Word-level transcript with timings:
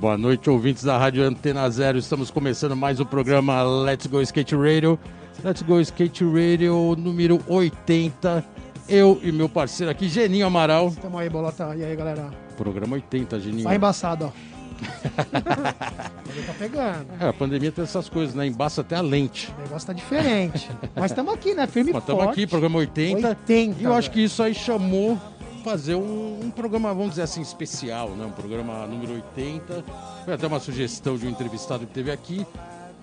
Boa 0.00 0.16
noite, 0.18 0.48
ouvintes 0.50 0.82
da 0.82 0.98
Rádio 0.98 1.22
Antena 1.22 1.68
Zero. 1.70 1.98
Estamos 1.98 2.30
começando 2.30 2.74
mais 2.74 2.98
o 2.98 3.06
programa 3.06 3.62
Let's 3.62 4.06
Go 4.06 4.20
Skate 4.22 4.56
Radio. 4.56 4.98
Let's 5.44 5.62
Go 5.62 5.80
Skate 5.80 6.24
Radio 6.24 6.96
número 6.98 7.38
80. 7.46 8.44
Eu 8.88 9.20
e 9.22 9.30
meu 9.30 9.48
parceiro 9.48 9.90
aqui, 9.90 10.08
Geninho 10.08 10.46
Amaral. 10.46 10.90
Tamo 11.00 11.16
aí, 11.16 11.30
bolota. 11.30 11.76
E 11.76 11.84
aí, 11.84 11.94
galera? 11.94 12.30
Programa 12.56 12.94
80, 12.96 13.38
Geninho. 13.38 13.64
Tá 13.64 13.76
embaçado, 13.76 14.24
ó. 14.24 14.59
Tá 16.46 16.54
pegando. 16.58 17.06
É, 17.20 17.28
a 17.28 17.32
pandemia 17.32 17.72
tem 17.72 17.82
essas 17.84 18.08
coisas, 18.08 18.34
né? 18.34 18.46
Embaça 18.46 18.80
até 18.80 18.96
a 18.96 19.00
lente. 19.00 19.52
O 19.58 19.62
negócio 19.62 19.86
tá 19.86 19.92
diferente. 19.92 20.70
Mas 20.94 21.10
estamos 21.10 21.34
aqui, 21.34 21.54
né? 21.54 21.66
Firme 21.66 21.90
e 21.90 21.92
Mas 21.92 22.04
forte. 22.04 22.16
estamos 22.18 22.32
aqui, 22.32 22.46
programa 22.46 22.78
80. 22.78 23.28
80, 23.28 23.80
e 23.80 23.84
eu 23.84 23.92
acho 23.92 24.08
velho. 24.08 24.12
que 24.12 24.24
isso 24.24 24.42
aí 24.42 24.54
chamou 24.54 25.18
fazer 25.64 25.94
um, 25.94 26.40
um 26.42 26.50
programa, 26.50 26.94
vamos 26.94 27.10
dizer 27.10 27.22
assim, 27.22 27.40
especial, 27.42 28.10
né? 28.10 28.24
Um 28.24 28.30
programa 28.30 28.86
número 28.86 29.14
80. 29.14 29.84
Foi 30.24 30.34
até 30.34 30.46
uma 30.46 30.60
sugestão 30.60 31.16
de 31.16 31.26
um 31.26 31.30
entrevistado 31.30 31.86
que 31.86 31.92
teve 31.92 32.10
aqui, 32.10 32.46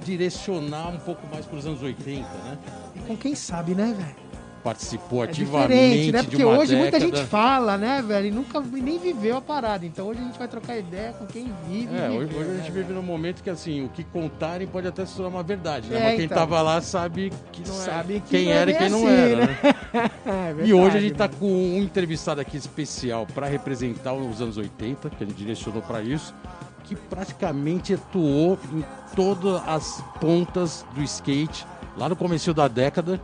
direcionar 0.03 0.89
um 0.89 0.99
pouco 0.99 1.25
mais 1.27 1.45
para 1.45 1.57
os 1.57 1.65
anos 1.65 1.81
80, 1.81 2.21
né? 2.21 2.57
E 2.95 2.99
com 2.99 3.15
quem 3.15 3.35
sabe, 3.35 3.75
né, 3.75 3.93
velho? 3.97 4.26
Participou 4.67 5.23
É 5.23 5.29
ativamente 5.29 5.71
diferente, 5.71 6.11
né? 6.11 6.23
Porque 6.23 6.43
hoje 6.43 6.75
muita 6.75 6.99
década. 6.99 7.17
gente 7.17 7.29
fala, 7.29 7.77
né, 7.77 8.01
velho? 8.05 8.27
E 8.27 8.31
nunca 8.31 8.59
nem 8.59 8.99
viveu 8.99 9.37
a 9.37 9.41
parada. 9.41 9.85
Então 9.85 10.07
hoje 10.07 10.19
a 10.19 10.23
gente 10.23 10.37
vai 10.37 10.47
trocar 10.49 10.77
ideia 10.77 11.13
com 11.13 11.25
quem 11.25 11.53
vive. 11.69 11.95
É, 11.95 12.09
hoje, 12.09 12.35
hoje 12.35 12.51
a 12.51 12.55
gente 12.55 12.71
vive 12.71 12.91
num 12.91 13.01
momento 13.01 13.41
que 13.41 13.49
assim, 13.49 13.85
o 13.85 13.87
que 13.87 14.03
contarem 14.03 14.67
pode 14.67 14.85
até 14.85 15.05
se 15.05 15.15
tornar 15.15 15.29
uma 15.29 15.41
verdade, 15.43 15.87
né? 15.89 15.97
É, 15.97 16.03
Mas 16.03 16.15
quem 16.17 16.25
então. 16.25 16.37
tava 16.37 16.61
lá 16.61 16.81
sabe 16.81 17.31
que 17.53 17.65
não 17.65 17.73
Sabe 17.73 18.17
é 18.17 18.19
que 18.19 18.29
quem 18.29 18.45
não 18.45 18.51
é 18.51 18.55
era 18.55 18.71
e 18.71 18.73
quem 18.75 18.89
não 18.89 19.07
assim, 19.07 19.15
era, 19.15 19.45
né? 19.47 19.57
né? 19.63 20.11
É 20.25 20.49
E 20.49 20.53
verdade, 20.53 20.73
hoje 20.73 20.97
a 20.97 21.01
gente 21.01 21.15
tá 21.15 21.29
com 21.29 21.45
um 21.45 21.77
entrevistado 21.81 22.41
aqui 22.41 22.57
especial 22.57 23.25
para 23.33 23.47
representar 23.47 24.11
os 24.13 24.41
anos 24.41 24.57
80, 24.57 25.09
que 25.11 25.23
a 25.23 25.27
gente 25.27 25.37
direcionou 25.37 25.81
para 25.81 26.01
isso, 26.01 26.35
que 26.83 26.93
praticamente 26.93 27.93
atuou 27.93 28.59
em 28.73 28.83
todas 29.15 29.61
as 29.65 30.03
pontas 30.19 30.85
do 30.93 31.01
skate, 31.03 31.65
lá 31.97 32.09
no 32.09 32.17
começo 32.17 32.53
da 32.53 32.67
década. 32.67 33.21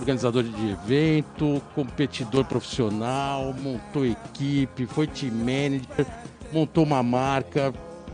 Organizador 0.00 0.42
de 0.42 0.70
evento, 0.70 1.60
competidor 1.74 2.46
profissional, 2.46 3.54
montou 3.60 4.06
equipe, 4.06 4.86
foi 4.86 5.06
team 5.06 5.34
manager, 5.34 6.06
montou 6.50 6.84
uma 6.84 7.02
marca 7.02 7.70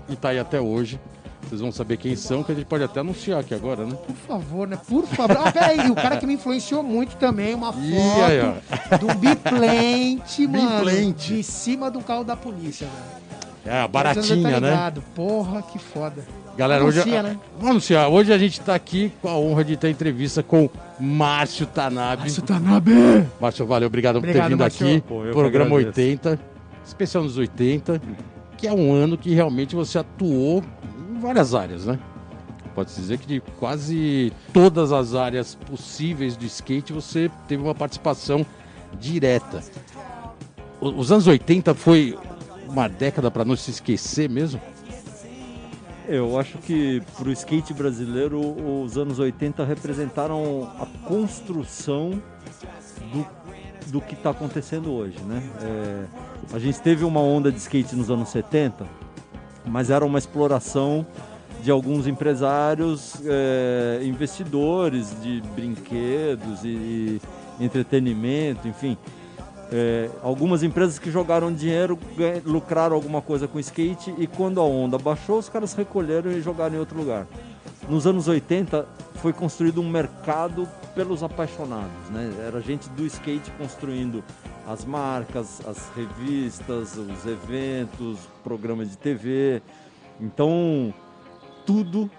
e 0.08 0.16
tá 0.16 0.30
aí 0.30 0.38
até 0.40 0.60
hoje. 0.60 0.98
Vocês 1.42 1.60
vão 1.60 1.70
saber 1.70 1.96
quem 1.96 2.16
são, 2.16 2.42
que 2.42 2.50
a 2.50 2.54
gente 2.56 2.64
pode 2.64 2.82
até 2.82 2.98
anunciar 2.98 3.38
aqui 3.38 3.54
agora, 3.54 3.86
né? 3.86 3.94
Por 4.04 4.16
favor, 4.16 4.66
né? 4.66 4.76
Por 4.88 5.06
favor. 5.06 5.36
Ah, 5.36 5.52
peraí, 5.52 5.88
o 5.88 5.94
cara 5.94 6.16
que 6.16 6.26
me 6.26 6.34
influenciou 6.34 6.82
muito 6.82 7.14
também, 7.18 7.54
uma 7.54 7.72
foto 7.72 7.84
aí, 7.84 8.40
ó. 8.40 8.98
do 8.98 9.14
biplente, 9.14 10.44
mano. 10.48 10.84
Biplente. 10.84 11.34
De 11.34 11.42
cima 11.44 11.88
do 11.88 12.00
carro 12.00 12.24
da 12.24 12.34
polícia, 12.34 12.88
velho. 12.88 13.76
É, 13.76 13.86
baratinha, 13.86 14.60
tá 14.60 14.60
né? 14.60 14.92
Porra, 15.14 15.62
que 15.62 15.78
foda. 15.78 16.24
Galera, 16.56 16.84
hoje, 16.84 17.00
Anuncia, 17.00 17.22
né? 17.22 17.38
vamos 17.56 17.70
anunciar. 17.70 18.08
Hoje 18.08 18.32
a 18.32 18.38
gente 18.38 18.60
tá 18.60 18.74
aqui 18.74 19.12
com 19.20 19.28
a 19.28 19.36
honra 19.36 19.62
de 19.62 19.76
ter 19.76 19.90
entrevista 19.90 20.42
com 20.42 20.70
Márcio 20.98 21.66
Tanabe. 21.66 22.22
Márcio 22.22 22.42
Tanabe! 22.42 22.92
Márcio, 23.38 23.66
valeu, 23.66 23.88
obrigado, 23.88 24.14
por 24.14 24.22
ter 24.22 24.28
Obrigado, 24.30 24.48
vindo 24.50 24.58
Márcio. 24.60 24.86
aqui. 24.86 25.00
Pô, 25.02 25.20
Programa 25.32 25.76
agradeço. 25.76 26.00
80, 26.00 26.40
especial 26.86 27.24
nos 27.24 27.36
80, 27.36 28.00
que 28.56 28.66
é 28.66 28.72
um 28.72 28.90
ano 28.90 29.18
que 29.18 29.34
realmente 29.34 29.74
você 29.76 29.98
atuou 29.98 30.64
em 31.14 31.20
várias 31.20 31.54
áreas, 31.54 31.84
né? 31.84 31.98
Pode-se 32.74 33.00
dizer 33.02 33.18
que 33.18 33.26
de 33.26 33.40
quase 33.58 34.32
todas 34.52 34.92
as 34.92 35.14
áreas 35.14 35.54
possíveis 35.54 36.36
do 36.38 36.46
skate 36.46 36.90
você 36.92 37.30
teve 37.46 37.62
uma 37.62 37.74
participação 37.74 38.46
direta. 38.98 39.62
Os 40.80 41.12
anos 41.12 41.26
80 41.26 41.74
foi 41.74 42.16
uma 42.66 42.88
década 42.88 43.30
para 43.30 43.44
não 43.44 43.56
se 43.56 43.70
esquecer 43.70 44.28
mesmo? 44.28 44.60
Eu 46.08 46.38
acho 46.38 46.58
que 46.58 47.02
para 47.16 47.28
o 47.28 47.32
skate 47.32 47.74
brasileiro, 47.74 48.40
os 48.82 48.96
anos 48.96 49.18
80 49.18 49.64
representaram 49.64 50.70
a 50.78 50.86
construção 51.08 52.22
do, 53.12 53.26
do 53.90 54.00
que 54.00 54.14
está 54.14 54.30
acontecendo 54.30 54.92
hoje. 54.92 55.18
Né? 55.20 55.42
É, 55.62 56.04
a 56.54 56.58
gente 56.60 56.80
teve 56.80 57.04
uma 57.04 57.20
onda 57.20 57.50
de 57.50 57.58
skate 57.58 57.96
nos 57.96 58.08
anos 58.08 58.28
70, 58.28 58.86
mas 59.64 59.90
era 59.90 60.04
uma 60.04 60.18
exploração 60.18 61.04
de 61.60 61.70
alguns 61.72 62.06
empresários, 62.06 63.20
é, 63.24 64.00
investidores 64.04 65.16
de 65.20 65.42
brinquedos 65.56 66.62
e, 66.62 67.20
e 67.58 67.64
entretenimento, 67.64 68.68
enfim. 68.68 68.96
É, 69.72 70.08
algumas 70.22 70.62
empresas 70.62 70.98
que 70.98 71.10
jogaram 71.10 71.52
dinheiro 71.52 71.98
lucraram 72.44 72.94
alguma 72.94 73.20
coisa 73.20 73.48
com 73.48 73.58
skate 73.58 74.14
e 74.16 74.26
quando 74.26 74.60
a 74.60 74.64
onda 74.64 74.96
baixou, 74.96 75.38
os 75.38 75.48
caras 75.48 75.74
recolheram 75.74 76.30
e 76.30 76.40
jogaram 76.40 76.76
em 76.76 76.78
outro 76.78 76.96
lugar. 76.96 77.26
Nos 77.88 78.06
anos 78.06 78.28
80 78.28 78.86
foi 79.16 79.32
construído 79.32 79.80
um 79.80 79.88
mercado 79.88 80.68
pelos 80.94 81.22
apaixonados, 81.22 82.10
né? 82.10 82.32
Era 82.46 82.60
gente 82.60 82.88
do 82.90 83.04
skate 83.06 83.50
construindo 83.52 84.22
as 84.66 84.84
marcas, 84.84 85.60
as 85.66 85.88
revistas, 85.94 86.96
os 86.96 87.26
eventos, 87.26 88.18
programas 88.42 88.90
de 88.90 88.98
TV. 88.98 89.62
Então, 90.20 90.92
tudo 91.64 92.10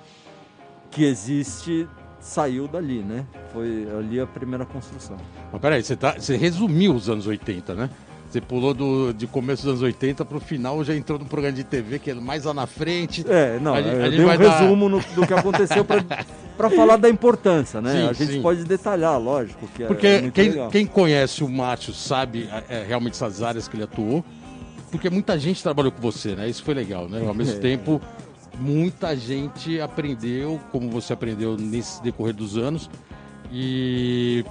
que 0.89 1.03
existe 1.03 1.87
saiu 2.19 2.67
dali, 2.67 3.03
né? 3.03 3.25
Foi 3.57 3.87
ali 3.99 4.19
a 4.19 4.27
primeira 4.27 4.65
construção. 4.65 5.17
Mas 5.51 5.61
peraí, 5.61 5.81
você, 5.83 5.95
tá, 5.95 6.15
você 6.19 6.37
resumiu 6.37 6.93
os 6.93 7.09
anos 7.09 7.25
80, 7.25 7.73
né? 7.73 7.89
Você 8.29 8.39
pulou 8.41 8.73
do, 8.73 9.13
de 9.13 9.25
começo 9.25 9.63
dos 9.63 9.69
anos 9.71 9.81
80 9.81 10.23
pro 10.25 10.39
final, 10.39 10.83
já 10.83 10.93
entrou 10.93 11.17
no 11.17 11.25
programa 11.25 11.55
de 11.55 11.63
TV, 11.63 11.97
que 11.97 12.11
é 12.11 12.13
mais 12.13 12.43
lá 12.43 12.53
na 12.53 12.67
frente. 12.67 13.25
É, 13.27 13.57
não, 13.59 13.73
A 13.73 13.81
gente- 13.81 13.95
a 13.95 14.09
gente 14.11 14.21
um 14.21 14.27
dar- 14.37 14.59
resumo 14.59 14.89
no- 14.89 14.99
do 15.15 15.25
que 15.25 15.33
aconteceu 15.33 15.83
para 15.85 16.69
falar 16.69 16.97
da 16.97 17.09
importância, 17.09 17.79
né? 17.81 17.93
Sim, 17.93 18.07
a 18.09 18.13
gente 18.13 18.31
sim. 18.33 18.41
pode 18.41 18.63
detalhar, 18.65 19.17
lógico, 19.19 19.65
que 19.73 19.83
é- 19.83 19.87
Porque 19.87 20.07
é 20.07 20.29
quem, 20.31 20.69
quem 20.69 20.85
conhece 20.85 21.43
o 21.43 21.49
Márcio 21.49 21.93
sabe 21.93 22.49
é, 22.69 22.83
realmente 22.87 23.13
essas 23.13 23.41
áreas 23.41 23.67
que 23.67 23.75
ele 23.77 23.83
atuou, 23.83 24.23
porque 24.91 25.09
muita 25.09 25.39
gente 25.39 25.63
trabalhou 25.63 25.91
com 25.91 26.01
você, 26.01 26.35
né? 26.35 26.49
Isso 26.49 26.63
foi 26.63 26.73
legal, 26.73 27.07
né? 27.07 27.25
Ao 27.25 27.33
mesmo 27.33 27.55
É. 27.55 27.59
tempo, 27.59 28.01
muita 28.59 29.15
gente 29.15 29.79
aprendeu, 29.79 30.59
como 30.71 30.89
você 30.89 31.13
aprendeu 31.13 31.55
nesse 31.57 32.03
decorrer 32.03 32.33
dos 32.35 32.57
anos, 32.57 32.89
e, 33.51 34.43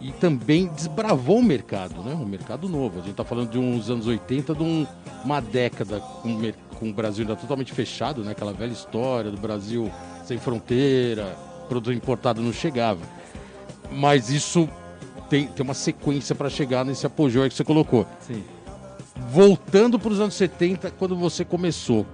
e 0.00 0.10
também 0.12 0.66
desbravou 0.68 1.38
o 1.38 1.42
mercado, 1.42 2.02
né? 2.02 2.14
Um 2.14 2.24
mercado 2.26 2.68
novo. 2.68 3.00
A 3.00 3.02
gente 3.02 3.14
tá 3.14 3.24
falando 3.24 3.50
de 3.50 3.58
uns 3.58 3.90
anos 3.90 4.06
80, 4.06 4.54
de 4.54 4.62
um- 4.62 4.86
uma 5.24 5.40
década 5.40 6.00
com, 6.00 6.38
com 6.78 6.90
o 6.90 6.92
Brasil 6.92 7.22
ainda 7.22 7.36
totalmente 7.36 7.72
fechado, 7.72 8.22
né? 8.24 8.32
Aquela 8.32 8.52
velha 8.52 8.72
história 8.72 9.30
do 9.30 9.38
Brasil 9.38 9.90
sem 10.24 10.38
fronteira, 10.38 11.36
produto 11.68 11.92
importado 11.94 12.40
não 12.42 12.52
chegava. 12.52 13.00
Mas 13.90 14.30
isso 14.30 14.68
tem, 15.28 15.46
tem 15.46 15.62
uma 15.64 15.74
sequência 15.74 16.34
para 16.34 16.48
chegar 16.50 16.84
nesse 16.84 17.06
apogeu 17.06 17.42
aí 17.42 17.48
que 17.50 17.54
você 17.56 17.64
colocou. 17.64 18.06
Sim. 18.20 18.42
Voltando 19.30 19.98
para 19.98 20.12
os 20.12 20.20
anos 20.20 20.34
70, 20.34 20.90
quando 20.92 21.14
você 21.16 21.44
começou, 21.44 22.04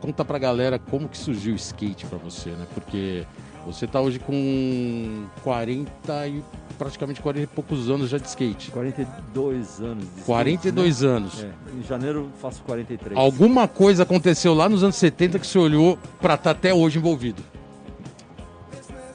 conta 0.00 0.24
pra 0.24 0.38
galera 0.38 0.78
como 0.78 1.08
que 1.08 1.16
surgiu 1.18 1.52
o 1.52 1.56
skate 1.56 2.06
para 2.06 2.18
você, 2.18 2.50
né? 2.50 2.66
Porque 2.74 3.24
você 3.66 3.86
tá 3.86 4.00
hoje 4.00 4.20
com 4.20 5.24
40 5.42 6.28
e 6.28 6.42
praticamente 6.78 7.20
40 7.20 7.42
e 7.42 7.46
poucos 7.48 7.90
anos 7.90 8.08
já 8.08 8.16
de 8.16 8.28
skate. 8.28 8.70
42 8.70 9.80
anos. 9.80 10.04
de 10.04 10.10
skate, 10.10 10.24
42 10.24 11.02
anos. 11.02 11.42
né? 11.42 11.52
É, 11.74 11.78
em 11.78 11.82
janeiro 11.82 12.30
faço 12.40 12.62
43. 12.62 13.18
Alguma 13.18 13.66
coisa 13.66 14.04
aconteceu 14.04 14.54
lá 14.54 14.68
nos 14.68 14.84
anos 14.84 14.94
70 14.96 15.40
que 15.40 15.46
você 15.46 15.58
olhou 15.58 15.98
para 16.20 16.34
estar 16.34 16.52
até 16.52 16.72
hoje 16.72 16.98
envolvido. 16.98 17.42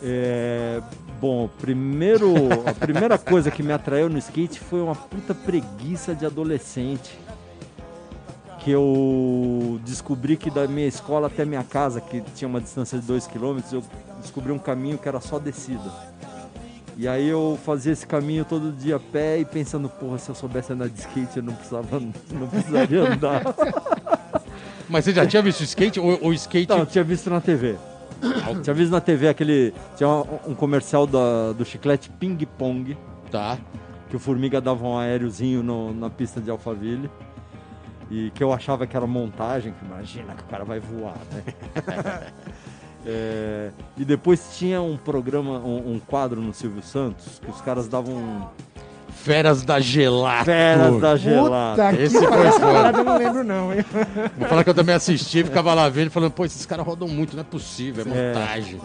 É, 0.03 0.81
bom, 1.19 1.50
primeiro, 1.59 2.33
a 2.65 2.74
primeira 2.74 3.18
coisa 3.18 3.50
que 3.50 3.63
me 3.63 3.71
atraiu 3.71 4.09
no 4.09 4.18
skate 4.18 4.59
foi 4.59 4.81
uma 4.81 4.95
puta 4.95 5.33
preguiça 5.33 6.13
de 6.13 6.25
adolescente. 6.25 7.18
Que 8.63 8.72
eu 8.72 9.80
descobri 9.84 10.38
que 10.38 10.52
da 10.52 10.68
minha 10.68 10.88
escola 10.88 11.28
até 11.28 11.44
minha 11.46 11.63
casa, 11.63 12.00
que 12.00 12.22
tinha 12.36 12.48
uma 12.48 12.62
distância 12.62 13.00
de 13.00 13.06
2 13.08 13.25
km, 13.28 13.60
eu 13.72 13.84
descobri 14.22 14.52
um 14.52 14.60
caminho 14.60 14.98
que 15.00 15.08
era 15.08 15.19
só 15.19 15.40
descida. 15.40 15.92
E 16.96 17.08
aí 17.08 17.28
eu 17.28 17.58
fazia 17.66 17.92
esse 17.94 18.06
caminho 18.06 18.46
todo 18.46 18.72
dia 18.72 18.98
a 18.98 19.00
pé 19.00 19.40
e 19.40 19.46
pensando, 19.46 19.90
porra, 19.90 20.19
se 20.19 20.30
eu 20.30 20.36
soubesse 20.36 20.74
andar 20.74 20.90
de 20.90 21.00
skate 21.00 21.38
eu 21.38 21.44
não 21.44 21.54
precisava, 21.56 22.00
não 22.31 22.48
precisaria 22.48 23.02
andar. 23.13 23.42
Mas 24.88 25.06
você 25.06 25.14
já 25.14 25.25
tinha 25.25 25.42
visto 25.42 25.64
skate 25.64 26.00
ou 26.00 26.19
o 26.28 26.34
skate 26.34 26.69
Não, 26.69 26.80
eu 26.80 26.86
tinha 26.86 27.04
visto 27.04 27.30
na 27.30 27.42
TV. 27.42 27.78
tinha 28.62 28.74
visto 28.75 28.92
na 28.92 29.02
TV 29.02 29.30
aquele. 29.30 29.74
Tinha 29.96 30.07
um, 30.48 30.54
comercial 30.54 31.07
da- 31.07 31.54
do 31.54 31.64
chiclete 31.66 32.10
Ping 32.12 32.38
Pong, 32.57 32.96
tá? 33.31 33.57
que 34.10 34.16
o 34.18 34.19
Formiga 34.19 34.60
dava 34.60 34.86
um 34.86 34.98
aériozinho 34.98 35.64
no- 35.64 35.94
na 35.94 36.10
pista 36.10 36.42
de 36.42 36.52
Alphaville. 36.52 37.10
E 38.12 38.30
que 38.36 38.44
eu 38.44 38.52
achava 38.52 38.86
que 38.86 38.96
era 38.96 39.08
montagem, 39.08 39.74
que 39.80 39.86
imagina 39.86 40.36
que 40.36 40.44
o 40.44 40.46
cara 40.48 40.66
vai 40.66 40.80
voar, 40.80 41.18
né? 41.31 41.44
É, 43.04 43.72
e 43.98 44.06
depois 44.06 44.56
tinha 44.60 44.80
um 44.80 44.96
programa, 44.96 45.58
um, 45.58 45.94
um 45.94 46.00
quadro 46.00 46.40
no 46.40 46.54
Silvio 46.54 46.84
Santos, 46.84 47.40
que 47.44 47.50
os 47.50 47.60
caras 47.62 47.88
davam 47.88 48.48
Feras 49.10 49.63
da 49.63 49.80
Gelato. 49.80 50.46
Feras 50.46 51.02
da 51.02 51.18
que 51.18 52.02
Esse 52.04 52.19
foi 52.19 52.52
foda. 52.52 52.98
eu 53.00 53.04
não 53.04 53.18
lembro 53.18 53.44
não, 53.44 53.74
hein? 53.74 53.84
Vou 54.38 54.48
falar 54.48 54.64
que 54.64 54.69
eu 54.69 54.74
também 54.75 54.94
assisti, 54.94 55.44
ficava 55.44 55.74
lá 55.74 55.90
vendo, 55.90 56.12
falando, 56.12 56.31
pô, 56.31 56.46
esses 56.46 56.64
caras 56.66 56.86
rodam 56.86 57.07
muito, 57.07 57.34
não 57.36 57.42
é 57.42 57.44
possível, 57.44 58.06
é 58.07 58.10
É. 58.10 58.34
montagem. 58.34 58.80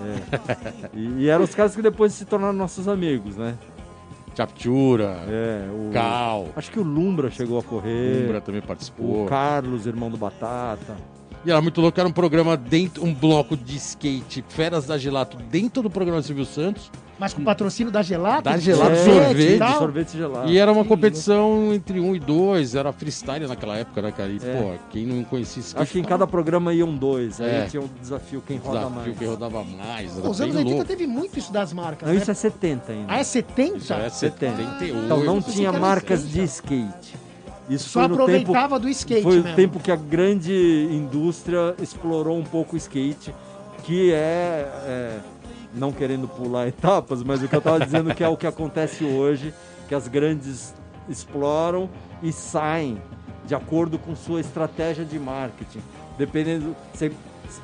E, 0.94 1.22
e 1.24 1.28
eram 1.28 1.44
os 1.44 1.54
caras 1.54 1.76
que 1.76 1.82
depois 1.82 2.14
se 2.14 2.24
tornaram 2.24 2.54
nossos 2.54 2.88
amigos, 2.88 3.36
né? 3.36 3.54
Chaptura, 4.36 5.24
É, 5.28 5.66
o, 5.72 5.90
Cal, 5.92 6.48
Acho 6.54 6.70
que 6.70 6.78
o 6.78 6.82
Lumbra 6.82 7.30
chegou 7.30 7.58
a 7.58 7.62
correr. 7.62 8.24
Umbra 8.24 8.40
também 8.40 8.60
participou. 8.60 9.24
O 9.24 9.26
Carlos, 9.26 9.86
irmão 9.86 10.10
do 10.10 10.16
Batata. 10.16 10.96
E 11.44 11.50
era 11.50 11.60
muito 11.62 11.80
louco, 11.80 11.98
era 11.98 12.08
um 12.08 12.12
programa 12.12 12.56
dentro, 12.56 13.04
um 13.04 13.14
bloco 13.14 13.56
de 13.56 13.76
skate, 13.76 14.44
Feras 14.48 14.84
da 14.86 14.98
Gelato, 14.98 15.36
dentro 15.48 15.82
do 15.82 15.88
programa 15.88 16.20
Silvio 16.20 16.44
Santos. 16.44 16.90
Mas 17.18 17.32
com 17.32 17.42
patrocínio 17.42 17.90
da 17.90 18.02
Gelato? 18.02 18.42
Da 18.42 18.58
Gelato, 18.58 18.94
sorvete 18.96 19.38
e 19.40 19.54
e 19.54 19.58
de 19.58 19.78
sorvete 19.78 20.16
gelado. 20.18 20.50
E 20.50 20.58
era 20.58 20.70
uma 20.70 20.84
competição 20.84 21.72
entre 21.72 21.98
um 21.98 22.14
e 22.14 22.20
dois, 22.20 22.74
era 22.74 22.92
freestyle 22.92 23.46
naquela 23.46 23.76
época, 23.78 24.02
né, 24.02 24.12
cara? 24.12 24.30
E, 24.30 24.36
É. 24.36 24.60
pô, 24.60 24.72
quem 24.90 25.06
não 25.06 25.24
conhecia 25.24 25.60
skate... 25.62 25.82
Acho 25.82 25.92
que 25.92 25.98
em 25.98 26.04
cada 26.04 26.26
programa 26.26 26.74
iam 26.74 26.94
dois. 26.94 27.40
Aí 27.40 27.48
É. 27.50 27.66
tinha 27.70 27.82
um 27.82 27.88
desafio 28.00 28.42
quem 28.46 28.58
roda 28.58 28.78
desafio 28.80 28.96
mais. 28.96 29.18
que 29.18 29.24
rodava 29.24 29.64
mais, 29.64 30.12
Os 30.18 30.40
anos 30.42 30.56
80 30.56 30.62
louco. 30.64 30.84
teve 30.84 31.06
muito 31.06 31.38
isso 31.38 31.50
das 31.50 31.72
marcas, 31.72 32.06
Não, 32.06 32.14
né? 32.14 32.20
isso 32.20 32.30
é 32.30 32.34
70 32.34 32.92
ainda. 32.92 33.06
Ah, 33.12 33.18
é 33.18 33.24
70? 33.24 33.76
Isso 33.78 33.92
é 33.94 34.08
70. 34.10 34.56
78. 34.56 34.98
Então 35.04 35.24
não 35.24 35.40
tinha 35.40 35.72
marcas 35.72 36.20
80. 36.22 36.32
de 36.38 36.44
skate. 36.44 37.16
Isso 37.70 37.88
Só 37.88 38.02
no 38.02 38.08
tempo, 38.10 38.22
aproveitava 38.22 38.78
do 38.78 38.88
skate 38.90 39.22
foi 39.22 39.36
mesmo. 39.36 39.52
o 39.52 39.56
tempo 39.56 39.80
que 39.80 39.90
a 39.90 39.96
grande 39.96 40.52
indústria 40.92 41.74
explorou 41.82 42.38
um 42.38 42.44
pouco 42.44 42.74
o 42.74 42.76
skate, 42.76 43.34
que 43.82 44.12
é, 44.12 44.68
é, 44.86 45.18
não 45.76 45.92
querendo 45.92 46.26
pular 46.26 46.66
etapas, 46.66 47.22
mas 47.22 47.42
o 47.42 47.48
que 47.48 47.54
eu 47.54 47.58
estava 47.58 47.84
dizendo 47.84 48.14
que 48.14 48.24
é 48.24 48.28
o 48.28 48.36
que 48.36 48.46
acontece 48.46 49.04
hoje, 49.04 49.52
que 49.88 49.94
as 49.94 50.08
grandes 50.08 50.74
exploram 51.08 51.88
e 52.22 52.32
saem 52.32 53.00
de 53.46 53.54
acordo 53.54 53.98
com 53.98 54.16
sua 54.16 54.40
estratégia 54.40 55.04
de 55.04 55.18
marketing. 55.18 55.80
Dependendo 56.18 56.74
se, 56.94 57.12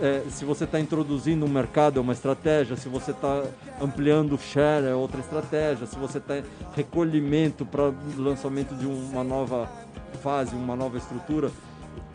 é, 0.01 0.23
se 0.31 0.45
você 0.45 0.65
está 0.65 0.79
introduzindo 0.79 1.45
um 1.45 1.49
mercado 1.49 1.99
é 1.99 2.01
uma 2.01 2.13
estratégia, 2.13 2.77
se 2.77 2.89
você 2.89 3.11
está 3.11 3.43
ampliando 3.81 4.35
o 4.35 4.39
share 4.39 4.87
é 4.87 4.95
outra 4.95 5.21
estratégia, 5.21 5.87
se 5.87 5.97
você 5.97 6.19
está 6.19 6.43
recolhimento 6.75 7.67
para 7.67 7.93
lançamento 8.17 8.75
de 8.75 8.87
uma 8.87 9.25
nova 9.25 9.69
fase, 10.23 10.55
uma 10.55 10.77
nova 10.77 10.99
estrutura. 10.99 11.51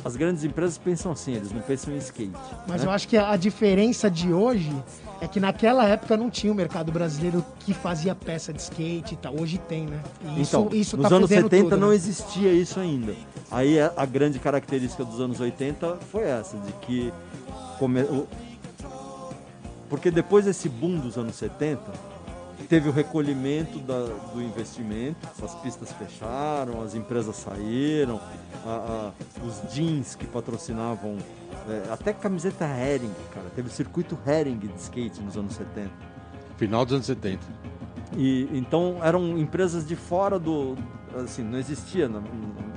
As 0.05 0.15
grandes 0.15 0.43
empresas 0.43 0.77
pensam 0.77 1.11
assim, 1.11 1.33
eles 1.33 1.51
não 1.51 1.61
pensam 1.61 1.93
em 1.93 1.97
skate. 1.97 2.31
Mas 2.67 2.81
né? 2.81 2.87
eu 2.87 2.91
acho 2.91 3.07
que 3.07 3.17
a 3.17 3.35
diferença 3.35 4.09
de 4.09 4.31
hoje 4.31 4.71
é 5.19 5.27
que 5.27 5.39
naquela 5.39 5.85
época 5.85 6.15
não 6.15 6.29
tinha 6.29 6.51
o 6.51 6.55
mercado 6.55 6.91
brasileiro 6.91 7.43
que 7.59 7.73
fazia 7.73 8.13
peça 8.13 8.53
de 8.53 8.61
skate 8.61 9.13
e 9.13 9.17
tal. 9.17 9.33
Hoje 9.39 9.57
tem, 9.57 9.85
né? 9.85 9.99
E 10.35 10.41
isso, 10.41 10.57
Então, 10.57 10.69
isso 10.77 10.97
nos 10.97 11.09
tá 11.09 11.15
anos 11.15 11.29
fudendo 11.29 11.49
70 11.49 11.63
tudo, 11.71 11.77
não 11.79 11.89
né? 11.89 11.95
existia 11.95 12.53
isso 12.53 12.79
ainda. 12.79 13.13
Aí 13.49 13.79
a, 13.79 14.05
grande 14.05 14.37
característica 14.39 15.03
dos 15.03 15.19
anos 15.19 15.39
80 15.39 15.97
foi 16.11 16.23
essa, 16.23 16.57
de 16.57 16.71
que 16.85 17.11
come- 17.79 18.05
porque 19.89 20.11
depois 20.11 20.45
desse 20.45 20.67
boom 20.67 20.97
dos 20.99 21.17
anos 21.17 21.35
70, 21.35 21.81
teve 22.69 22.89
o 22.89 22.91
recolhimento 22.91 23.79
da- 23.79 24.07
do 24.33 24.41
investimento, 24.41 25.27
as 25.43 25.55
pistas 25.55 25.91
fecharam, 25.93 26.81
as 26.81 26.95
empresas 26.95 27.35
saíram, 27.35 28.19
a- 28.65 29.11
a- 29.39 29.45
os 29.45 29.73
jeans 29.73 30.15
que 30.15 30.25
patrocinavam, 30.25 31.17
é, 31.69 31.91
até 31.93 32.13
camiseta 32.13 32.65
Hering, 32.65 33.11
cara, 33.33 33.47
teve 33.55 33.67
o 33.67 33.71
circuito 33.71 34.17
Hering 34.25 34.57
de 34.57 34.67
skate 34.79 35.21
nos 35.21 35.37
anos 35.37 35.53
70. 35.53 35.91
Final 36.57 36.83
dos 36.85 36.93
anos 36.95 37.05
70. 37.05 37.43
E 38.15 38.49
então 38.53 38.99
eram 39.03 39.37
empresas 39.37 39.85
de 39.87 39.95
fora 39.95 40.39
do. 40.39 40.75
Assim, 41.23 41.43
não 41.43 41.57
existia, 41.59 42.07
na, 42.07 42.21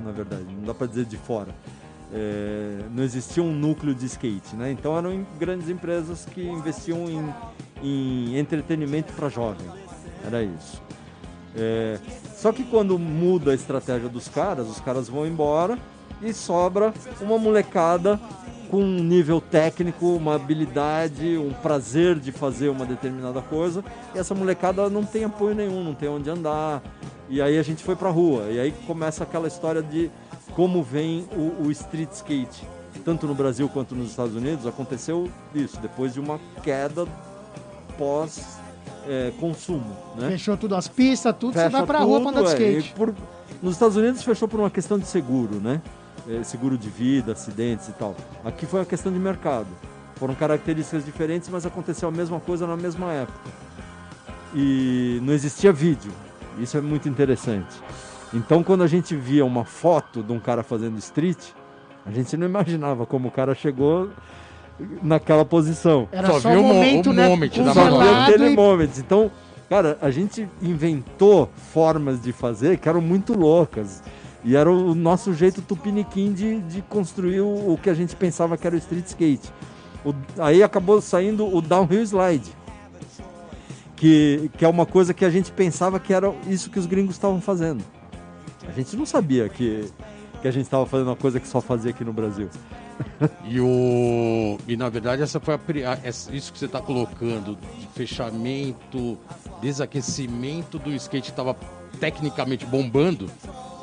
na 0.03 0.11
verdade, 0.11 0.43
não 0.43 0.63
dá 0.63 0.73
para 0.73 0.87
dizer 0.87 1.05
de 1.05 1.17
fora. 1.17 1.53
É, 2.13 2.83
não 2.91 3.03
existia 3.03 3.41
um 3.41 3.53
núcleo 3.53 3.95
de 3.95 4.05
skate, 4.05 4.55
né? 4.55 4.71
Então 4.71 4.97
eram 4.97 5.25
grandes 5.39 5.69
empresas 5.69 6.25
que 6.25 6.41
investiam 6.43 7.09
em, 7.09 7.33
em 7.81 8.37
entretenimento 8.37 9.13
para 9.13 9.29
jovem. 9.29 9.67
Era 10.25 10.43
isso. 10.43 10.81
É, 11.55 11.99
só 12.35 12.51
que 12.51 12.63
quando 12.63 12.97
muda 12.97 13.51
a 13.51 13.55
estratégia 13.55 14.07
dos 14.07 14.27
caras, 14.27 14.67
os 14.67 14.79
caras 14.79 15.09
vão 15.09 15.27
embora 15.27 15.77
e 16.21 16.33
sobra 16.33 16.93
uma 17.19 17.37
molecada 17.37 18.19
com 18.69 18.81
um 18.81 19.03
nível 19.03 19.41
técnico, 19.41 20.15
uma 20.15 20.35
habilidade, 20.35 21.37
um 21.37 21.51
prazer 21.51 22.17
de 22.17 22.31
fazer 22.31 22.69
uma 22.69 22.85
determinada 22.85 23.41
coisa. 23.41 23.83
E 24.15 24.17
essa 24.17 24.33
molecada 24.33 24.89
não 24.89 25.03
tem 25.03 25.25
apoio 25.25 25.53
nenhum, 25.53 25.83
não 25.83 25.93
tem 25.93 26.07
onde 26.07 26.29
andar. 26.29 26.81
E 27.27 27.41
aí 27.41 27.57
a 27.57 27.63
gente 27.63 27.83
foi 27.83 27.97
pra 27.97 28.09
rua. 28.09 28.43
E 28.49 28.59
aí 28.59 28.71
começa 28.87 29.23
aquela 29.23 29.47
história 29.47 29.83
de 29.83 30.09
como 30.53 30.81
vem 30.81 31.27
o, 31.35 31.65
o 31.65 31.71
street 31.71 32.11
skate. 32.13 32.65
Tanto 33.03 33.27
no 33.27 33.35
Brasil 33.35 33.67
quanto 33.67 33.93
nos 33.93 34.11
Estados 34.11 34.35
Unidos 34.35 34.65
aconteceu 34.65 35.29
isso, 35.53 35.79
depois 35.81 36.13
de 36.13 36.19
uma 36.19 36.39
queda 36.63 37.05
pós 38.01 38.57
é, 39.07 39.31
consumo, 39.39 39.95
né? 40.17 40.29
Fechou 40.31 40.57
tudo, 40.57 40.75
as 40.75 40.87
pistas, 40.87 41.35
tudo, 41.39 41.53
você 41.53 41.59
Fecha 41.59 41.69
vai 41.69 41.85
pra 41.85 41.99
rua 41.99 42.19
pra 42.21 42.31
tudo, 42.31 42.39
andar 42.39 42.55
de 42.55 42.63
é, 42.63 42.69
skate. 42.71 42.89
e 42.89 42.95
por- 42.97 43.15
nos 43.61 43.73
Estados 43.73 43.95
Unidos 43.95 44.23
fechou 44.23 44.47
por 44.47 44.59
uma 44.59 44.71
questão 44.71 44.97
de 44.97 45.05
seguro, 45.05 45.55
né? 45.59 45.81
É, 46.27 46.41
seguro 46.43 46.77
de 46.77 46.89
vida, 46.89 47.31
acidentes 47.33 47.87
e 47.89 47.93
tal. 47.93 48.15
Aqui 48.43 48.65
foi 48.65 48.79
uma 48.79 48.85
questão 48.85 49.11
de 49.11 49.19
mercado. 49.19 49.67
Foram 50.15 50.33
características 50.35 51.03
diferentes, 51.05 51.47
mas 51.49 51.63
aconteceu 51.65 52.09
a 52.09 52.11
mesma 52.11 52.39
coisa 52.39 52.65
na 52.67 52.75
mesma 52.77 53.11
época. 53.11 53.39
E 54.55 55.19
não 55.23 55.33
existia 55.33 55.71
vídeo. 55.71 56.11
Isso 56.59 56.77
é 56.77 56.81
muito 56.81 57.07
interessante. 57.07 57.75
Então, 58.33 58.63
quando 58.63 58.83
a 58.83 58.87
gente 58.87 59.15
via 59.15 59.45
uma 59.45 59.65
foto 59.65 60.21
de 60.23 60.31
um 60.31 60.39
cara 60.39 60.63
fazendo 60.63 60.97
street, 60.99 61.39
a 62.05 62.11
gente 62.11 62.35
não 62.37 62.45
imaginava 62.47 63.05
como 63.05 63.27
o 63.27 63.31
cara 63.31 63.53
chegou 63.55 64.09
naquela 65.01 65.43
posição. 65.45 66.07
Era 66.11 66.27
Só 66.27 66.39
só, 66.39 66.49
viu 66.51 66.59
um 66.59 66.63
o 66.63 66.67
mo- 66.67 66.73
momento, 66.75 67.09
o 67.09 67.13
né? 67.13 67.27
moment 67.27 67.49
da 67.49 67.73
Só 67.73 67.89
congelado 67.89 68.29
aquele 68.29 68.47
e- 68.51 68.55
momento. 68.55 68.97
Então, 68.99 69.31
cara, 69.69 69.97
a 70.01 70.09
gente 70.11 70.47
inventou 70.61 71.49
formas 71.73 72.21
de 72.21 72.31
fazer 72.31 72.77
que 72.77 72.87
eram 72.89 73.01
muito 73.01 73.33
loucas. 73.37 74.01
E 74.43 74.55
era 74.55 74.71
o 74.71 74.95
nosso 74.95 75.33
jeito 75.33 75.61
tupiniquim 75.61 76.33
de, 76.33 76.59
de 76.61 76.81
construir 76.81 77.41
o, 77.41 77.73
o 77.73 77.79
que 77.81 77.89
a 77.89 77.93
gente 77.93 78.15
pensava 78.15 78.57
que 78.57 78.65
era 78.65 78.75
o 78.75 78.79
street 78.79 79.05
skate. 79.05 79.49
O- 80.03 80.15
aí 80.39 80.63
acabou 80.63 80.99
saindo 80.99 81.45
o 81.55 81.61
downhill 81.61 82.01
slide. 82.03 82.51
Que, 83.95 84.49
que 84.57 84.65
é 84.65 84.67
uma 84.67 84.85
coisa 84.85 85.13
que 85.13 85.23
a 85.23 85.29
gente 85.29 85.51
pensava 85.51 85.99
que 85.99 86.11
era 86.11 86.33
isso 86.47 86.71
que 86.71 86.79
os 86.79 86.87
gringos 86.87 87.15
estavam 87.15 87.39
fazendo. 87.39 87.83
A 88.67 88.71
gente 88.71 88.95
não 88.97 89.05
sabia 89.05 89.47
que, 89.47 89.85
que 90.41 90.47
a 90.47 90.51
gente 90.51 90.63
estava 90.63 90.87
fazendo 90.87 91.07
uma 91.09 91.15
coisa 91.15 91.39
que 91.39 91.47
só 91.47 91.61
fazia 91.61 91.91
aqui 91.91 92.03
no 92.03 92.11
Brasil. 92.11 92.49
E, 93.45 93.59
o... 93.59 94.57
e 94.67 94.75
na 94.77 94.89
verdade, 94.89 95.21
essa 95.21 95.39
foi 95.39 95.53
a... 95.55 95.59
isso 96.33 96.51
que 96.53 96.57
você 96.59 96.65
está 96.65 96.79
colocando 96.81 97.57
de 97.79 97.87
fechamento, 97.93 99.17
desaquecimento 99.61 100.77
do 100.79 100.91
skate 100.91 101.25
que 101.25 101.29
estava 101.31 101.55
tecnicamente 101.99 102.65
bombando, 102.65 103.29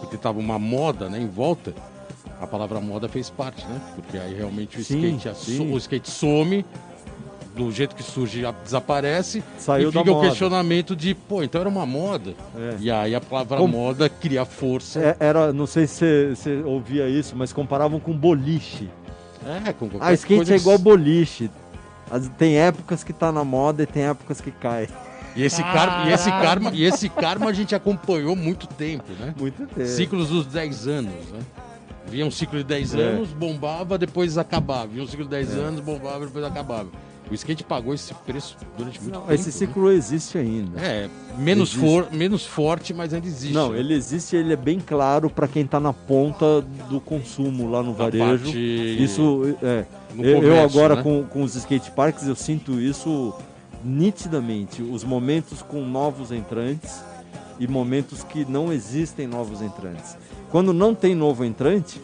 porque 0.00 0.16
estava 0.16 0.38
uma 0.38 0.58
moda 0.58 1.08
né, 1.08 1.18
em 1.20 1.28
volta. 1.28 1.74
A 2.40 2.46
palavra 2.46 2.80
moda 2.80 3.08
fez 3.08 3.28
parte, 3.28 3.66
né? 3.66 3.80
Porque 3.96 4.16
aí 4.16 4.32
realmente 4.34 4.78
o 4.78 4.84
Sim, 4.84 4.98
skate, 5.16 5.28
asso- 5.28 5.50
sim. 5.50 5.72
o 5.72 5.76
skate 5.76 6.08
some, 6.08 6.64
do 7.56 7.72
jeito 7.72 7.96
que 7.96 8.02
surge, 8.04 8.44
desaparece. 8.62 9.42
Saiu 9.58 9.90
e 9.90 9.92
da 9.92 9.98
fica 10.00 10.12
o 10.12 10.14
moda. 10.14 10.28
questionamento 10.28 10.94
de, 10.94 11.14
pô, 11.16 11.42
então 11.42 11.60
era 11.60 11.68
uma 11.68 11.84
moda. 11.84 12.34
É. 12.56 12.76
E 12.78 12.90
aí 12.92 13.12
a 13.16 13.20
palavra 13.20 13.58
Como- 13.58 13.76
moda 13.76 14.08
cria 14.08 14.44
força. 14.44 15.00
É, 15.00 15.16
era, 15.18 15.52
não 15.52 15.66
sei 15.66 15.88
se 15.88 16.36
você 16.36 16.62
ouvia 16.64 17.08
isso, 17.08 17.34
mas 17.34 17.52
comparavam 17.52 17.98
com 17.98 18.12
boliche. 18.16 18.88
É, 19.66 19.72
com 19.72 19.88
qualquer 19.88 20.06
Ah, 20.06 20.12
skate 20.14 20.36
coisa 20.36 20.54
é 20.54 20.56
igual 20.56 20.78
boliche. 20.78 21.50
As- 22.10 22.28
tem 22.38 22.56
épocas 22.58 23.02
que 23.04 23.12
tá 23.12 23.30
na 23.32 23.44
moda 23.44 23.82
e 23.82 23.86
tem 23.86 24.04
épocas 24.04 24.40
que 24.40 24.50
cai. 24.50 24.88
E 25.36 25.42
esse, 25.42 25.62
karma, 25.62 26.08
e, 26.08 26.12
esse 26.12 26.30
karma, 26.30 26.70
e 26.74 26.84
esse 26.84 27.08
karma 27.08 27.50
a 27.50 27.52
gente 27.52 27.74
acompanhou 27.74 28.34
muito 28.34 28.66
tempo, 28.66 29.04
né? 29.20 29.34
Muito 29.38 29.66
tempo. 29.66 29.86
Ciclos 29.88 30.28
dos 30.30 30.46
10 30.46 30.88
anos, 30.88 31.12
né? 31.32 31.40
Vinha 32.06 32.26
um 32.26 32.30
ciclo 32.30 32.58
de 32.58 32.64
10 32.64 32.94
É. 32.94 33.00
anos, 33.02 33.28
bombava, 33.28 33.96
depois 33.98 34.36
acabava. 34.38 34.86
Vinha 34.88 35.04
um 35.04 35.06
ciclo 35.06 35.24
de 35.26 35.30
10 35.30 35.54
anos, 35.56 35.80
bombava, 35.80 36.24
depois 36.26 36.44
acabava. 36.44 36.88
O 37.30 37.34
skate 37.34 37.62
pagou 37.62 37.92
esse 37.92 38.14
preço 38.14 38.56
durante 38.76 39.00
muito 39.02 39.18
tempo. 39.18 39.32
Esse 39.32 39.46
né? 39.46 39.52
ciclo 39.52 39.90
existe 39.90 40.38
ainda. 40.38 40.80
É, 40.80 41.08
menos, 41.36 41.70
Existe. 41.74 41.86
for, 41.86 42.08
menos 42.12 42.46
forte, 42.46 42.94
mas 42.94 43.12
ainda 43.12 43.26
existe. 43.26 43.52
Não, 43.52 43.72
né? 43.72 43.78
ele 43.80 43.92
existe, 43.94 44.34
ele 44.34 44.52
é 44.52 44.56
bem 44.56 44.80
claro 44.80 45.28
para 45.28 45.46
quem 45.46 45.66
tá 45.66 45.78
na 45.78 45.92
ponta 45.92 46.62
do 46.88 47.00
consumo 47.00 47.70
lá 47.70 47.82
no 47.82 47.90
Na 47.92 47.96
varejo. 47.98 48.44
parte- 48.44 49.02
Isso 49.02 49.56
é. 49.62 49.84
eu, 50.18 50.24
eu 50.24 50.40
comércio, 50.40 50.64
agora 50.80 50.96
né? 50.96 51.02
com, 51.02 51.24
com 51.24 51.42
os 51.42 51.54
skate 51.54 51.90
parks 51.90 52.26
eu 52.26 52.34
sinto 52.34 52.80
isso 52.80 53.34
nitidamente. 53.84 54.82
Os 54.82 55.04
momentos 55.04 55.60
com 55.62 55.82
novos 55.84 56.32
entrantes 56.32 57.00
e 57.58 57.66
momentos 57.68 58.22
que 58.22 58.44
não 58.44 58.72
existem 58.72 59.26
novos 59.26 59.60
entrantes. 59.60 60.16
Quando 60.50 60.72
não 60.72 60.94
tem 60.94 61.14
novo 61.14 61.44
entrante, 61.44 62.00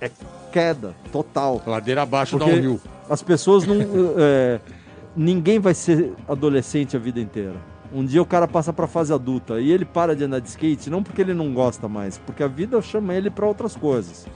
é 0.00 0.10
queda 0.54 0.94
total. 1.10 1.60
Ladeira 1.66 2.02
abaixo 2.02 2.38
da 2.38 2.44
rio. 2.46 2.80
as 3.10 3.20
pessoas 3.20 3.66
não. 3.66 3.76
é, 4.16 4.60
ninguém 5.16 5.58
vai 5.58 5.74
ser 5.74 6.12
adolescente 6.28 6.96
a 6.96 7.00
vida 7.00 7.18
inteira. 7.20 7.56
Um 7.92 8.04
dia 8.04 8.22
o 8.22 8.26
cara 8.26 8.46
passa 8.46 8.72
pra 8.72 8.86
fase 8.86 9.12
adulta 9.12 9.60
e 9.60 9.70
ele 9.72 9.84
para 9.84 10.14
de 10.14 10.22
andar 10.24 10.38
de 10.40 10.48
skate, 10.48 10.88
não 10.90 11.02
porque 11.02 11.20
ele 11.20 11.34
não 11.34 11.52
gosta 11.52 11.88
mais, 11.88 12.18
porque 12.18 12.42
a 12.42 12.48
vida 12.48 12.80
chama 12.80 13.14
ele 13.14 13.30
pra 13.30 13.46
outras 13.46 13.74
coisas. 13.74 14.26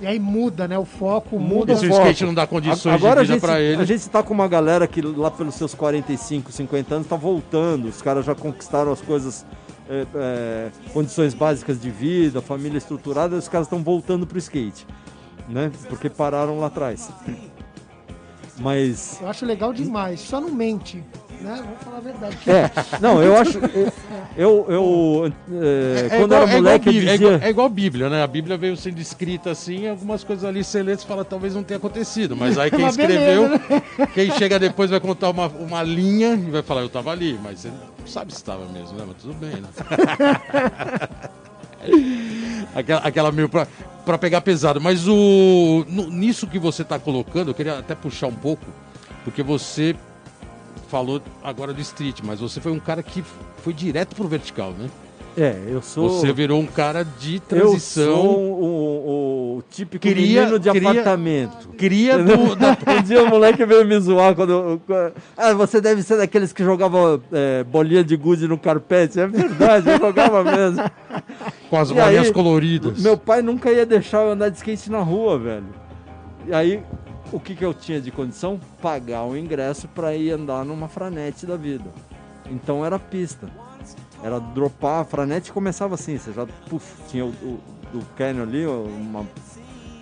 E 0.00 0.06
aí 0.06 0.18
muda, 0.18 0.66
né? 0.68 0.76
O 0.78 0.84
foco 0.84 1.38
Muda 1.38 1.72
muda. 1.72 1.76
Se 1.76 1.86
o 1.86 1.88
foco. 1.88 2.00
skate 2.02 2.24
não 2.24 2.34
dá 2.34 2.46
condições 2.46 2.94
Agora 2.94 3.20
a 3.20 3.24
de 3.24 3.32
vida 3.32 3.34
gente, 3.34 3.40
pra 3.40 3.60
ele. 3.60 3.80
a 3.80 3.84
gente 3.84 4.08
tá 4.10 4.22
com 4.22 4.34
uma 4.34 4.48
galera 4.48 4.86
que 4.86 5.00
lá 5.00 5.30
pelos 5.30 5.54
seus 5.54 5.74
45, 5.74 6.50
50 6.52 6.94
anos 6.96 7.06
tá 7.06 7.16
voltando. 7.16 7.88
Os 7.88 8.02
caras 8.02 8.24
já 8.26 8.34
conquistaram 8.34 8.92
as 8.92 9.00
coisas, 9.00 9.46
é, 9.88 10.06
é, 10.14 10.70
condições 10.92 11.34
básicas 11.34 11.80
de 11.80 11.90
vida, 11.90 12.40
família 12.42 12.78
estruturada, 12.78 13.36
os 13.36 13.48
caras 13.48 13.66
estão 13.66 13.82
voltando 13.82 14.26
pro 14.26 14.38
skate, 14.38 14.86
né? 15.48 15.70
Porque 15.88 16.08
pararam 16.10 16.58
lá 16.58 16.66
atrás. 16.68 17.08
Mas 18.58 19.18
Eu 19.20 19.28
acho 19.28 19.44
legal 19.46 19.72
demais. 19.72 20.20
Só 20.20 20.40
não 20.40 20.50
mente, 20.50 21.02
né? 21.40 21.60
Vamos 21.64 21.82
falar 21.82 21.96
a 21.96 22.00
verdade. 22.00 22.36
é, 22.48 22.70
não, 23.00 23.22
eu 23.22 23.36
acho, 23.36 23.58
eu, 24.36 24.66
eu, 24.68 25.32
é, 25.60 26.06
É 26.06 26.18
quando 26.18 26.32
igual, 26.34 26.42
era 26.42 26.44
é 26.44 26.48
igual 26.48 26.62
moleque 26.62 26.88
eu 26.88 26.92
Bíblia, 26.92 27.10
é 27.10 27.12
dizia, 27.14 27.26
igual- 27.28 27.40
é 27.42 27.50
igual 27.50 27.66
a 27.66 27.70
Bíblia, 27.70 28.08
né? 28.10 28.22
A 28.22 28.26
Bíblia 28.26 28.56
veio 28.58 28.76
sendo 28.76 29.00
escrita 29.00 29.50
assim, 29.50 29.88
algumas 29.88 30.22
coisas 30.22 30.44
ali 30.44 30.62
você 30.62 30.82
lê 30.82 30.92
e 30.92 30.96
fala, 30.98 31.24
talvez 31.24 31.54
não 31.54 31.62
tenha 31.64 31.78
acontecido. 31.78 32.36
Mas 32.36 32.58
aí 32.58 32.70
quem 32.70 32.86
escreveu, 32.86 33.48
beleza, 33.48 33.82
quem 34.14 34.30
chega 34.32 34.58
depois 34.58 34.90
vai 34.90 35.00
contar 35.00 35.30
uma, 35.30 35.46
uma 35.48 35.82
linha 35.82 36.34
e 36.34 36.50
vai 36.50 36.62
falar, 36.62 36.82
eu 36.82 36.88
tava 36.90 37.10
ali, 37.10 37.38
mas 37.42 37.60
você 37.60 37.68
não 37.68 38.06
sabe 38.06 38.32
se 38.32 38.38
estava 38.38 38.66
mesmo, 38.66 38.96
né? 38.98 39.04
Mas 39.08 39.16
tudo 39.16 39.34
bem, 39.34 39.50
né? 39.60 39.68
aquela, 42.74 43.00
aquela 43.00 43.32
meio 43.32 43.48
pra, 43.48 43.66
pra 44.04 44.18
pegar 44.18 44.40
pesado. 44.40 44.80
Mas 44.80 45.06
o 45.08 45.84
no- 45.88 46.10
nisso 46.10 46.46
que 46.46 46.58
você 46.58 46.84
tá 46.84 46.98
colocando, 46.98 47.50
eu 47.50 47.54
queria 47.54 47.78
até 47.78 47.94
puxar 47.94 48.26
um 48.28 48.34
pouco, 48.34 48.64
porque 49.24 49.42
você 49.42 49.94
falou 50.88 51.22
agora 51.42 51.72
do 51.72 51.80
street, 51.80 52.20
mas 52.22 52.40
você 52.40 52.60
foi 52.60 52.72
um 52.72 52.80
cara 52.80 53.02
que 53.02 53.24
foi 53.62 53.72
direto 53.72 54.14
pro 54.14 54.28
vertical, 54.28 54.72
né? 54.72 54.90
É, 55.36 55.56
eu 55.68 55.80
sou 55.80 56.08
Você 56.10 56.32
virou 56.32 56.60
um 56.60 56.66
cara 56.66 57.04
de 57.04 57.36
eu 57.36 57.40
transição. 57.40 58.04
sou 58.14 58.38
o, 58.38 58.64
o- 58.64 59.56
o 59.58 59.62
típico 59.70 60.02
Queria- 60.02 60.40
menino 60.42 60.58
de 60.58 60.70
queria- 60.70 60.90
apartamento. 60.90 61.68
Cria 61.76 62.18
do. 62.18 62.54
da- 62.56 62.76
Um 62.98 63.02
dia 63.02 63.22
o 63.22 63.28
moleque 63.28 63.64
veio 63.64 63.86
me 63.86 63.98
zoar 64.00 64.34
quando. 64.34 64.52
eu- 64.52 65.12
Ah, 65.36 65.52
você 65.54 65.80
deve 65.80 66.02
ser 66.02 66.16
daqueles 66.18 66.52
que 66.52 66.62
jogavam 66.62 67.20
é, 67.32 67.64
bolinha 67.64 68.04
de 68.04 68.16
gude 68.16 68.46
no 68.46 68.58
carpete. 68.58 69.18
É 69.20 69.26
verdade, 69.26 69.88
eu 69.90 69.98
jogava 69.98 70.42
mesmo. 70.44 70.82
com 71.70 71.76
as 71.78 71.90
bolinhas 71.90 72.30
coloridas. 72.30 73.00
Meu 73.02 73.16
pai 73.16 73.40
nunca 73.42 73.70
ia 73.72 73.86
deixar 73.86 74.22
eu 74.24 74.32
andar 74.32 74.48
de 74.50 74.56
skate 74.58 74.90
na 74.90 75.00
rua, 75.00 75.38
velho. 75.38 75.66
E 76.46 76.52
aí, 76.54 76.82
o 77.32 77.40
que, 77.40 77.54
que 77.54 77.64
eu 77.64 77.72
tinha 77.72 78.00
de 78.00 78.10
condição? 78.10 78.60
Pagar 78.82 79.24
o 79.24 79.36
ingresso 79.36 79.88
pra 79.88 80.14
ir 80.14 80.32
andar 80.32 80.64
numa 80.64 80.88
franete 80.88 81.46
da 81.46 81.56
vida. 81.56 81.86
Então 82.50 82.84
era 82.84 82.98
pista. 82.98 83.48
Era 84.22 84.38
dropar, 84.38 85.00
a 85.00 85.04
franete 85.04 85.52
começava 85.52 85.94
assim, 85.94 86.16
você 86.16 86.32
já 86.32 86.46
puf, 86.68 86.84
tinha 87.08 87.24
o, 87.24 87.28
o, 87.28 87.60
do 87.92 88.04
canyon 88.16 88.42
ali, 88.42 88.66
uma, 88.66 89.26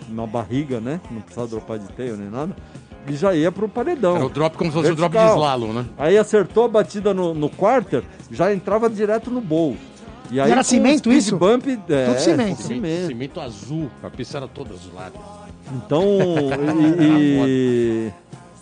uma 0.09 0.27
barriga, 0.27 0.81
né? 0.81 1.00
Não 1.11 1.21
precisava 1.21 1.49
dropar 1.49 1.79
de 1.79 1.89
tail 1.93 2.17
nem 2.17 2.29
nada. 2.29 2.55
E 3.09 3.17
já 3.17 3.35
ia 3.35 3.50
pro 3.50 3.69
paredão. 3.69 4.17
Era 4.17 4.27
o 4.27 4.29
drop 4.29 4.57
como 4.57 4.71
se 4.71 4.77
fosse 4.77 4.93
o 4.93 4.95
drop 4.95 5.17
de 5.17 5.25
slalom, 5.25 5.73
né? 5.73 5.87
Aí 5.97 6.19
acertou 6.19 6.65
a 6.65 6.69
batida 6.69 7.15
no, 7.15 7.33
no 7.33 7.49
quarter, 7.49 8.05
já 8.31 8.53
entrava 8.53 8.91
direto 8.91 9.31
no 9.31 9.41
bowl. 9.41 9.77
E 10.31 10.39
aí, 10.39 10.50
era 10.50 10.62
cimento 10.62 11.11
isso? 11.11 11.37
Bump, 11.37 11.67
é, 11.67 12.07
Tudo 12.07 12.21
cimento. 12.21 12.62
Cimento, 12.62 13.07
cimento 13.09 13.41
azul, 13.41 13.91
a 14.03 14.09
pista 14.09 14.37
era 14.37 14.47
toda 14.47 14.75
azulada. 14.75 15.15
Então, 15.75 16.05
e, 17.00 18.12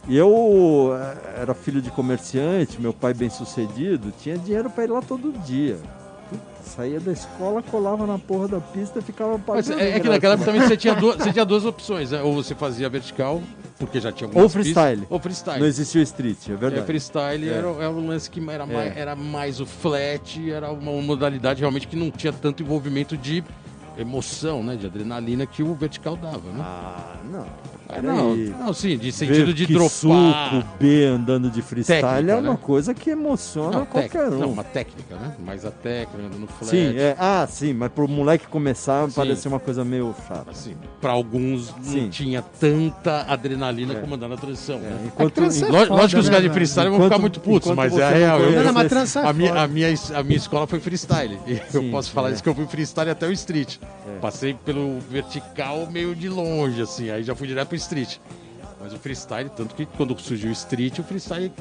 e- 0.09 0.17
eu 0.17 0.91
eh, 0.95 1.41
era 1.43 1.55
filho 1.55 1.81
de 1.83 1.91
comerciante, 1.91 2.81
meu 2.81 2.93
pai 2.93 3.13
bem 3.15 3.31
sucedido, 3.31 4.13
tinha 4.21 4.37
dinheiro 4.39 4.71
pra 4.71 4.85
ir 4.85 4.91
lá 4.91 5.01
todo 5.03 5.33
dia. 5.45 5.77
Saía 6.63 7.01
da 7.01 7.13
escola, 7.13 7.63
colava 7.63 8.07
na 8.07 8.19
porra 8.19 8.47
da 8.47 8.61
pista 8.61 8.99
e 8.99 9.03
ficava 9.03 9.39
pagando. 9.39 9.81
é, 9.81 9.93
é 9.97 10.01
que 10.01 10.09
naquela 10.09 10.35
época 10.35 10.53
também 10.53 10.67
você 10.69 10.77
tinha, 10.77 10.95
duas, 10.95 11.17
você 11.17 11.33
tinha 11.33 11.45
duas 11.45 11.65
opções, 11.65 12.11
né? 12.11 12.21
Ou 12.23 12.35
você 12.35 12.55
fazia 12.55 12.89
vertical, 12.91 13.41
porque 13.79 13.99
já 13.99 14.13
tinha 14.13 14.29
Ou 14.35 14.49
freestyle. 14.51 14.97
pistas, 14.99 15.11
ou 15.13 15.19
freestyle. 15.19 15.61
Não 15.61 15.67
existia 15.67 16.01
o 16.01 16.05
street, 16.05 16.37
é 16.49 16.53
É, 16.53 16.57
verdade. 16.57 16.87
freestyle 16.87 17.49
É. 17.49 17.53
era, 17.53 17.69
era 17.69 17.91
um 17.91 18.07
lance 18.07 18.29
que 18.29 18.39
era, 18.51 18.67
mais, 18.67 18.95
É. 18.97 19.01
era 19.01 19.17
mais 19.17 19.61
o 19.61 19.67
flat, 19.67 20.51
era 20.51 20.71
uma 20.71 20.93
modalidade 21.01 21.61
realmente 21.61 21.89
que 21.89 21.97
não 21.97 22.11
tinha 22.11 22.33
tanto 22.35 22.63
envolvimento 22.63 23.17
de 23.17 23.43
emoção, 23.97 24.63
né? 24.63 24.77
De 24.77 24.85
adrenalina 24.87 25.47
que 25.47 25.63
o 25.63 25.75
vertical 25.75 26.17
dava, 26.17 26.51
né? 26.53 26.61
Ah, 26.61 27.17
não. 27.25 27.47
Não, 28.03 28.37
não, 28.37 28.73
sim, 28.75 28.99
de 28.99 29.11
sentido 29.11 29.47
Ver 29.47 29.55
de 29.55 29.67
dropar. 29.67 29.91
suco 29.91 30.65
B 30.79 31.05
andando 31.07 31.51
de 31.51 31.63
freestyle 31.63 32.03
Técnica, 32.03 32.33
é 32.33 32.37
uma 32.37 32.53
né? 32.53 32.59
coisa 32.61 32.93
que 32.93 33.09
emociona 33.11 33.79
Não, 33.79 33.87
qualquer 33.87 34.29
um. 34.29 34.39
não, 34.39 34.51
uma 34.53 34.63
técnica, 34.65 35.15
né? 35.17 35.35
Mas 35.39 35.65
a 35.65 35.71
técnica, 35.71 36.37
no 36.39 36.47
flat. 36.47 36.71
Sim, 36.71 36.99
é. 36.99 37.17
Ah, 37.19 37.47
sim, 37.51 37.73
mas 37.73 37.91
pro 37.91 38.07
moleque 38.07 38.47
começar 38.47 39.07
Sim. 39.09 39.13
parece 39.17 39.49
uma 39.49 39.59
coisa 39.59 39.85
meio 39.87 40.15
chata. 40.29 40.51
Assim, 40.51 40.77
para 41.01 41.13
alguns 41.13 41.75
Sim. 41.83 42.03
não 42.03 42.09
tinha 42.11 42.43
tanta 42.43 43.23
adrenalina 43.23 43.95
É. 43.95 44.01
comandando 44.01 44.35
a 44.35 44.37
transição, 44.37 44.77
É, 44.77 44.81
né? 44.81 44.99
enquanto, 45.07 45.43
é 45.43 45.51
foda, 45.51 45.79
Lógico 45.89 46.09
que 46.09 46.17
os 46.19 46.25
né, 46.27 46.31
caras 46.33 46.43
de 46.43 46.51
freestyle 46.51 46.89
vão 46.91 46.97
Enquanto- 46.99 47.11
ficar 47.13 47.21
muito 47.23 47.41
putos, 47.41 47.71
mas 47.75 47.97
é 47.97 48.05
a 48.05 48.11
não 48.11 48.17
real. 48.19 48.41
Eu- 48.41 48.65
Não, 48.65 48.73
mas 48.75 48.89
trança 48.89 49.21
é 49.21 49.27
a, 49.27 49.33
minha, 49.33 49.55
a, 49.55 49.67
minha, 49.67 49.89
a 50.15 50.23
minha 50.23 50.37
escola 50.37 50.67
foi 50.67 50.79
freestyle. 50.79 51.39
E 51.47 51.53
eu 51.75 51.81
Sim, 51.81 51.91
posso 51.91 52.11
falar 52.11 52.29
é. 52.29 52.33
isso 52.35 52.43
que 52.43 52.49
eu 52.51 52.55
fui 52.55 52.67
freestyle 52.67 53.09
até 53.11 53.27
o 53.27 53.33
street. 53.33 53.77
É. 54.07 54.19
Passei 54.19 54.53
pelo 54.53 54.99
vertical 55.11 55.89
meio 55.91 56.15
de 56.15 56.29
longe, 56.29 56.83
assim, 56.83 57.09
aí 57.11 57.23
já 57.23 57.35
fui 57.35 57.47
direto 57.49 57.69
pro 57.69 57.78
street. 57.79 58.19
Mas 58.81 58.93
o 58.93 58.99
freestyle, 58.99 59.51
tanto 59.51 59.75
que 59.75 59.87
quando 59.87 60.19
surgiu 60.21 60.51
o 60.51 60.53
street, 60.53 60.99
o 60.99 61.03
freestyle 61.05 61.53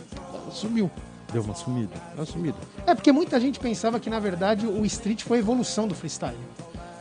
sumiu. 0.52 0.90
Deu 1.34 1.42
uma 1.42 1.56
sumida. 1.56 1.92
Deu 2.14 2.20
uma 2.20 2.26
sumida. 2.26 2.58
É 2.86 2.94
porque 2.96 3.12
muita 3.12 3.40
gente 3.40 3.60
pensava 3.60 4.00
que, 4.00 4.10
na 4.10 4.20
verdade, 4.20 4.66
o 4.66 4.86
street 4.86 5.24
foi 5.24 5.38
a 5.38 5.40
evolução 5.40 5.88
do 5.88 5.96
freestyle. 5.96 6.38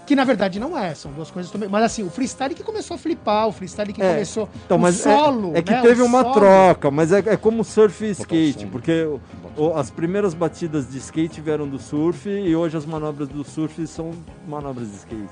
Que 0.07 0.15
na 0.15 0.23
verdade 0.23 0.61
não 0.61 0.79
é, 0.79 0.95
são 0.95 1.11
duas 1.13 1.33
coisas 1.33 1.51
também. 1.51 1.69
Mas 1.69 1.83
assim, 1.83 2.05
o 2.05 2.11
freestyle 2.11 2.55
que 2.55 2.63
começou 2.63 2.95
a 2.95 2.99
flipar, 2.99 3.49
o 3.49 3.53
freestyle 3.53 3.93
que 3.93 4.01
É, 4.01 4.13
começou. 4.13 4.49
Então, 4.65 4.79
mas 4.79 5.05
é- 5.05 5.13
solo. 5.13 5.51
é, 5.57 5.61
que 5.63 5.73
né, 5.73 5.83
teve 5.83 6.01
o 6.01 6.05
uma 6.05 6.23
solo. 6.23 6.35
troca, 6.35 6.91
mas 6.93 7.11
é, 7.11 7.19
é 7.19 7.37
como 7.37 7.65
surf 7.65 8.05
e 8.05 8.11
skate, 8.13 8.67
porque 8.67 9.03
o- 9.03 9.21
o- 9.57 9.75
as 9.77 9.91
primeiras 9.91 10.33
batidas 10.33 10.89
de 10.89 10.99
skate 10.99 11.41
vieram 11.41 11.67
do 11.69 11.77
surf 11.81 12.29
e 12.31 12.55
hoje 12.55 12.77
as 12.77 12.87
manobras 12.87 13.29
do 13.29 13.43
surf 13.43 13.85
são 13.89 14.13
manobras 14.47 14.89
de 14.89 14.95
skate. 14.97 15.29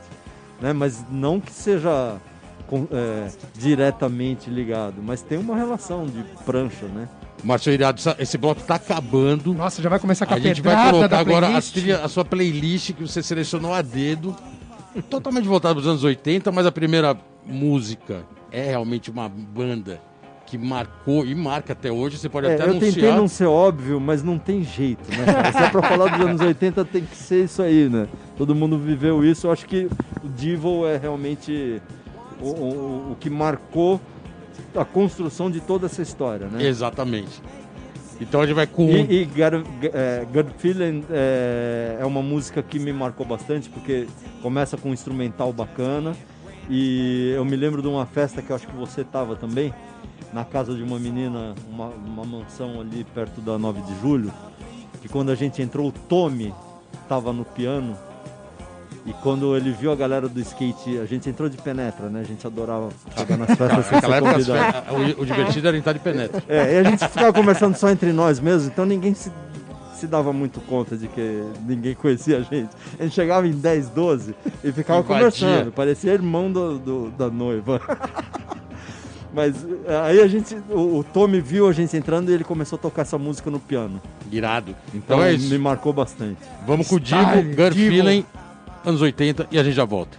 Né? 0.60 0.72
Mas 0.72 1.04
não 1.08 1.40
que 1.40 1.52
seja 1.52 2.16
é, 2.92 3.28
diretamente 3.56 4.48
ligado, 4.50 4.96
mas 5.02 5.22
tem 5.22 5.38
uma 5.38 5.56
relação 5.56 6.06
de 6.06 6.22
prancha, 6.44 6.86
né? 6.86 7.08
Márcio 7.42 7.72
Irado, 7.72 7.98
essa- 7.98 8.16
esse 8.18 8.38
bloco 8.38 8.62
tá 8.62 8.76
acabando. 8.76 9.52
Nossa, 9.52 9.82
já 9.82 9.88
vai 9.90 9.98
começar 9.98 10.24
com 10.26 10.32
a, 10.34 10.36
A 10.36 10.40
gente 10.40 10.62
vai 10.62 10.90
colocar 10.90 11.08
da 11.08 11.18
agora 11.18 11.56
a, 11.56 11.60
trilha, 11.60 11.98
a 12.04 12.08
sua 12.08 12.24
playlist 12.24 12.92
que 12.92 13.02
você 13.06 13.22
selecionou 13.22 13.72
a 13.74 13.82
dedo. 13.82 14.34
Totalmente 15.10 15.46
voltada 15.46 15.74
para 15.74 15.80
os 15.82 15.86
anos 15.88 16.04
80, 16.04 16.50
mas 16.52 16.64
a 16.66 16.72
primeira 16.72 17.16
música 17.44 18.22
é 18.50 18.70
realmente 18.70 19.10
uma 19.10 19.28
banda 19.28 20.00
que 20.46 20.56
marcou 20.56 21.26
e 21.26 21.34
marca 21.34 21.72
até 21.72 21.90
hoje. 21.90 22.16
Você 22.16 22.28
pode 22.28 22.46
É, 22.46 22.54
até 22.54 22.62
eu 22.64 22.72
tentei 22.74 22.86
anunciar. 22.88 23.16
não 23.16 23.28
ser 23.28 23.46
óbvio, 23.46 24.00
mas 24.00 24.22
não 24.22 24.38
tem 24.38 24.62
jeito, 24.62 25.10
né? 25.10 25.24
cara? 25.26 25.52
Se 25.52 25.58
é 25.58 25.68
pra 25.70 25.82
falar 25.82 26.16
dos 26.16 26.26
anos 26.26 26.40
80, 26.40 26.84
tem 26.84 27.04
que 27.04 27.16
ser 27.16 27.44
isso 27.44 27.60
aí, 27.60 27.88
né? 27.90 28.06
Todo 28.36 28.54
mundo 28.54 28.78
viveu 28.78 29.24
isso. 29.24 29.46
Eu 29.48 29.52
acho 29.52 29.66
que 29.66 29.88
o 30.22 30.28
Devil 30.28 30.86
é 30.88 30.96
realmente 30.96 31.82
o, 32.44 32.62
o- 32.62 33.12
o 33.12 33.16
que 33.18 33.28
marcou 33.30 34.00
a 34.76 34.84
construção 34.84 35.50
de 35.50 35.60
toda 35.60 35.86
essa 35.86 36.02
história, 36.02 36.46
né? 36.46 36.64
Exatamente. 36.64 37.40
Então 38.20 38.40
a 38.40 38.46
gente 38.46 38.54
vai 38.54 38.66
com. 38.66 38.88
E, 38.88 39.22
e 39.22 39.24
Gut, 39.24 39.88
é, 39.92 40.26
Feeling 40.58 41.04
é, 41.10 41.98
é 42.00 42.04
uma 42.06 42.22
música 42.22 42.62
que 42.62 42.78
me 42.78 42.92
marcou 42.92 43.26
bastante, 43.26 43.68
porque 43.68 44.06
começa 44.42 44.76
com 44.76 44.90
um 44.90 44.92
instrumental 44.92 45.52
bacana. 45.52 46.14
E 46.70 47.32
eu 47.36 47.44
me 47.44 47.56
lembro 47.56 47.82
de 47.82 47.88
uma 47.88 48.06
festa 48.06 48.40
que 48.40 48.50
eu 48.50 48.56
acho 48.56 48.66
que 48.66 48.74
você 48.76 49.04
tava 49.04 49.36
também, 49.36 49.74
na 50.32 50.44
casa 50.44 50.74
de 50.74 50.82
uma 50.82 50.98
menina, 50.98 51.54
uma, 51.68 51.88
uma 51.88 52.24
mansão 52.24 52.80
ali 52.80 53.04
perto 53.14 53.40
da 53.40 53.58
9 53.58 53.82
de 53.82 54.00
julho, 54.00 54.32
que 55.02 55.08
quando 55.08 55.30
a 55.30 55.34
gente 55.34 55.60
entrou, 55.60 55.88
o 55.88 55.92
Tommy 55.92 56.54
tava 57.08 57.32
no 57.32 57.44
piano. 57.44 57.96
E 59.06 59.12
quando 59.23 59.54
ele 59.54 59.70
viu 59.70 59.92
a 59.92 59.94
galera 59.96 60.28
do 60.28 60.40
skate, 60.40 60.99
a 60.99 61.04
gente 61.04 61.28
entrou 61.28 61.49
de 61.49 61.58
penetra, 61.58 62.08
né? 62.08 62.20
A 62.20 62.25
gente 62.25 62.46
adorava 62.46 62.88
chegar 63.16 63.37
nas 63.37 63.50
festas 63.56 63.87
sem 63.87 64.00
ser 64.00 64.20
convidado. 64.20 64.92
o, 65.18 65.23
o 65.23 65.26
divertido 65.26 65.68
era 65.68 65.76
entrar 65.76 65.92
de 65.92 65.99
penetra. 65.99 66.42
É, 66.49 66.75
e 66.75 66.78
a 66.78 66.84
gente 66.84 67.06
ficava 67.08 67.32
conversando 67.32 67.76
só 67.76 67.90
entre 67.90 68.12
nós 68.12 68.40
mesmo, 68.40 68.68
então 68.68 68.87
ninguém 68.87 69.12
se, 69.12 69.30
se 69.94 70.06
dava 70.06 70.32
muito 70.32 70.58
conta 70.62 70.96
de 70.96 71.06
que 71.08 71.42
ninguém 71.66 71.94
conhecia 71.94 72.38
a 72.38 72.40
gente. 72.40 72.70
A 72.99 73.02
gente 73.02 73.14
chegava 73.14 73.46
em 73.46 73.52
10, 73.52 73.90
12 73.90 74.34
e 74.64 74.73
ficava 74.73 75.00
Invadia. 75.00 75.16
conversando, 75.16 75.73
parecia 75.73 76.12
irmão 76.14 76.50
do, 76.50 76.78
do- 76.78 77.11
da 77.11 77.28
noiva. 77.28 77.80
Mas 79.34 79.54
aí 80.06 80.20
a 80.23 80.28
gente, 80.28 80.56
o, 80.70 80.99
o 80.99 81.04
Tommy 81.04 81.40
viu 81.40 81.68
a 81.68 81.73
gente 81.73 81.96
entrando 81.96 82.30
e 82.30 82.34
ele 82.34 82.44
começou 82.44 82.76
a 82.76 82.80
tocar 82.80 83.02
essa 83.02 83.18
música 83.18 83.50
no 83.50 83.58
piano. 83.58 84.00
Irado. 84.30 84.76
Então, 84.94 85.16
Então 85.18 85.23
é 85.25 85.32
isso. 85.32 85.50
me 85.50 85.58
marcou 85.58 85.92
bastante. 85.92 86.38
Vamos 86.66 86.87
com 86.87 86.94
o 86.96 87.00
Divo. 87.00 87.18
Feeling, 87.73 88.25
anos 88.84 89.00
80 89.00 89.48
e 89.50 89.58
a 89.58 89.64
gente 89.64 89.74
já 89.74 89.84
volta. 89.84 90.16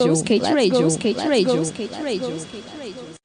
Skate 0.00 0.44
Radio, 0.52 0.86
Skate 0.88 1.26
Radio, 1.26 1.62
Skate 1.62 1.94
Radio, 2.02 2.36
Skate 2.36 2.76
Radio. 2.78 3.16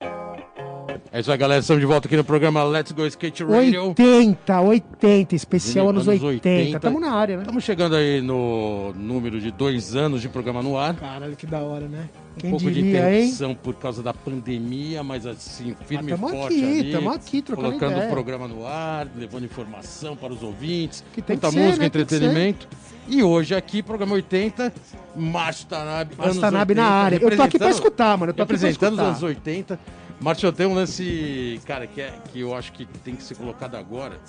É 1.14 1.20
isso 1.20 1.30
aí, 1.30 1.38
galera. 1.38 1.60
Estamos 1.60 1.82
de 1.82 1.86
volta 1.86 2.08
aqui 2.08 2.16
no 2.16 2.24
programa 2.24 2.64
Let's 2.64 2.94
Go 2.94 3.06
Skate 3.06 3.44
Radio. 3.44 3.90
80, 3.90 4.62
80, 4.62 5.36
especial 5.36 5.90
anos, 5.90 6.08
Anos 6.08 6.24
80. 6.24 6.48
80. 6.48 6.78
Estamos 6.78 7.02
na 7.02 7.12
área, 7.14 7.36
né? 7.36 7.44
Estamos 7.44 7.64
chegando 7.66 7.96
aí 7.98 8.22
no 8.22 8.94
número 8.94 9.42
de 9.42 9.52
dois 9.52 9.94
anos 9.94 10.22
de 10.22 10.30
programa 10.30 10.64
no 10.64 10.78
ar. 10.78 10.96
Caralho, 10.96 11.36
que 11.36 11.46
da 11.46 11.60
hora, 11.60 11.86
né? 11.90 12.10
Um 12.42 12.50
Quem 12.50 12.50
pouco 12.52 12.66
de 12.66 12.74
diria, 12.74 13.12
hein? 13.12 13.20
interrupção 13.26 13.54
por 13.54 13.76
causa 13.76 14.02
da 14.02 14.14
pandemia, 14.14 15.04
mas 15.04 15.28
assim, 15.28 15.76
firme 15.86 16.12
Ah, 16.12 16.16
e 16.16 16.18
tamo 16.18 16.30
forte 16.30 16.56
aqui, 16.56 16.80
ali, 16.80 16.92
tamo 16.92 17.10
aqui, 17.12 17.42
trocando 17.42 17.68
colocando 17.70 17.92
ideia. 17.92 18.08
o 18.08 18.12
programa 18.12 18.48
no 18.48 18.66
ar, 18.66 19.08
levando 19.16 19.46
informação 19.46 20.16
para 20.16 20.34
os 20.34 20.42
ouvintes, 20.42 21.04
Que 21.14 21.22
tem 21.22 21.36
muita 21.36 21.48
que 21.48 21.54
ser, 21.54 21.60
música, 21.60 21.84
né? 21.84 21.90
Tem 21.90 21.92
que 21.92 21.98
entretenimento. 22.16 22.68
E 23.08 23.22
hoje 23.24 23.54
aqui, 23.54 23.84
programa 23.84 24.14
80, 24.16 24.74
Márcio 25.16 25.68
Tanabe, 25.68 26.16
Márcio 26.18 26.42
Tanabe 26.42 26.74
na 26.74 26.82
80, 26.84 26.96
área. 27.04 27.16
Eu 27.16 27.20
tô 27.22 27.26
aqui 27.28 27.36
representando- 27.44 27.72
escutar, 27.74 28.18
mano. 28.18 28.30
Eu 28.32 28.34
tô 28.34 28.42
Representando 28.44 28.94
os 28.94 29.00
anos 29.00 29.24
80. 29.24 29.80
Márcio, 30.20 30.52
tem 30.52 30.66
um 30.66 30.74
lance, 30.74 31.60
cara, 31.66 31.86
que, 31.86 32.02
é, 32.02 32.14
que 32.32 32.40
eu 32.40 32.56
acho 32.56 32.72
que 32.74 32.86
tem 32.86 33.16
que 33.16 33.24
ser 33.24 33.36
colocado 33.36 33.76
agora, 33.76 34.20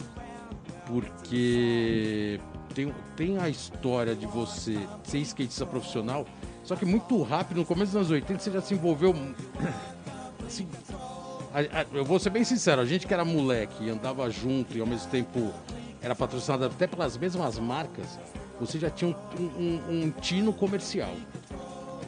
porque 0.86 2.40
tem, 2.74 2.92
tem 3.16 3.38
a 3.38 3.48
história 3.48 4.14
de 4.14 4.26
você 4.26 4.78
ser 5.04 5.18
skatista 5.18 5.66
profissional, 5.66 6.26
só 6.72 6.76
que 6.76 6.86
muito 6.86 7.20
rápido, 7.22 7.58
no 7.58 7.66
começo 7.66 7.92
dos 7.92 7.96
anos 7.96 8.10
80, 8.10 8.40
você 8.40 8.50
já 8.50 8.62
se 8.62 8.72
envolveu. 8.72 9.14
assim, 10.46 10.66
a- 11.52 11.80
a- 11.80 11.86
eu 11.92 12.02
vou 12.02 12.18
ser 12.18 12.30
bem 12.30 12.44
sincero, 12.44 12.80
a 12.80 12.84
gente 12.86 13.06
que 13.06 13.12
era 13.12 13.26
moleque 13.26 13.84
e 13.84 13.90
andava 13.90 14.30
junto 14.30 14.74
e 14.76 14.80
ao 14.80 14.86
mesmo 14.86 15.10
tempo 15.10 15.52
era 16.00 16.14
patrocinado 16.14 16.64
até 16.64 16.86
pelas 16.86 17.14
mesmas 17.18 17.58
marcas, 17.58 18.18
você 18.58 18.78
já 18.78 18.88
tinha 18.88 19.14
um, 19.38 19.42
um- 19.42 19.80
um 19.90 20.10
tino 20.18 20.50
comercial. 20.50 21.12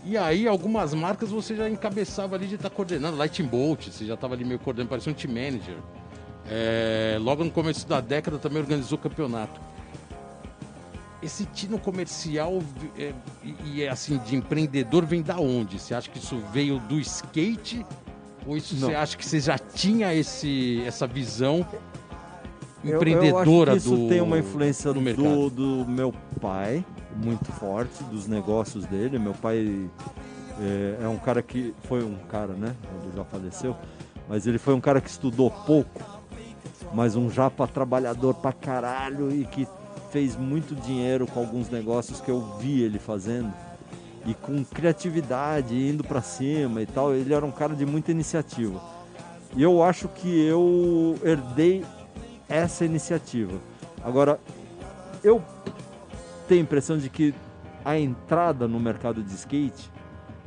E 0.02 0.16
aí, 0.16 0.48
algumas 0.48 0.94
marcas 0.94 1.28
você 1.30 1.54
já 1.54 1.68
encabeçava 1.68 2.34
ali 2.34 2.46
de 2.46 2.54
estar 2.54 2.70
coordenando. 2.70 3.18
Lightning 3.18 3.46
Bolt, 3.48 3.88
você 3.88 4.06
já 4.06 4.14
estava 4.14 4.32
ali 4.34 4.44
meio 4.46 4.58
coordenando, 4.60 4.88
parecia 4.88 5.12
um 5.12 5.14
team 5.14 5.32
manager. 5.32 5.76
É, 6.48 7.18
logo 7.20 7.44
no 7.44 7.50
começo 7.50 7.86
da 7.86 8.00
década 8.00 8.38
também 8.38 8.60
organizou 8.60 8.96
campeonato. 8.96 9.60
Esse 11.24 11.46
tino 11.46 11.78
comercial 11.78 12.60
é, 12.98 13.12
e, 13.42 13.56
e 13.64 13.82
é 13.82 13.88
assim, 13.88 14.18
de 14.18 14.36
empreendedor 14.36 15.06
vem 15.06 15.22
da 15.22 15.38
onde? 15.38 15.78
Você 15.80 15.94
acha 15.94 16.10
que 16.10 16.18
isso 16.18 16.38
veio 16.52 16.78
do 16.80 16.98
skate? 17.00 17.84
Ou 18.46 18.56
isso 18.58 18.74
Não. 18.76 18.88
você 18.88 18.94
acha 18.94 19.16
que 19.16 19.24
você 19.26 19.40
já 19.40 19.56
tinha 19.58 20.12
esse, 20.12 20.82
essa 20.86 21.06
visão 21.06 21.66
Eu- 22.84 22.96
empreendedora 22.96 23.72
eu 23.72 23.76
acho 23.76 23.86
que 23.86 23.88
isso 23.88 23.96
do 23.96 24.08
tem 24.08 24.20
uma 24.20 24.38
influência 24.38 24.92
do 24.92 25.00
do, 25.00 25.50
do 25.50 25.90
meu 25.90 26.12
pai, 26.40 26.84
muito 27.16 27.50
forte, 27.52 28.04
dos 28.04 28.26
negócios 28.26 28.84
dele. 28.84 29.18
Meu 29.18 29.32
pai 29.32 29.88
é, 30.60 31.04
é 31.04 31.08
um 31.08 31.16
cara 31.16 31.42
que. 31.42 31.74
Foi 31.84 32.04
um 32.04 32.16
cara, 32.28 32.52
né? 32.52 32.74
Ele 33.02 33.12
já 33.16 33.24
faleceu. 33.24 33.74
Mas 34.28 34.46
ele 34.46 34.58
foi 34.58 34.74
um 34.74 34.80
cara 34.80 35.00
que 35.00 35.08
estudou 35.08 35.50
pouco, 35.50 36.02
mas 36.92 37.16
um 37.16 37.30
japa 37.30 37.66
trabalhador 37.66 38.34
pra 38.34 38.52
caralho 38.52 39.30
e 39.34 39.44
que 39.46 39.66
fez 40.14 40.36
muito 40.36 40.76
dinheiro 40.76 41.26
com 41.26 41.40
alguns 41.40 41.68
negócios 41.68 42.20
que 42.20 42.30
eu 42.30 42.40
vi 42.60 42.82
ele 42.82 43.00
fazendo. 43.00 43.52
E 44.24 44.32
com 44.32 44.64
criatividade, 44.64 45.74
indo 45.74 46.04
pra 46.04 46.22
cima 46.22 46.80
e 46.80 46.86
tal. 46.86 47.12
Ele 47.12 47.34
era 47.34 47.44
um 47.44 47.50
cara 47.50 47.74
de 47.74 47.84
muita 47.84 48.12
iniciativa. 48.12 48.80
E 49.56 49.62
eu 49.62 49.82
acho 49.82 50.06
que 50.06 50.40
eu 50.46 51.18
herdei 51.24 51.84
essa 52.48 52.84
iniciativa. 52.84 53.58
Agora, 54.04 54.38
eu 55.24 55.42
tenho 56.46 56.60
a 56.60 56.62
impressão 56.62 56.96
de 56.96 57.10
que 57.10 57.34
a 57.84 57.98
entrada 57.98 58.68
no 58.68 58.78
mercado 58.78 59.20
de 59.20 59.34
skate, 59.34 59.90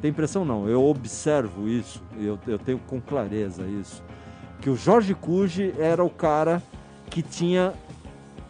tem 0.02 0.12
impressão 0.12 0.46
não, 0.46 0.68
eu 0.70 0.84
observo 0.84 1.68
isso, 1.68 2.02
eu, 2.18 2.40
eu 2.48 2.58
tenho 2.58 2.80
com 2.80 3.02
clareza 3.02 3.64
isso, 3.64 4.04
que 4.62 4.70
o 4.70 4.76
Jorge 4.76 5.14
Cuji 5.14 5.74
era 5.78 6.04
o 6.04 6.10
cara 6.10 6.64
que 7.10 7.22
tinha 7.22 7.74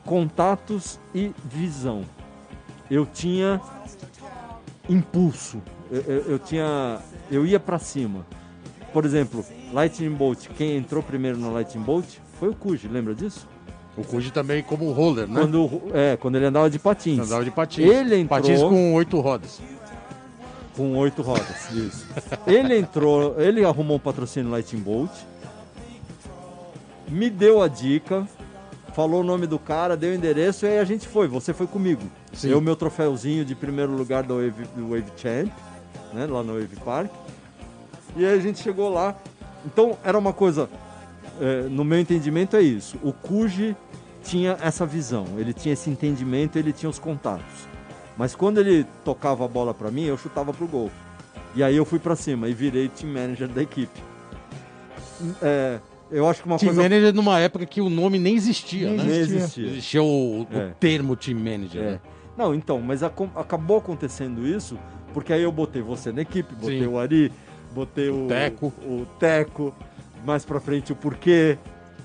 contatos 0.07 0.97
e 1.13 1.31
visão. 1.43 2.03
Eu 2.89 3.05
tinha 3.05 3.59
impulso, 4.89 5.62
eu, 5.91 6.01
eu- 6.01 6.21
eu 6.32 6.39
tinha, 6.39 6.99
eu 7.29 7.45
ia 7.45 7.60
pra 7.60 7.77
cima. 7.77 8.25
Por 8.93 9.03
exemplo, 9.05 9.45
Lightning 9.73 10.10
Bolt, 10.15 10.47
quem 10.58 10.77
entrou 10.77 11.03
primeiro 11.03 11.38
no 11.38 11.53
Lightning 11.53 11.84
Bolt 11.84 12.05
foi 12.39 12.49
o 12.49 12.55
Cuji, 12.55 12.88
lembra 12.88 13.13
disso? 13.13 13.45
O 13.97 14.03
Kuji 14.03 14.32
também 14.32 14.63
como 14.63 14.91
roller, 14.93 15.27
né? 15.27 15.41
Quando, 15.41 15.82
é, 15.93 16.15
quando 16.17 16.36
ele 16.38 16.45
andava 16.45 16.69
de 16.69 16.79
patins. 16.79 17.19
Andava 17.19 17.43
de 17.43 17.51
patins. 17.51 17.86
Ele 17.86 18.15
entrou- 18.17 18.39
Patins 18.41 18.62
com 18.62 18.93
oito 18.93 19.19
rodas. 19.19 19.60
Com 20.75 20.95
oito 20.97 21.21
rodas, 21.21 21.69
isso. 21.71 22.08
ele 22.45 22.77
entrou, 22.77 23.36
ele 23.41 23.65
arrumou 23.65 23.97
um 23.97 23.99
patrocínio 23.99 24.49
Lightning 24.51 24.82
Bolt, 24.82 25.12
me 27.10 27.29
deu 27.29 27.62
a 27.62 27.67
dica, 27.67 28.27
falou 28.97 29.21
o 29.21 29.23
nome 29.23 29.45
do 29.45 29.60
cara, 29.60 29.95
deu 29.95 30.10
o 30.10 30.15
endereço 30.15 30.65
e 30.65 30.69
aí 30.69 30.79
a 30.79 30.83
gente 30.83 31.07
foi. 31.07 31.27
Você 31.27 31.53
foi 31.53 31.67
comigo. 31.67 32.01
Sim. 32.33 32.49
Eu, 32.49 32.60
meu 32.60 32.75
troféuzinho 32.75 33.45
de 33.45 33.53
primeiro 33.53 33.91
lugar 33.91 34.23
do 34.23 34.38
Wave, 34.38 34.65
do 34.75 34.89
Wave 34.89 35.12
Champ, 35.15 35.51
né, 36.12 36.25
lá 36.25 36.41
no 36.41 36.53
Wave 36.53 36.75
Park. 36.77 37.12
E 38.15 38.25
aí 38.25 38.36
a 38.36 38.41
gente 38.41 38.60
chegou 38.60 38.89
lá. 38.89 39.15
Então 39.63 39.95
era 40.03 40.17
uma 40.17 40.33
coisa, 40.33 40.67
é, 41.39 41.69
no 41.69 41.86
meu 41.86 41.99
entendimento 41.99 42.55
é 42.55 42.62
isso. 42.63 42.97
O 43.03 43.13
Kuji 43.13 43.77
tinha 44.23 44.57
essa 44.63 44.83
visão, 44.83 45.27
ele 45.38 45.53
tinha 45.53 45.73
esse 45.73 45.91
entendimento, 45.91 46.57
ele 46.57 46.73
tinha 46.73 46.89
os 46.89 46.97
contatos. 46.97 47.67
Mas 48.17 48.33
quando 48.33 48.60
ele 48.60 48.83
tocava 49.05 49.45
a 49.45 49.47
bola 49.47 49.75
pra 49.75 49.91
mim, 49.91 50.05
eu 50.05 50.17
chutava 50.17 50.51
pro 50.51 50.65
gol. 50.65 50.89
E 51.53 51.63
aí 51.63 51.75
eu 51.75 51.86
fui 51.86 51.99
pra 51.99 52.15
cima 52.15 52.49
e 52.49 52.53
virei 52.55 52.89
team 52.89 53.13
manager 53.13 53.47
da 53.47 53.62
equipe. 53.62 54.01
É, 55.39 55.79
eu 56.12 56.28
acho 56.30 56.41
que 56.41 56.48
uma 56.48 56.58
Team 56.58 56.74
coisa 56.74 56.89
manager 56.89 57.13
numa 57.13 57.39
época 57.39 57.65
que 57.65 57.82
o 57.82 57.89
nome 57.89 58.17
nem 58.20 58.36
existia, 58.36 58.88
Nem 58.89 58.98
né? 58.98 59.04
nem 59.04 59.13
existia. 59.15 59.38
existia. 59.39 59.65
Existia 59.67 60.04
o, 60.04 60.41
o 60.43 60.48
É. 60.52 60.74
termo 60.80 61.15
team 61.15 61.38
manager. 61.39 61.82
É. 61.82 61.91
né? 61.91 62.00
Não, 62.38 62.54
então, 62.54 62.80
mas 62.80 63.02
acom- 63.04 63.30
acabou 63.36 63.78
acontecendo 63.78 64.46
isso 64.48 64.78
porque 65.13 65.34
aí 65.34 65.41
eu 65.41 65.52
botei 65.52 65.82
você 65.82 66.12
na 66.12 66.22
equipe, 66.22 66.54
botei 66.56 66.80
Sim. 66.82 66.88
o 66.88 67.00
Ari, 67.00 67.32
botei 67.74 68.10
o, 68.10 68.28
Teco. 68.28 68.67
o 68.86 69.06
Teco, 69.20 69.74
mais 70.26 70.46
pra 70.46 70.60
frente 70.60 70.91
o 70.91 70.96
Porquê. 70.96 71.58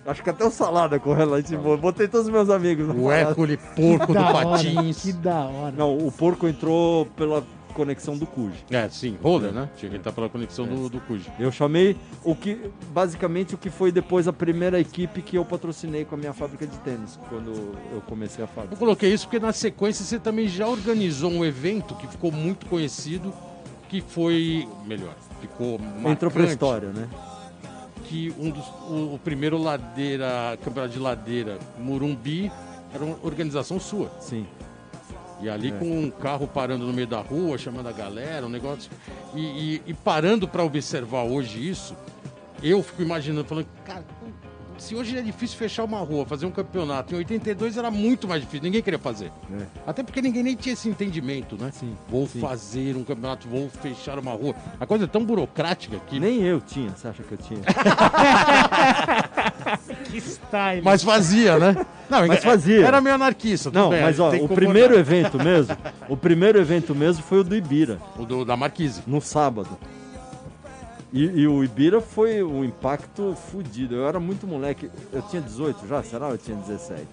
Acho 0.05 0.21
que 0.23 0.31
até 0.31 0.45
o 0.45 0.51
Salada 0.51 0.99
correu 0.99 1.29
lá, 1.29 1.41
tipo, 1.43 1.77
botei 1.77 2.09
todos 2.09 2.27
os 2.27 2.33
meus 2.33 2.51
amigos. 2.51 2.89
na 2.89 2.95
O. 2.95 3.13
Hércules 3.13 3.59
porco 3.77 4.13
do 4.15 4.19
hora, 4.19 4.49
patins. 4.49 5.03
que 5.03 5.13
da 5.13 5.45
hora. 5.45 5.75
Não, 5.77 5.97
o 5.97 6.11
Porco 6.11 6.49
entrou 6.49 7.07
pela 7.15 7.45
conexão 7.73 8.17
do 8.17 8.27
Cuj. 8.27 8.53
É, 8.71 8.89
sim, 8.89 9.17
roller, 9.23 9.53
né? 9.53 9.69
Tinha 9.77 9.91
que 9.91 9.97
estar 9.97 10.13
pela 10.13 10.29
conexão 10.29 10.67
do, 10.67 10.89
do 10.89 11.01
Kuji. 11.01 11.31
Eu 11.39 11.51
chamei 11.51 11.97
o 12.23 12.35
que, 12.35 12.71
basicamente, 12.93 13.55
o 13.55 13.59
que 13.59 13.71
foi 13.71 13.91
depois 13.91 14.29
a 14.29 14.33
primeira 14.33 14.79
equipe 14.79 15.23
que 15.23 15.37
eu 15.37 15.45
patrocinei 15.45 16.05
com 16.05 16.15
a 16.15 16.19
minha 16.19 16.33
fábrica 16.33 16.67
de 16.67 16.77
tênis, 16.79 17.19
quando 17.29 17.51
eu 17.93 18.01
comecei 18.07 18.45
a 18.45 18.47
Eu 18.47 18.49
fábrica. 18.49 18.77
coloquei 18.77 19.13
isso 19.13 19.27
porque 19.27 19.41
na 19.41 19.53
sequência 19.53 20.05
você 20.05 20.19
também 20.19 20.47
já 20.49 20.67
organizou 20.69 21.31
um 21.31 21.45
evento 21.45 21.95
que 21.97 22.07
ficou 22.07 22.31
muito 22.31 22.67
conhecido, 22.67 23.33
que 23.89 24.01
foi, 24.01 24.67
melhor, 24.87 25.15
ficou 25.41 25.75
Entrou 25.75 26.31
pra 26.31 26.43
marcante, 26.43 26.53
história, 26.53 26.89
né? 26.91 27.09
que 28.05 28.35
um 28.39 28.51
dos, 28.51 28.67
o, 28.89 29.15
o 29.15 29.21
primeiro 29.23 29.57
ladeira, 29.57 30.59
campeonato 30.63 30.93
de 30.93 30.99
ladeira 30.99 31.59
Murumbi 31.79 32.51
era 32.95 33.03
uma 33.03 33.17
organização 33.23 33.81
sua. 33.81 34.11
Sim. 34.21 34.47
E 35.43 35.49
ali 35.51 35.69
É. 35.69 35.73
com 35.73 35.85
um 36.05 36.11
carro 36.11 36.47
parando 36.47 36.87
no 36.87 36.93
meio 36.93 37.07
da 37.09 37.21
rua, 37.21 37.59
chamando 37.59 37.89
a 37.89 37.93
galera, 37.93 38.47
um 38.47 38.49
negócio. 38.49 38.91
E, 39.35 39.41
e- 39.41 39.83
e 39.89 39.95
parando 39.95 40.47
para 40.47 40.63
observar 40.63 41.25
hoje 41.25 41.69
isso, 41.69 41.97
eu 42.63 42.83
fico 42.83 43.03
imaginando, 43.03 43.45
falando, 43.45 43.67
cara, 43.85 44.05
se 44.79 44.95
hoje 44.95 45.17
é 45.19 45.23
difícil 45.23 45.57
fechar 45.59 45.85
uma 45.85 45.99
rua, 46.01 46.25
fazer 46.27 46.47
um 46.47 46.51
campeonato, 46.51 47.15
em 47.15 47.19
82 47.19 47.77
era 47.77 47.91
muito 47.91 48.27
mais 48.27 48.41
difícil, 48.41 48.63
ninguém 48.65 48.83
queria 48.83 48.99
fazer. 48.99 49.31
É. 49.53 49.65
Até 49.87 50.03
porque 50.03 50.21
ninguém 50.23 50.43
nem 50.43 50.55
tinha 50.57 50.73
esse 50.73 50.89
entendimento, 50.89 51.57
né? 51.57 51.71
Sim, 51.73 51.97
Vou 52.09 52.27
sim. 52.27 52.41
fazer 52.41 52.97
um 52.97 53.05
campeonato, 53.05 53.47
vou 53.49 53.69
fechar 53.69 54.19
uma 54.19 54.33
rua. 54.33 54.55
A 54.81 54.87
coisa 54.87 55.05
é 55.05 55.07
tão 55.09 55.25
burocrática 55.25 55.99
que. 56.09 56.19
Nem 56.19 56.43
eu 56.43 56.61
tinha, 56.61 56.91
você 56.91 57.09
acha 57.09 57.23
que 57.23 57.33
eu 57.33 57.39
tinha? 57.39 57.61
Que 60.11 60.19
style. 60.19 60.83
Mas 60.83 61.03
fazia, 61.03 61.59
né? 61.59 61.87
Não, 62.11 62.27
Mas 62.27 62.43
fazia. 62.45 62.87
Era 62.87 63.01
meio 63.01 63.15
anarquista. 63.15 63.71
Não, 63.71 63.91
bem, 63.91 64.03
mas 64.03 64.21
ó, 64.21 64.31
o 64.35 64.49
primeiro 64.49 64.99
evento 64.99 65.39
mesmo, 65.43 65.77
o 66.09 66.17
primeiro 66.17 66.59
evento 66.59 66.95
mesmo 66.95 67.23
foi 67.23 67.39
o 67.41 67.45
do 67.45 67.55
Ibira, 67.57 67.99
O 68.19 68.25
do, 68.25 68.45
da 68.45 68.57
Marquise. 68.57 69.03
no 69.07 69.21
sábado. 69.21 69.71
E, 71.13 71.25
e 71.25 71.47
o 71.47 71.63
Ibira 71.63 72.01
foi 72.01 72.43
um 72.43 72.65
impacto 72.65 73.37
fudido. 73.51 73.95
Eu 73.95 74.09
era 74.09 74.19
muito 74.19 74.47
moleque. 74.47 74.91
Eu 75.13 75.23
tinha 75.23 75.43
18 75.43 75.87
já? 75.87 76.03
Será? 76.03 76.29
Eu 76.31 76.39
tinha 76.39 76.57
17. 76.57 77.07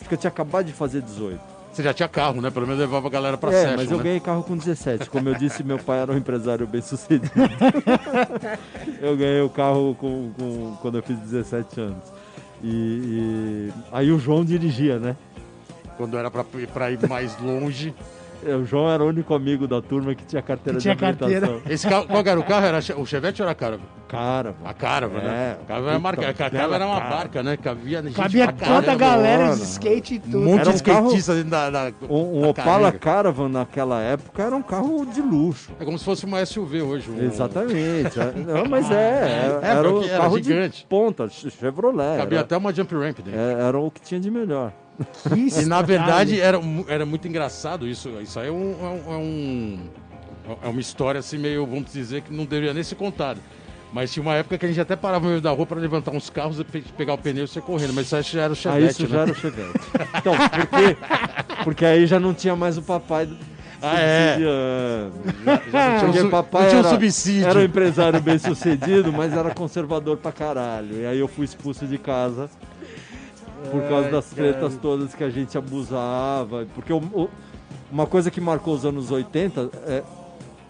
Acho 0.00 0.08
que 0.08 0.14
eu 0.14 0.18
tinha 0.18 0.28
acabado 0.28 0.66
de 0.66 0.72
fazer 0.72 1.02
18. 1.02 1.40
Você 1.74 1.82
já 1.82 1.92
tinha 1.92 2.08
carro, 2.08 2.40
né? 2.40 2.50
Pelo 2.50 2.66
menos 2.68 2.80
levava 2.80 3.08
a 3.08 3.10
galera 3.10 3.36
pra 3.36 3.50
é, 3.52 3.62
session, 3.62 3.76
mas 3.76 3.90
eu 3.90 3.96
né? 3.96 4.04
ganhei 4.04 4.20
carro 4.20 4.44
com 4.44 4.56
17. 4.56 5.10
Como 5.10 5.28
eu 5.28 5.34
disse, 5.34 5.64
meu 5.64 5.76
pai 5.76 5.98
era 5.98 6.12
um 6.12 6.16
empresário 6.16 6.68
bem 6.68 6.80
sucedido. 6.80 7.28
eu 9.02 9.16
ganhei 9.16 9.40
o 9.40 9.48
carro 9.50 9.96
com, 9.96 10.30
com- 10.38 10.76
quando 10.80 10.98
eu 10.98 11.02
fiz 11.02 11.18
17 11.18 11.80
anos. 11.80 12.04
E, 12.62 12.68
e 12.68 13.72
aí 13.90 14.12
o 14.12 14.20
João 14.20 14.44
dirigia, 14.44 15.00
né? 15.00 15.16
Quando 15.96 16.16
era 16.16 16.30
pra, 16.30 16.44
pra 16.72 16.92
ir 16.92 17.08
mais 17.08 17.36
longe. 17.40 17.92
O 18.44 18.64
João 18.64 18.90
era 18.90 19.02
o 19.02 19.08
único 19.08 19.34
amigo 19.34 19.66
da 19.66 19.80
turma 19.80 20.14
que 20.14 20.24
tinha 20.24 20.42
carteira 20.42 20.76
Que 20.78 20.82
tinha 20.82 20.94
de 20.94 21.04
habilitação. 21.04 21.40
carteira. 21.40 21.72
Esse 21.74 21.88
carro, 21.88 22.06
qual 22.06 22.22
era 22.24 22.38
o 22.40 22.44
carro? 22.44 22.66
Era 22.66 22.78
o 22.98 23.06
Chevette 23.06 23.40
ou 23.42 23.44
era 23.46 23.52
a 23.52 23.54
Caravan? 23.54 23.82
Cara, 24.08 24.54
A 24.64 24.72
Caravan, 24.74 25.18
né? 25.18 25.56
É, 25.58 25.62
A 25.62 25.66
Caravan 25.66 25.90
era, 25.90 25.98
marca, 25.98 26.20
a 26.22 26.32
puta 26.32 26.50
Caravan 26.50 26.74
era 26.74 26.86
uma 26.86 27.00
bela 27.00 27.10
barca, 27.16 27.42
né? 27.42 27.56
Cabia 27.56 28.02
gente 28.02 28.14
Cabia 28.14 28.52
toda 28.52 28.92
a 28.92 28.94
galera 28.94 29.44
mano. 29.46 29.56
de 29.56 29.62
skate 29.62 30.14
e 30.14 30.18
tudo. 30.20 30.38
Um 30.38 30.44
monte 30.44 30.60
Era 30.60 30.72
de 30.72 30.76
um 30.80 30.84
carro- 30.84 31.06
skatista 31.06 31.34
dentro 31.34 31.50
da, 31.50 31.70
da, 31.70 31.92
um, 32.08 32.38
um 32.38 32.40
da 32.42 32.48
Opala. 32.48 32.92
Caravan 32.92 33.48
naquela 33.48 34.00
época 34.02 34.42
era 34.42 34.54
um 34.54 34.62
carro 34.62 35.04
de 35.06 35.20
luxo. 35.20 35.72
É 35.80 35.84
como 35.84 35.98
se 35.98 36.04
fosse 36.04 36.24
uma 36.24 36.44
SUV 36.44 36.82
hoje. 36.82 37.10
um- 37.10 37.24
Exatamente. 37.24 38.20
É, 38.20 38.32
Não, 38.46 38.64
mas 38.68 38.90
é, 38.90 39.60
É, 39.64 39.66
era 39.68 39.90
o 39.90 40.00
que 40.00 40.08
era 40.10 40.18
carro 40.22 40.36
gigante. 40.36 40.80
de 40.82 40.86
ponta, 40.86 41.28
Chevrolet. 41.28 42.18
Cabia 42.18 42.38
Era, 42.38 42.40
até 42.44 42.56
uma 42.56 42.72
jump 42.72 42.94
ramp 42.94 43.16
dentro. 43.18 43.32
é, 43.40 43.52
era 43.66 43.78
o 43.78 43.90
que 43.90 44.00
tinha 44.00 44.20
de 44.20 44.30
melhor. 44.30 44.72
Que 45.28 45.60
E 45.62 45.64
na 45.66 45.82
verdade 45.82 46.40
era, 46.40 46.60
era 46.88 47.04
muito 47.06 47.26
engraçado 47.26 47.86
isso. 47.86 48.08
Isso 48.22 48.38
aí 48.38 48.48
é, 48.48 48.52
um, 48.52 48.74
é, 48.80 48.84
um- 48.88 49.12
é 49.12 49.16
um- 49.16 50.58
é 50.62 50.68
uma 50.68 50.80
história 50.80 51.18
assim 51.18 51.38
meio, 51.38 51.66
vamos 51.66 51.90
dizer, 51.92 52.22
que 52.22 52.32
não 52.32 52.44
deveria 52.44 52.74
nem 52.74 52.82
ser 52.82 52.94
contada. 52.94 53.40
Mas 53.92 54.12
tinha 54.12 54.22
uma 54.22 54.34
época 54.34 54.58
que 54.58 54.64
a 54.66 54.68
gente 54.68 54.80
até 54.80 54.96
parava 54.96 55.24
no 55.24 55.30
meio 55.30 55.40
da 55.40 55.50
rua 55.52 55.64
para 55.66 55.78
levantar 55.80 56.10
uns 56.10 56.28
carros 56.28 56.58
e 56.58 56.64
pe- 56.64 56.82
pegar 56.96 57.14
o 57.14 57.18
pneu 57.18 57.44
e 57.44 57.48
sair 57.48 57.62
correndo. 57.62 57.92
Mas 57.94 58.06
isso 58.06 58.16
aí 58.16 58.22
já 58.22 58.42
era 58.42 58.52
o 58.52 58.56
Aí 58.56 58.60
Chevette, 58.60 58.90
isso 58.90 59.02
né? 59.04 59.08
já 59.08 59.20
era 59.22 59.30
o 59.30 59.34
Chevette. 59.34 59.80
Então, 60.18 60.34
por 60.36 60.66
quê? 60.66 60.96
Porque 61.62 61.84
aí 61.84 62.06
já 62.06 62.18
não 62.18 62.34
tinha 62.34 62.56
mais 62.56 62.76
o 62.76 62.82
papai 62.82 63.26
do 63.26 63.36
Ah, 63.80 64.00
é. 64.00 64.32
subsidiando. 64.32 65.12
Já 65.44 65.52
não 65.54 65.98
tinha, 65.98 66.00
Porque 66.06 66.22
um, 66.22 66.30
papai 66.30 66.62
não 66.62 66.68
tinha 66.70 66.80
um 66.82 66.84
era- 66.84 66.90
subsídio. 66.94 67.48
Era 67.48 67.58
um 67.60 67.62
empresário 67.62 68.20
bem 68.20 68.38
sucedido, 68.38 69.12
mas 69.12 69.32
era 69.32 69.54
conservador 69.54 70.16
pra 70.16 70.32
caralho. 70.32 71.00
E 71.00 71.06
aí 71.06 71.18
eu 71.20 71.28
fui 71.28 71.44
expulso 71.44 71.86
de 71.86 71.96
casa 71.96 72.50
por 73.70 73.82
causa 73.88 74.10
das 74.10 74.26
tretas 74.26 74.76
todas 74.76 75.14
que 75.14 75.24
a 75.24 75.30
gente 75.30 75.56
abusava. 75.56 76.66
Porque 76.74 76.92
o- 76.92 76.98
o- 76.98 77.28
uma 77.90 78.06
coisa 78.06 78.30
que 78.30 78.40
marcou 78.40 78.74
os 78.74 78.84
anos 78.84 79.10
80 79.10 79.70
é 79.86 80.02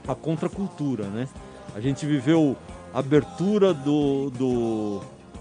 a 0.06 0.14
contracultura, 0.14 1.04
né? 1.04 1.28
A 1.74 1.80
gente 1.80 2.04
viveu 2.06 2.56
a 2.92 2.98
abertura 2.98 3.72
do, 3.74 4.30
do- 4.30 5.00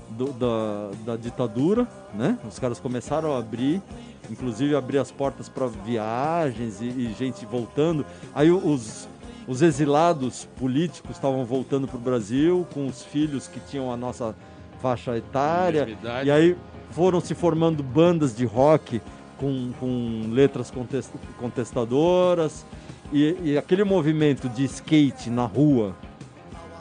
do- 0.09 0.33
da, 0.33 0.91
da 1.05 1.15
ditadura, 1.17 1.87
né? 2.13 2.37
Os 2.47 2.57
caras 2.59 2.79
começaram 2.79 3.35
a 3.35 3.39
abrir, 3.39 3.81
inclusive 4.29 4.75
abrir 4.75 4.97
as 4.99 5.11
portas 5.11 5.49
para 5.49 5.67
viagens 5.67 6.81
e, 6.81 6.85
e 6.85 7.15
gente 7.17 7.45
voltando. 7.45 8.05
Aí 8.33 8.49
os, 8.51 9.07
os 9.47 9.61
exilados 9.61 10.47
políticos 10.57 11.11
estavam 11.17 11.43
voltando 11.45 11.87
para 11.87 11.97
o 11.97 12.01
Brasil 12.01 12.65
com 12.73 12.87
os 12.87 13.03
filhos 13.03 13.47
que 13.47 13.59
tinham 13.59 13.91
a 13.91 13.97
nossa 13.97 14.33
faixa 14.81 15.15
etária. 15.17 15.85
E 16.27 16.31
aí 16.31 16.57
foram 16.95 17.19
se 17.19 17.33
formando 17.33 17.81
bandas 17.81 18.35
de 18.35 18.45
rock 18.45 19.01
com, 19.37 19.71
com 19.79 20.29
letras 20.31 20.71
contest- 20.71 21.13
contestadoras. 21.39 22.65
E, 23.11 23.35
e 23.43 23.57
aquele 23.57 23.83
movimento 23.83 24.49
de 24.49 24.63
skate 24.63 25.29
na 25.29 25.45
rua, 25.45 25.95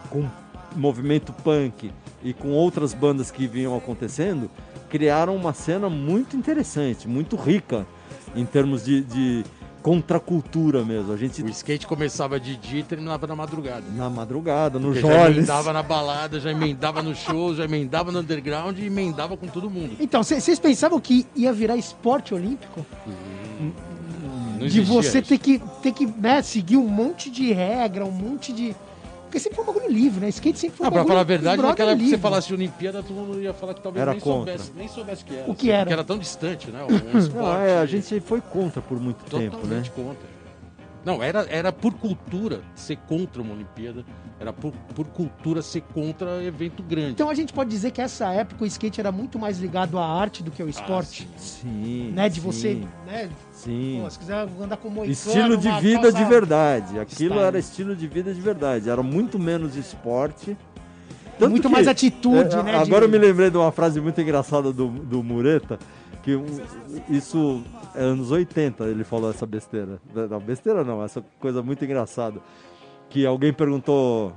com 0.09 0.27
movimento 0.75 1.33
punk 1.33 1.91
e 2.23 2.33
com 2.33 2.51
outras 2.51 2.95
bandas 2.95 3.31
que 3.31 3.47
vinham 3.47 3.77
acontecendo, 3.77 4.51
criaram 4.89 5.35
uma 5.35 5.53
cena 5.53 5.91
muito 5.91 6.37
interessante, 6.37 7.09
muito 7.09 7.37
rica 7.37 7.87
em 8.35 8.45
termos 8.47 8.85
de, 8.85 9.03
de 9.03 9.45
contracultura 9.83 10.85
mesmo. 10.85 11.13
A 11.13 11.17
gente 11.17 11.43
O 11.43 11.49
skate 11.51 11.87
começava 11.87 12.39
de 12.39 12.57
dia 12.57 12.81
e 12.81 12.83
terminava 12.83 13.27
na 13.27 13.35
madrugada. 13.37 13.83
na 13.95 14.09
madrugada, 14.09 14.79
no 14.79 14.93
Porque 14.93 15.01
já 15.01 15.09
Joles. 15.25 15.37
emendava 15.39 15.73
na 15.73 15.83
balada, 15.83 16.39
já 16.41 16.51
emendava 16.53 17.03
no 17.03 17.15
show, 17.15 17.55
já 17.55 17.65
emendava 17.65 18.13
no 18.13 18.21
underground 18.21 18.79
e 18.79 18.87
emendava 18.87 19.37
com 19.37 19.47
todo 19.49 19.69
mundo. 19.69 19.97
Então, 20.01 20.23
cê- 20.23 20.41
vocês 20.41 20.59
pensavam 20.59 21.01
que 21.01 21.27
ia 21.35 21.53
virar 21.53 21.77
esporte 21.77 22.33
olímpico? 22.35 22.87
Não 24.59 24.67
de 24.67 24.81
você 24.81 25.19
isso. 25.19 25.29
ter 25.29 25.39
que, 25.39 25.61
ter 25.83 25.93
que 25.93 26.07
né, 26.07 26.41
seguir 26.43 26.77
um 26.77 26.87
monte 26.89 27.31
de 27.31 27.53
regra, 27.53 28.05
um 28.05 28.11
monte 28.13 28.53
de. 28.53 28.75
Porque 29.33 29.41
sempre 29.41 29.57
foi 29.57 29.65
um 29.65 29.67
bagulho 29.73 29.91
livre, 29.91 30.21
né? 30.21 30.29
Skate 30.29 30.59
sempre 30.59 30.77
foi 30.77 30.85
um 30.85 30.89
Ah, 30.89 30.91
pra 30.91 30.99
bagulho 31.01 31.09
falar 31.15 31.21
a 31.23 31.25
verdade, 31.25 31.63
naquela 31.63 31.93
época 31.93 32.05
que 32.05 32.11
você 32.11 32.19
falasse 32.19 32.49
de 32.49 32.53
Olimpíada, 32.55 33.03
todo 33.03 33.15
mundo 33.15 33.41
ia 33.41 33.55
falar 33.55 33.73
que 33.73 33.81
talvez 33.81 34.03
Era 34.03 34.11
nem, 34.11 34.21
contra. 34.21 34.59
soubesse, 34.59 34.73
nem 34.77 34.89
soubesse 34.89 35.23
o 35.23 35.27
que 35.27 35.35
era. 35.35 35.51
O 35.51 35.55
que 35.55 35.71
era? 35.71 35.81
Porque 35.85 35.93
era 35.95 36.05
tão 36.05 36.19
distante, 36.19 36.71
né? 36.71 36.85
Um 36.85 36.89
esporte 37.19 37.35
Não, 37.49 37.57
é, 37.63 37.79
a 37.79 37.87
gente 37.87 38.21
foi 38.21 38.43
contra 38.43 38.83
por 38.83 39.01
muito 39.01 39.25
tempo, 39.25 39.57
né? 39.57 39.63
totalmente 39.63 39.91
contra. 39.93 40.32
Não, 41.05 41.23
era, 41.23 41.45
era 41.51 41.73
por 41.73 41.95
cultura 41.95 42.61
ser 42.75 42.97
contra 43.09 43.43
uma 43.43 43.55
Olimpíada. 43.55 44.05
Era 44.39 44.53
por, 44.53 44.73
por 44.95 45.07
cultura 45.07 45.63
ser 45.63 45.83
contra 45.95 46.43
evento 46.45 46.83
grande. 46.83 47.13
Então 47.13 47.29
a 47.31 47.35
gente 47.35 47.53
pode 47.53 47.71
dizer 47.71 47.91
que 47.93 48.01
essa 48.01 48.27
época 48.33 48.65
o 48.65 48.67
skate 48.67 49.01
era 49.01 49.11
muito 49.13 49.39
mais 49.39 49.59
ligado 49.59 49.99
à 49.99 50.05
arte 50.07 50.43
do 50.43 50.51
que 50.51 50.61
ao 50.63 50.69
esporte. 50.69 51.29
Sim. 51.37 52.11
né? 52.15 52.29
De 52.29 52.37
sim, 52.37 52.41
você. 52.41 52.83
Né? 53.07 53.31
Sim. 53.53 54.01
Pô, 54.03 54.11
se 54.11 54.19
quiser 54.19 54.49
andar 54.61 54.77
com 54.77 54.89
moicano, 54.89 55.13
Estilo 55.13 55.57
de 55.57 55.71
vida 55.81 56.03
calça- 56.03 56.19
de 56.19 56.25
verdade. 56.25 56.99
Aquilo 56.99 57.31
Style. 57.35 57.47
era 57.49 57.59
estilo 57.59 57.97
de 57.97 58.07
vida 58.09 58.33
de 58.35 58.41
verdade. 58.41 58.89
Era 58.91 59.03
muito 59.03 59.39
menos 59.39 59.77
esporte. 59.77 60.57
Tanto 61.39 61.51
muito 61.51 61.69
que- 61.69 61.73
mais 61.75 61.89
atitude, 61.89 62.55
É, 62.55 62.63
né? 62.63 62.77
Agora 62.77 63.05
eu 63.05 63.09
de- 63.11 63.19
me 63.19 63.25
lembrei 63.25 63.51
de 63.51 63.57
uma 63.57 63.73
frase 63.73 64.01
muito 64.01 64.21
engraçada 64.21 64.73
do, 64.73 64.89
do 64.89 65.23
Mureta, 65.23 65.79
que 66.23 66.37
um- 66.37 66.47
isso 67.09 67.63
é 67.95 68.03
anos 68.03 68.31
80 68.31 68.85
ele 68.85 69.05
falou 69.05 69.31
essa 69.31 69.45
besteira. 69.47 70.01
Não, 70.15 70.39
besteira 70.41 70.85
não, 70.85 71.03
essa 71.05 71.23
coisa 71.41 71.63
muito 71.63 71.85
engraçada. 71.85 72.41
Que 73.11 73.27
alguém 73.27 73.53
perguntou, 73.53 74.33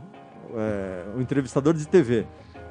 é, 0.56 1.04
um 1.16 1.22
entrevistador 1.22 1.74
de 1.74 1.88
TV, 1.88 2.26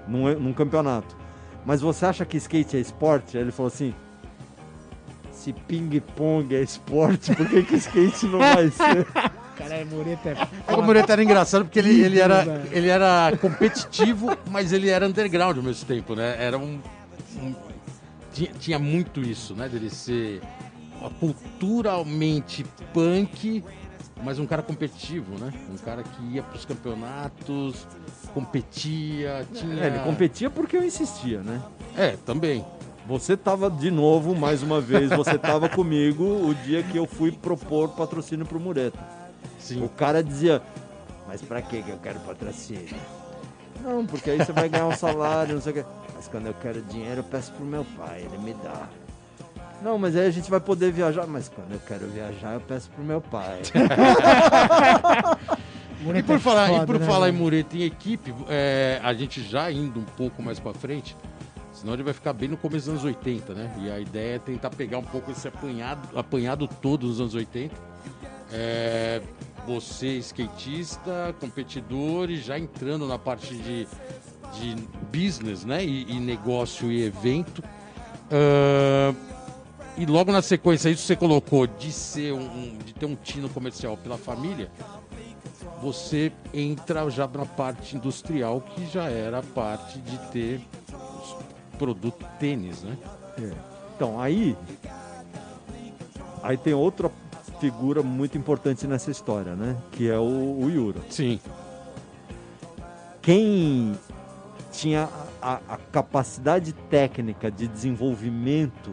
num, 0.07 0.33
num 0.39 0.53
campeonato, 0.53 1.17
mas 1.65 1.81
você 1.81 2.05
acha 2.07 2.25
que 2.27 2.37
skate 2.37 2.77
é 2.77 2.81
esporte? 2.81 3.37
Aí 3.39 3.43
ele 3.43 3.53
falou 3.53 3.69
assim, 3.69 3.95
se 5.33 5.53
ping-pong 5.53 6.55
é 6.55 6.61
esporte, 6.63 7.35
por 7.35 7.49
que, 7.49 7.63
que 7.63 7.77
skate 7.77 8.27
não 8.27 8.39
vai 8.39 8.71
ser? 8.71 9.07
Caralho, 9.57 9.87
Mureta 9.87 10.31
é. 10.31 10.49
É 10.67 10.75
o 10.75 10.83
Moreira 10.83 11.13
era 11.13 11.23
engraçado 11.23 11.65
porque 11.65 11.79
ele, 11.79 12.01
ele, 12.03 12.19
era, 12.19 12.43
Velho. 12.45 12.63
ele 12.73 12.89
era 12.89 13.37
competitivo, 13.41 14.37
mas 14.51 14.73
ele 14.73 14.89
era 14.89 15.07
underground 15.07 15.57
ao 15.57 15.63
mesmo 15.63 15.87
tempo, 15.87 16.17
né? 16.17 16.37
Era 16.41 16.59
um- 16.59 16.81
tinha, 18.35 18.53
tinha 18.53 18.79
muito 18.79 19.21
isso, 19.21 19.55
né? 19.55 19.69
Dele 19.69 19.89
ser 19.89 20.43
culturalmente 21.21 22.65
punk, 22.93 23.63
mas 24.23 24.39
um 24.39 24.47
cara 24.47 24.63
competitivo, 24.63 25.39
né? 25.39 25.53
Um 25.73 25.77
cara 25.77 26.03
que 26.03 26.23
ia 26.35 26.43
pros 26.43 26.65
campeonatos, 26.65 27.87
competia, 28.33 29.47
tinha. 29.55 29.85
É, 29.85 29.87
ele 29.87 29.99
competia 30.01 30.51
porque 30.51 30.77
eu 30.77 30.85
insistia, 30.85 31.43
né? 31.43 31.63
É, 31.97 32.17
também. 32.27 32.65
Você 33.07 33.37
tava 33.37 33.71
de 33.71 33.91
novo, 33.91 34.35
mais 34.35 34.63
uma 34.63 34.81
vez, 34.81 35.11
você 35.11 35.39
tava 35.39 35.69
comigo 35.71 36.25
o 36.25 36.55
dia 36.55 36.83
que 36.83 36.97
eu 36.97 37.07
fui 37.07 37.31
propor 37.31 37.91
patrocínio 37.91 38.47
pro 38.47 38.59
Mureta. 38.59 38.99
Sim. 39.59 39.85
O 39.85 39.89
cara 39.91 40.23
dizia, 40.23 40.63
mas 41.29 41.41
que 41.43 41.83
que 41.83 41.91
eu 41.91 41.99
quero 41.99 42.19
patrocínio? 42.21 42.97
Não, 43.85 44.07
porque 44.07 44.31
aí 44.31 44.39
você 44.39 44.53
vai 44.53 44.69
ganhar 44.69 44.87
um 44.87 44.97
salário, 44.97 45.55
não 45.55 45.61
sei 45.61 45.73
o 45.73 45.75
quê. 45.77 45.85
Mas 46.15 46.27
quando 46.27 46.47
eu 46.47 46.55
quero 46.55 46.81
dinheiro, 46.83 47.21
eu 47.21 47.25
peço 47.25 47.53
pro 47.53 47.65
meu 47.65 47.85
pai, 47.97 48.23
ele 48.23 48.39
me 48.39 48.55
dá. 48.55 48.89
Não, 49.83 49.99
mas 49.99 50.17
aí 50.17 50.27
a 50.27 50.31
gente 50.31 50.51
vai 50.51 50.61
poder 50.61 50.91
viajar. 50.91 51.27
Mas 51.27 51.51
quando 51.51 51.73
eu 51.73 51.81
quero 51.87 52.07
viajar, 52.09 52.55
eu 52.55 52.61
peço 52.61 52.89
pro 52.91 53.05
meu 53.05 53.21
pai. 53.21 53.61
E 56.15 56.23
por 56.23 56.39
falar, 56.39 56.83
e 56.83 56.87
por 56.87 56.99
né, 56.99 57.07
falar 57.07 57.29
em 57.29 57.33
velho? 57.33 57.45
Mureta 57.45 57.77
em 57.79 57.83
equipe, 57.83 58.35
é, 58.49 59.01
a 59.03 59.15
gente 59.15 59.43
já 59.43 59.71
indo 59.73 60.01
um 60.01 60.05
pouco 60.05 60.43
mais 60.43 60.61
pra 60.61 60.75
frente, 60.75 61.17
senão 61.73 61.95
ele 61.95 62.03
vai 62.03 62.13
ficar 62.13 62.35
bem 62.35 62.47
no 62.47 62.59
começo 62.59 62.91
dos 62.91 63.03
anos 63.03 63.05
80, 63.05 63.55
né? 63.55 63.75
E 63.81 63.91
a 63.91 63.99
ideia 63.99 64.37
é 64.37 64.39
tentar 64.39 64.69
pegar 64.69 64.99
um 64.99 65.05
pouco 65.05 65.31
esse 65.31 65.49
apanhado, 65.49 66.19
apanhado 66.19 66.69
todo 66.69 67.07
dos 67.07 67.21
anos 67.21 67.35
80. 67.35 67.75
É, 68.57 69.21
você, 69.67 70.19
skatista, 70.19 71.35
competidor 71.41 72.31
e 72.31 72.37
já 72.37 72.57
entrando 72.57 73.07
na 73.09 73.19
parte 73.19 73.57
de, 73.57 73.89
de 74.53 74.77
business, 75.13 75.65
né? 75.65 75.85
E, 75.85 76.13
e 76.13 76.21
negócio 76.21 76.93
e 76.93 77.03
evento. 77.03 77.63
Ah, 78.31 79.13
e 79.97 80.07
logo 80.07 80.33
na 80.33 80.43
sequência, 80.43 80.89
isso 80.89 81.05
você 81.07 81.15
colocou 81.15 81.67
de 81.67 81.93
ser 81.93 82.33
um, 82.33 82.77
de 82.79 82.93
ter 82.93 83.07
um 83.07 83.15
tino 83.15 83.49
comercial 83.49 83.97
pela 83.97 84.19
família, 84.19 84.69
você 85.81 86.33
entra 86.53 87.09
já 87.11 87.29
na 87.29 87.47
parte 87.47 87.97
industrial, 87.97 88.61
que 88.61 88.87
já 88.87 89.05
era 89.05 89.39
a 89.39 89.43
parte 89.43 90.01
de 90.01 90.19
ter 90.31 90.61
produto 91.79 92.25
tênis, 92.41 92.83
né? 92.83 92.97
Então, 93.95 94.21
aí. 94.21 94.57
Aí 96.43 96.59
tem 96.59 96.75
outra 96.75 97.11
figura 97.61 98.03
muito 98.03 98.37
importante 98.37 98.87
nessa 98.87 99.11
história, 99.11 99.55
né? 99.55 99.77
Que 99.93 100.11
é 100.11 100.19
o, 100.19 100.59
o 100.61 100.71
Yura. 100.71 101.01
Sim. 101.11 101.41
quem 103.23 103.95
tinha 104.73 105.09
a, 105.41 105.61
a 105.69 105.77
capacidade 105.77 106.73
técnica 106.91 107.51
de 107.51 107.69
desenvolvimento 107.69 108.91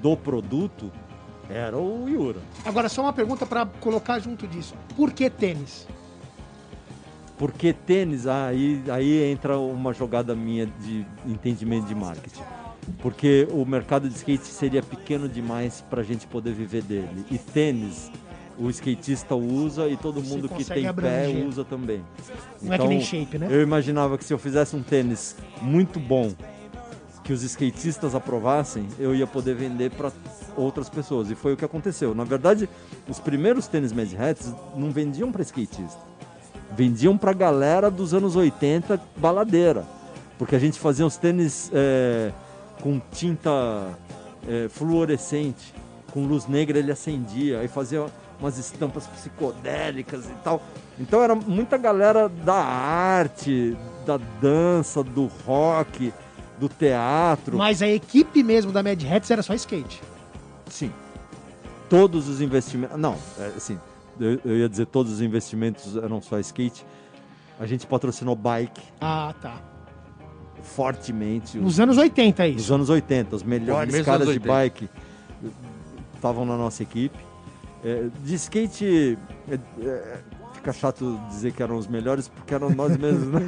do 0.00 0.16
produto 0.16 0.90
era 1.48 1.76
o 1.76 2.08
Yura. 2.08 2.40
Agora, 2.64 2.88
só 2.88 3.02
uma 3.02 3.12
pergunta 3.12 3.44
pra 3.44 3.66
colocar 3.66 4.18
junto 4.18 4.46
disso. 4.46 4.74
Por 4.96 5.12
que 5.12 5.28
tênis? 5.28 5.86
Porque 7.36 7.72
tênis, 7.72 8.26
aí, 8.26 8.82
aí 8.88 9.30
entra 9.30 9.58
uma 9.58 9.92
jogada 9.92 10.34
minha 10.34 10.66
de 10.66 11.04
entendimento 11.26 11.86
de 11.86 11.94
marketing. 11.94 12.42
Porque 13.00 13.46
o 13.50 13.64
mercado 13.64 14.08
de 14.08 14.14
skate 14.16 14.46
seria 14.46 14.82
pequeno 14.82 15.28
demais 15.28 15.80
para 15.88 16.00
a 16.00 16.04
gente 16.04 16.26
poder 16.26 16.52
viver 16.52 16.82
dele. 16.82 17.24
E 17.30 17.38
tênis 17.38 18.10
o 18.58 18.68
skatista 18.70 19.34
usa 19.34 19.88
e 19.88 19.96
todo 19.96 20.20
Você 20.20 20.34
mundo 20.34 20.48
que 20.48 20.64
tem 20.64 20.86
abranger. 20.86 21.34
pé 21.36 21.46
usa 21.46 21.64
também. 21.64 22.02
Não 22.60 22.72
é 22.72 22.78
que 22.78 22.86
nem 22.86 23.00
shape, 23.00 23.38
né? 23.38 23.48
Eu 23.50 23.62
imaginava 23.62 24.18
que 24.18 24.24
se 24.24 24.32
eu 24.32 24.38
fizesse 24.38 24.76
um 24.76 24.82
tênis 24.82 25.36
muito 25.60 25.98
bom, 25.98 26.32
que 27.24 27.32
os 27.32 27.42
skatistas 27.42 28.14
aprovassem, 28.14 28.86
eu 28.98 29.14
ia 29.14 29.26
poder 29.26 29.54
vender 29.54 29.90
para 29.90 30.12
outras 30.56 30.88
pessoas. 30.88 31.30
E 31.30 31.34
foi 31.34 31.52
o 31.54 31.56
que 31.56 31.64
aconteceu. 31.64 32.14
Na 32.14 32.24
verdade, 32.24 32.68
os 33.08 33.18
primeiros 33.18 33.66
tênis 33.66 33.92
Mad 33.92 34.12
Hats 34.14 34.52
não 34.76 34.90
vendiam 34.90 35.30
para 35.30 35.42
skatista. 35.42 36.00
Vendiam 36.76 37.16
para 37.16 37.32
galera 37.32 37.90
dos 37.90 38.12
anos 38.12 38.34
80 38.34 39.00
baladeira. 39.16 39.84
Porque 40.38 40.56
a 40.56 40.58
gente 40.58 40.78
fazia 40.78 41.06
os 41.06 41.16
tênis 41.16 41.70
é, 41.72 42.32
com 42.82 43.00
tinta 43.12 43.50
é, 44.46 44.68
fluorescente, 44.68 45.72
com 46.12 46.26
luz 46.26 46.46
negra 46.46 46.78
ele 46.78 46.90
acendia, 46.90 47.60
aí 47.60 47.68
fazia 47.68 48.06
umas 48.40 48.58
estampas 48.58 49.06
psicodélicas 49.06 50.26
e 50.26 50.34
tal. 50.42 50.60
Então 50.98 51.22
era 51.22 51.34
muita 51.34 51.78
galera 51.78 52.28
da 52.28 52.56
arte, 52.56 53.76
da 54.04 54.18
dança, 54.40 55.02
do 55.02 55.26
rock, 55.46 56.12
do 56.58 56.68
teatro. 56.68 57.56
Mas 57.56 57.80
a 57.80 57.88
equipe 57.88 58.42
mesmo 58.42 58.72
da 58.72 58.82
Mad 58.82 59.02
Hats 59.04 59.30
era 59.30 59.42
só 59.42 59.54
skate. 59.54 60.02
Sim. 60.68 60.92
Todos 61.88 62.28
os 62.28 62.40
investimentos. 62.40 62.98
Não, 62.98 63.16
é, 63.38 63.46
assim, 63.56 63.78
eu, 64.18 64.40
eu 64.44 64.56
ia 64.58 64.68
dizer 64.68 64.86
todos 64.86 65.12
os 65.12 65.20
investimentos 65.20 65.96
eram 65.96 66.20
só 66.20 66.38
skate. 66.40 66.84
A 67.60 67.66
gente 67.66 67.86
patrocinou 67.86 68.34
bike 68.34 68.82
Ah, 69.00 69.32
tá. 69.40 69.71
Fortemente. 70.62 71.58
Os, 71.58 71.64
Nos 71.64 71.80
anos 71.80 71.98
80 71.98 72.46
é 72.46 72.52
nos 72.52 72.62
isso. 72.62 72.74
anos 72.74 72.88
80, 72.90 73.36
os 73.36 73.42
melhores 73.42 73.92
mesmo 73.92 74.06
caras 74.06 74.26
de 74.26 74.34
80. 74.34 74.48
bike 74.48 74.88
estavam 76.14 76.44
na 76.44 76.56
nossa 76.56 76.82
equipe. 76.82 77.18
É, 77.84 78.06
de 78.22 78.34
skate, 78.36 79.18
é, 79.50 79.58
é, 79.84 80.18
fica 80.54 80.72
chato 80.72 81.18
dizer 81.28 81.52
que 81.52 81.60
eram 81.62 81.76
os 81.76 81.88
melhores 81.88 82.28
porque 82.28 82.54
eram 82.54 82.70
nós 82.70 82.96
mesmos, 82.96 83.26
né? 83.26 83.40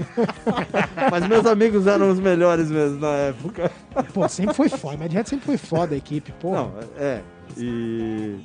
Mas 1.10 1.28
meus 1.28 1.46
amigos 1.46 1.86
eram 1.86 2.10
os 2.10 2.18
melhores 2.18 2.68
mesmo 2.68 2.98
na 2.98 3.12
época. 3.12 3.70
Pô, 4.12 4.28
sempre 4.28 4.54
foi 4.54 4.68
foda. 4.68 5.04
Hats 5.04 5.30
sempre 5.30 5.46
foi 5.46 5.56
foda 5.56 5.94
a 5.94 5.98
equipe, 5.98 6.32
pô. 6.40 6.52
Não, 6.52 6.72
é. 6.96 7.22
E 7.56 8.36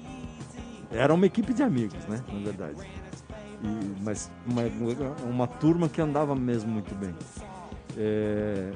era 0.92 1.12
uma 1.14 1.26
equipe 1.26 1.54
de 1.54 1.64
amigos, 1.64 1.98
né? 2.08 2.22
Na 2.32 2.40
verdade. 2.40 2.76
E- 3.64 3.96
mas 4.04 4.32
uma, 4.46 4.62
uma 5.28 5.48
turma 5.48 5.90
que 5.90 6.00
andava 6.00 6.36
mesmo 6.36 6.70
muito 6.72 6.94
bem. 6.94 7.16
É, 8.02 8.72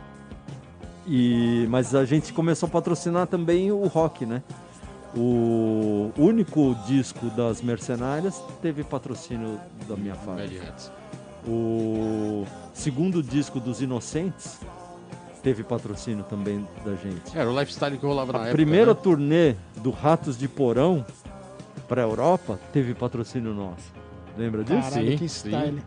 e, 1.07 1.65
mas 1.69 1.95
a 1.95 2.03
gente 2.03 2.33
começou 2.33 2.67
a 2.67 2.69
patrocinar 2.69 3.25
também 3.25 3.71
o 3.71 3.87
rock, 3.87 4.25
né? 4.25 4.43
O 5.15 6.11
único 6.17 6.75
disco 6.87 7.27
das 7.27 7.61
Mercenárias 7.61 8.41
teve 8.61 8.83
patrocínio 8.83 9.59
da 9.87 9.95
minha 9.95 10.15
fábrica. 10.15 10.67
Hats. 10.67 10.91
O 11.47 12.45
segundo 12.73 13.21
disco 13.21 13.59
dos 13.59 13.81
Inocentes 13.81 14.59
teve 15.43 15.63
patrocínio 15.63 16.23
também 16.23 16.67
da 16.83 16.95
gente. 16.95 17.37
Era 17.37 17.49
o 17.49 17.57
lifestyle 17.59 17.97
que 17.97 18.05
rolava 18.05 18.31
na 18.33 18.39
A 18.39 18.41
época. 18.43 18.55
primeira 18.55 18.93
né? 18.93 18.99
turnê 19.01 19.55
do 19.77 19.91
Ratos 19.91 20.37
de 20.37 20.47
Porão 20.47 21.05
para 21.87 22.01
a 22.01 22.05
Europa 22.05 22.59
teve 22.71 22.93
patrocínio 22.93 23.53
nosso. 23.53 23.93
Lembra 24.35 24.63
disso? 24.63 24.89
Caralho, 24.89 25.11
sim, 25.11 25.17
que 25.17 25.29
sim. 25.29 25.49
style. 25.49 25.81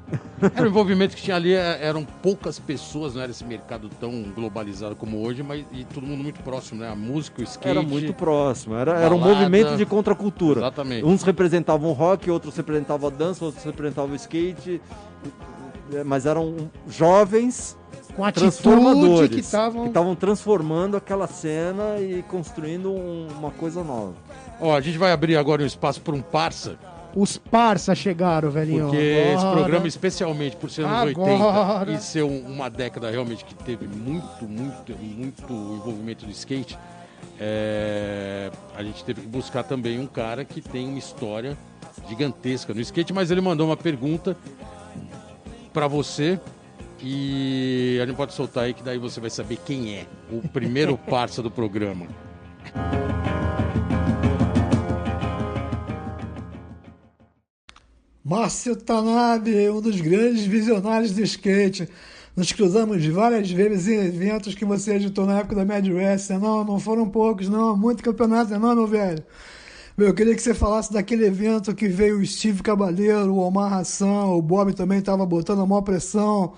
Era 0.54 0.62
o 0.64 0.66
envolvimento 0.68 1.16
que 1.16 1.22
tinha 1.22 1.34
ali, 1.36 1.52
é, 1.52 1.78
eram 1.84 2.04
poucas 2.04 2.58
pessoas, 2.60 3.14
não 3.16 3.22
era 3.22 3.30
esse 3.32 3.44
mercado 3.44 3.88
tão 3.98 4.22
globalizado 4.34 4.94
como 4.94 5.20
hoje, 5.20 5.42
mas 5.42 5.64
e 5.72 5.82
todo 5.84 6.06
mundo 6.06 6.22
muito 6.22 6.40
próximo, 6.44 6.80
né? 6.80 6.88
A 6.88 6.94
música, 6.94 7.40
o 7.40 7.44
skate. 7.44 7.68
Era 7.68 7.82
muito 7.82 8.14
próximo. 8.14 8.76
Era, 8.76 9.00
era 9.00 9.12
um 9.14 9.18
balada. 9.18 9.38
movimento 9.40 9.76
de 9.76 9.84
contracultura. 9.84 10.60
Exatamente. 10.60 11.04
Uns 11.04 11.22
representavam 11.24 11.90
o 11.90 11.92
rock, 11.92 12.30
outros 12.30 12.56
representavam 12.56 13.08
a 13.08 13.12
dança, 13.12 13.44
outros 13.44 13.64
representavam 13.64 14.12
o 14.12 14.16
skate. 14.16 14.80
Mas 16.04 16.26
eram 16.26 16.70
jovens 16.88 17.76
Com 18.16 18.24
a 18.24 18.28
atitude 18.28 18.50
transformadores 18.52 19.30
que 19.30 19.40
estavam. 19.40 19.86
estavam 19.86 20.14
transformando 20.16 20.96
aquela 20.96 21.26
cena 21.28 21.98
e 22.00 22.22
construindo 22.24 22.90
um- 22.92 23.28
uma 23.38 23.50
coisa 23.50 23.84
nova. 23.84 24.14
Ó, 24.60 24.74
a 24.76 24.80
gente 24.80 24.98
vai 24.98 25.12
abrir 25.12 25.36
agora 25.36 25.62
um 25.62 25.66
espaço 25.66 26.00
para 26.00 26.14
um 26.14 26.22
parça, 26.22 26.76
Os 27.18 27.38
parça 27.38 27.94
chegaram, 27.94 28.50
velhinho. 28.50 28.84
porque 28.88 28.96
esse 28.98 29.36
Agora. 29.42 29.56
programa, 29.60 29.88
especialmente 29.88 30.54
por 30.56 30.70
ser 30.70 30.82
anos 30.84 31.10
Agora. 31.12 31.90
80 31.90 31.92
e 31.92 32.02
ser 32.02 32.22
um- 32.22 32.40
uma 32.46 32.68
década 32.68 33.10
realmente 33.10 33.42
que 33.42 33.54
teve 33.54 33.86
muito, 33.88 34.44
muito, 34.44 34.92
muito 35.00 35.50
envolvimento 35.52 36.26
do 36.26 36.30
skate, 36.30 36.78
é, 37.40 38.50
a 38.76 38.82
gente 38.82 39.02
teve 39.02 39.22
que 39.22 39.26
buscar 39.28 39.62
também 39.62 39.98
um 39.98 40.06
cara 40.06 40.44
que 40.44 40.60
tem 40.60 40.86
uma 40.88 40.98
história 40.98 41.56
gigantesca 42.06 42.74
no 42.74 42.80
skate, 42.82 43.14
mas 43.14 43.30
ele 43.30 43.40
mandou 43.40 43.66
uma 43.66 43.76
pergunta 43.78 44.36
para 45.72 45.86
você 45.88 46.38
e 47.02 47.98
a 48.02 48.04
gente 48.06 48.16
pode 48.16 48.34
soltar 48.34 48.64
aí 48.64 48.74
que 48.74 48.82
daí 48.82 48.98
você 48.98 49.20
vai 49.20 49.30
saber 49.30 49.56
quem 49.64 49.94
é 49.94 50.06
o 50.30 50.46
primeiro 50.48 50.98
parça 51.08 51.42
do 51.42 51.50
programa. 51.50 52.06
Márcio 58.28 58.74
Tanabe, 58.74 59.70
um 59.70 59.80
dos 59.80 60.00
grandes 60.00 60.44
visionários 60.46 61.12
do 61.12 61.22
skate. 61.22 61.88
Nos 62.34 62.50
cruzamos 62.50 63.06
várias 63.06 63.48
vezes 63.48 63.86
em 63.86 64.04
eventos 64.04 64.52
que 64.52 64.64
você 64.64 64.94
editou 64.94 65.24
na 65.24 65.38
época 65.38 65.54
da 65.54 65.64
Mad 65.64 65.86
Wrestling. 65.86 66.38
Não, 66.38 66.64
não 66.64 66.80
foram 66.80 67.08
poucos, 67.08 67.48
não. 67.48 67.76
Muito 67.76 68.02
campeonato, 68.02 68.50
não, 68.58 68.74
meu 68.74 68.86
velho. 68.88 69.22
Meu, 69.96 70.08
eu 70.08 70.14
queria 70.14 70.34
que 70.34 70.42
você 70.42 70.54
falasse 70.54 70.92
daquele 70.92 71.24
evento 71.24 71.72
que 71.72 71.86
veio 71.86 72.18
o 72.18 72.26
Steve 72.26 72.64
Cabaleiro, 72.64 73.32
o 73.32 73.38
Omar 73.38 73.72
Hassan, 73.72 74.24
o 74.24 74.42
Bob 74.42 74.74
também 74.74 74.98
estava 74.98 75.24
botando 75.24 75.60
a 75.60 75.66
maior 75.66 75.82
pressão. 75.82 76.54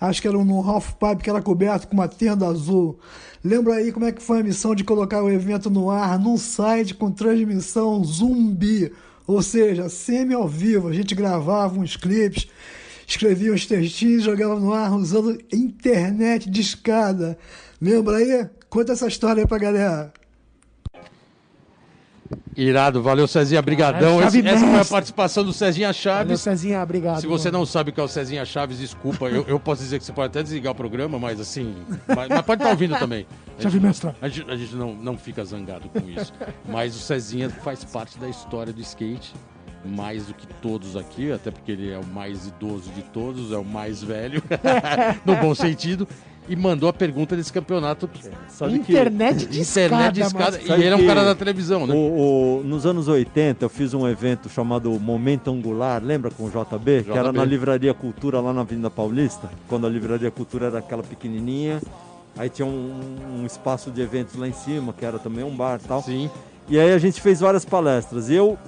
Acho 0.00 0.22
que 0.22 0.26
era 0.26 0.38
um 0.38 0.66
half 0.66 0.94
pipe 0.94 1.24
que 1.24 1.28
era 1.28 1.42
coberto 1.42 1.88
com 1.88 1.94
uma 1.94 2.08
tenda 2.08 2.46
azul. 2.46 2.98
Lembra 3.44 3.74
aí 3.74 3.92
como 3.92 4.06
é 4.06 4.12
que 4.12 4.22
foi 4.22 4.40
a 4.40 4.42
missão 4.42 4.74
de 4.74 4.82
colocar 4.82 5.22
o 5.22 5.30
evento 5.30 5.68
no 5.68 5.90
ar 5.90 6.18
num 6.18 6.38
site 6.38 6.94
com 6.94 7.10
transmissão 7.10 8.02
zumbi, 8.02 8.90
ou 9.26 9.42
seja, 9.42 9.88
semi 9.88 10.34
ao 10.34 10.48
vivo. 10.48 10.88
A 10.88 10.92
gente 10.92 11.14
gravava 11.14 11.78
uns 11.78 11.96
clipes, 11.96 12.48
escrevia 13.06 13.52
uns 13.52 13.66
textinhos, 13.66 14.24
jogava 14.24 14.58
no 14.58 14.72
ar 14.72 14.92
usando 14.92 15.38
internet 15.52 16.48
de 16.48 16.60
escada. 16.60 17.38
Lembra 17.80 18.16
aí? 18.16 18.48
Conta 18.68 18.92
essa 18.92 19.06
história 19.06 19.42
aí 19.42 19.46
pra 19.46 19.58
galera. 19.58 20.12
Irado, 22.56 23.02
valeu 23.02 23.26
Cezinha, 23.26 23.62
brigadão. 23.62 24.20
Esse- 24.20 24.36
Chave 24.42 24.48
essa 24.48 24.66
foi 24.66 24.80
a 24.80 24.84
participação 24.84 25.44
do 25.44 25.52
Cezinha 25.52 25.88
Valeu, 25.88 26.00
Chaves. 26.00 26.40
Cezinha, 26.40 26.82
obrigado. 26.82 27.20
Se 27.20 27.26
você 27.26 27.48
mano. 27.48 27.58
não 27.58 27.66
sabe 27.66 27.90
o 27.90 27.92
que 27.92 28.00
é 28.00 28.02
o 28.02 28.08
Cezinha 28.08 28.44
Chaves, 28.44 28.78
desculpa. 28.78 29.26
Eu, 29.26 29.44
eu 29.48 29.58
posso 29.58 29.82
dizer 29.82 29.98
que 29.98 30.04
você 30.04 30.12
pode 30.12 30.26
até 30.28 30.42
desligar 30.42 30.72
o 30.72 30.74
programa, 30.74 31.18
mas 31.18 31.40
assim. 31.40 31.74
Mas, 32.06 32.28
mas 32.28 32.42
pode 32.42 32.60
estar 32.60 32.70
ouvindo 32.70 32.98
também. 32.98 33.26
Chave 33.58 33.80
mestra. 33.80 34.14
a 34.20 34.28
gente, 34.28 34.50
a 34.50 34.56
gente 34.56 34.74
não, 34.76 34.94
não 34.94 35.16
fica 35.16 35.44
zangado 35.44 35.88
com 35.88 36.00
isso. 36.08 36.32
Mas 36.68 36.94
o 36.94 36.98
Cezinha 36.98 37.48
faz 37.48 37.84
parte 37.84 38.18
da 38.18 38.28
história 38.28 38.72
do 38.72 38.80
skate. 38.80 39.32
Mais 39.84 40.26
do 40.26 40.34
que 40.34 40.46
todos 40.60 40.96
aqui, 40.96 41.32
até 41.32 41.50
porque 41.50 41.72
ele 41.72 41.90
é 41.90 41.98
o 41.98 42.06
mais 42.06 42.46
idoso 42.46 42.88
de 42.90 43.02
todos, 43.02 43.50
é 43.50 43.56
o 43.56 43.64
mais 43.64 44.00
velho, 44.00 44.40
no 45.26 45.34
bom 45.34 45.52
sentido. 45.56 46.06
E 46.48 46.56
mandou 46.56 46.88
a 46.88 46.92
pergunta 46.92 47.36
desse 47.36 47.52
campeonato. 47.52 48.10
Sabe 48.48 48.78
que 48.80 48.92
Internet 48.92 49.46
de 49.46 49.60
Internet 49.60 50.12
de 50.14 50.20
escada, 50.22 50.56
escada. 50.58 50.68
mano. 50.68 50.82
E 50.82 50.86
ele 50.86 50.92
é 50.92 50.96
um 50.96 50.98
que 51.00 51.06
cara 51.06 51.24
da 51.24 51.34
televisão, 51.36 51.86
né? 51.86 51.94
o, 51.94 52.60
o- 52.60 52.62
nos 52.64 52.84
anos 52.84 53.06
80 53.06 53.64
eu 53.64 53.68
fiz 53.68 53.94
um 53.94 54.08
evento 54.08 54.48
chamado 54.48 54.90
Momento 54.98 55.50
Angular, 55.52 56.02
lembra 56.04 56.30
com 56.32 56.44
o 56.44 56.50
JB? 56.50 57.04
Que 57.04 57.10
era 57.12 57.28
JB. 57.28 57.38
na 57.38 57.44
Livraria 57.44 57.94
Cultura 57.94 58.40
lá 58.40 58.52
na 58.52 58.62
Avenida 58.62 58.90
Paulista, 58.90 59.48
quando 59.68 59.86
a 59.86 59.90
Livraria 59.90 60.30
Cultura 60.32 60.66
era 60.66 60.78
aquela 60.80 61.02
pequenininha. 61.04 61.80
Aí 62.36 62.48
tinha 62.48 62.66
um, 62.66 63.40
um 63.40 63.46
espaço 63.46 63.90
de 63.90 64.00
eventos 64.00 64.34
lá 64.36 64.48
em 64.48 64.52
cima, 64.52 64.92
que 64.92 65.04
era 65.04 65.18
também 65.20 65.44
um 65.44 65.54
bar 65.54 65.78
e 65.82 65.86
tal. 65.86 66.02
Sim. 66.02 66.28
E 66.68 66.78
aí 66.78 66.92
a 66.92 66.98
gente 66.98 67.20
fez 67.20 67.38
várias 67.40 67.64
palestras. 67.64 68.28
E 68.30 68.34
eu 68.34 68.58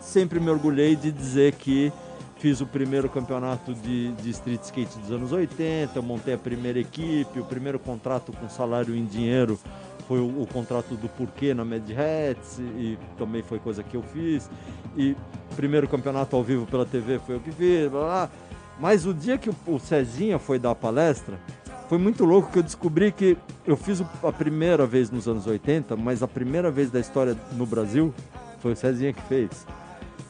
sempre 0.00 0.38
me 0.40 0.48
orgulhei 0.50 0.96
de 0.96 1.10
dizer 1.10 1.52
que 1.54 1.92
fiz 2.38 2.60
o 2.60 2.66
primeiro 2.66 3.08
campeonato 3.08 3.74
de, 3.74 4.12
de 4.12 4.30
street 4.30 4.62
skate 4.62 4.98
dos 4.98 5.10
anos 5.10 5.32
80, 5.32 5.92
eu 5.96 6.02
montei 6.02 6.34
a 6.34 6.38
primeira 6.38 6.78
equipe, 6.78 7.40
o 7.40 7.44
primeiro 7.44 7.78
contrato 7.78 8.32
com 8.32 8.48
salário 8.48 8.94
em 8.94 9.04
dinheiro 9.04 9.58
foi 10.06 10.20
o, 10.20 10.42
o 10.42 10.46
contrato 10.46 10.94
do 10.94 11.08
Porquê 11.08 11.52
na 11.52 11.64
Mad 11.64 11.88
Hats, 11.90 12.58
e, 12.58 12.98
também 13.18 13.42
foi 13.42 13.58
coisa 13.58 13.82
que 13.82 13.96
eu 13.96 14.02
fiz. 14.02 14.48
E 14.96 15.16
primeiro 15.56 15.88
campeonato 15.88 16.36
ao 16.36 16.42
vivo 16.42 16.66
pela 16.66 16.86
TV 16.86 17.18
foi 17.18 17.36
eu 17.36 17.40
que 17.40 17.50
fiz, 17.50 17.90
blá, 17.90 18.00
blá. 18.00 18.30
Mas 18.78 19.06
o 19.06 19.12
dia 19.12 19.38
que 19.38 19.50
o, 19.50 19.56
o 19.66 19.78
Cezinha 19.78 20.38
foi 20.38 20.58
dar 20.58 20.70
a 20.70 20.74
palestra, 20.74 21.40
foi 21.88 21.98
muito 21.98 22.24
louco 22.24 22.50
que 22.50 22.58
eu 22.58 22.62
descobri 22.62 23.10
que 23.10 23.36
eu 23.66 23.76
fiz 23.76 24.02
a 24.22 24.32
primeira 24.32 24.86
vez 24.86 25.10
nos 25.10 25.26
anos 25.26 25.46
80, 25.46 25.96
mas 25.96 26.22
a 26.22 26.28
primeira 26.28 26.70
vez 26.70 26.90
da 26.90 27.00
história 27.00 27.36
no 27.52 27.66
Brasil 27.66 28.12
foi 28.60 28.72
o 28.72 28.76
Cezinha 28.76 29.12
que 29.12 29.22
fez. 29.22 29.66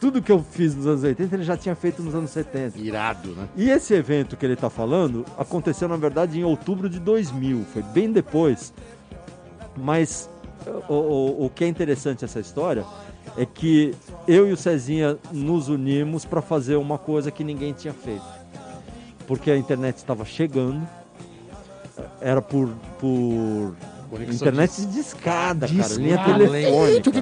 Tudo 0.01 0.21
que 0.21 0.31
eu 0.31 0.43
fiz 0.43 0.75
nos 0.75 0.87
anos 0.87 1.03
80 1.03 1.35
ele 1.37 1.43
já 1.45 1.57
tinha 1.57 1.75
feito 1.75 2.03
nos 2.03 2.15
anos 2.15 2.31
70. 2.31 2.79
Irado, 2.79 3.31
né? 3.31 3.49
E 3.57 3.71
esse 3.71 3.95
evento 3.95 4.37
que 4.37 4.45
ele 4.45 4.53
está 4.55 4.69
falando 4.69 5.25
aconteceu, 5.39 5.89
na 5.89 5.97
verdade, 5.97 6.39
em 6.39 6.45
outubro 6.45 6.89
de 6.89 6.99
2000, 7.01 7.65
foi 7.73 7.83
bem 7.83 8.13
depois. 8.13 8.73
Mas 9.77 10.29
o, 10.89 10.93
o- 10.95 11.47
o 11.47 11.51
que 11.51 11.65
é 11.65 11.69
interessante 11.69 12.25
essa 12.25 12.41
história 12.41 12.85
é 13.37 13.45
que 13.47 13.95
eu 14.29 14.47
e 14.49 14.53
o 14.53 14.57
Cezinha 14.57 15.17
nos 15.33 15.69
unimos 15.69 16.25
para 16.25 16.41
fazer 16.43 16.77
uma 16.77 16.99
coisa 16.99 17.31
que 17.31 17.43
ninguém 17.45 17.73
tinha 17.73 17.95
feito. 17.95 18.25
Porque 19.27 19.51
a 19.51 19.57
internet 19.57 19.97
estava 19.97 20.25
chegando, 20.25 20.87
era 22.21 22.41
por, 22.41 22.69
por 22.99 23.75
internet 24.31 24.87
de 24.87 24.99
escada, 25.01 25.67
cara, 25.67 25.81
Discada. 25.81 26.01
linha 26.01 26.25
telefônica. 26.25 27.13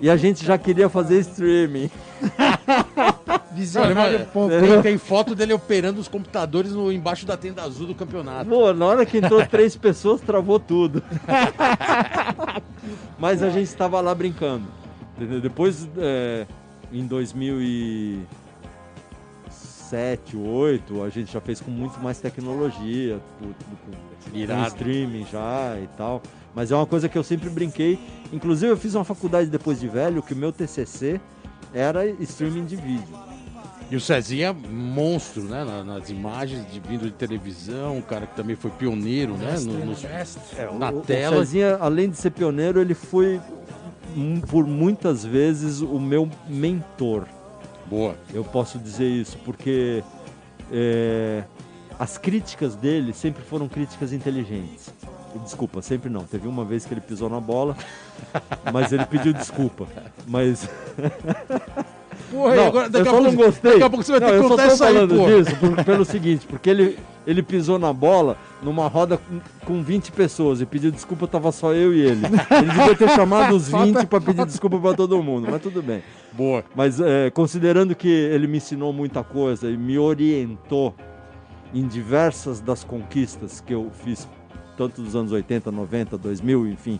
E 0.00 0.08
a 0.10 0.16
gente 0.16 0.44
já 0.44 0.56
queria 0.56 0.88
fazer 0.88 1.18
streaming. 1.20 1.90
Visionário. 3.52 4.26
Tem, 4.60 4.82
tem 4.82 4.98
foto 4.98 5.34
dele 5.34 5.52
operando 5.52 6.00
os 6.00 6.08
computadores 6.08 6.72
no, 6.72 6.92
embaixo 6.92 7.26
da 7.26 7.36
tenda 7.36 7.62
azul 7.62 7.86
do 7.86 7.94
campeonato. 7.94 8.48
Pô, 8.48 8.72
na 8.72 8.86
hora 8.86 9.06
que 9.06 9.18
entrou 9.18 9.44
três 9.46 9.76
pessoas, 9.76 10.20
travou 10.20 10.60
tudo. 10.60 11.02
Mas 13.18 13.42
a 13.42 13.50
gente 13.50 13.66
estava 13.66 14.00
lá 14.00 14.14
brincando. 14.14 14.64
entendeu? 15.16 15.40
Depois, 15.40 15.88
é, 15.96 16.46
em 16.92 17.06
2007, 19.90 20.36
2008, 20.36 21.02
a 21.02 21.08
gente 21.08 21.32
já 21.32 21.40
fez 21.40 21.60
com 21.60 21.70
muito 21.70 21.98
mais 22.00 22.18
tecnologia, 22.20 23.18
com, 23.38 23.46
com- 23.48 24.36
streaming 24.68 25.26
já 25.30 25.76
e 25.82 25.86
tal. 25.96 26.22
Mas 26.54 26.70
é 26.70 26.76
uma 26.76 26.86
coisa 26.86 27.08
que 27.08 27.16
eu 27.16 27.22
sempre 27.22 27.48
brinquei. 27.48 27.98
Inclusive, 28.32 28.72
eu 28.72 28.76
fiz 28.76 28.94
uma 28.94 29.04
faculdade 29.04 29.48
depois 29.48 29.78
de 29.80 29.88
velho, 29.88 30.22
que 30.22 30.34
o 30.34 30.36
meu 30.36 30.52
TCC 30.52 31.20
era 31.72 32.04
streaming 32.06 32.64
de 32.64 32.76
vídeo. 32.76 33.28
E 33.90 33.96
o 33.96 34.00
Cezinha, 34.00 34.52
monstro, 34.52 35.42
né? 35.44 35.64
na- 35.64 35.82
nas 35.82 36.10
imagens 36.10 36.70
de 36.70 36.78
vindo 36.78 37.06
de 37.06 37.12
televisão, 37.12 37.96
um 37.96 38.02
cara 38.02 38.26
que 38.26 38.36
também 38.36 38.54
foi 38.54 38.70
pioneiro, 38.72 39.34
né? 39.36 39.54
no- 39.60 39.86
nos- 39.86 40.04
na 40.78 40.90
O- 40.90 41.00
tela. 41.00 41.36
O 41.36 41.38
Cezinha, 41.40 41.76
além 41.80 42.10
de 42.10 42.16
ser 42.18 42.30
pioneiro, 42.30 42.80
ele 42.80 42.92
foi 42.94 43.40
hum, 44.16 44.40
por 44.40 44.66
muitas 44.66 45.24
vezes 45.24 45.80
o 45.80 45.98
meu 45.98 46.28
mentor. 46.48 47.24
Boa. 47.88 48.16
Eu 48.32 48.44
posso 48.44 48.78
dizer 48.78 49.08
isso 49.08 49.38
porque 49.38 50.02
é, 50.70 51.44
as 51.98 52.18
críticas 52.18 52.76
dele 52.76 53.12
sempre 53.12 53.42
foram 53.42 53.68
críticas 53.68 54.12
inteligentes. 54.12 54.92
Desculpa, 55.42 55.82
sempre 55.82 56.10
não. 56.10 56.24
Teve 56.24 56.48
uma 56.48 56.64
vez 56.64 56.84
que 56.84 56.94
ele 56.94 57.00
pisou 57.00 57.28
na 57.28 57.40
bola, 57.40 57.76
mas 58.72 58.92
ele 58.92 59.04
pediu 59.06 59.32
desculpa. 59.32 59.86
Mas 60.26 60.68
Porra, 62.30 62.56
não, 62.56 62.66
agora, 62.66 62.86
eu 62.86 62.90
daqui, 62.90 63.08
a 63.08 63.10
só 63.10 63.16
pouco, 63.16 63.30
não 63.30 63.34
gostei. 63.46 63.70
daqui 63.72 63.82
a 63.84 63.90
pouco 63.90 64.04
você 64.04 64.12
vai 64.12 64.20
ter 64.20 64.26
Não, 64.26 64.32
que 64.32 64.38
eu 64.38 64.42
só 64.42 64.48
contar 64.48 64.66
isso 64.74 64.84
aí, 64.84 64.94
falando 64.94 65.14
pô. 65.16 65.26
disso 65.26 65.56
por- 65.56 65.84
pelo 65.84 66.04
seguinte, 66.04 66.46
porque 66.46 66.70
ele, 66.70 66.98
ele 67.26 67.42
pisou 67.42 67.78
na 67.78 67.92
bola 67.92 68.36
numa 68.62 68.86
roda 68.88 69.16
com, 69.18 69.40
com 69.64 69.82
20 69.82 70.12
pessoas 70.12 70.60
e 70.60 70.66
pediu 70.66 70.90
desculpa, 70.90 71.26
tava 71.26 71.50
só 71.52 71.72
eu 71.72 71.94
e 71.94 72.00
ele. 72.00 72.26
Ele 72.26 72.70
devia 72.70 72.94
ter 72.96 73.08
chamado 73.10 73.54
os 73.54 73.68
20 73.72 74.06
para 74.06 74.20
pedir 74.20 74.44
desculpa 74.46 74.78
para 74.78 74.94
todo 74.94 75.22
mundo, 75.22 75.48
mas 75.50 75.62
tudo 75.62 75.82
bem. 75.82 76.02
Boa. 76.32 76.64
Mas 76.74 77.00
é, 77.00 77.30
considerando 77.30 77.94
que 77.94 78.08
ele 78.08 78.46
me 78.46 78.58
ensinou 78.58 78.92
muita 78.92 79.22
coisa 79.24 79.70
e 79.70 79.76
me 79.76 79.98
orientou 79.98 80.94
em 81.74 81.86
diversas 81.86 82.60
das 82.60 82.82
conquistas 82.84 83.60
que 83.60 83.74
eu 83.74 83.90
fiz, 84.04 84.26
tanto 84.76 85.02
dos 85.02 85.14
anos 85.14 85.32
80, 85.32 85.70
90, 85.70 86.16
2000, 86.16 86.66
enfim, 86.68 86.98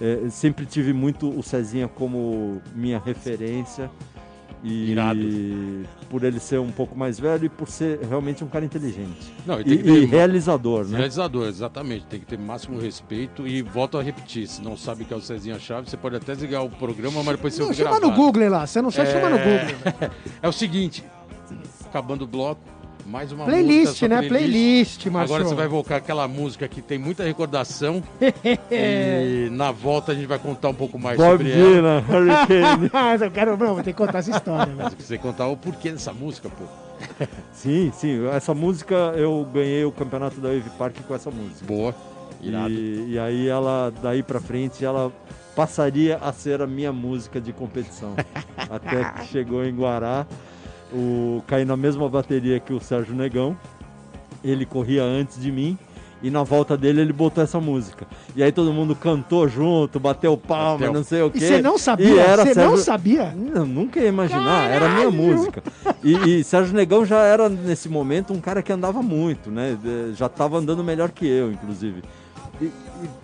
é, 0.00 0.28
sempre 0.30 0.64
tive 0.66 0.92
muito 0.92 1.28
o 1.28 1.42
Cezinha 1.42 1.86
como 1.88 2.60
minha 2.74 2.98
referência. 3.04 3.90
E 4.62 4.90
Irado. 4.90 5.18
por 6.10 6.22
ele 6.22 6.38
ser 6.38 6.60
um 6.60 6.70
pouco 6.70 6.96
mais 6.96 7.18
velho 7.18 7.46
e 7.46 7.48
por 7.48 7.66
ser 7.66 8.00
realmente 8.06 8.44
um 8.44 8.46
cara 8.46 8.64
inteligente. 8.64 9.32
Não, 9.46 9.58
e 9.60 9.64
tem 9.64 9.78
que 9.78 9.88
e 9.88 10.00
ter 10.00 10.04
realizador, 10.06 10.84
né? 10.86 10.98
Realizador, 10.98 11.48
exatamente. 11.48 12.04
Tem 12.06 12.20
que 12.20 12.26
ter 12.26 12.38
máximo 12.38 12.78
respeito 12.78 13.46
e 13.46 13.62
volto 13.62 13.96
a 13.96 14.02
repetir. 14.02 14.46
Se 14.46 14.60
não 14.60 14.76
sabe 14.76 15.04
que 15.06 15.14
é 15.14 15.16
o 15.16 15.20
Cezinha 15.20 15.58
Chaves, 15.58 15.88
você 15.90 15.96
pode 15.96 16.16
até 16.16 16.32
desligar 16.34 16.62
o 16.62 16.68
programa, 16.68 17.22
mas 17.22 17.36
depois 17.36 17.54
você 17.54 17.60
Não, 17.60 17.68
ouve 17.68 17.78
chama 17.78 17.94
no 17.94 18.00
gravado. 18.00 18.22
Google 18.22 18.48
lá. 18.50 18.66
Você 18.66 18.82
não 18.82 18.90
sabe, 18.90 19.10
chama 19.10 19.30
no 19.30 19.38
Google. 19.38 20.10
É 20.42 20.48
o 20.48 20.52
seguinte, 20.52 21.02
acabando 21.86 22.24
o 22.24 22.26
bloco, 22.26 22.60
mais 23.06 23.32
uma 23.32 23.44
Playlist, 23.44 24.02
né? 24.02 24.22
Playlist, 24.22 25.06
Marcio. 25.06 25.34
Agora 25.34 25.48
você 25.48 25.54
vai 25.54 25.66
invocar 25.66 25.98
aquela 25.98 26.26
música 26.28 26.68
que 26.68 26.80
tem 26.80 26.98
muita 26.98 27.24
recordação 27.24 28.02
e 28.70 29.48
na 29.50 29.70
volta 29.72 30.12
a 30.12 30.14
gente 30.14 30.26
vai 30.26 30.38
contar 30.38 30.68
um 30.68 30.74
pouco 30.74 30.98
mais 30.98 31.16
Bob 31.16 31.30
sobre 31.30 31.52
ela. 31.52 31.70
Dylan, 31.70 32.04
Hurricane. 32.08 32.90
Ah, 32.92 33.16
eu 33.16 33.30
quero, 33.30 33.56
não, 33.56 33.74
vou 33.74 33.82
ter 33.82 33.92
que 33.92 33.98
contar 33.98 34.18
essa 34.18 34.30
história. 34.30 34.74
né? 34.74 34.82
Mas 34.84 34.94
você 34.94 35.18
contar 35.18 35.46
o 35.46 35.56
porquê 35.56 35.90
dessa 35.90 36.12
música, 36.12 36.48
pô. 36.48 36.64
sim, 37.52 37.90
sim. 37.94 38.26
Essa 38.28 38.54
música 38.54 38.94
eu 39.16 39.46
ganhei 39.52 39.84
o 39.84 39.92
campeonato 39.92 40.40
da 40.40 40.48
Wave 40.48 40.70
Park 40.78 40.96
com 41.06 41.14
essa 41.14 41.30
música. 41.30 41.66
Boa. 41.66 41.94
Irado. 42.40 42.70
E, 42.70 43.12
e 43.12 43.18
aí 43.18 43.48
ela, 43.48 43.92
daí 44.02 44.22
pra 44.22 44.40
frente, 44.40 44.84
ela 44.84 45.12
passaria 45.54 46.16
a 46.16 46.32
ser 46.32 46.62
a 46.62 46.66
minha 46.66 46.92
música 46.92 47.40
de 47.40 47.52
competição. 47.52 48.14
Até 48.56 49.04
que 49.12 49.26
chegou 49.26 49.64
em 49.64 49.74
Guará, 49.74 50.26
o, 50.92 51.42
caí 51.46 51.64
na 51.64 51.76
mesma 51.76 52.08
bateria 52.08 52.58
que 52.60 52.72
o 52.72 52.80
Sérgio 52.80 53.14
Negão. 53.14 53.56
Ele 54.42 54.64
corria 54.64 55.02
antes 55.02 55.40
de 55.40 55.50
mim. 55.52 55.76
E 56.22 56.30
na 56.30 56.42
volta 56.42 56.76
dele 56.76 57.00
ele 57.00 57.14
botou 57.14 57.42
essa 57.42 57.58
música. 57.58 58.06
E 58.36 58.42
aí 58.42 58.52
todo 58.52 58.70
mundo 58.74 58.94
cantou 58.94 59.48
junto, 59.48 59.98
bateu 59.98 60.36
palma, 60.36 60.78
Bateu. 60.80 60.92
não 60.92 61.02
sei 61.02 61.22
o 61.22 61.30
quê. 61.30 61.38
E 61.38 61.40
você 61.40 61.62
não 61.62 61.76
E 61.76 61.78
sabia? 61.78 62.20
era 62.20 62.42
Você 62.42 62.48
não 62.48 62.54
Sérgio- 62.54 62.76
sabia? 62.84 63.34
não, 63.34 63.64
nunca 63.64 63.98
ia 64.00 64.08
imaginar, 64.08 64.68
era 64.70 64.84
a 64.84 64.94
minha 64.96 65.10
música. 65.10 65.62
E, 66.04 66.40
e 66.40 66.44
Sérgio 66.44 66.74
Negão 66.76 67.06
já 67.06 67.20
era, 67.22 67.48
nesse 67.48 67.88
momento, 67.88 68.34
um 68.34 68.40
cara 68.40 68.62
que 68.62 68.70
andava 68.70 69.02
muito, 69.02 69.50
né? 69.50 69.78
Já 70.14 70.26
estava 70.26 70.58
andando 70.58 70.84
melhor 70.84 71.08
que 71.10 71.26
eu, 71.26 71.50
inclusive. 71.52 72.02
E, 72.60 72.64
e, 72.66 72.72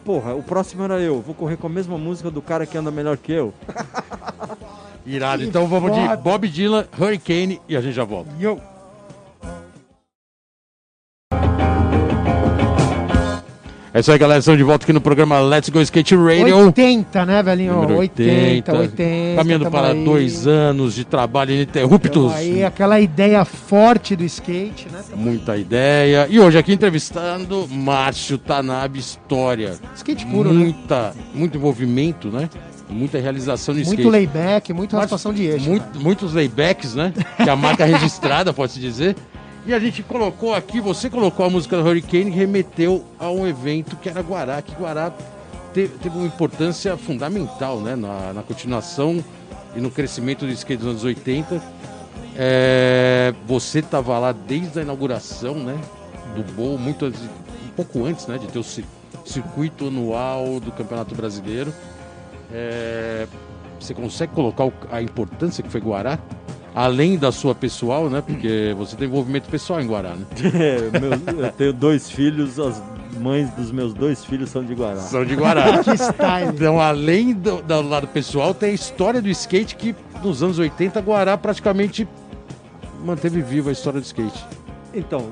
porra, 0.02 0.35
o 0.35 0.42
próximo 0.42 0.83
era 0.83 0.98
eu. 0.98 1.20
Vou 1.20 1.35
correr 1.35 1.59
com 1.59 1.66
a 1.66 1.70
mesma 1.70 1.98
música 1.98 2.31
do 2.31 2.40
cara 2.40 2.64
que 2.64 2.79
anda 2.79 2.90
melhor 2.90 3.18
que 3.18 3.31
eu. 3.31 3.52
Irado. 5.06 5.44
Então 5.44 5.66
vamos 5.68 5.92
de 5.94 6.00
foda. 6.00 6.16
Bob 6.16 6.48
Dylan, 6.48 6.86
Hurricane 6.98 7.60
e 7.68 7.76
a 7.76 7.80
gente 7.80 7.94
já 7.94 8.04
volta. 8.04 8.30
Yo. 8.38 8.58
É 13.94 14.00
isso 14.00 14.12
aí, 14.12 14.18
galera. 14.18 14.40
Estamos 14.40 14.58
de 14.58 14.64
volta 14.64 14.84
aqui 14.84 14.92
no 14.92 15.00
programa 15.00 15.40
Let's 15.40 15.70
Go 15.70 15.80
Skate 15.80 16.14
Radio. 16.14 16.54
80, 16.66 17.24
né, 17.24 17.42
velhinho? 17.42 17.72
Número 17.76 17.96
80, 17.96 18.70
80. 18.76 19.36
Caminhando 19.36 19.70
para 19.70 19.92
aí. 19.92 20.04
dois 20.04 20.46
anos 20.46 20.94
de 20.94 21.02
trabalho 21.06 21.52
ininterruptos. 21.52 22.30
Aí, 22.34 22.62
aquela 22.62 23.00
ideia 23.00 23.42
forte 23.46 24.14
do 24.14 24.22
skate, 24.24 24.86
né? 24.92 25.00
Tamo- 25.08 25.22
Muita 25.22 25.56
ideia. 25.56 26.26
E 26.28 26.38
hoje 26.38 26.58
aqui 26.58 26.74
entrevistando 26.74 27.66
Márcio 27.70 28.36
Tanabe 28.36 28.98
História. 28.98 29.76
Skate 29.94 30.26
puro, 30.26 30.52
né? 30.52 30.58
Muita, 30.64 31.14
Muito 31.32 31.56
envolvimento, 31.56 32.28
né? 32.28 32.50
Muita 32.88 33.18
realização 33.18 33.75
no 33.75 33.81
Muito 33.81 33.90
skate. 34.01 34.09
layback, 34.11 34.72
muita 34.72 34.96
raspação 34.99 35.35
de 35.35 35.44
eixo. 35.44 35.68
muito- 35.68 36.01
muitos 36.01 36.33
laybacks, 36.33 36.94
né? 36.94 37.12
Que 37.37 37.49
é 37.49 37.53
a 37.53 37.57
marca 37.57 37.85
registrada, 37.85 38.53
pode-se 38.55 38.79
dizer. 38.79 39.16
E 39.66 39.75
a 39.75 39.79
gente 39.81 40.03
colocou 40.05 40.55
aqui, 40.55 40.81
você 40.81 41.11
colocou 41.11 41.44
a 41.44 41.51
música 41.51 41.77
do 41.77 41.83
Hurricane 41.88 42.31
que 42.31 42.37
remeteu 42.38 43.05
a 43.18 43.29
um 43.31 43.44
evento 43.46 43.96
que 43.96 44.09
era 44.09 44.20
Guará, 44.20 44.62
que 44.62 44.72
Guará 44.77 45.11
te- 45.75 45.88
teve 46.01 46.16
uma 46.16 46.27
importância 46.27 46.96
fundamental, 46.96 47.81
né? 47.81 47.96
Na, 47.96 48.33
na 48.33 48.42
continuação 48.44 49.22
e 49.75 49.81
no 49.81 49.90
crescimento 49.90 50.46
do 50.46 50.53
skate 50.53 50.81
dos 50.81 50.90
anos 50.90 51.03
80. 51.05 51.61
É, 52.38 53.35
você 53.46 53.81
estava 53.81 54.18
lá 54.18 54.31
desde 54.33 54.79
a 54.79 54.83
inauguração, 54.83 55.55
né? 55.55 55.77
Do 56.37 56.42
Bowl, 56.53 56.79
muito 56.79 57.07
antes, 57.07 57.20
um 57.20 57.68
pouco 57.75 58.05
antes, 58.05 58.27
né? 58.27 58.38
De 58.38 58.46
ter 58.46 58.59
o 58.59 58.62
ci- 58.64 58.85
circuito 59.25 59.88
anual 59.88 60.61
do 60.61 60.70
Campeonato 60.70 61.14
Brasileiro. 61.14 61.72
É, 62.52 63.26
você 63.78 63.92
consegue 63.94 64.32
colocar 64.32 64.68
a 64.90 65.02
importância 65.02 65.62
que 65.62 65.70
foi 65.70 65.80
Guará? 65.80 66.18
Além 66.74 67.16
da 67.16 67.32
sua 67.32 67.54
pessoal, 67.54 68.11
né? 68.11 68.20
Porque 68.20 68.74
você 68.76 68.96
tem 68.96 69.09
envolvimento 69.09 69.48
pessoal 69.48 69.80
em 69.80 69.87
Guará, 69.87 70.11
né? 70.11 70.24
É, 70.54 70.98
meu- 71.00 71.44
eu 71.46 71.52
tenho 71.52 71.72
dois 71.72 72.11
filhos, 72.11 72.59
as 72.59 72.82
mães 73.18 73.48
dos 73.54 73.70
meus 73.72 73.94
dois 73.94 74.22
filhos 74.24 74.50
são 74.50 74.62
de 74.62 74.74
Guará. 74.74 74.96
São 75.00 75.24
de 75.24 75.35
Guará. 75.35 75.78
Que 75.82 75.92
style. 75.96 76.50
Então, 76.54 76.78
além 76.80 77.32
do, 77.32 77.62
do 77.62 77.80
lado 77.82 78.06
pessoal, 78.09 78.52
tem 78.52 78.70
a 78.70 78.74
história 78.74 79.22
do 79.22 79.28
skate 79.30 79.74
que 79.76 79.94
nos 80.22 80.42
anos 80.42 80.59
80 80.59 81.00
Guará 81.00 81.37
praticamente 81.38 82.06
manteve 83.02 83.40
viva 83.40 83.70
a 83.70 83.72
história 83.72 84.00
do 84.00 84.04
skate. 84.04 84.44
Então, 84.92 85.28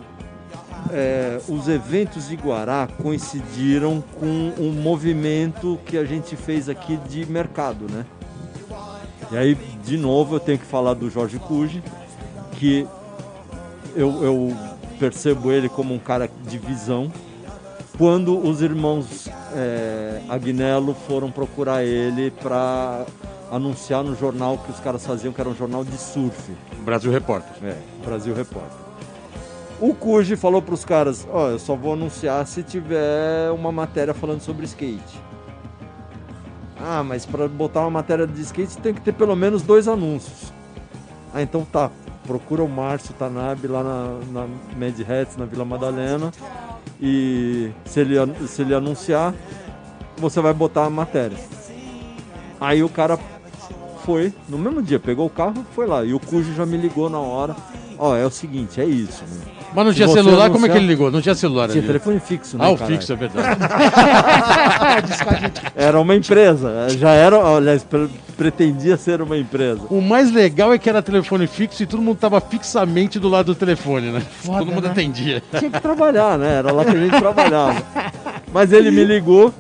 é, 0.93 1.41
os 1.49 1.69
eventos 1.69 2.29
de 2.29 2.37
Guará 2.37 2.89
coincidiram 3.03 4.03
com 4.19 4.53
um 4.59 4.73
movimento 4.73 5.79
que 5.87 5.97
a 5.97 6.05
gente 6.05 6.37
fez 6.37 6.69
aqui 6.69 6.97
de 7.09 7.27
mercado, 7.27 7.87
né? 7.91 8.05
E 9.33 9.37
aí, 9.37 9.55
de 9.85 9.97
novo, 9.97 10.37
eu 10.37 10.41
tenho 10.41 10.59
que 10.59 10.67
falar 10.67 10.95
do 10.95 11.11
Jorge 11.11 11.39
Cuji, 11.39 11.83
que 12.53 12.87
eu, 13.97 14.23
eu 14.23 14.57
percebo 14.99 15.51
ele 15.51 15.69
como 15.69 15.95
um 15.95 15.99
cara 15.99 16.29
de 16.47 16.59
visão. 16.59 17.11
Quando 17.97 18.37
os 18.39 18.61
irmãos 18.61 19.29
é, 19.55 20.21
Agnello 20.29 20.95
foram 21.07 21.31
procurar 21.31 21.85
ele 21.85 22.31
para 22.31 23.07
anunciar 23.51 24.03
no 24.03 24.17
jornal 24.17 24.59
que 24.59 24.71
os 24.71 24.81
caras 24.81 25.07
faziam, 25.07 25.33
que 25.33 25.41
era 25.41 25.49
um 25.49 25.55
jornal 25.55 25.85
de 25.85 25.97
surf. 25.97 26.53
Brasil 26.85 27.11
Repórter. 27.11 27.53
É, 27.63 27.77
Brasil 28.05 28.35
Repórter. 28.35 28.84
O 29.81 29.93
Cuji 29.93 30.37
falou 30.37 30.63
pros 30.63 30.85
caras, 30.85 31.27
ó, 31.31 31.51
eu 31.51 31.59
só 31.59 31.75
vou 31.75 31.95
anunciar 31.95 32.47
se 32.47 32.63
tiver 32.63 33.51
uma 33.51 33.73
matéria 33.73 34.15
falando 34.15 34.41
sobre 34.41 34.65
skate. 34.67 35.21
Ah, 36.81 37.03
mas 37.03 37.27
para 37.27 37.49
botar 37.49 37.81
uma 37.81 37.91
matéria 37.91 38.27
de 38.27 38.41
skate 38.43 38.79
tem 38.79 38.95
que 38.95 39.01
ter 39.01 39.13
pelo 39.13 39.35
menos 39.35 39.63
dois 39.63 39.89
anúncios. 39.89 40.53
Ah, 41.33 41.43
então 41.43 41.65
tá. 41.65 41.91
Procura 42.27 42.63
o 42.63 42.69
Márcio 42.69 43.13
Tanabe 43.15 43.67
lá 43.67 43.83
na, 43.83 44.19
na 44.33 44.47
Mad 44.79 44.99
Hats, 45.01 45.37
na 45.37 45.45
Vila 45.45 45.65
Madalena. 45.65 46.31
E 47.01 47.71
se 47.85 48.01
ele, 48.01 48.15
se 48.47 48.63
ele 48.63 48.75
anunciar, 48.75 49.35
você 50.17 50.41
vai 50.41 50.55
botar 50.55 50.85
a 50.85 50.91
matéria. 50.91 51.37
Aí 52.61 52.83
o 52.83 52.89
cara 52.89 53.19
foi, 54.05 54.33
no 54.49 54.57
mesmo 54.57 54.83
dia, 54.83 54.99
pegou 55.01 55.27
o 55.27 55.31
carro 55.31 55.67
foi 55.75 55.87
lá. 55.87 56.05
E 56.05 56.15
o 56.15 56.21
Cujo 56.21 56.55
já 56.55 56.65
me 56.65 56.77
ligou 56.77 57.11
na 57.11 57.19
hora. 57.19 57.57
Ó, 57.99 58.17
é 58.17 58.25
o 58.25 58.31
seguinte, 58.31 58.81
é 58.81 58.85
isso. 58.85 59.23
Né? 59.25 59.64
Mas 59.75 59.87
não 59.87 59.93
tinha 59.93 60.07
celular, 60.09 60.51
como 60.51 60.67
é 60.67 60.69
que 60.69 60.77
ele 60.77 60.87
ligou? 60.87 61.11
Não 61.11 61.21
tinha 61.21 61.35
celular 61.35 61.69
Tinha 61.69 61.79
ali. 61.81 61.87
telefone 61.89 62.21
fixo, 62.21 62.57
né? 62.57 62.65
Ah, 62.65 62.71
o 62.71 62.77
caralho? 62.79 62.97
fixo, 62.97 63.13
é 63.13 63.17
verdade. 63.17 63.59
Era 65.75 66.01
uma 66.01 66.15
empresa. 66.15 66.89
Já 66.91 67.11
era, 67.11 67.37
aliás, 67.37 67.83
pre- 67.83 68.09
pretendia 68.37 68.97
ser 68.97 69.21
uma 69.21 69.37
empresa. 69.37 69.81
O 69.91 70.01
mais 70.01 70.33
legal 70.33 70.73
é 70.73 70.79
que 70.79 70.89
era 70.89 71.03
telefone 71.03 71.47
fixo 71.47 71.83
e 71.83 71.87
todo 71.87 72.03
mundo 72.03 72.17
tava 72.19 72.41
fixamente 72.41 73.19
do 73.19 73.29
lado 73.29 73.47
do 73.47 73.55
telefone, 73.55 74.11
né? 74.11 74.23
Foda, 74.43 74.59
todo 74.61 74.73
mundo 74.73 74.85
né? 74.85 74.91
atendia. 74.91 75.43
Tinha 75.59 75.71
que 75.71 75.81
trabalhar, 75.81 76.39
né? 76.39 76.55
Era 76.59 76.73
lá 76.73 76.85
que 76.85 76.91
a 76.93 76.99
gente 77.01 77.19
trabalhava. 77.19 77.83
Mas 78.53 78.73
ele 78.73 78.91
me 78.91 79.05
ligou, 79.05 79.53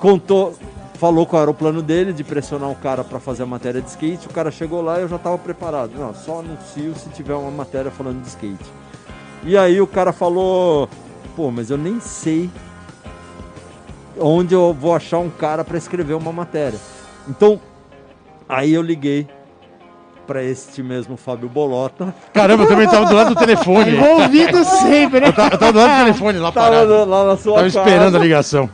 contou, 0.00 0.54
falou 0.98 1.26
qual 1.26 1.42
era 1.42 1.50
o 1.50 1.54
plano 1.54 1.82
dele 1.82 2.12
de 2.12 2.22
pressionar 2.22 2.70
o 2.70 2.74
cara 2.74 3.02
para 3.02 3.18
fazer 3.18 3.42
a 3.42 3.46
matéria 3.46 3.80
de 3.80 3.88
skate. 3.88 4.26
O 4.26 4.30
cara 4.30 4.50
chegou 4.50 4.82
lá 4.82 4.98
e 4.98 5.02
eu 5.02 5.08
já 5.08 5.16
estava 5.16 5.38
preparado. 5.38 5.92
Não, 5.98 6.14
só 6.14 6.40
anuncio 6.40 6.94
se 6.96 7.08
tiver 7.10 7.34
uma 7.34 7.50
matéria 7.50 7.90
falando 7.90 8.20
de 8.22 8.28
skate. 8.28 8.64
E 9.44 9.56
aí 9.56 9.80
o 9.80 9.86
cara 9.86 10.12
falou: 10.12 10.88
pô, 11.36 11.50
mas 11.50 11.70
eu 11.70 11.76
nem 11.76 12.00
sei 12.00 12.50
onde 14.18 14.54
eu 14.54 14.72
vou 14.72 14.94
achar 14.94 15.18
um 15.18 15.30
cara 15.30 15.64
para 15.64 15.76
escrever 15.76 16.14
uma 16.14 16.32
matéria. 16.32 16.78
Então, 17.28 17.60
aí 18.48 18.72
eu 18.72 18.82
liguei 18.82 19.26
para 20.26 20.42
este 20.42 20.82
mesmo 20.82 21.16
Fábio 21.16 21.48
Bolota. 21.48 22.14
Caramba, 22.32 22.62
eu 22.64 22.68
também 22.68 22.88
tava 22.88 23.04
do 23.06 23.14
lado 23.14 23.34
do 23.34 23.38
telefone. 23.38 23.90
Eu 23.94 23.96
Envolvido 23.96 24.64
sempre, 24.64 25.20
né? 25.20 25.32
tava, 25.32 25.54
eu 25.54 25.58
tava 25.58 25.72
do 25.72 25.78
lado 25.78 25.90
do 25.90 25.98
telefone 26.04 26.38
lá 26.38 26.52
Tava 26.52 26.70
parado. 26.70 27.04
lá 27.10 27.24
na 27.26 27.36
sua 27.36 27.54
Tava 27.56 27.66
esperando 27.66 28.04
casa. 28.04 28.16
a 28.16 28.20
ligação. 28.20 28.70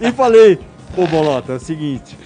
E 0.00 0.12
falei, 0.12 0.58
pô 0.94 1.06
Bolota, 1.06 1.52
é 1.52 1.56
o 1.56 1.60
seguinte, 1.60 2.18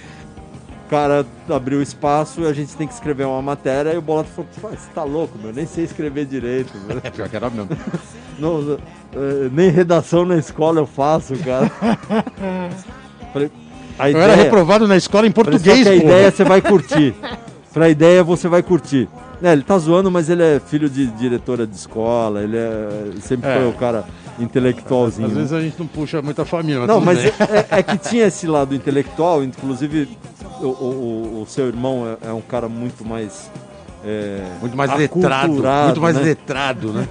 cara 0.93 1.25
abriu 1.49 1.81
espaço 1.81 2.41
e 2.41 2.45
a 2.45 2.53
gente 2.53 2.75
tem 2.75 2.85
que 2.87 2.93
escrever 2.93 3.25
uma 3.25 3.41
matéria, 3.41 3.91
e 3.93 3.97
o 3.97 4.01
Bolota 4.01 4.29
falou, 4.29 4.75
você 4.77 4.89
tá 4.93 5.03
louco, 5.03 5.39
meu, 5.41 5.51
nem 5.51 5.65
sei 5.65 5.85
escrever 5.85 6.25
direito, 6.25 6.71
meu. 6.87 6.99
É 7.03 7.09
pior 7.09 7.27
que 7.27 7.35
era 7.35 7.49
mesmo. 7.49 7.69
Não, 8.37 8.77
eh, 9.13 9.49
nem 9.51 9.71
redação 9.71 10.23
na 10.23 10.37
escola 10.37 10.79
eu 10.79 10.85
faço, 10.85 11.33
cara. 11.37 11.71
Falei, 13.31 13.51
a 13.97 14.11
Eu 14.11 14.19
era 14.19 14.35
reprovado 14.35 14.87
na 14.87 14.95
escola 14.95 15.25
em 15.25 15.31
Falei, 15.31 15.51
português, 15.51 15.83
que 15.83 15.89
a 15.89 15.95
ideia 15.95 16.31
você 16.31 16.43
vai 16.43 16.61
curtir. 16.61 17.15
Falei, 17.71 17.89
a 17.89 17.91
ideia 17.91 18.23
você 18.23 18.47
vai 18.47 18.61
curtir. 18.61 19.09
É, 19.41 19.51
ele 19.51 19.63
tá 19.63 19.77
zoando, 19.79 20.11
mas 20.11 20.29
ele 20.29 20.43
é 20.43 20.59
filho 20.59 20.87
de 20.87 21.07
diretora 21.07 21.65
de 21.65 21.75
escola, 21.75 22.43
ele 22.43 22.55
é, 22.55 22.89
sempre 23.19 23.49
É. 23.49 23.57
foi 23.57 23.67
o 23.67 23.73
cara 23.73 24.05
intelectualzinho. 24.39 25.27
Às 25.27 25.33
vezes 25.33 25.53
a 25.53 25.61
gente 25.61 25.77
não 25.79 25.87
puxa 25.87 26.21
muita 26.21 26.43
família, 26.45 26.79
mas 26.81 26.87
Não, 26.87 26.99
mas 27.01 27.19
é, 27.25 27.31
é- 27.69 27.83
que 27.83 27.97
tinha 27.97 28.25
esse 28.25 28.47
lado 28.47 28.73
intelectual, 28.73 29.43
inclusive 29.43 30.17
o, 30.61 30.65
o- 30.67 31.41
o- 31.41 31.45
seu 31.47 31.67
irmão 31.67 32.17
é, 32.23 32.29
é 32.29 32.33
um 32.33 32.41
cara 32.41 32.67
muito 32.67 33.05
mais. 33.05 33.51
é, 34.03 34.45
Muito 34.61 34.75
mais 34.75 34.91
letrado. 34.95 35.53
Muito 35.85 36.01
mais 36.01 36.15
né? 36.15 36.21
letrado, 36.23 36.91
né? 36.93 37.07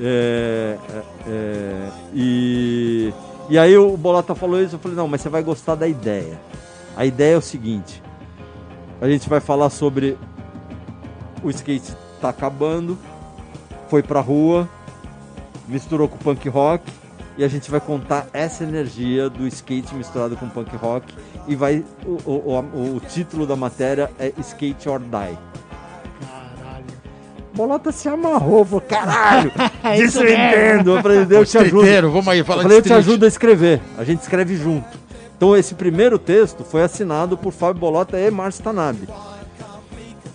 É, 0.00 0.76
é, 0.92 1.02
é, 1.28 1.88
e, 2.12 3.12
e 3.48 3.56
aí 3.58 3.76
o 3.78 3.96
Bolota 3.96 4.34
falou 4.34 4.60
isso, 4.60 4.74
eu 4.74 4.78
falei, 4.80 4.96
não, 4.96 5.06
mas 5.06 5.20
você 5.20 5.28
vai 5.28 5.42
gostar 5.42 5.76
da 5.76 5.86
ideia. 5.86 6.38
A 6.96 7.04
ideia 7.06 7.34
é 7.34 7.38
o 7.38 7.42
seguinte, 7.42 8.02
a 9.00 9.08
gente 9.08 9.28
vai 9.28 9.40
falar 9.40 9.70
sobre 9.70 10.16
o 11.42 11.50
skate 11.50 11.92
tá 12.20 12.28
acabando, 12.30 12.98
foi 13.88 14.02
pra 14.02 14.20
rua, 14.20 14.68
misturou 15.68 16.08
com 16.08 16.16
punk 16.18 16.48
rock, 16.48 16.84
e 17.36 17.44
a 17.44 17.48
gente 17.48 17.70
vai 17.70 17.80
contar 17.80 18.26
essa 18.32 18.62
energia 18.62 19.28
do 19.28 19.46
skate 19.48 19.94
misturado 19.94 20.36
com 20.36 20.48
punk 20.48 20.74
rock, 20.76 21.12
e 21.48 21.56
vai, 21.56 21.84
o, 22.06 22.18
o, 22.24 22.58
o- 22.58 22.96
o 22.96 23.00
título 23.00 23.46
da 23.46 23.56
matéria 23.56 24.10
é 24.18 24.32
Skate 24.38 24.88
or 24.88 25.00
Die. 25.00 25.08
Caralho. 25.10 26.84
Bolota 27.54 27.92
se 27.92 28.08
amarrou, 28.08 28.64
falou, 28.64 28.80
caralho, 28.82 29.50
É 29.82 29.96
disso 29.96 30.18
isso 30.18 30.22
eu 31.34 31.44
te 31.44 31.58
ajudo. 31.58 31.82
Vamos 32.10 32.28
aí 32.28 32.42
falar 32.44 32.58
Eu 32.58 32.62
falei, 32.64 32.78
eu 32.78 32.82
te 32.82 32.92
ajudo 32.92 33.24
a 33.24 33.28
escrever. 33.28 33.80
A 33.98 34.04
gente 34.04 34.20
escreve 34.22 34.56
junto. 34.56 34.86
Então 35.36 35.56
esse 35.56 35.74
primeiro 35.74 36.18
texto 36.18 36.64
foi 36.64 36.82
assinado 36.82 37.36
por 37.36 37.52
Fábio 37.52 37.80
Bolota 37.80 38.18
e 38.18 38.30
Márcio 38.30 38.62
Tanabe. 38.62 39.08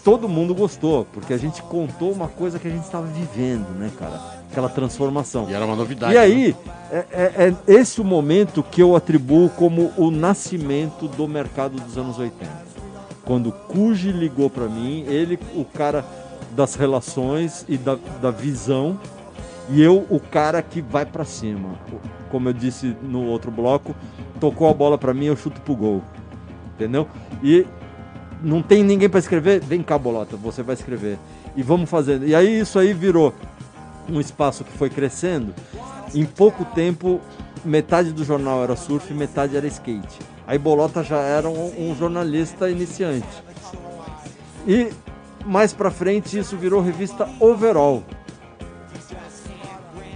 Todo 0.03 0.27
mundo 0.29 0.53
gostou, 0.55 1.05
porque 1.13 1.33
a 1.33 1.37
gente 1.37 1.61
contou 1.63 2.11
uma 2.11 2.27
coisa 2.27 2.57
que 2.59 2.67
a 2.67 2.71
gente 2.71 2.83
estava 2.83 3.05
vivendo, 3.07 3.67
né, 3.77 3.89
cara? 3.97 4.38
Aquela 4.59 4.69
transformação. 4.69 5.47
E 5.49 5.53
era 5.53 5.65
uma 5.65 5.75
novidade. 5.75 6.13
E 6.13 6.17
aí, 6.17 6.55
é, 6.91 7.05
é- 7.11 7.53
é 7.67 7.73
esse 7.73 8.01
o 8.01 8.03
momento 8.03 8.61
que 8.61 8.81
eu 8.81 8.93
atribuo 8.95 9.49
como 9.49 9.91
o 9.95 10.11
nascimento 10.11 11.07
do 11.07 11.27
mercado 11.27 11.79
dos 11.79 11.97
anos 11.97 12.19
80. 12.19 12.45
Quando 13.23 13.47
o 13.47 13.51
Cuji 13.51 14.11
ligou 14.11 14.49
para 14.49 14.65
mim, 14.67 15.05
ele, 15.07 15.39
o 15.55 15.63
cara 15.63 16.03
das 16.51 16.75
relações 16.75 17.63
e 17.69 17.77
da, 17.77 17.97
da 18.21 18.31
visão, 18.31 18.99
e 19.69 19.81
eu, 19.81 20.05
o 20.09 20.19
cara 20.19 20.61
que 20.61 20.81
vai 20.81 21.05
para 21.05 21.23
cima. 21.23 21.69
Como 22.29 22.49
eu 22.49 22.53
disse 22.53 22.95
no 23.01 23.23
outro 23.27 23.49
bloco, 23.51 23.95
tocou 24.41 24.67
a 24.69 24.73
bola 24.73 24.97
para 24.97 25.13
mim, 25.13 25.25
eu 25.25 25.37
chuto 25.37 25.61
pro 25.61 25.75
gol. 25.75 26.01
Entendeu? 26.75 27.07
E 27.41 27.65
não 28.43 28.61
tem 28.61 28.83
ninguém 28.83 29.07
para 29.07 29.19
escrever? 29.19 29.61
Vem 29.61 29.81
cá, 29.83 29.97
Bolota, 29.97 30.35
você 30.35 30.61
vai 30.63 30.75
escrever. 30.75 31.17
E 31.55 31.61
vamos 31.63 31.89
fazendo. 31.89 32.25
E 32.27 32.33
aí 32.35 32.59
isso 32.59 32.77
aí 32.79 32.93
virou 32.93 33.33
um 34.11 34.19
espaço 34.19 34.63
que 34.63 34.71
foi 34.77 34.89
crescendo. 34.89 35.53
Em 36.13 36.25
pouco 36.25 36.65
tempo, 36.65 37.19
metade 37.63 38.11
do 38.11 38.23
jornal 38.23 38.63
era 38.63 38.75
surf 38.75 39.11
e 39.11 39.15
metade 39.15 39.55
era 39.55 39.67
skate. 39.67 40.19
Aí 40.47 40.57
Bolota 40.57 41.03
já 41.03 41.19
era 41.19 41.47
um, 41.49 41.91
um 41.91 41.95
jornalista 41.95 42.69
iniciante. 42.69 43.27
E 44.67 44.89
mais 45.45 45.73
pra 45.73 45.91
frente 45.91 46.37
isso 46.37 46.57
virou 46.57 46.81
revista 46.81 47.29
Overall. 47.39 48.03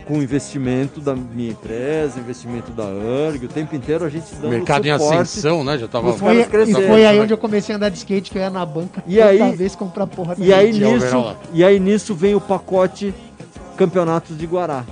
Com 0.05 0.21
investimento 0.21 0.99
da 0.99 1.15
minha 1.15 1.51
empresa, 1.51 2.19
investimento 2.19 2.71
da 2.71 2.83
URG, 2.83 3.45
o 3.45 3.47
tempo 3.47 3.73
inteiro 3.73 4.03
a 4.03 4.09
gente 4.09 4.35
dando 4.35 4.49
Mercado 4.49 4.85
em 4.85 4.91
suporte. 4.91 5.21
ascensão, 5.21 5.63
né? 5.63 5.77
Já 5.77 5.87
tava. 5.87 6.09
Os 6.09 6.19
Foi, 6.19 6.41
e 6.41 6.73
foi 6.73 7.05
aí 7.05 7.21
onde 7.21 7.31
eu 7.31 7.37
comecei 7.37 7.73
a 7.73 7.77
andar 7.77 7.87
de 7.87 7.99
skate, 7.99 8.29
que 8.29 8.37
eu 8.37 8.41
ia 8.41 8.49
na 8.49 8.65
banca 8.65 9.01
E 9.07 9.15
toda 9.15 9.29
aí- 9.29 9.55
vez 9.55 9.75
comprar 9.77 10.05
porra 10.05 10.35
da 10.35 10.43
E 10.43 10.53
aí, 10.53 10.73
nisso, 10.73 11.35
e 11.53 11.63
aí 11.63 11.79
nisso 11.79 12.13
vem 12.13 12.35
o 12.35 12.41
pacote 12.41 13.13
Campeonatos 13.77 14.37
de 14.37 14.45
Guará, 14.45 14.85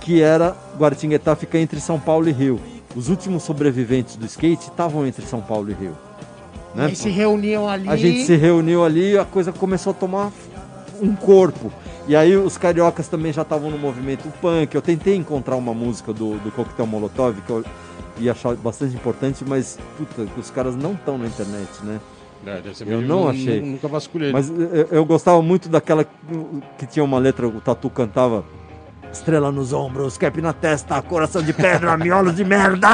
que 0.00 0.22
era 0.22 0.56
Guaratinguetá 0.78 1.34
fica 1.34 1.58
entre 1.58 1.80
São 1.80 1.98
Paulo 1.98 2.28
e 2.28 2.32
Rio. 2.32 2.60
Os 2.94 3.08
últimos 3.08 3.42
sobreviventes 3.42 4.16
do 4.16 4.24
skate 4.26 4.68
estavam 4.68 5.06
entre 5.06 5.24
São 5.26 5.40
Paulo 5.40 5.70
e 5.70 5.74
Rio. 5.74 5.96
Né? 6.74 6.86
Aí 6.86 6.96
se 6.96 7.08
reuniam 7.08 7.68
ali. 7.68 7.88
A 7.88 7.96
gente 7.96 8.24
se 8.24 8.36
reuniu 8.36 8.84
ali 8.84 9.12
e 9.12 9.18
a 9.18 9.24
coisa 9.24 9.52
começou 9.52 9.90
a 9.92 9.94
tomar 9.94 10.32
um 11.00 11.14
corpo. 11.14 11.72
E 12.06 12.14
aí 12.14 12.36
os 12.36 12.56
cariocas 12.56 13.08
também 13.08 13.32
já 13.32 13.42
estavam 13.42 13.70
no 13.70 13.78
movimento 13.78 14.30
punk. 14.40 14.74
Eu 14.74 14.82
tentei 14.82 15.16
encontrar 15.16 15.56
uma 15.56 15.74
música 15.74 16.12
do, 16.12 16.38
do 16.38 16.52
Coquetel 16.52 16.86
Molotov 16.86 17.40
que 17.40 17.50
eu 17.50 17.64
ia 18.18 18.32
achar 18.32 18.54
bastante 18.54 18.94
importante, 18.94 19.44
mas 19.46 19.78
puta, 19.96 20.26
os 20.38 20.50
caras 20.50 20.76
não 20.76 20.92
estão 20.92 21.18
na 21.18 21.26
internet, 21.26 21.68
né? 21.82 22.00
É, 22.46 22.62
Eu 22.86 23.00
não 23.02 23.28
achei. 23.28 23.60
nu- 23.60 23.66
Nunca 23.72 23.88
vasculhei. 23.88 24.32
Mas 24.32 24.48
eu, 24.50 24.88
eu 24.90 25.04
gostava 25.04 25.40
muito 25.42 25.68
daquela 25.68 26.04
que 26.78 26.86
tinha 26.86 27.04
uma 27.04 27.18
letra, 27.18 27.46
o 27.48 27.60
Tatu 27.60 27.90
cantava. 27.90 28.44
Estrela 29.12 29.50
nos 29.50 29.72
ombros, 29.72 30.18
cap 30.18 30.40
na 30.42 30.52
testa, 30.52 31.00
coração 31.00 31.42
de 31.42 31.52
pedra, 31.52 31.96
miolo 31.98 32.32
de 32.32 32.44
merda! 32.44 32.88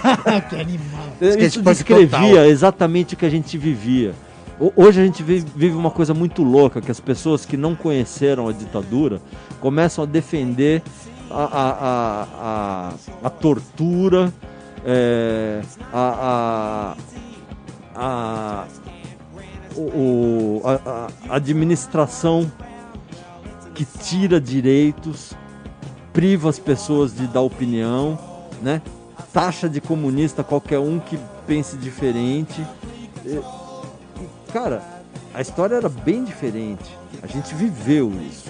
que 0.48 0.56
animal. 0.56 1.06
Skate 1.20 1.44
Isso 1.44 1.62
descrevia 1.62 2.08
total. 2.28 2.44
exatamente 2.46 3.14
o 3.14 3.16
que 3.16 3.26
a 3.26 3.30
gente 3.30 3.58
vivia. 3.58 4.14
Ho- 4.58 4.72
Hoje 4.74 5.00
a 5.00 5.04
gente 5.04 5.22
vive, 5.22 5.46
vive 5.54 5.76
uma 5.76 5.90
coisa 5.90 6.14
muito 6.14 6.42
louca, 6.42 6.80
que 6.80 6.90
as 6.90 7.00
pessoas 7.00 7.44
que 7.44 7.56
não 7.56 7.74
conheceram 7.74 8.48
a 8.48 8.52
ditadura 8.52 9.20
começam 9.60 10.04
a 10.04 10.06
defender 10.06 10.82
a, 11.30 11.44
a, 11.44 11.70
a, 11.70 12.26
a, 12.40 13.26
a 13.26 13.30
tortura, 13.30 14.32
é, 14.86 15.60
a, 15.92 16.94
a, 16.94 16.96
a, 17.98 18.66
o, 19.76 20.62
a, 20.64 21.08
a 21.28 21.34
administração 21.34 22.50
que 23.74 23.84
tira 23.84 24.40
direitos, 24.40 25.32
priva 26.12 26.48
as 26.48 26.58
pessoas 26.58 27.14
de 27.14 27.26
dar 27.26 27.40
opinião, 27.40 28.18
né? 28.62 28.80
Taxa 29.32 29.68
de 29.68 29.80
comunista 29.80 30.42
qualquer 30.44 30.78
um 30.78 30.98
que 30.98 31.18
pense 31.46 31.76
diferente. 31.76 32.64
E, 33.26 33.40
cara, 34.52 34.82
a 35.34 35.40
história 35.40 35.74
era 35.74 35.88
bem 35.88 36.24
diferente. 36.24 36.96
A 37.22 37.26
gente 37.26 37.54
viveu 37.54 38.12
isso. 38.28 38.48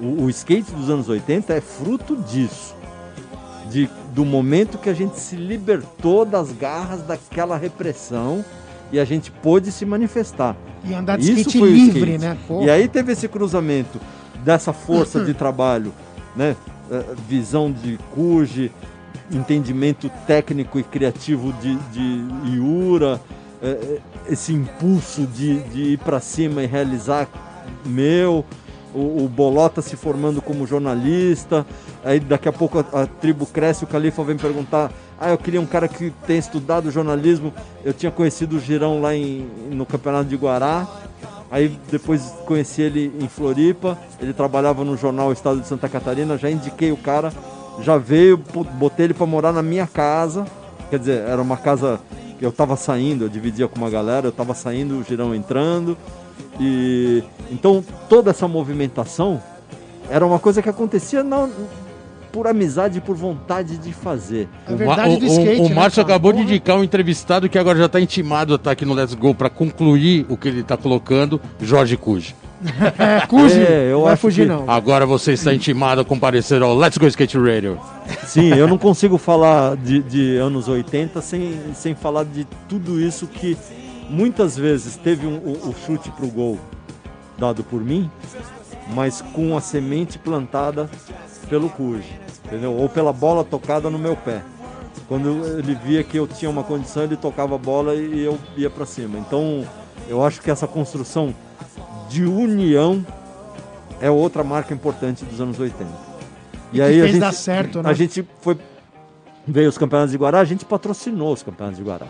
O, 0.00 0.24
o 0.24 0.30
skate 0.30 0.70
dos 0.72 0.88
anos 0.88 1.08
80 1.08 1.52
é 1.52 1.60
fruto 1.60 2.16
disso. 2.16 2.74
De, 3.68 3.88
do 4.12 4.24
momento 4.24 4.78
que 4.78 4.90
a 4.90 4.94
gente 4.94 5.18
se 5.18 5.36
libertou 5.36 6.24
das 6.24 6.50
garras 6.50 7.02
daquela 7.02 7.56
repressão 7.56 8.44
e 8.92 8.98
a 8.98 9.04
gente 9.04 9.30
pôde 9.30 9.70
se 9.70 9.84
manifestar. 9.84 10.56
E 10.84 10.94
andar 10.94 11.18
de 11.18 11.24
Isso 11.24 11.40
skate 11.40 11.58
foi 11.58 11.70
livre, 11.70 12.14
skate. 12.14 12.18
né? 12.18 12.36
Pô. 12.48 12.62
E 12.62 12.70
aí 12.70 12.88
teve 12.88 13.12
esse 13.12 13.28
cruzamento 13.28 14.00
dessa 14.44 14.72
força 14.72 15.22
de 15.24 15.34
trabalho, 15.34 15.92
né? 16.34 16.56
eh, 16.90 17.04
Visão 17.28 17.70
de 17.70 17.98
Cuji, 18.14 18.70
entendimento 19.30 20.10
técnico 20.26 20.78
e 20.78 20.82
criativo 20.82 21.52
de, 21.54 21.76
de 21.92 22.56
Iura, 22.56 23.20
eh, 23.62 23.78
eh, 23.82 24.00
esse 24.28 24.52
impulso 24.52 25.26
de, 25.26 25.60
de 25.64 25.82
ir 25.92 25.98
para 25.98 26.20
cima 26.20 26.62
e 26.62 26.66
realizar 26.66 27.28
meu, 27.84 28.44
o, 28.92 29.24
o 29.24 29.28
Bolota 29.28 29.80
se 29.80 29.96
formando 29.96 30.42
como 30.42 30.66
jornalista, 30.66 31.64
aí 32.04 32.18
daqui 32.18 32.48
a 32.48 32.52
pouco 32.52 32.80
a, 32.80 33.02
a 33.02 33.06
tribo 33.06 33.46
cresce, 33.46 33.84
o 33.84 33.86
Califa 33.86 34.24
vem 34.24 34.36
perguntar, 34.36 34.90
ah, 35.20 35.30
eu 35.30 35.38
queria 35.38 35.60
um 35.60 35.66
cara 35.66 35.86
que 35.86 36.10
tenha 36.26 36.38
estudado 36.38 36.90
jornalismo, 36.90 37.52
eu 37.84 37.92
tinha 37.92 38.10
conhecido 38.10 38.56
o 38.56 38.60
Girão 38.60 39.00
lá 39.00 39.14
em, 39.14 39.46
no 39.70 39.84
Campeonato 39.84 40.28
de 40.28 40.36
Guará, 40.36 40.88
Aí 41.50 41.76
depois 41.90 42.32
conheci 42.46 42.80
ele 42.80 43.12
em 43.18 43.28
Floripa, 43.28 43.98
ele 44.20 44.32
trabalhava 44.32 44.84
no 44.84 44.96
jornal 44.96 45.32
Estado 45.32 45.60
de 45.60 45.66
Santa 45.66 45.88
Catarina, 45.88 46.38
já 46.38 46.48
indiquei 46.48 46.92
o 46.92 46.96
cara, 46.96 47.32
já 47.80 47.98
veio, 47.98 48.36
botei 48.74 49.06
ele 49.06 49.14
para 49.14 49.26
morar 49.26 49.52
na 49.52 49.62
minha 49.62 49.86
casa. 49.86 50.46
Quer 50.88 51.00
dizer, 51.00 51.28
era 51.28 51.42
uma 51.42 51.56
casa 51.56 51.98
que 52.38 52.46
eu 52.46 52.52
tava 52.52 52.76
saindo, 52.76 53.24
eu 53.24 53.28
dividia 53.28 53.66
com 53.66 53.76
uma 53.76 53.90
galera, 53.90 54.28
eu 54.28 54.32
tava 54.32 54.54
saindo, 54.54 55.00
o 55.00 55.02
girão 55.02 55.34
entrando. 55.34 55.98
E 56.60 57.24
então 57.50 57.84
toda 58.08 58.30
essa 58.30 58.46
movimentação 58.46 59.42
era 60.08 60.24
uma 60.24 60.38
coisa 60.38 60.62
que 60.62 60.68
acontecia 60.68 61.24
não 61.24 61.50
por 62.32 62.46
amizade 62.46 62.98
e 62.98 63.00
por 63.00 63.16
vontade 63.16 63.76
de 63.78 63.92
fazer. 63.92 64.48
É 64.68 64.72
O, 64.72 64.76
verdade 64.76 65.14
o- 65.16 65.18
do 65.18 65.26
o- 65.26 65.28
skate, 65.28 65.60
o 65.62 65.68
né, 65.68 65.74
Márcio 65.74 66.02
cara? 66.02 66.14
acabou 66.14 66.32
de 66.32 66.40
indicar 66.42 66.76
um 66.76 66.84
entrevistado 66.84 67.48
que 67.48 67.58
agora 67.58 67.78
já 67.78 67.86
está 67.86 68.00
intimado 68.00 68.52
a 68.52 68.56
estar 68.56 68.70
aqui 68.70 68.84
no 68.84 68.94
Let's 68.94 69.14
Go 69.14 69.34
para 69.34 69.50
concluir 69.50 70.26
o 70.28 70.36
que 70.36 70.48
ele 70.48 70.60
está 70.60 70.76
colocando, 70.76 71.40
Jorge 71.60 71.96
Cuji. 71.96 72.34
É, 72.98 73.26
Cuji, 73.26 73.58
É, 73.58 73.88
eu 73.90 73.98
não 73.98 74.04
vai 74.04 74.16
fugir 74.16 74.42
que- 74.42 74.48
não. 74.48 74.70
Agora 74.70 75.06
você 75.06 75.32
está 75.32 75.52
intimado 75.54 76.02
a 76.02 76.04
comparecer 76.04 76.62
ao 76.62 76.76
Let's 76.76 76.98
Go 76.98 77.06
Skate 77.06 77.38
Radio. 77.38 77.78
Sim, 78.26 78.48
eu 78.54 78.68
não 78.68 78.76
consigo 78.76 79.16
falar 79.16 79.76
de, 79.76 80.02
de 80.02 80.36
anos 80.36 80.68
80 80.68 81.22
sem, 81.22 81.54
sem 81.74 81.94
falar 81.94 82.24
de 82.24 82.46
tudo 82.68 83.00
isso 83.00 83.26
que 83.26 83.56
muitas 84.10 84.56
vezes 84.58 84.94
teve 84.96 85.26
um, 85.26 85.36
o, 85.36 85.70
o 85.70 85.74
chute 85.86 86.10
pro 86.10 86.26
gol 86.26 86.58
dado 87.38 87.64
por 87.64 87.80
mim, 87.82 88.10
mas 88.94 89.22
com 89.32 89.56
a 89.56 89.60
semente 89.62 90.18
plantada 90.18 90.90
pelo 91.50 91.68
Cuji, 91.68 92.18
entendeu? 92.46 92.72
Ou 92.74 92.88
pela 92.88 93.12
bola 93.12 93.44
tocada 93.44 93.90
no 93.90 93.98
meu 93.98 94.16
pé. 94.16 94.40
Quando 95.08 95.44
ele 95.58 95.74
via 95.74 96.04
que 96.04 96.16
eu 96.16 96.26
tinha 96.26 96.48
uma 96.48 96.62
condição, 96.62 97.02
ele 97.02 97.16
tocava 97.16 97.56
a 97.56 97.58
bola 97.58 97.96
e 97.96 98.20
eu 98.24 98.38
ia 98.56 98.70
para 98.70 98.86
cima. 98.86 99.18
Então, 99.18 99.66
eu 100.08 100.24
acho 100.24 100.40
que 100.40 100.50
essa 100.50 100.68
construção 100.68 101.34
de 102.08 102.24
união 102.24 103.04
é 104.00 104.08
outra 104.08 104.44
marca 104.44 104.72
importante 104.72 105.24
dos 105.24 105.40
anos 105.40 105.58
80. 105.58 105.84
E 106.72 106.78
que 106.78 106.84
fez 106.84 107.18
dar 107.18 107.32
certo, 107.32 107.82
né? 107.82 107.90
A 107.90 107.92
gente 107.92 108.26
foi 108.40 108.56
veio 109.46 109.68
os 109.68 109.76
campeonatos 109.76 110.12
de 110.12 110.18
Guará, 110.18 110.38
a 110.38 110.44
gente 110.44 110.64
patrocinou 110.64 111.32
os 111.32 111.42
campeonatos 111.42 111.78
de 111.78 111.84
Guará. 111.84 112.06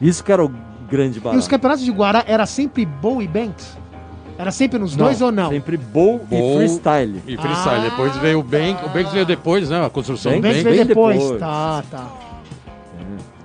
Isso 0.00 0.22
que 0.22 0.30
era 0.30 0.44
o 0.44 0.48
grande 0.88 1.18
E 1.18 1.20
barato. 1.20 1.40
os 1.40 1.48
campeonatos 1.48 1.84
de 1.84 1.90
Guará 1.90 2.24
era 2.26 2.46
sempre 2.46 2.86
Bow 2.86 3.20
e 3.20 3.26
Banks? 3.26 3.76
Era 4.40 4.50
sempre 4.50 4.78
nos 4.78 4.96
dois 4.96 5.20
ou 5.20 5.30
não? 5.30 5.50
Sempre 5.50 5.76
bowl, 5.76 6.18
Bowl 6.18 6.54
e 6.54 6.66
freestyle. 6.66 7.22
E 7.26 7.36
freestyle. 7.36 7.86
Ah. 7.86 7.90
Depois 7.90 8.16
veio 8.16 8.38
o 8.40 8.42
Banks. 8.42 8.86
O 8.86 8.88
Banks 8.88 9.12
veio 9.12 9.26
depois, 9.26 9.68
né? 9.68 9.84
A 9.84 9.90
construção 9.90 10.32
do 10.32 10.40
Banks 10.40 10.62
Banks 10.62 10.64
Banks. 10.64 10.76
veio 10.76 10.86
bem 10.86 10.86
depois. 10.86 11.18
depois. 11.20 11.40
Tá, 11.40 11.84
tá. 11.90 12.10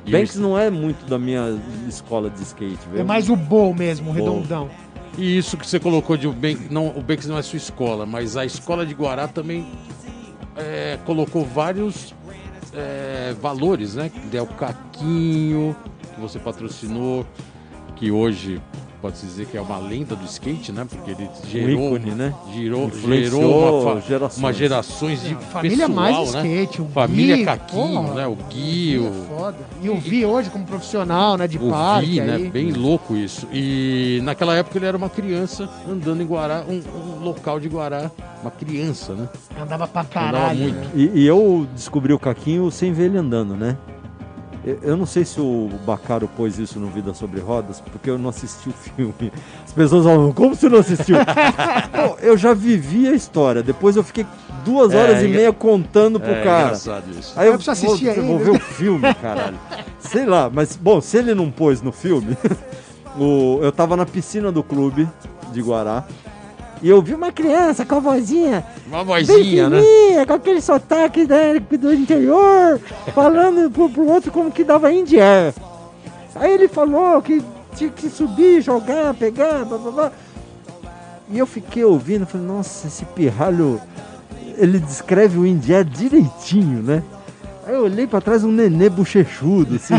E 0.06 0.12
Banks 0.12 0.36
não 0.38 0.58
é 0.58 0.70
muito 0.70 1.06
da 1.06 1.20
minha 1.20 1.60
escola 1.90 2.30
de 2.30 2.42
skate, 2.44 2.80
É 2.92 2.94
velho. 2.94 3.06
mais 3.06 3.30
o 3.30 3.36
Bow 3.36 3.74
mesmo, 3.74 4.12
o 4.12 4.14
Bowl. 4.14 4.36
redondão. 4.38 4.70
E 5.18 5.38
isso 5.38 5.58
que 5.58 5.68
você 5.68 5.80
colocou 5.80 6.16
de 6.16 6.28
o 6.28 6.32
Banks, 6.32 6.70
não, 6.70 6.88
o 6.88 7.02
Banks 7.02 7.28
não 7.28 7.38
é 7.38 7.42
sua 7.42 7.58
escola, 7.58 8.06
mas 8.06 8.38
a 8.38 8.46
escola 8.46 8.86
de 8.86 8.94
Guará 8.94 9.28
também 9.28 9.68
é, 10.56 10.98
colocou 11.06 11.44
vários 11.44 12.14
é, 12.74 13.34
valores, 13.42 13.96
né? 13.96 14.10
Que 14.30 14.38
é 14.38 14.42
o 14.42 14.48
Caquinho, 14.48 15.76
que 16.14 16.22
você 16.22 16.40
patrocinou, 16.40 17.26
que 17.96 18.12
hoje 18.12 18.62
pode-se 19.06 19.26
dizer 19.28 19.46
que 19.46 19.56
é 19.56 19.62
uma 19.62 19.78
lenda 19.78 20.16
do 20.16 20.26
skate, 20.26 20.72
né? 20.72 20.84
Porque 20.90 21.12
ele 21.12 21.30
gerou, 21.48 21.96
ícone, 21.96 22.12
né? 22.16 22.34
gerou, 22.52 22.90
gerou 22.90 23.84
uma, 23.84 24.02
gerações. 24.02 24.38
uma 24.40 24.52
gerações 24.52 25.22
de 25.22 25.36
Família 25.36 25.88
pessoal, 25.88 26.12
mais 26.12 26.34
né? 26.34 26.40
skate, 26.40 26.82
o 26.82 26.86
Família 26.86 27.36
Gui, 27.38 27.46
Caquinho, 27.46 28.14
né? 28.16 28.26
O 28.26 28.36
Gui, 28.36 28.96
É 28.96 29.00
o, 29.00 29.12
foda. 29.28 29.58
E 29.80 29.90
o 29.92 29.98
Vi 30.00 30.26
hoje 30.26 30.50
como 30.50 30.66
profissional, 30.66 31.38
né? 31.38 31.48
De 31.48 31.60
o 31.60 31.70
parque. 31.70 32.08
Vi, 32.08 32.22
né? 32.22 32.36
aí. 32.36 32.50
Bem 32.50 32.72
louco 32.72 33.16
isso. 33.16 33.48
E 33.54 34.22
naquela 34.24 34.56
época 34.56 34.80
ele 34.80 34.88
era 34.88 34.98
uma 34.98 35.10
criança 35.10 35.70
andando 35.88 36.24
em 36.24 36.26
Guará, 36.26 36.66
um, 36.68 36.82
um 37.20 37.24
local 37.24 37.60
de 37.60 37.68
Guará, 37.70 38.10
uma 38.42 38.50
criança, 38.50 39.14
né? 39.14 39.30
Andava 39.62 39.88
pra 39.88 40.02
Andava 40.02 40.14
caralho. 40.32 40.60
muito. 40.60 40.76
né? 40.78 40.90
E, 40.96 41.12
e 41.22 41.28
eu 41.28 41.68
descobri 41.76 42.12
o 42.12 42.18
Caquinho 42.18 42.72
sem 42.72 42.92
ver 42.92 43.06
ele 43.06 43.20
andando, 43.20 43.56
né? 43.56 43.78
Eu- 44.82 44.98
não 44.98 45.06
sei 45.06 45.24
se 45.24 45.40
o 45.40 45.70
Bacaro 45.86 46.28
pôs 46.28 46.58
isso 46.58 46.80
no 46.80 46.88
Vida 46.88 47.14
Sobre 47.14 47.40
Rodas, 47.40 47.80
porque 47.80 48.10
eu 48.10 48.18
não 48.18 48.30
assisti 48.30 48.70
o 48.70 48.74
filme. 48.74 49.32
As 49.64 49.72
pessoas 49.72 50.06
falam, 50.06 50.32
como 50.32 50.56
você 50.56 50.68
não 50.68 50.80
assistiu? 50.80 51.18
Eu 52.20 52.36
já 52.38 52.54
vivi 52.54 53.08
a 53.08 53.14
história. 53.14 53.62
Depois 53.62 53.96
eu 53.96 54.04
fiquei 54.04 54.26
duas 54.64 54.92
É, 54.94 54.98
horas 54.98 55.22
e 55.22 55.28
engra- 55.28 55.38
meia 55.38 55.54
contando 55.54 56.20
pro 56.20 56.32
é 56.32 56.44
cara. 56.44 56.74
isso. 56.74 56.90
Aí 57.36 57.46
eu 57.48 57.54
Eu 57.54 57.60
preciso 57.60 57.72
assistir 57.88 58.06
vou, 58.16 58.24
vou 58.24 58.38
ainda. 58.38 58.44
ver 58.46 58.52
o 58.52 58.60
filme, 58.60 59.14
caralho. 59.16 59.58
Sei 60.00 60.26
lá, 60.26 60.50
mas 60.52 60.76
bom, 60.76 61.00
se 61.00 61.18
ele 61.18 61.36
não 61.36 61.52
pôs 61.52 61.82
no 61.82 61.92
filme, 61.92 62.36
o- 63.20 63.60
eu 63.62 63.72
tava 63.72 63.96
na 63.96 64.06
piscina 64.06 64.52
do 64.52 64.64
clube 64.64 65.08
de 65.52 65.62
Guará 65.62 66.04
e 66.82 66.90
eu 66.90 67.02
vi 67.02 67.14
uma 67.14 67.32
criança 67.32 67.86
com 67.86 67.96
a 67.96 68.00
vozinha 68.00 68.66
Uma 68.88 69.04
vozinha, 69.04 69.70
né? 69.70 69.82
com 70.28 70.34
aquele 70.34 70.62
sotaque 70.62 71.26
né, 71.26 71.60
do 71.60 71.94
interior, 71.94 72.80
falando 73.14 73.72
pro, 73.72 73.90
pro 73.90 74.08
outro 74.08 74.32
como 74.32 74.52
que 74.52 74.64
dava 74.64 74.92
Indier. 74.92 75.54
Aí 76.36 76.54
ele 76.54 76.68
falou 76.68 77.22
que 77.22 77.44
tinha 77.76 77.90
que 77.90 78.10
subir, 78.10 78.62
jogar, 78.62 79.14
pegar, 79.14 79.64
blá, 79.66 79.78
blá, 79.78 79.92
blá. 79.92 80.12
E 81.30 81.40
eu 81.40 81.46
fiquei 81.46 81.84
ouvindo, 81.84 82.26
falei, 82.26 82.46
nossa, 82.46 82.88
esse 82.88 83.04
pirralho, 83.06 83.82
ele 84.58 84.80
descreve 84.80 85.40
o 85.40 85.46
Indier 85.46 85.84
direitinho, 85.84 86.84
né? 86.84 87.04
Aí 87.66 87.74
eu 87.74 87.84
olhei 87.84 88.06
pra 88.06 88.22
trás, 88.22 88.44
um 88.44 88.52
nenê 88.52 88.90
bochechudo, 88.90 89.76
assim. 89.76 89.96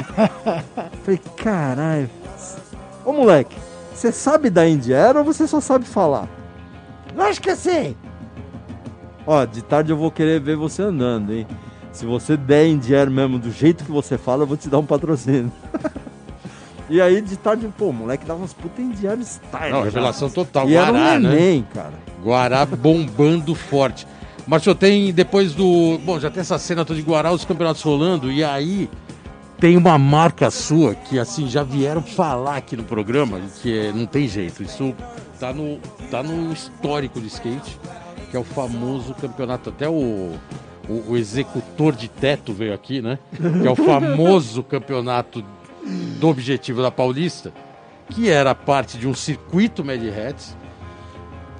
falei, 1.02 1.20
caralho. 1.36 2.08
Ô 3.04 3.12
moleque, 3.12 3.56
você 3.94 4.12
sabe 4.12 4.50
da 4.50 4.68
Indier 4.68 5.16
ou 5.16 5.24
você 5.24 5.46
só 5.46 5.60
sabe 5.60 5.84
falar? 5.84 6.28
Lógico 7.16 7.44
que 7.44 7.50
eu 7.50 7.56
sei. 7.56 7.96
Ó, 9.26 9.44
de 9.44 9.62
tarde 9.62 9.90
eu 9.90 9.96
vou 9.96 10.10
querer 10.10 10.40
ver 10.40 10.56
você 10.56 10.82
andando, 10.82 11.32
hein? 11.32 11.46
Se 11.90 12.04
você 12.04 12.36
der 12.36 12.66
Indier 12.66 13.10
mesmo 13.10 13.38
do 13.38 13.50
jeito 13.50 13.84
que 13.84 13.90
você 13.90 14.18
fala, 14.18 14.42
eu 14.42 14.46
vou 14.46 14.56
te 14.56 14.68
dar 14.68 14.78
um 14.78 14.84
patrocínio. 14.84 15.50
e 16.90 17.00
aí 17.00 17.20
de 17.22 17.36
tarde, 17.36 17.66
pô, 17.76 17.86
o 17.86 17.92
moleque 17.92 18.26
dava 18.26 18.44
uns 18.44 18.52
puta 18.52 18.82
Indier 18.82 19.18
style. 19.22 19.72
Não, 19.72 19.78
já. 19.78 19.84
revelação 19.84 20.28
total. 20.28 20.68
E 20.68 20.76
era 20.76 20.92
um 20.92 20.94
Guará, 20.94 21.18
né? 21.18 21.28
neném, 21.30 21.66
cara. 21.74 21.94
Guará 22.22 22.66
bombando 22.66 23.54
forte. 23.54 24.06
Mas 24.46 24.62
só 24.62 24.74
tem 24.74 25.12
depois 25.12 25.54
do. 25.54 25.98
Bom, 26.04 26.20
já 26.20 26.30
tem 26.30 26.40
essa 26.40 26.58
cena 26.58 26.84
toda 26.84 27.00
de 27.00 27.04
Guará, 27.04 27.32
os 27.32 27.44
campeonatos 27.44 27.82
rolando, 27.82 28.30
e 28.30 28.44
aí 28.44 28.88
tem 29.58 29.76
uma 29.76 29.98
marca 29.98 30.50
sua 30.50 30.94
que 30.94 31.18
assim 31.18 31.48
já 31.48 31.62
vieram 31.62 32.02
falar 32.02 32.56
aqui 32.56 32.76
no 32.76 32.84
programa, 32.84 33.40
que 33.62 33.78
é, 33.78 33.92
não 33.92 34.06
tem 34.06 34.28
jeito. 34.28 34.62
Isso 34.62 34.94
tá 35.40 35.52
no, 35.52 35.78
tá 36.10 36.22
no 36.22 36.52
histórico 36.52 37.20
do 37.20 37.26
skate, 37.26 37.78
que 38.30 38.36
é 38.36 38.40
o 38.40 38.44
famoso 38.44 39.14
campeonato. 39.14 39.70
Até 39.70 39.88
o, 39.88 40.34
o, 40.88 41.04
o 41.08 41.16
executor 41.16 41.94
de 41.94 42.08
teto 42.08 42.52
veio 42.52 42.74
aqui, 42.74 43.00
né? 43.00 43.18
Que 43.32 43.66
é 43.66 43.70
o 43.70 43.76
famoso 43.76 44.62
campeonato 44.64 45.42
do 46.18 46.28
objetivo 46.28 46.82
da 46.82 46.90
Paulista, 46.90 47.52
que 48.10 48.28
era 48.28 48.54
parte 48.54 48.98
de 48.98 49.08
um 49.08 49.14
circuito 49.14 49.84
Mad 49.84 50.02
Hats, 50.02 50.56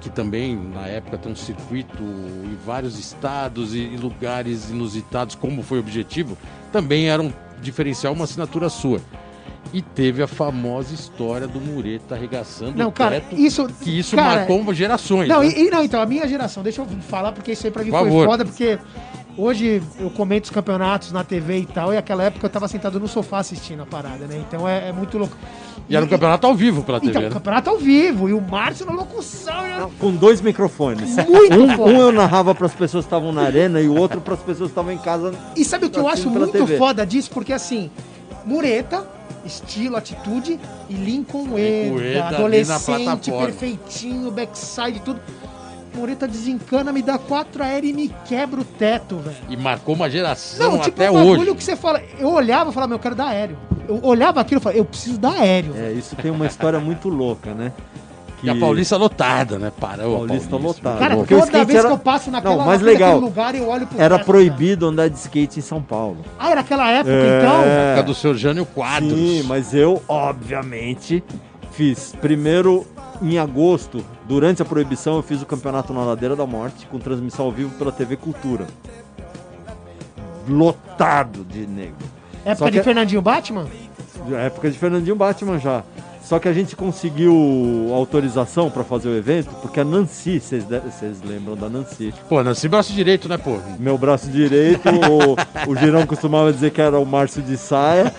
que 0.01 0.09
também 0.09 0.55
na 0.55 0.87
época 0.87 1.17
tem 1.17 1.31
um 1.31 1.35
circuito 1.35 2.03
em 2.03 2.57
vários 2.65 2.99
estados 2.99 3.73
e, 3.73 3.79
e 3.79 3.97
lugares 3.97 4.69
inusitados, 4.69 5.33
como 5.33 5.63
foi 5.63 5.79
o 5.79 5.81
objetivo, 5.81 6.37
também 6.71 7.09
era 7.09 7.21
diferencial, 7.61 8.13
uma 8.13 8.23
assinatura 8.25 8.69
sua. 8.69 9.01
E 9.73 9.81
teve 9.81 10.23
a 10.23 10.27
famosa 10.27 10.93
história 10.93 11.45
do 11.45 11.59
Mureta 11.59 12.15
arregaçando 12.15 12.77
Não, 12.77 12.87
o 12.87 12.91
cara, 12.91 13.19
teto, 13.19 13.35
isso. 13.35 13.67
que 13.81 13.99
isso 13.99 14.15
cara, 14.15 14.47
marcou 14.47 14.73
gerações. 14.73 15.27
Não, 15.27 15.41
né? 15.41 15.49
e, 15.49 15.67
e 15.67 15.69
não, 15.69 15.83
então, 15.83 16.01
a 16.01 16.05
minha 16.05 16.25
geração, 16.27 16.63
deixa 16.63 16.81
eu 16.81 16.87
falar, 17.01 17.33
porque 17.33 17.51
isso 17.51 17.67
aí 17.67 17.71
pra 17.71 17.83
mim 17.83 17.91
Por 17.91 17.99
foi 17.99 18.07
favor. 18.09 18.25
foda, 18.27 18.45
porque 18.45 18.79
hoje 19.37 19.81
eu 19.99 20.09
comento 20.09 20.45
os 20.45 20.49
campeonatos 20.49 21.11
na 21.11 21.23
TV 21.23 21.59
e 21.59 21.65
tal, 21.65 21.93
e 21.93 21.97
aquela 21.97 22.23
época 22.23 22.45
eu 22.45 22.49
tava 22.49 22.67
sentado 22.67 22.99
no 22.99 23.07
sofá 23.07 23.39
assistindo 23.39 23.81
a 23.83 23.85
parada, 23.85 24.25
né? 24.25 24.41
Então 24.47 24.67
é, 24.67 24.89
é 24.89 24.91
muito 24.91 25.17
louco. 25.17 25.35
E 25.89 25.95
era 25.95 26.03
um 26.03 26.07
campeonato 26.09 26.45
ao 26.47 26.53
vivo 26.55 26.83
pela 26.83 26.99
TV, 26.99 27.11
Então, 27.11 27.21
né? 27.21 27.29
campeonato 27.29 27.69
ao 27.69 27.77
vivo. 27.77 28.27
E 28.27 28.33
o 28.33 28.41
Márcio 28.41 28.85
na 28.85 28.91
locução. 28.91 29.65
e 29.67 29.79
eu- 29.79 29.91
Com 29.99 30.11
dois 30.13 30.41
microfones. 30.41 31.15
Muito 31.27 31.53
um, 31.55 31.75
foda. 31.77 31.91
um 31.93 32.01
eu 32.01 32.11
narrava 32.11 32.53
para 32.53 32.65
as 32.65 32.73
pessoas 32.73 33.05
que 33.05 33.07
estavam 33.07 33.31
na 33.31 33.43
arena 33.43 33.79
e 33.79 33.87
o 33.87 33.95
outro 33.95 34.19
para 34.19 34.33
as 34.33 34.39
pessoas 34.41 34.69
que 34.69 34.71
estavam 34.73 34.91
em 34.91 34.97
casa. 34.97 35.33
E 35.55 35.63
sabe 35.63 35.85
o 35.85 35.89
que 35.89 35.97
eu 35.99 36.07
acho 36.07 36.29
muito 36.29 36.51
TV. 36.51 36.77
foda 36.77 37.05
disso? 37.05 37.29
Porque 37.31 37.53
assim, 37.53 37.89
Mureta, 38.43 39.07
estilo, 39.45 39.95
atitude, 39.95 40.59
e 40.89 40.93
Lincoln 40.93 41.47
na 42.17 42.27
adolescente, 42.27 43.31
perfeitinho, 43.31 44.29
backside, 44.31 44.99
tudo. 45.01 45.21
Mureta 45.97 46.27
desencana, 46.27 46.91
me 46.93 47.01
dá 47.01 47.17
quatro 47.17 47.63
aéreos 47.63 47.91
e 47.91 47.95
me 47.95 48.15
quebra 48.25 48.61
o 48.61 48.63
teto, 48.63 49.17
velho. 49.17 49.35
E 49.49 49.57
marcou 49.57 49.95
uma 49.95 50.09
geração 50.09 50.71
Não, 50.73 50.79
tipo, 50.79 51.01
até 51.01 51.09
um 51.09 51.15
bagulho 51.15 51.41
hoje. 51.41 51.55
que 51.55 51.63
você 51.63 51.75
fala. 51.75 52.01
Eu 52.19 52.29
olhava 52.31 52.69
e 52.69 52.73
falava, 52.73 52.89
meu, 52.89 52.95
eu 52.97 53.01
quero 53.01 53.15
dar 53.15 53.27
aéreo. 53.29 53.57
Eu 53.87 53.99
olhava 54.03 54.39
aquilo 54.41 54.59
e 54.59 54.63
falava, 54.63 54.79
eu 54.79 54.85
preciso 54.85 55.17
dar 55.17 55.33
aéreo. 55.33 55.73
É, 55.77 55.91
isso 55.93 56.15
tem 56.15 56.29
uma 56.31 56.45
história 56.45 56.79
muito 56.79 57.09
louca, 57.09 57.53
né? 57.53 57.71
E 58.43 58.49
a 58.51 58.55
Paulista 58.55 58.95
lotada, 58.97 59.57
né? 59.57 59.71
Parou 59.79 60.13
a 60.13 60.17
Paulista 60.19 60.55
lotada. 60.57 60.99
Cara, 60.99 61.15
porque 61.17 61.33
toda 61.33 61.45
skate 61.47 61.65
vez 61.65 61.79
era- 61.79 61.87
que 61.87 61.93
eu 61.95 61.97
passo 61.97 62.29
naquela, 62.29 62.55
Não, 62.57 62.65
mais 62.65 62.81
naquele 62.81 62.99
legal. 63.03 63.19
lugar, 63.19 63.55
eu 63.55 63.67
olho 63.67 63.87
pro 63.87 63.99
Era 63.99 64.17
teto, 64.17 64.25
proibido 64.27 64.85
andar 64.85 65.09
de 65.09 65.17
skate 65.17 65.57
em 65.57 65.61
São 65.63 65.81
Paulo. 65.81 66.17
cara. 66.23 66.35
Ah, 66.37 66.51
era 66.51 66.61
aquela 66.61 66.87
época, 66.91 67.11
É. 67.15 67.39
então? 67.39 67.61
Época 67.63 68.03
do 68.03 68.13
Sr. 68.13 68.35
Jânio 68.35 68.65
Quadros. 68.67 69.11
Sim, 69.11 69.41
mas 69.47 69.73
eu, 69.73 70.03
obviamente, 70.07 71.23
fiz. 71.71 72.13
Primeiro, 72.21 72.85
em 73.21 73.37
agosto, 73.37 74.03
durante 74.27 74.61
a 74.61 74.65
proibição, 74.65 75.15
eu 75.17 75.23
fiz 75.23 75.41
o 75.41 75.45
campeonato 75.45 75.93
na 75.93 76.03
Ladeira 76.03 76.35
da 76.35 76.45
Morte, 76.45 76.85
com 76.87 76.99
transmissão 76.99 77.45
ao 77.45 77.51
vivo 77.51 77.71
pela 77.77 77.91
TV 77.91 78.15
Cultura. 78.17 78.67
Lotado 80.47 81.43
de 81.43 81.67
negro. 81.67 82.05
Época 82.45 82.55
Só 82.55 82.69
de 82.69 82.77
que- 82.77 82.83
Fernandinho 82.83 83.21
Batman? 83.21 83.65
Na 84.27 84.39
época 84.39 84.69
de 84.71 84.77
Fernandinho 84.77 85.15
Batman 85.15 85.59
já. 85.59 85.83
Só 86.27 86.39
que 86.39 86.49
a 86.49 86.51
gente 86.51 86.75
conseguiu 86.75 87.33
autorização 87.93 88.69
para 88.69 88.83
fazer 88.83 89.07
o 89.07 89.15
evento, 89.15 89.49
porque 89.61 89.79
a 89.79 89.85
Nancy, 89.85 90.41
vocês 90.41 90.65
lembram 91.23 91.55
da 91.55 91.69
Nancy? 91.69 92.13
Pô, 92.27 92.43
nasci 92.43 92.67
braço 92.67 92.91
direito, 92.91 93.29
né, 93.29 93.37
pô? 93.37 93.57
Meu 93.79 93.97
braço 93.97 94.29
direito, 94.29 94.89
o, 94.89 95.71
o 95.71 95.75
Girão 95.77 96.05
costumava 96.05 96.51
dizer 96.51 96.71
que 96.71 96.81
era 96.81 96.99
o 96.99 97.05
Márcio 97.05 97.41
de 97.41 97.55
saia. 97.55 98.11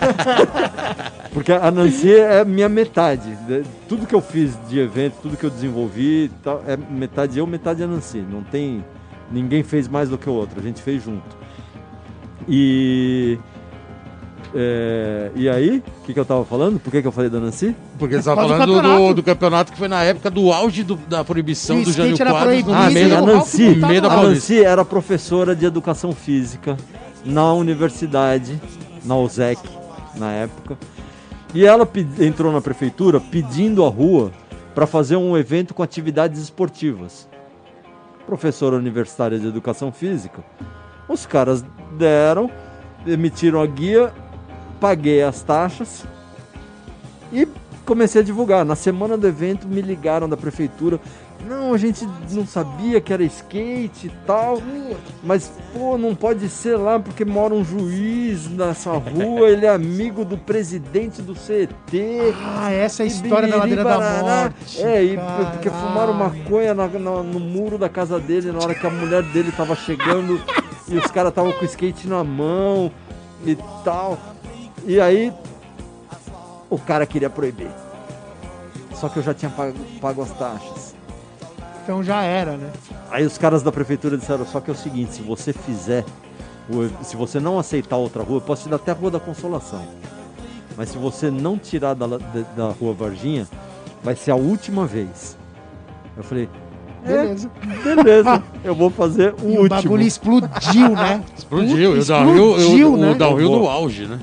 Porque 1.31 1.51
a 1.53 1.69
Nancy 1.69 2.11
é 2.11 2.43
minha 2.43 2.67
metade. 2.67 3.35
De- 3.47 3.61
Tudo 3.87 4.07
que 4.07 4.15
eu 4.15 4.21
fiz 4.21 4.57
de 4.67 4.79
evento, 4.79 5.17
tudo 5.21 5.37
que 5.37 5.43
eu 5.45 5.51
desenvolvi, 5.51 6.31
tal, 6.43 6.63
é 6.65 6.75
metade 6.75 7.37
eu, 7.37 7.45
metade 7.45 7.83
a 7.83 7.87
Nancy. 7.87 8.17
Não 8.27 8.41
tem. 8.41 8.83
Ninguém 9.31 9.61
fez 9.61 9.87
mais 9.87 10.09
do 10.09 10.17
que 10.17 10.27
o 10.27 10.33
outro, 10.33 10.59
a 10.59 10.63
gente 10.63 10.81
fez 10.81 11.03
junto. 11.03 11.37
E. 12.47 13.37
é, 14.55 15.31
e 15.35 15.47
aí, 15.47 15.83
o 16.01 16.05
que, 16.05 16.13
que 16.13 16.19
eu 16.19 16.25
tava 16.25 16.43
falando? 16.45 16.79
Por 16.79 16.89
que, 16.91 17.01
que 17.01 17.07
eu 17.07 17.11
falei 17.11 17.29
da 17.29 17.39
Nancy? 17.39 17.75
Porque 17.97 18.15
você 18.15 18.23
tava 18.23 18.41
do 18.43 18.47
falando 18.49 18.65
do, 18.67 18.75
campeonato. 18.81 19.13
do 19.13 19.23
campeonato 19.23 19.71
que 19.71 19.77
foi 19.77 19.87
na 19.87 20.03
época 20.03 20.29
do 20.31 20.51
auge 20.51 20.83
do- 20.83 20.95
da 20.95 21.23
proibição 21.23 21.79
E 21.79 21.83
do 21.85 21.91
Jânio 21.91 22.17
Quadros 22.17 22.63
Ah, 22.73 22.89
meio 22.89 23.05
sim, 23.05 23.09
da, 23.11 23.17
a 23.17 23.21
Nancy, 23.21 23.69
meio 23.75 24.01
da 24.01 24.11
a. 24.11 24.23
Nancy 24.23 24.63
era 24.63 24.83
professora 24.83 25.55
de 25.55 25.65
educação 25.65 26.13
física 26.13 26.75
na 27.23 27.53
universidade, 27.53 28.59
na 29.05 29.15
USEC, 29.17 29.61
na 30.15 30.31
época. 30.31 30.77
E 31.53 31.65
ela 31.65 31.87
entrou 32.19 32.51
na 32.51 32.61
prefeitura 32.61 33.19
pedindo 33.19 33.83
a 33.85 33.89
rua 33.89 34.31
para 34.73 34.87
fazer 34.87 35.15
um 35.15 35.37
evento 35.37 35.73
com 35.73 35.83
atividades 35.83 36.41
esportivas. 36.41 37.27
Professora 38.25 38.75
universitária 38.75 39.39
de 39.39 39.47
educação 39.47 39.91
física. 39.91 40.43
Os 41.07 41.25
caras 41.25 41.65
deram, 41.97 42.49
emitiram 43.05 43.59
a 43.61 43.65
guia, 43.65 44.13
paguei 44.79 45.21
as 45.21 45.41
taxas 45.41 46.05
e 47.31 47.47
comecei 47.85 48.21
a 48.21 48.23
divulgar. 48.23 48.63
Na 48.65 48.75
semana 48.75 49.17
do 49.17 49.27
evento 49.27 49.67
me 49.67 49.81
ligaram 49.81 50.27
da 50.29 50.37
prefeitura. 50.37 50.99
Não, 51.47 51.73
a 51.73 51.77
gente 51.77 52.05
não 52.31 52.45
sabia 52.45 52.99
que 52.99 53.13
era 53.13 53.23
skate 53.23 54.07
e 54.07 54.11
tal. 54.27 54.61
Mas, 55.23 55.49
pô, 55.73 55.97
não 55.97 56.13
pode 56.13 56.49
ser 56.49 56.75
lá 56.75 56.99
porque 56.99 57.23
mora 57.23 57.53
um 57.53 57.63
juiz 57.63 58.49
nessa 58.49 58.91
rua, 58.91 59.47
ele 59.49 59.65
é 59.65 59.69
amigo 59.69 60.25
do 60.25 60.37
presidente 60.37 61.21
do 61.21 61.33
CET. 61.35 61.71
Ah, 62.43 62.69
essa 62.71 63.03
é 63.03 63.05
a 63.05 63.07
história 63.07 63.47
da 63.47 63.55
Ladeira 63.55 63.83
da 63.85 63.89
barará. 63.97 64.41
Morte. 64.43 64.81
É, 64.83 65.01
e 65.01 65.15
caralho. 65.15 65.45
porque 65.51 65.69
fumaram 65.69 66.13
maconha 66.13 66.73
na- 66.73 66.87
na- 66.87 67.23
no 67.23 67.39
muro 67.39 67.77
da 67.77 67.87
casa 67.87 68.19
dele 68.19 68.51
na 68.51 68.59
hora 68.59 68.75
que 68.75 68.85
a 68.85 68.89
mulher 68.89 69.23
dele 69.23 69.51
tava 69.53 69.75
chegando 69.77 70.41
e 70.89 70.97
os 70.97 71.07
caras 71.09 71.29
estavam 71.29 71.53
com 71.53 71.61
o 71.61 71.65
skate 71.65 72.05
na 72.05 72.21
mão 72.21 72.91
e 73.45 73.55
tal. 73.85 74.17
E 74.85 74.99
aí 74.99 75.33
o 76.69 76.77
cara 76.77 77.05
queria 77.05 77.29
proibir. 77.29 77.69
Só 78.95 79.07
que 79.09 79.17
eu 79.17 79.23
já 79.23 79.33
tinha 79.33 79.49
pago, 79.51 79.73
pago 80.01 80.21
as 80.21 80.31
taxas. 80.31 80.95
Então 81.83 82.03
já 82.03 82.21
era, 82.21 82.57
né? 82.57 82.69
Aí 83.09 83.25
os 83.25 83.37
caras 83.37 83.63
da 83.63 83.71
prefeitura 83.71 84.17
disseram, 84.17 84.45
só 84.45 84.59
que 84.59 84.69
é 84.69 84.73
o 84.73 84.77
seguinte, 84.77 85.13
se 85.15 85.21
você 85.21 85.51
fizer, 85.53 86.03
o- 86.69 87.03
se 87.03 87.15
você 87.15 87.39
não 87.39 87.57
aceitar 87.57 87.95
outra 87.97 88.21
rua, 88.21 88.37
eu 88.37 88.41
posso 88.41 88.63
te 88.63 88.69
dar 88.69 88.75
até 88.75 88.91
a 88.91 88.93
Rua 88.93 89.09
da 89.11 89.19
Consolação. 89.19 89.81
Mas 90.77 90.89
se 90.89 90.97
você 90.97 91.31
não 91.31 91.57
tirar 91.57 91.93
da, 91.93 92.05
da, 92.05 92.17
da 92.55 92.67
Rua 92.69 92.93
Varginha, 92.93 93.47
vai 94.03 94.15
ser 94.15 94.31
a 94.31 94.35
última 94.35 94.85
vez. 94.85 95.35
Eu 96.15 96.23
falei, 96.23 96.47
Beleza. 97.03 97.49
é, 97.85 97.95
beleza, 97.95 98.43
eu 98.63 98.75
vou 98.75 98.89
fazer 98.89 99.33
o 99.41 99.49
E 99.49 99.57
o 99.57 99.61
último. 99.61 99.69
bagulho 99.69 100.03
explodiu, 100.03 100.89
né? 100.89 101.23
Explodiu. 101.37 101.91
O 101.93 101.97
Explodiu, 101.97 102.93
o, 102.93 102.97
né? 102.97 103.11
o 103.11 103.15
downhill 103.15 103.47
Bombou. 103.49 103.61
do 103.63 103.69
auge, 103.69 104.05
né? 104.05 104.19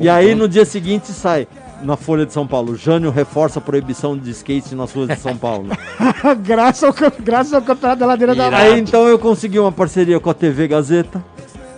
E 0.00 0.08
aí 0.08 0.34
no 0.34 0.48
dia 0.48 0.64
seguinte 0.64 1.12
sai 1.12 1.46
na 1.82 1.94
Folha 1.94 2.24
de 2.24 2.32
São 2.32 2.46
Paulo, 2.46 2.74
Jânio 2.74 3.10
reforça 3.10 3.58
a 3.58 3.62
proibição 3.62 4.16
de 4.16 4.30
skate 4.30 4.74
nas 4.74 4.92
ruas 4.92 5.08
de 5.08 5.16
São 5.16 5.36
Paulo. 5.36 5.68
graças, 6.42 6.84
ao, 6.84 6.94
graças 7.20 7.52
ao 7.52 7.62
campeonato 7.62 8.00
da 8.00 8.06
Ladeira 8.06 8.34
da 8.34 8.46
Irado. 8.46 8.62
Morte. 8.62 8.74
Aí 8.74 8.80
então 8.80 9.06
eu 9.06 9.18
consegui 9.18 9.58
uma 9.58 9.70
parceria 9.70 10.18
com 10.18 10.30
a 10.30 10.34
TV 10.34 10.68
Gazeta 10.68 11.22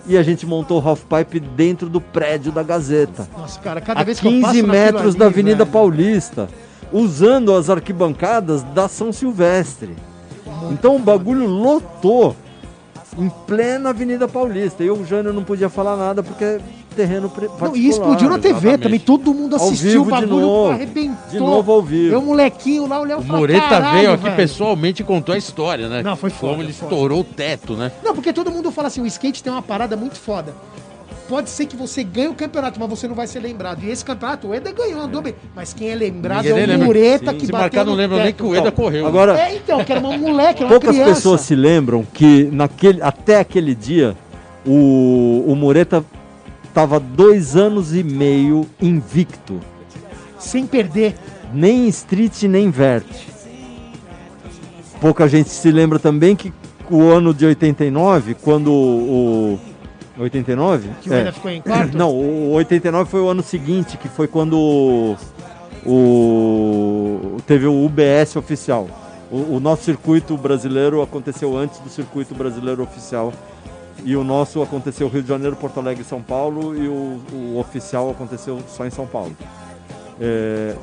e 0.05 0.17
a 0.17 0.23
gente 0.23 0.45
montou 0.45 0.81
o 0.81 0.87
Half 0.87 1.03
Pipe 1.03 1.39
dentro 1.39 1.89
do 1.89 1.99
prédio 1.99 2.51
da 2.51 2.63
Gazeta. 2.63 3.27
Nossa, 3.37 3.59
cara, 3.59 3.81
cada 3.81 3.99
A 3.99 4.03
vez 4.03 4.19
que 4.19 4.27
eu 4.27 4.31
15 4.31 4.41
passo 4.41 4.55
naquilo 4.55 4.71
metros 4.71 5.09
ali, 5.09 5.19
da 5.19 5.25
Avenida 5.25 5.57
velho, 5.57 5.71
Paulista, 5.71 6.49
usando 6.91 7.53
as 7.53 7.69
arquibancadas 7.69 8.63
da 8.63 8.87
São 8.87 9.11
Silvestre. 9.11 9.95
Então 10.71 10.95
o 10.95 10.99
bagulho 10.99 11.45
lotou 11.45 12.35
em 13.17 13.29
plena 13.45 13.89
Avenida 13.89 14.27
Paulista. 14.27 14.83
E 14.83 14.89
o 14.89 15.05
Jânio 15.05 15.33
não 15.33 15.43
podia 15.43 15.69
falar 15.69 15.95
nada 15.95 16.23
porque 16.23 16.59
terreno 16.93 17.29
particular. 17.29 17.69
Não, 17.69 17.75
e 17.75 17.87
explodiu 17.89 18.29
na 18.29 18.37
TV 18.37 18.49
exatamente. 18.53 18.81
também, 18.83 18.99
todo 18.99 19.33
mundo 19.33 19.55
assistiu, 19.55 20.01
o 20.01 20.05
de 20.05 20.11
bagulho 20.11 20.39
novo. 20.39 20.71
arrebentou. 20.71 21.29
De 21.29 21.39
novo 21.39 21.71
ao 21.71 21.81
vivo. 21.81 22.13
Eu, 22.15 22.21
molequinho 22.21 22.87
lá, 22.87 23.01
O 23.01 23.05
e 23.05 23.09
falava, 23.09 23.37
Mureta 23.37 23.67
"Caralho, 23.67 23.97
veio 23.97 24.13
aqui 24.13 24.23
velho." 24.23 24.35
pessoalmente 24.35 25.01
e 25.01 25.05
contou 25.05 25.33
a 25.35 25.37
história, 25.37 25.89
né? 25.89 26.01
Não, 26.03 26.15
foi 26.15 26.29
foda, 26.29 26.51
Como 26.53 26.63
ele 26.63 26.73
foda. 26.73 26.85
estourou 26.93 27.19
o 27.21 27.23
teto, 27.23 27.73
né? 27.75 27.91
Não, 28.03 28.13
porque 28.13 28.31
todo 28.31 28.49
mundo 28.51 28.71
fala 28.71 28.87
assim, 28.87 29.01
o 29.01 29.05
skate 29.07 29.43
tem 29.43 29.51
uma 29.51 29.61
parada 29.61 29.95
muito 29.97 30.17
foda. 30.17 30.53
Pode 31.29 31.49
ser 31.49 31.65
que 31.67 31.75
você 31.75 32.03
ganhe 32.03 32.27
o 32.27 32.33
campeonato, 32.33 32.77
mas 32.79 32.89
você 32.89 33.07
não 33.07 33.15
vai 33.15 33.25
ser 33.25 33.39
lembrado. 33.39 33.81
E 33.81 33.89
esse 33.89 34.03
campeonato, 34.03 34.49
o 34.49 34.53
Eda 34.53 34.71
ganhou, 34.73 35.01
andou 35.01 35.21
bem. 35.21 35.33
Mas 35.55 35.73
quem 35.73 35.89
é 35.89 35.95
lembrado 35.95 36.43
Ninguém 36.43 36.69
é 36.73 36.77
o. 36.77 36.83
Mureta 36.83 37.33
que 37.33 37.45
Se 37.45 37.51
bateu 37.51 37.61
marcar, 37.61 37.85
não 37.85 37.93
lembra 37.93 38.21
nem 38.23 38.33
que 38.33 38.43
o 38.43 38.53
Eda 38.53 38.71
correu. 38.73 39.07
Agora, 39.07 39.39
É, 39.39 39.55
então, 39.55 39.81
que 39.85 39.91
era 39.93 40.01
uma 40.01 40.17
moleque, 40.17 40.59
era 40.61 40.65
uma 40.65 40.69
poucas 40.79 40.89
criança. 40.89 41.15
pessoas 41.15 41.41
se 41.41 41.55
lembram 41.55 42.05
que 42.13 42.49
naquele, 42.51 43.01
até 43.01 43.39
aquele 43.39 43.73
dia 43.73 44.17
o, 44.65 45.43
o 45.47 45.55
Mureta 45.55 46.03
estava 46.73 46.99
dois 46.99 47.55
anos 47.55 47.93
e 47.95 48.03
meio 48.03 48.65
invicto. 48.81 49.59
Sem 50.39 50.65
perder. 50.65 51.15
nem 51.53 51.87
street 51.87 52.43
nem 52.43 52.71
vert. 52.71 53.05
Pouca 54.99 55.27
gente 55.27 55.49
se 55.49 55.71
lembra 55.71 55.99
também 55.99 56.35
que 56.35 56.51
o 56.89 57.03
ano 57.09 57.31
de 57.31 57.45
89, 57.45 58.33
quando 58.35 58.71
o. 58.71 59.59
89? 60.17 60.89
Que 61.01 61.09
o 61.09 61.13
É. 61.13 61.31
Ficou 61.31 61.51
em 61.51 61.61
quarto. 61.61 61.95
Não, 61.97 62.09
o 62.11 62.51
89 62.53 63.09
foi 63.09 63.21
o 63.21 63.27
ano 63.27 63.43
seguinte, 63.43 63.97
que 63.97 64.07
foi 64.07 64.27
quando 64.27 64.57
o, 64.57 65.15
o- 65.85 67.37
teve 67.45 67.67
o 67.67 67.85
UBS 67.85 68.35
oficial. 68.35 68.87
O, 69.31 69.55
o 69.57 69.59
nosso 69.59 69.83
circuito 69.83 70.35
brasileiro 70.37 71.01
aconteceu 71.03 71.55
antes 71.55 71.79
do 71.79 71.89
circuito 71.89 72.33
brasileiro 72.33 72.81
oficial. 72.83 73.31
E 74.05 74.15
o 74.15 74.23
nosso 74.23 74.61
aconteceu 74.61 75.07
Rio 75.07 75.21
de 75.21 75.29
Janeiro, 75.29 75.55
Porto 75.55 75.79
Alegre 75.79 76.03
e 76.03 76.05
São 76.05 76.21
Paulo. 76.21 76.75
E 76.75 76.87
o, 76.87 77.21
o 77.31 77.59
oficial 77.59 78.09
aconteceu 78.11 78.59
só 78.67 78.85
em 78.85 78.89
São 78.89 79.07
Paulo. 79.07 79.35
É, 80.19 80.75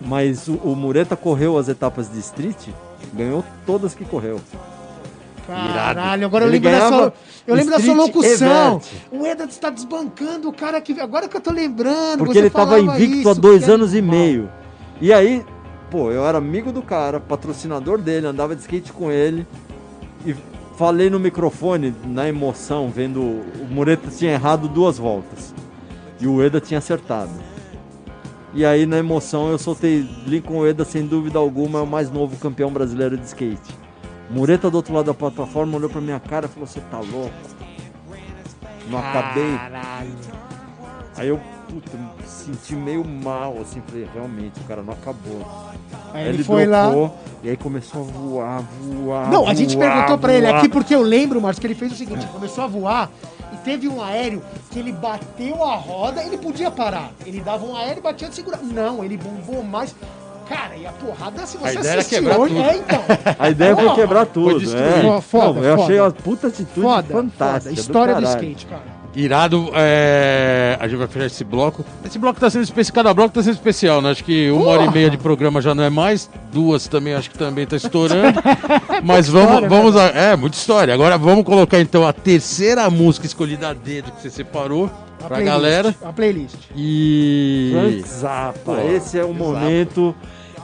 mas 0.00 0.48
o, 0.48 0.54
o 0.56 0.76
Mureta 0.76 1.16
correu 1.16 1.56
as 1.56 1.68
etapas 1.68 2.10
de 2.12 2.18
street, 2.18 2.68
ganhou 3.14 3.44
todas 3.64 3.94
que 3.94 4.04
correu. 4.04 4.40
Caralho, 5.46 6.24
agora 6.24 6.44
eu 6.44 6.48
Ele 6.48 6.58
lembro, 6.58 6.70
da 6.70 6.78
ganhava 6.78 6.96
sua, 6.96 7.14
eu 7.46 7.54
lembro 7.54 7.72
da 7.72 7.80
sua 7.80 7.94
locução. 7.94 8.80
O 9.10 9.26
Eda 9.26 9.44
está 9.44 9.70
desbancando 9.70 10.48
o 10.48 10.52
cara 10.52 10.80
que. 10.80 11.00
Agora 11.00 11.28
que 11.28 11.36
eu 11.36 11.40
tô 11.40 11.50
lembrando. 11.50 12.18
Porque 12.18 12.34
você 12.34 12.38
ele 12.38 12.46
estava 12.46 12.78
invicto 12.78 13.28
há 13.28 13.32
isso, 13.32 13.40
dois 13.40 13.64
que 13.64 13.70
anos 13.70 13.94
e 13.94 14.00
meio. 14.00 14.48
E 15.00 15.12
aí, 15.12 15.44
pô, 15.90 16.12
eu 16.12 16.24
era 16.26 16.38
amigo 16.38 16.70
do 16.70 16.80
cara, 16.80 17.18
patrocinador 17.18 17.98
dele, 17.98 18.26
andava 18.26 18.54
de 18.54 18.62
skate 18.62 18.92
com 18.92 19.10
ele. 19.10 19.46
E 20.24 20.34
falei 20.76 21.10
no 21.10 21.18
microfone, 21.18 21.94
na 22.04 22.28
emoção, 22.28 22.90
vendo 22.90 23.20
o 23.20 23.66
Mureta 23.70 24.10
tinha 24.10 24.32
errado 24.32 24.68
duas 24.68 24.98
voltas. 24.98 25.54
E 26.20 26.26
o 26.26 26.42
Eda 26.42 26.60
tinha 26.60 26.78
acertado. 26.78 27.32
E 28.54 28.64
aí, 28.64 28.84
na 28.84 28.98
emoção, 28.98 29.50
eu 29.50 29.58
soltei 29.58 30.06
Lincoln 30.26 30.58
Ueda, 30.58 30.84
sem 30.84 31.06
dúvida 31.06 31.38
alguma, 31.38 31.78
é 31.78 31.82
o 31.82 31.86
mais 31.86 32.10
novo 32.10 32.36
campeão 32.36 32.70
brasileiro 32.70 33.16
de 33.16 33.24
skate. 33.24 33.76
Mureta 34.30 34.70
do 34.70 34.76
outro 34.76 34.94
lado 34.94 35.06
da 35.06 35.14
plataforma 35.14 35.76
olhou 35.76 35.90
pra 35.90 36.00
minha 36.00 36.20
cara 36.20 36.46
e 36.46 36.48
falou: 36.48 36.66
Você 36.66 36.80
tá 36.80 37.00
louco? 37.00 37.34
Não 38.90 38.98
acabei. 38.98 39.58
Aí 41.16 41.28
eu 41.28 41.40
puta, 41.72 41.96
me 41.96 42.26
senti 42.26 42.74
meio 42.74 43.02
mal, 43.04 43.56
assim, 43.62 43.80
falei, 43.86 44.06
realmente, 44.12 44.60
o 44.60 44.64
cara 44.64 44.82
não 44.82 44.92
acabou. 44.92 45.40
Aí 46.12 46.28
ele, 46.28 46.44
foi 46.44 46.66
lá. 46.66 46.86
dropou, 46.90 47.16
E 47.42 47.48
aí 47.48 47.56
começou 47.56 48.02
a 48.02 48.04
voar, 48.04 48.62
voar. 48.82 49.30
Não, 49.30 49.48
a 49.48 49.54
gente 49.54 49.74
voar, 49.74 49.90
perguntou 49.92 50.18
pra 50.18 50.34
ele 50.34 50.46
voar. 50.46 50.58
aqui 50.58 50.68
porque 50.68 50.94
eu 50.94 51.00
lembro, 51.02 51.40
Márcio, 51.40 51.60
que 51.60 51.66
ele 51.66 51.74
fez 51.74 51.92
o 51.92 51.96
seguinte: 51.96 52.20
ele 52.24 52.32
começou 52.32 52.64
a 52.64 52.66
voar 52.66 53.10
e 53.52 53.56
teve 53.58 53.88
um 53.88 54.02
aéreo 54.02 54.42
que 54.70 54.78
ele 54.78 54.92
bateu 54.92 55.64
a 55.64 55.74
roda, 55.76 56.22
ele 56.22 56.36
podia 56.36 56.70
parar. 56.70 57.10
Ele 57.24 57.40
dava 57.40 57.64
um 57.64 57.74
aéreo 57.74 57.98
e 57.98 58.02
batia 58.02 58.28
de 58.28 58.34
segurar. 58.34 58.58
Não, 58.62 59.02
ele 59.02 59.16
bombou 59.16 59.62
mais. 59.62 59.94
Cara, 60.48 60.76
e 60.76 60.86
a 60.86 60.92
porrada, 60.92 61.46
se 61.46 61.56
você 61.56 61.68
A 61.68 61.72
ideia 61.80 61.92
era 61.92 62.00
assistir 62.02 62.26
hoje. 62.26 62.54
tudo. 62.54 62.62
É, 62.62 62.76
então. 62.76 63.02
A 63.38 63.48
ideia 63.48 63.74
foi 63.76 63.94
quebrar 63.94 64.26
tudo. 64.26 64.60
destruir. 64.60 64.84
é. 64.84 65.20
Foda, 65.22 65.60
Não, 65.60 65.66
eu 65.66 65.82
achei 65.82 66.00
uma 66.00 66.10
puta 66.10 66.48
atitude 66.48 66.80
Foda, 66.82 67.08
fantástica. 67.14 67.70
foda. 67.70 67.80
História 67.80 68.14
do, 68.16 68.22
caralho. 68.22 68.42
skate, 68.42 68.66
cara. 68.66 69.01
Irado, 69.14 69.70
é, 69.74 70.76
a 70.80 70.88
gente 70.88 70.98
vai 70.98 71.06
fechar 71.06 71.26
esse 71.26 71.44
bloco. 71.44 71.84
Esse 72.04 72.18
bloco 72.18 72.40
tá 72.40 72.48
sendo 72.48 72.62
especial, 72.62 72.94
cada 72.94 73.12
bloco 73.12 73.34
tá 73.34 73.42
sendo 73.42 73.54
especial, 73.54 74.00
né? 74.00 74.10
Acho 74.10 74.24
que 74.24 74.50
uma 74.50 74.66
hora 74.66 74.84
e 74.84 74.90
meia 74.90 75.10
de 75.10 75.18
programa 75.18 75.60
já 75.60 75.74
não 75.74 75.84
é 75.84 75.90
mais, 75.90 76.30
duas 76.50 76.88
também 76.88 77.12
acho 77.12 77.30
que 77.30 77.36
também 77.36 77.66
tá 77.66 77.76
estourando. 77.76 78.40
Mas 79.04 79.28
vamos, 79.28 79.48
história, 79.50 79.68
vamos 79.68 79.96
a, 79.96 80.06
é, 80.06 80.34
muita 80.34 80.56
história. 80.56 80.94
Agora 80.94 81.18
vamos 81.18 81.44
colocar 81.44 81.78
então 81.78 82.06
a 82.06 82.12
terceira 82.12 82.88
música 82.88 83.26
escolhida 83.26 83.68
a 83.68 83.74
dedo 83.74 84.10
que 84.12 84.22
você 84.22 84.30
separou 84.30 84.86
A 84.86 85.26
pra 85.26 85.36
playlist, 85.36 85.46
galera. 85.46 85.94
A 86.02 86.12
playlist. 86.12 86.56
E 86.74 87.70
Frank 87.74 88.08
Zappa. 88.08 88.74
Pô, 88.76 88.88
Esse 88.90 89.18
é 89.18 89.24
o 89.24 89.28
Zappa. 89.28 89.44
momento 89.44 90.14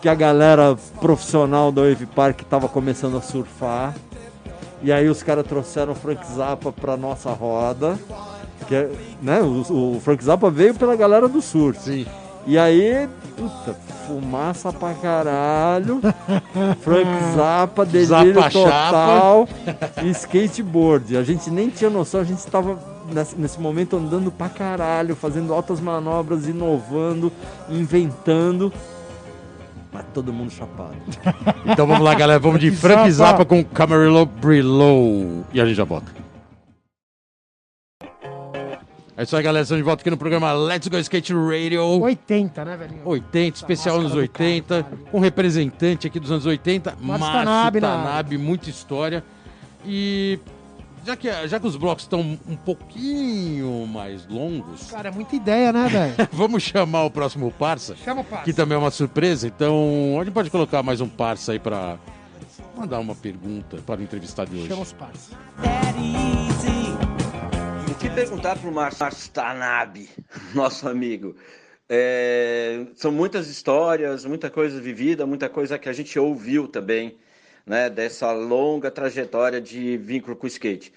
que 0.00 0.08
a 0.08 0.14
galera 0.14 0.74
profissional 1.02 1.70
da 1.70 1.82
Wave 1.82 2.06
Park 2.06 2.40
tava 2.48 2.66
começando 2.66 3.18
a 3.18 3.20
surfar. 3.20 3.94
E 4.82 4.92
aí 4.92 5.08
os 5.08 5.22
caras 5.22 5.44
trouxeram 5.46 5.92
o 5.92 5.94
Frank 5.94 6.24
Zappa 6.34 6.72
pra 6.72 6.96
nossa 6.96 7.30
roda. 7.30 7.98
Que 8.68 8.74
é, 8.74 8.90
né, 9.22 9.40
o, 9.40 9.96
o 9.96 10.00
Frank 10.00 10.22
Zappa 10.22 10.50
veio 10.50 10.74
pela 10.74 10.94
galera 10.94 11.26
do 11.26 11.40
surf. 11.40 11.80
Sim. 11.80 12.06
E 12.46 12.56
aí, 12.58 13.08
puta, 13.36 13.74
fumaça 14.06 14.72
pra 14.72 14.92
caralho. 14.94 16.00
Frank 16.82 17.10
Zappa, 17.34 17.84
delírio 17.86 18.34
Zappa 18.34 18.50
total. 18.50 19.48
e 20.02 20.10
skateboard. 20.10 21.16
A 21.16 21.22
gente 21.22 21.50
nem 21.50 21.70
tinha 21.70 21.90
noção, 21.90 22.20
a 22.20 22.24
gente 22.24 22.38
estava 22.38 22.78
nesse, 23.10 23.36
nesse 23.36 23.60
momento 23.60 23.96
andando 23.96 24.30
pra 24.30 24.48
caralho, 24.48 25.16
fazendo 25.16 25.52
altas 25.54 25.80
manobras, 25.80 26.46
inovando, 26.46 27.32
inventando. 27.70 28.72
Mas 29.90 30.04
todo 30.12 30.32
mundo 30.32 30.50
chapado. 30.50 30.96
Então 31.66 31.86
vamos 31.86 32.02
lá, 32.02 32.14
galera. 32.14 32.38
Vamos 32.38 32.60
de 32.60 32.70
Frank 32.70 33.10
Zappa. 33.10 33.30
Zappa 33.30 33.44
com 33.44 33.64
Camarillo 33.64 34.24
Brillo. 34.26 35.44
E 35.52 35.60
a 35.60 35.66
gente 35.66 35.76
já 35.76 35.84
volta. 35.84 36.27
É 39.18 39.24
isso 39.24 39.36
aí, 39.36 39.42
galera. 39.42 39.64
Estamos 39.64 39.80
de 39.80 39.84
volta 39.84 40.00
aqui 40.00 40.10
no 40.10 40.16
programa 40.16 40.52
Let's 40.52 40.86
Go 40.86 40.96
Skate 40.96 41.34
Radio. 41.34 41.82
80, 41.82 42.64
né, 42.64 42.76
velhinho? 42.76 43.00
80, 43.04 43.56
especial 43.56 43.96
máscara 43.96 44.00
anos 44.00 44.12
do 44.12 44.18
80, 44.20 44.82
caralho. 44.84 45.04
com 45.10 45.18
representante 45.18 46.06
aqui 46.06 46.20
dos 46.20 46.30
anos 46.30 46.46
80, 46.46 46.96
Márcio 47.00 47.26
Tanabe 47.26 47.80
Tanabe, 47.80 48.38
na 48.38 48.44
muita 48.44 48.70
história. 48.70 49.24
E 49.84 50.38
já 51.04 51.16
que, 51.16 51.48
já 51.48 51.58
que 51.58 51.66
os 51.66 51.74
blocos 51.74 52.04
estão 52.04 52.20
um 52.20 52.54
pouquinho 52.54 53.88
mais 53.88 54.24
longos, 54.28 54.88
Cara, 54.88 55.08
é 55.08 55.10
muita 55.10 55.34
ideia, 55.34 55.72
né, 55.72 55.88
velho? 55.88 56.14
vamos 56.30 56.62
chamar 56.62 57.02
o 57.02 57.10
próximo 57.10 57.50
parça, 57.50 57.96
Chama 57.96 58.20
o 58.20 58.24
passo. 58.24 58.44
que 58.44 58.52
também 58.52 58.76
é 58.76 58.78
uma 58.78 58.92
surpresa. 58.92 59.48
Então, 59.48 60.16
a 60.20 60.24
gente 60.24 60.32
pode 60.32 60.48
colocar 60.48 60.80
mais 60.84 61.00
um 61.00 61.08
parça 61.08 61.50
aí 61.50 61.58
para 61.58 61.96
mandar 62.76 63.00
uma 63.00 63.16
pergunta 63.16 63.78
para 63.84 63.98
o 63.98 64.04
entrevistado 64.04 64.48
de 64.48 64.58
hoje. 64.58 64.68
Chama 64.68 64.82
os 64.82 64.92
passos. 64.92 65.30
O 68.18 68.20
perguntar 68.20 68.58
para 68.58 68.68
o 68.68 68.72
Márcio 68.72 69.30
Tanabe, 69.32 70.10
nosso 70.52 70.88
amigo? 70.88 71.36
É, 71.88 72.84
são 72.96 73.12
muitas 73.12 73.46
histórias, 73.46 74.24
muita 74.24 74.50
coisa 74.50 74.80
vivida, 74.80 75.24
muita 75.24 75.48
coisa 75.48 75.78
que 75.78 75.88
a 75.88 75.92
gente 75.92 76.18
ouviu 76.18 76.66
também, 76.66 77.16
né, 77.64 77.88
dessa 77.88 78.32
longa 78.32 78.90
trajetória 78.90 79.60
de 79.60 79.96
vínculo 79.98 80.34
com 80.34 80.46
o 80.46 80.48
skate. 80.48 80.92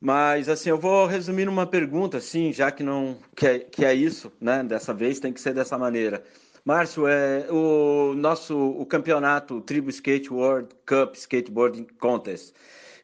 Mas 0.00 0.48
assim, 0.48 0.70
eu 0.70 0.78
vou 0.78 1.04
resumir 1.04 1.44
numa 1.44 1.66
pergunta, 1.66 2.16
assim, 2.16 2.54
já 2.54 2.70
que 2.70 2.82
não 2.82 3.18
que 3.36 3.46
é, 3.46 3.58
que 3.58 3.84
é 3.84 3.92
isso, 3.92 4.32
né? 4.40 4.64
Dessa 4.64 4.94
vez 4.94 5.20
tem 5.20 5.34
que 5.34 5.40
ser 5.42 5.52
dessa 5.52 5.76
maneira. 5.76 6.24
Márcio, 6.64 7.06
é 7.06 7.48
o 7.50 8.14
nosso 8.16 8.56
o 8.56 8.86
campeonato 8.86 9.60
Tribo 9.60 9.90
Skate 9.90 10.32
World 10.32 10.70
Cup 10.86 11.16
Skateboarding 11.16 11.86
Contest, 12.00 12.54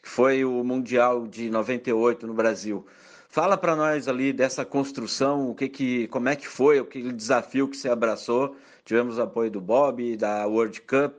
que 0.03 0.09
foi 0.09 0.42
o 0.42 0.64
mundial 0.64 1.26
de 1.26 1.50
98 1.50 2.26
no 2.26 2.32
Brasil. 2.32 2.86
Fala 3.32 3.56
para 3.56 3.74
nós 3.74 4.08
ali 4.08 4.30
dessa 4.30 4.62
construção, 4.62 5.48
o 5.48 5.54
que 5.54 5.66
que, 5.66 6.06
como 6.08 6.28
é 6.28 6.36
que 6.36 6.46
foi, 6.46 6.78
o 6.80 6.84
que 6.84 7.10
desafio 7.10 7.66
que 7.66 7.78
você 7.78 7.88
abraçou. 7.88 8.54
Tivemos 8.84 9.16
o 9.16 9.22
apoio 9.22 9.50
do 9.50 9.58
Bob, 9.58 10.18
da 10.18 10.46
World 10.46 10.82
Cup 10.82 11.18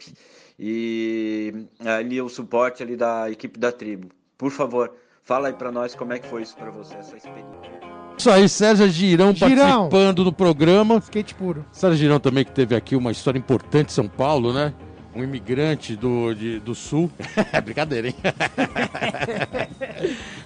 e 0.59 1.65
ali 1.83 2.21
o 2.21 2.29
suporte 2.29 2.83
ali 2.83 2.95
da 2.95 3.31
equipe 3.31 3.57
da 3.57 3.71
tribo. 3.71 4.09
Por 4.37 4.51
favor, 4.51 4.93
fala 5.23 5.47
aí 5.47 5.55
para 5.55 5.71
nós 5.71 5.95
como 5.95 6.13
é 6.13 6.19
que 6.19 6.27
foi 6.27 6.43
isso 6.43 6.55
para 6.55 6.69
você 6.69 6.93
essa 6.93 7.17
experiência. 7.17 7.81
Isso 8.15 8.29
aí, 8.29 8.47
Sérgio 8.47 8.87
Girão, 8.89 9.33
Girão. 9.33 9.89
participando 9.89 10.23
do 10.23 10.31
programa. 10.31 10.97
Skate 10.99 11.33
puro. 11.33 11.65
Sérgio 11.71 11.97
Girão 11.97 12.19
também 12.19 12.45
que 12.45 12.51
teve 12.51 12.75
aqui 12.75 12.95
uma 12.95 13.11
história 13.11 13.39
importante 13.39 13.89
em 13.89 13.93
São 13.93 14.07
Paulo, 14.07 14.53
né? 14.53 14.71
Um 15.15 15.23
imigrante 15.23 15.95
do, 15.95 16.33
de- 16.33 16.59
do 16.59 16.73
sul. 16.73 17.11
É 17.51 17.59
brincadeira, 17.61 18.07
hein? 18.07 18.15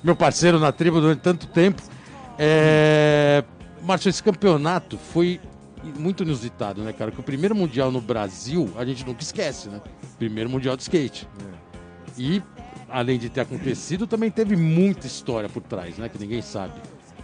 Meu 0.03 0.15
parceiro 0.15 0.59
na 0.59 0.71
tribo 0.71 0.99
durante 0.99 1.21
tanto 1.21 1.47
tempo. 1.47 1.81
É... 2.37 3.43
Márcio, 3.81 4.09
esse 4.09 4.21
campeonato 4.21 4.97
foi 4.97 5.39
muito 5.97 6.23
inusitado, 6.23 6.83
né, 6.83 6.91
cara? 6.91 7.11
Que 7.11 7.19
o 7.19 7.23
primeiro 7.23 7.55
mundial 7.55 7.91
no 7.91 8.01
Brasil, 8.01 8.69
a 8.77 8.83
gente 8.83 9.05
nunca 9.05 9.23
esquece, 9.23 9.69
né? 9.69 9.81
Primeiro 10.17 10.49
mundial 10.49 10.75
de 10.75 10.83
skate. 10.83 11.27
E, 12.17 12.41
além 12.89 13.17
de 13.17 13.29
ter 13.29 13.41
acontecido, 13.41 14.05
também 14.05 14.29
teve 14.29 14.55
muita 14.55 15.07
história 15.07 15.47
por 15.47 15.61
trás, 15.63 15.97
né? 15.97 16.09
Que 16.09 16.19
ninguém 16.19 16.41
sabe. 16.41 16.73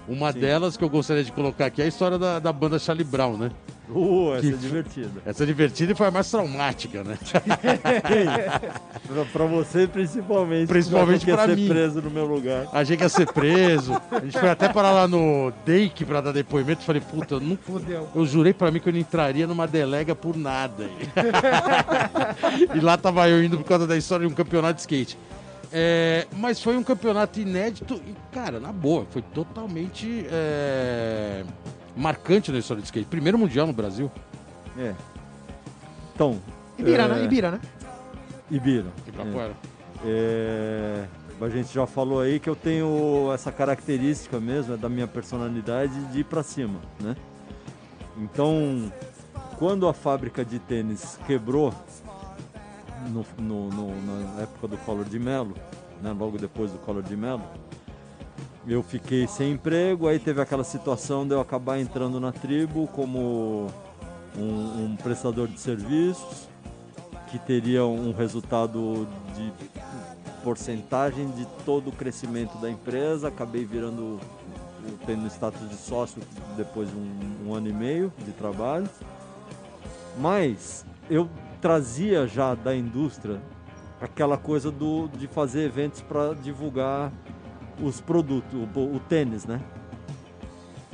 Uma 0.07 0.33
delas 0.33 0.75
que 0.75 0.83
eu 0.83 0.89
gostaria 0.89 1.23
de 1.23 1.31
colocar 1.31 1.67
aqui 1.67 1.81
é 1.81 1.85
a 1.85 1.87
história 1.87 2.17
da, 2.17 2.39
da 2.39 2.51
banda 2.51 2.77
Charlie 2.77 3.05
Brown, 3.05 3.37
né? 3.37 3.51
Uh, 3.89 4.33
essa 4.33 4.41
Que 4.41 4.53
é 4.53 4.57
divertida. 4.57 5.21
Essa 5.25 5.43
é 5.43 5.45
divertida 5.45 5.91
e 5.91 5.95
foi 5.95 6.07
a 6.07 6.11
mais 6.11 6.29
traumática, 6.31 7.03
né? 7.03 7.17
pra, 9.07 9.25
pra 9.25 9.45
você, 9.45 9.87
principalmente. 9.87 10.67
Principalmente 10.67 11.25
pra 11.25 11.45
ser 11.45 11.55
mim. 11.55 11.67
preso 11.67 12.01
no 12.01 12.09
meu 12.09 12.25
lugar. 12.25 12.67
Achei 12.71 12.95
que 12.95 13.03
ia 13.03 13.09
ser 13.09 13.31
preso. 13.31 13.93
A 14.09 14.19
gente 14.21 14.39
foi 14.39 14.49
até 14.49 14.69
parar 14.69 14.91
lá 14.91 15.07
no 15.07 15.53
Dake 15.65 16.05
pra 16.05 16.21
dar 16.21 16.31
depoimento. 16.31 16.83
Falei, 16.83 17.01
puta, 17.01 17.35
eu 17.35 17.39
não 17.41 17.57
Fudeu. 17.57 18.07
Eu 18.15 18.25
jurei 18.25 18.53
pra 18.53 18.71
mim 18.71 18.79
que 18.79 18.89
eu 18.89 18.93
não 18.93 18.99
entraria 18.99 19.45
numa 19.45 19.67
delega 19.67 20.15
por 20.15 20.35
nada. 20.35 20.89
e 22.73 22.79
lá 22.79 22.97
tava 22.97 23.29
eu 23.29 23.43
indo 23.43 23.57
por 23.57 23.65
causa 23.65 23.85
da 23.85 23.97
história 23.97 24.25
de 24.25 24.31
um 24.33 24.35
campeonato 24.35 24.75
de 24.75 24.81
skate. 24.81 25.17
É, 25.75 26.27
mas 26.37 26.61
foi 26.61 26.77
um 26.77 26.83
campeonato 26.83 27.39
inédito 27.39 27.99
e, 28.05 28.15
cara, 28.31 28.59
na 28.59 28.71
boa, 28.71 29.07
foi 29.09 29.23
totalmente 29.23 30.23
é, 30.29 31.43
marcante 31.97 32.51
na 32.51 32.59
história 32.59 32.79
de 32.79 32.85
skate. 32.85 33.07
Primeiro 33.07 33.39
mundial 33.39 33.65
no 33.65 33.73
Brasil. 33.73 34.11
É. 34.77 34.93
Então. 36.13 36.39
Ibira, 36.77 37.03
é, 37.03 37.07
né? 37.07 37.23
Ibira, 37.23 37.51
né? 37.51 37.61
Ibira. 38.51 38.85
Ibirapuera. 39.07 39.53
É, 40.05 41.07
a 41.41 41.49
gente 41.49 41.73
já 41.73 41.87
falou 41.87 42.19
aí 42.19 42.39
que 42.39 42.49
eu 42.49 42.55
tenho 42.55 43.31
essa 43.33 43.51
característica 43.51 44.39
mesmo, 44.39 44.75
é 44.75 44.77
da 44.77 44.87
minha 44.87 45.07
personalidade, 45.07 46.05
de 46.05 46.19
ir 46.19 46.23
pra 46.23 46.43
cima, 46.43 46.79
né? 46.99 47.15
Então, 48.15 48.91
quando 49.57 49.87
a 49.87 49.93
fábrica 49.93 50.45
de 50.45 50.59
tênis 50.59 51.17
quebrou, 51.25 51.73
no, 53.09 53.25
no- 53.37 53.69
no- 53.69 54.35
na 54.35 54.41
época 54.41 54.67
do 54.67 54.77
Collor 54.77 55.05
de 55.05 55.19
Mello, 55.19 55.53
né, 56.01 56.11
logo 56.17 56.37
depois 56.37 56.71
do 56.71 56.77
Collor 56.79 57.03
de 57.03 57.15
Mello, 57.15 57.43
eu 58.67 58.81
fiquei 58.81 59.27
sem 59.27 59.51
emprego, 59.53 60.07
aí 60.07 60.19
teve 60.19 60.41
aquela 60.41 60.63
situação 60.63 61.27
de 61.27 61.33
eu 61.33 61.41
acabar 61.41 61.79
entrando 61.79 62.19
na 62.19 62.31
tribo 62.31 62.87
como 62.87 63.67
um, 64.37 64.85
um 64.85 64.95
prestador 65.01 65.47
de 65.47 65.59
serviços, 65.59 66.47
que 67.29 67.37
teria 67.39 67.83
um 67.85 68.13
resultado 68.13 69.07
de 69.35 69.51
porcentagem 70.43 71.29
de 71.31 71.45
todo 71.65 71.89
o 71.89 71.91
crescimento 71.91 72.57
da 72.59 72.69
empresa. 72.69 73.27
Acabei 73.29 73.65
virando, 73.65 74.19
tendo 75.05 75.25
status 75.27 75.67
de 75.67 75.75
sócio 75.75 76.21
depois 76.55 76.89
de 76.89 76.95
um, 76.95 77.47
um 77.47 77.53
ano 77.55 77.67
e 77.69 77.73
meio 77.73 78.13
de 78.23 78.31
trabalho. 78.33 78.87
Mas 80.17 80.85
eu 81.09 81.27
trazia 81.63 82.27
já 82.27 82.53
da 82.53 82.75
indústria 82.75 83.41
aquela 84.01 84.37
coisa 84.37 84.69
do, 84.69 85.07
de 85.07 85.27
fazer 85.27 85.61
eventos 85.61 86.01
para 86.01 86.33
divulgar 86.33 87.09
os 87.81 88.01
produtos, 88.01 88.53
o, 88.53 88.79
o 88.79 88.99
tênis, 88.99 89.45
né? 89.45 89.61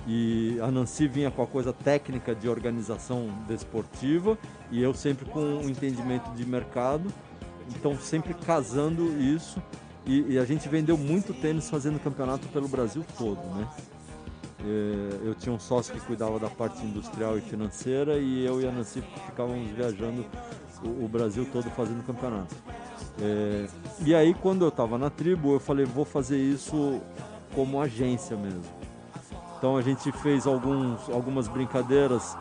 E 0.06 0.60
a 0.62 0.70
Nancy 0.70 1.08
vinha 1.08 1.32
com 1.32 1.42
a 1.42 1.48
coisa 1.48 1.74
técnica 1.74 2.36
de 2.36 2.48
organização 2.48 3.30
desportiva 3.48 4.38
e 4.70 4.80
eu 4.80 4.94
sempre 4.94 5.26
com 5.26 5.40
um 5.40 5.68
entendimento 5.68 6.30
de 6.36 6.46
mercado. 6.46 7.12
Então 7.76 7.98
sempre 7.98 8.36
casando 8.36 9.20
isso 9.20 9.60
e, 10.06 10.34
e 10.34 10.38
a 10.38 10.46
gente 10.46 10.70
vendeu 10.70 10.96
muito 10.96 11.34
tênis 11.34 11.68
fazendo 11.68 12.00
campeonato 12.00 12.48
pelo 12.50 12.68
Brasil 12.68 13.04
todo, 13.18 13.42
né? 13.56 13.68
É, 14.62 15.28
eu 15.28 15.34
tinha 15.36 15.54
um 15.54 15.60
sócio 15.60 15.94
que 15.94 16.02
cuidava 16.02 16.38
da 16.38 16.50
parte 16.50 16.86
industrial 16.86 17.38
e 17.38 17.42
financeira 17.42 18.18
e 18.18 18.46
eu 18.46 18.62
e 18.62 18.68
a 18.68 18.72
Nancy 18.72 19.02
ficávamos 19.26 19.70
viajando 19.72 20.26
o, 20.84 21.08
Brasil 21.08 21.48
todo 21.52 21.70
fazendo 21.72 22.06
campeonato. 22.06 22.56
É, 23.22 23.68
e 24.06 24.14
aí 24.14 24.34
quando 24.34 24.64
eu 24.64 24.70
estava 24.70 24.98
na 24.98 25.10
tribo 25.10 25.54
eu 25.54 25.60
falei 25.60 25.86
vou 25.86 26.04
fazer 26.04 26.38
isso 26.38 27.00
como 27.56 27.82
agência 27.82 28.36
mesmo. 28.36 28.64
Então 29.58 29.78
a 29.78 29.82
gente 29.82 30.12
fez 30.12 30.46
alguns, 30.46 31.10
algumas 31.10 31.48
brincadeiras 31.48 32.38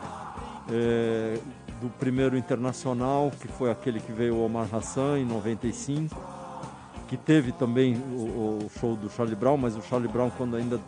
é, 0.69 1.39
do 1.81 1.89
primeiro 1.89 2.37
internacional, 2.37 3.31
que 3.39 3.47
foi 3.47 3.71
aquele 3.71 3.99
que 3.99 4.11
veio 4.11 4.35
o 4.35 4.45
Omar 4.45 4.67
Hassan 4.73 5.19
em 5.19 5.25
95, 5.25 6.15
que 7.07 7.17
teve 7.17 7.51
também 7.53 7.95
o, 7.95 8.59
o 8.65 8.69
show 8.79 8.95
do 8.95 9.09
Charlie 9.09 9.35
Brown, 9.35 9.57
mas 9.57 9.75
o 9.75 9.81
Charlie 9.81 10.11
Brown 10.11 10.29
quando 10.29 10.55
ainda 10.55 10.79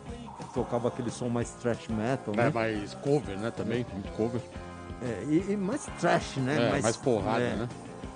tocava 0.54 0.88
aquele 0.88 1.10
som 1.10 1.28
mais 1.28 1.50
thrash 1.50 1.88
metal, 1.88 2.34
É, 2.34 2.44
né? 2.44 2.50
mais 2.50 2.94
cover, 2.94 3.38
né? 3.38 3.50
Também, 3.50 3.86
muito 3.92 4.10
cover. 4.16 4.40
É, 5.02 5.24
e, 5.28 5.52
e 5.52 5.56
mais 5.56 5.84
trash, 6.00 6.36
né? 6.36 6.68
É, 6.68 6.80
mais 6.82 6.96
porrada, 6.96 7.42
é, 7.42 7.56
né? 7.56 7.68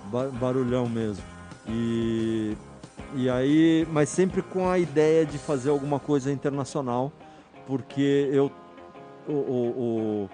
ba- 0.07 0.29
barulhão 0.29 0.89
mesmo. 0.89 1.25
E, 1.69 2.57
e 3.15 3.29
aí, 3.29 3.87
mas 3.91 4.09
sempre 4.09 4.41
com 4.43 4.69
a 4.69 4.79
ideia 4.79 5.27
de 5.27 5.37
fazer 5.39 5.71
alguma 5.71 5.99
coisa 5.99 6.31
internacional, 6.31 7.11
porque 7.67 8.29
eu 8.33 8.53
o, 9.29 9.33
o- 9.33 10.29
o- 10.29 10.31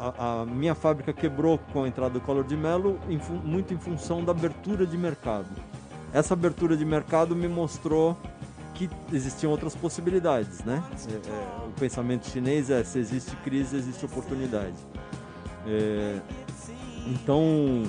a, 0.00 0.40
a 0.42 0.46
minha 0.46 0.74
fábrica 0.74 1.12
quebrou 1.12 1.58
com 1.72 1.84
a 1.84 1.88
entrada 1.88 2.10
do 2.14 2.20
Collor 2.20 2.44
de 2.44 2.56
Mello 2.56 2.98
em 3.08 3.18
muito 3.44 3.72
em 3.74 3.78
função 3.78 4.24
da 4.24 4.32
abertura 4.32 4.86
de 4.86 4.96
mercado. 4.98 5.46
Essa 6.12 6.34
abertura 6.34 6.76
de 6.76 6.84
mercado 6.84 7.36
me 7.36 7.46
mostrou 7.48 8.16
que 8.78 8.88
existiam 9.12 9.50
outras 9.50 9.74
possibilidades, 9.74 10.60
né? 10.64 10.82
É, 11.10 11.14
é, 11.30 11.66
o 11.66 11.72
pensamento 11.72 12.28
chinês 12.28 12.70
é 12.70 12.84
se 12.84 12.98
existe 12.98 13.34
crise, 13.36 13.76
existe 13.76 14.04
oportunidade. 14.06 14.76
É, 15.66 16.20
então 17.06 17.82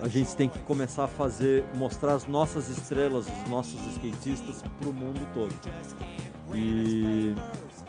a 0.00 0.08
gente 0.08 0.34
tem 0.36 0.48
que 0.48 0.58
começar 0.60 1.04
a 1.04 1.08
fazer, 1.08 1.64
mostrar 1.74 2.14
as 2.14 2.26
nossas 2.26 2.68
estrelas, 2.68 3.26
os 3.26 3.50
nossos 3.50 3.80
skatistas 3.94 4.62
para 4.78 4.88
o 4.88 4.92
mundo 4.92 5.20
todo. 5.34 5.52
E, 6.54 7.34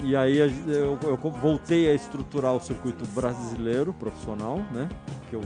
e 0.03 0.15
aí 0.15 0.37
eu, 0.37 0.97
eu 1.03 1.17
voltei 1.17 1.89
a 1.89 1.93
estruturar 1.93 2.53
o 2.55 2.59
circuito 2.59 3.05
brasileiro 3.07 3.93
profissional, 3.93 4.57
né? 4.71 4.89
Que 5.29 5.35
eu, 5.35 5.41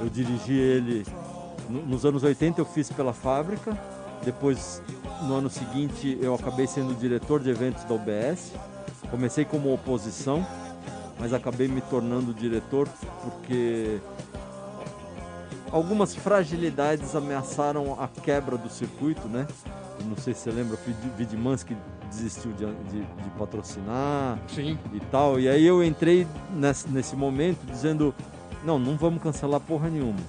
eu 0.00 0.08
dirigi 0.08 0.54
ele 0.54 1.04
no- 1.68 1.84
nos 1.86 2.04
anos 2.06 2.22
80 2.22 2.60
eu 2.60 2.64
fiz 2.64 2.90
pela 2.90 3.12
fábrica, 3.12 3.76
depois 4.24 4.82
no 5.22 5.34
ano 5.34 5.50
seguinte 5.50 6.18
eu 6.20 6.34
acabei 6.34 6.66
sendo 6.66 6.94
diretor 6.94 7.40
de 7.40 7.50
eventos 7.50 7.84
da 7.84 7.94
UBS. 7.94 8.52
Comecei 9.10 9.44
como 9.44 9.72
oposição, 9.72 10.46
mas 11.18 11.32
acabei 11.32 11.68
me 11.68 11.80
tornando 11.82 12.32
diretor 12.32 12.88
porque 13.22 14.00
algumas 15.70 16.14
fragilidades 16.14 17.14
ameaçaram 17.14 18.00
a 18.00 18.08
quebra 18.08 18.56
do 18.56 18.68
circuito, 18.68 19.28
né? 19.28 19.46
Eu 20.00 20.06
não 20.06 20.16
sei 20.16 20.34
se 20.34 20.40
você 20.40 20.50
lembra, 20.50 20.76
o 20.76 21.16
Vidmansky 21.16 21.76
desistiu 22.10 22.52
de, 22.52 22.66
de, 22.90 23.00
de 23.00 23.30
patrocinar 23.38 24.38
Sim. 24.48 24.78
e 24.92 25.00
tal. 25.00 25.40
E 25.40 25.48
aí 25.48 25.64
eu 25.64 25.82
entrei 25.82 26.26
nesse, 26.50 26.88
nesse 26.88 27.16
momento 27.16 27.64
dizendo, 27.64 28.14
não, 28.64 28.78
não 28.78 28.96
vamos 28.96 29.22
cancelar 29.22 29.60
porra 29.60 29.88
nenhuma. 29.88 30.20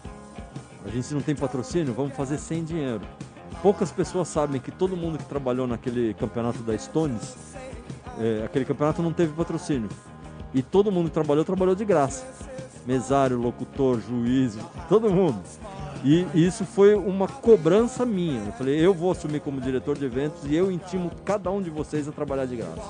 A 0.86 0.90
gente 0.90 1.14
não 1.14 1.22
tem 1.22 1.36
patrocínio, 1.36 1.94
vamos 1.94 2.16
fazer 2.16 2.38
sem 2.38 2.64
dinheiro. 2.64 3.02
Poucas 3.62 3.92
pessoas 3.92 4.28
sabem 4.28 4.60
que 4.60 4.72
todo 4.72 4.96
mundo 4.96 5.18
que 5.18 5.26
trabalhou 5.26 5.68
naquele 5.68 6.14
campeonato 6.14 6.60
da 6.60 6.78
Stones, 6.78 7.36
é, 8.20 8.44
aquele 8.46 8.66
campeonato 8.66 9.02
não 9.02 9.14
teve 9.14 9.34
patrocínio. 9.34 9.90
E 10.54 10.62
todo 10.62 10.92
mundo 10.92 11.08
que 11.08 11.14
trabalhou, 11.14 11.44
trabalhou 11.44 11.76
de 11.76 11.86
graça. 11.86 12.26
Mesário, 12.86 13.40
locutor, 13.40 14.02
juiz, 14.02 14.58
todo 14.90 15.10
mundo. 15.10 15.42
E 16.04 16.28
isso 16.34 16.66
foi 16.66 16.94
uma 16.96 17.28
cobrança 17.28 18.06
minha. 18.06 18.44
Eu 18.46 18.52
falei, 18.54 18.76
eu 18.78 18.94
vou 18.94 19.10
assumir 19.12 19.40
como 19.40 19.62
diretor 19.62 19.98
de 19.98 20.06
eventos 20.06 20.44
e 20.46 20.54
eu 20.54 20.70
intimo 20.70 21.10
cada 21.24 21.50
um 21.50 21.62
de 21.62 21.70
vocês 21.70 22.08
a 22.08 22.12
trabalhar 22.12 22.46
de 22.46 22.58
graça. 22.58 22.82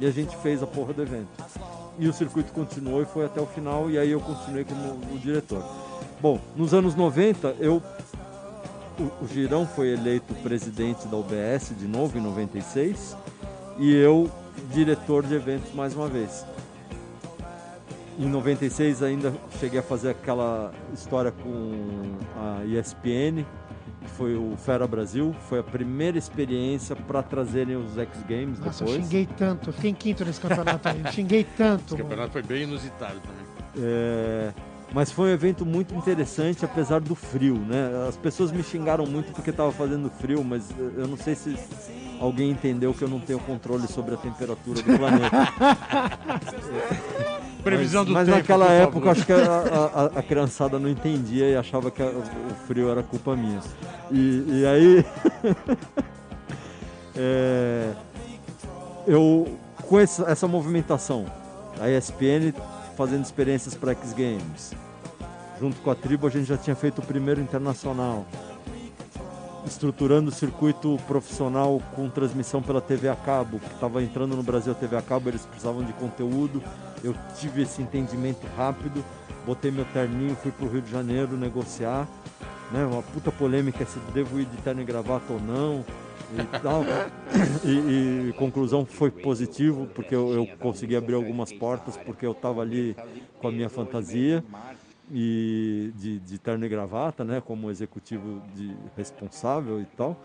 E 0.00 0.06
a 0.06 0.10
gente 0.10 0.34
fez 0.38 0.62
a 0.62 0.66
porra 0.66 0.94
do 0.94 1.02
evento. 1.02 1.28
E 1.98 2.08
o 2.08 2.12
circuito 2.12 2.52
continuou 2.52 3.02
e 3.02 3.04
foi 3.04 3.24
até 3.24 3.40
o 3.40 3.46
final, 3.46 3.90
e 3.90 3.98
aí 3.98 4.10
eu 4.10 4.20
continuei 4.20 4.64
como 4.64 5.14
o 5.14 5.18
diretor. 5.18 5.62
Bom, 6.20 6.40
nos 6.54 6.74
anos 6.74 6.94
90, 6.94 7.56
eu, 7.58 7.82
o, 8.98 9.24
o 9.24 9.28
Girão 9.28 9.66
foi 9.66 9.92
eleito 9.92 10.34
presidente 10.36 11.06
da 11.08 11.16
UBS 11.16 11.72
de 11.78 11.86
novo, 11.86 12.16
em 12.18 12.20
96, 12.20 13.16
e 13.78 13.94
eu 13.94 14.30
diretor 14.72 15.24
de 15.24 15.34
eventos 15.34 15.72
mais 15.74 15.94
uma 15.94 16.08
vez. 16.08 16.44
Em 18.18 18.26
96 18.26 19.02
ainda 19.02 19.34
cheguei 19.60 19.78
a 19.80 19.82
fazer 19.82 20.10
aquela 20.10 20.72
história 20.94 21.30
com 21.30 22.16
a 22.38 22.64
ESPN, 22.64 23.44
que 24.00 24.10
foi 24.16 24.34
o 24.34 24.56
Fera 24.56 24.86
Brasil. 24.86 25.36
Foi 25.48 25.58
a 25.58 25.62
primeira 25.62 26.16
experiência 26.16 26.96
para 26.96 27.22
trazerem 27.22 27.76
os 27.76 27.98
X 27.98 28.22
Games 28.26 28.58
Nossa, 28.58 28.84
eu 28.84 28.86
depois. 28.86 29.04
xinguei 29.04 29.28
tanto. 29.36 29.68
Eu 29.68 29.72
fiquei 29.74 29.90
em 29.90 29.94
quinto 29.94 30.24
nesse 30.24 30.40
campeonato 30.40 30.88
aí. 30.88 31.02
Eu 31.04 31.12
xinguei 31.12 31.46
tanto. 31.58 31.84
Esse 31.84 31.92
mano. 31.92 32.04
campeonato 32.04 32.32
foi 32.32 32.42
bem 32.42 32.62
inusitado 32.62 33.20
também. 33.20 33.46
É, 33.78 34.54
mas 34.92 35.10
foi 35.12 35.30
um 35.30 35.32
evento 35.32 35.64
muito 35.66 35.94
interessante, 35.94 36.64
apesar 36.64 37.00
do 37.00 37.14
frio, 37.14 37.54
né? 37.56 38.06
As 38.08 38.16
pessoas 38.16 38.52
me 38.52 38.62
xingaram 38.62 39.06
muito 39.06 39.32
porque 39.32 39.50
estava 39.50 39.72
fazendo 39.72 40.08
frio, 40.10 40.42
mas 40.44 40.70
eu 40.96 41.06
não 41.08 41.16
sei 41.16 41.34
se 41.34 41.56
alguém 42.20 42.50
entendeu 42.50 42.94
que 42.94 43.02
eu 43.02 43.08
não 43.08 43.18
tenho 43.20 43.38
controle 43.40 43.86
sobre 43.88 44.14
a 44.14 44.16
temperatura 44.16 44.80
do 44.82 44.98
planeta. 44.98 45.36
Previsão 47.62 48.02
mas, 48.04 48.08
do 48.08 48.14
mas 48.14 48.26
tempo. 48.26 48.38
naquela 48.38 48.66
por 48.66 48.72
época 48.72 49.10
acho 49.10 49.26
que 49.26 49.32
a, 49.32 50.10
a- 50.14 50.20
a 50.20 50.22
criançada 50.22 50.78
não 50.78 50.88
entendia 50.88 51.48
e 51.50 51.56
achava 51.56 51.90
que 51.90 52.00
a- 52.00 52.06
o 52.06 52.54
frio 52.66 52.88
era 52.88 53.02
culpa 53.02 53.34
minha. 53.34 53.60
E, 54.10 54.44
e 54.46 54.66
aí 54.66 55.04
é, 57.16 57.92
eu 59.06 59.48
com 59.88 59.98
essa, 59.98 60.24
essa 60.30 60.46
movimentação, 60.48 61.26
a 61.80 61.88
ESPN 61.90 62.52
fazendo 62.96 63.24
experiências 63.24 63.74
para 63.74 63.92
X 63.92 64.12
Games, 64.12 64.72
junto 65.60 65.80
com 65.82 65.90
a 65.90 65.94
tribo 65.94 66.26
a 66.26 66.30
gente 66.30 66.46
já 66.46 66.56
tinha 66.56 66.74
feito 66.74 67.00
o 67.00 67.06
primeiro 67.06 67.40
internacional, 67.40 68.26
estruturando 69.66 70.30
o 70.30 70.32
circuito 70.32 70.98
profissional 71.06 71.82
com 71.94 72.08
transmissão 72.08 72.62
pela 72.62 72.80
TV 72.80 73.08
a 73.08 73.16
cabo, 73.16 73.58
que 73.58 73.74
estava 73.74 74.02
entrando 74.02 74.36
no 74.36 74.42
Brasil 74.42 74.72
a 74.72 74.74
TV 74.74 74.96
a 74.96 75.02
cabo, 75.02 75.28
eles 75.28 75.44
precisavam 75.44 75.84
de 75.84 75.92
conteúdo. 75.94 76.62
Eu 77.02 77.14
tive 77.38 77.62
esse 77.62 77.82
entendimento 77.82 78.46
rápido, 78.56 79.04
botei 79.44 79.70
meu 79.70 79.84
terninho, 79.86 80.36
fui 80.36 80.52
para 80.52 80.66
o 80.66 80.68
Rio 80.68 80.80
de 80.80 80.90
Janeiro 80.90 81.36
negociar, 81.36 82.08
né? 82.72 82.84
Uma 82.84 83.02
puta 83.02 83.30
polêmica 83.30 83.84
se 83.84 83.98
devo 84.14 84.40
ir 84.40 84.46
de 84.46 84.56
terno 84.58 84.80
e 84.80 84.84
gravata 84.84 85.32
ou 85.32 85.40
não. 85.40 85.84
E, 86.32 86.58
tal. 86.60 86.82
e, 87.64 88.28
e 88.28 88.32
conclusão 88.32 88.84
foi 88.84 89.10
positivo 89.10 89.86
porque 89.94 90.14
eu, 90.14 90.32
eu 90.32 90.46
consegui 90.58 90.96
abrir 90.96 91.14
algumas 91.14 91.52
portas 91.52 91.96
porque 91.96 92.26
eu 92.26 92.32
estava 92.32 92.60
ali 92.62 92.96
com 93.38 93.48
a 93.48 93.52
minha 93.52 93.68
fantasia 93.68 94.44
e 95.10 95.92
de, 95.94 96.18
de 96.18 96.38
terno 96.38 96.64
e 96.64 96.68
gravata, 96.68 97.24
né, 97.24 97.40
como 97.40 97.70
executivo 97.70 98.42
de 98.54 98.74
responsável 98.96 99.80
e 99.80 99.86
tal. 99.96 100.20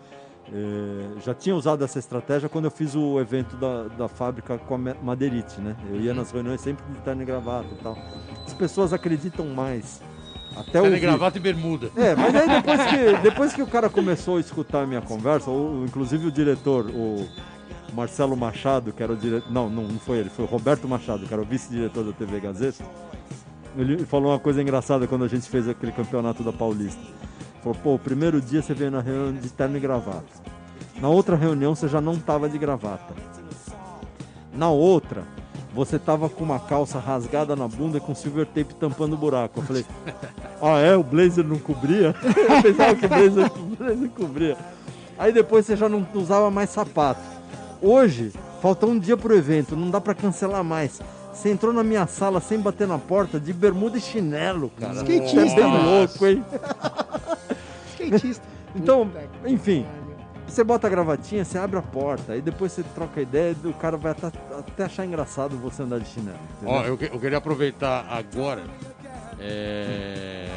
É, 0.52 1.20
já 1.20 1.32
tinha 1.32 1.54
usado 1.54 1.84
essa 1.84 2.00
estratégia 2.00 2.48
quando 2.48 2.64
eu 2.64 2.70
fiz 2.70 2.96
o 2.96 3.20
evento 3.20 3.56
da, 3.56 3.84
da 3.84 4.08
fábrica 4.08 4.58
com 4.58 4.74
a 4.74 4.78
Ma- 4.78 4.96
Madeirite, 5.00 5.60
né? 5.60 5.76
Eu 5.88 6.00
ia 6.00 6.12
nas 6.12 6.32
reuniões 6.32 6.60
sempre 6.60 6.84
de 6.92 6.98
terno 6.98 7.22
e 7.22 7.24
gravata 7.24 7.68
e 7.72 7.76
tal. 7.82 7.96
As 8.44 8.52
pessoas 8.52 8.92
acreditam 8.92 9.46
mais. 9.46 10.02
Até 10.56 10.78
e 10.78 10.82
ouvir. 10.82 11.00
gravata 11.00 11.38
e 11.38 11.40
bermuda. 11.40 11.90
É, 11.96 12.14
mas 12.14 12.34
aí 12.34 12.48
depois 12.48 12.80
que, 12.86 13.16
depois 13.22 13.52
que 13.52 13.62
o 13.62 13.66
cara 13.66 13.88
começou 13.88 14.36
a 14.36 14.40
escutar 14.40 14.82
a 14.82 14.86
minha 14.86 15.00
conversa, 15.00 15.50
o- 15.50 15.84
inclusive 15.86 16.26
o 16.26 16.32
diretor, 16.32 16.86
o 16.90 17.26
Marcelo 17.94 18.36
Machado, 18.36 18.92
que 18.92 19.02
era 19.02 19.12
o 19.12 19.16
diretor. 19.16 19.50
Não, 19.50 19.68
não, 19.68 19.82
não 19.84 19.98
foi 19.98 20.18
ele, 20.18 20.30
foi 20.30 20.44
o 20.44 20.48
Roberto 20.48 20.86
Machado, 20.88 21.26
que 21.26 21.32
era 21.32 21.42
o 21.42 21.44
vice-diretor 21.46 22.04
da 22.04 22.12
TV 22.12 22.40
Gazeta. 22.40 22.84
Ele 23.76 24.04
falou 24.04 24.32
uma 24.32 24.38
coisa 24.38 24.60
engraçada 24.60 25.06
quando 25.06 25.24
a 25.24 25.28
gente 25.28 25.48
fez 25.48 25.66
aquele 25.68 25.92
campeonato 25.92 26.42
da 26.42 26.52
Paulista. 26.52 27.00
Falou, 27.62 27.78
pô, 27.82 27.94
o 27.94 27.98
primeiro 27.98 28.40
dia 28.40 28.60
você 28.60 28.74
veio 28.74 28.90
na 28.90 29.00
reunião 29.00 29.32
de 29.32 29.48
terno 29.48 29.76
e 29.76 29.80
gravata. 29.80 30.24
Na 31.00 31.08
outra 31.08 31.36
reunião 31.36 31.74
você 31.74 31.88
já 31.88 32.00
não 32.00 32.18
tava 32.18 32.48
de 32.48 32.58
gravata. 32.58 33.14
Na 34.52 34.68
outra, 34.68 35.22
você 35.74 35.98
tava 35.98 36.28
com 36.28 36.44
uma 36.44 36.60
calça 36.60 36.98
rasgada 36.98 37.56
na 37.56 37.66
bunda 37.66 37.98
e 37.98 38.00
com 38.00 38.14
silver 38.14 38.46
tape 38.46 38.74
tampando 38.74 39.14
o 39.14 39.16
buraco. 39.16 39.60
Eu 39.60 39.64
falei, 39.64 39.84
ah 40.60 40.78
é? 40.78 40.96
O 40.96 41.02
blazer 41.02 41.44
não 41.44 41.58
cobria? 41.58 42.14
Eu 42.22 42.62
pensava 42.62 42.94
que 42.94 43.06
o 43.06 43.08
blazer, 43.08 43.52
o 43.56 43.76
blazer 43.76 44.10
cobria. 44.10 44.56
Aí 45.18 45.32
depois 45.32 45.66
você 45.66 45.76
já 45.76 45.88
não 45.88 46.06
usava 46.14 46.50
mais 46.50 46.70
sapato. 46.70 47.20
Hoje, 47.80 48.32
Falta 48.62 48.86
um 48.86 48.96
dia 48.96 49.16
pro 49.16 49.36
evento, 49.36 49.74
não 49.74 49.90
dá 49.90 50.00
pra 50.00 50.14
cancelar 50.14 50.62
mais. 50.62 51.00
Você 51.34 51.50
entrou 51.50 51.72
na 51.72 51.82
minha 51.82 52.06
sala 52.06 52.40
sem 52.40 52.60
bater 52.60 52.86
na 52.86 52.96
porta, 52.96 53.40
de 53.40 53.52
bermuda 53.52 53.98
e 53.98 54.00
chinelo, 54.00 54.70
cara. 54.78 55.02
Skatista, 55.02 55.60
é 55.60 55.66
mano. 55.66 55.90
louco, 55.98 56.24
hein? 56.24 56.44
Skatista. 57.98 58.46
Então, 58.76 59.10
enfim. 59.44 59.84
Você 60.46 60.62
bota 60.62 60.86
a 60.86 60.90
gravatinha, 60.90 61.44
você 61.44 61.56
abre 61.56 61.78
a 61.78 61.82
porta, 61.82 62.32
aí 62.34 62.42
depois 62.42 62.72
você 62.72 62.82
troca 62.94 63.20
a 63.20 63.22
ideia, 63.22 63.56
o 63.64 63.72
cara 63.72 63.96
vai 63.96 64.12
até, 64.12 64.26
até 64.26 64.84
achar 64.84 65.06
engraçado 65.06 65.56
você 65.56 65.82
andar 65.82 65.98
de 66.00 66.08
chinelo. 66.08 66.38
entendeu? 66.56 66.74
Ó, 66.74 66.82
eu, 66.84 66.98
que- 66.98 67.06
eu 67.06 67.18
queria 67.18 67.38
aproveitar 67.38 68.06
agora. 68.10 68.62
é, 69.40 70.48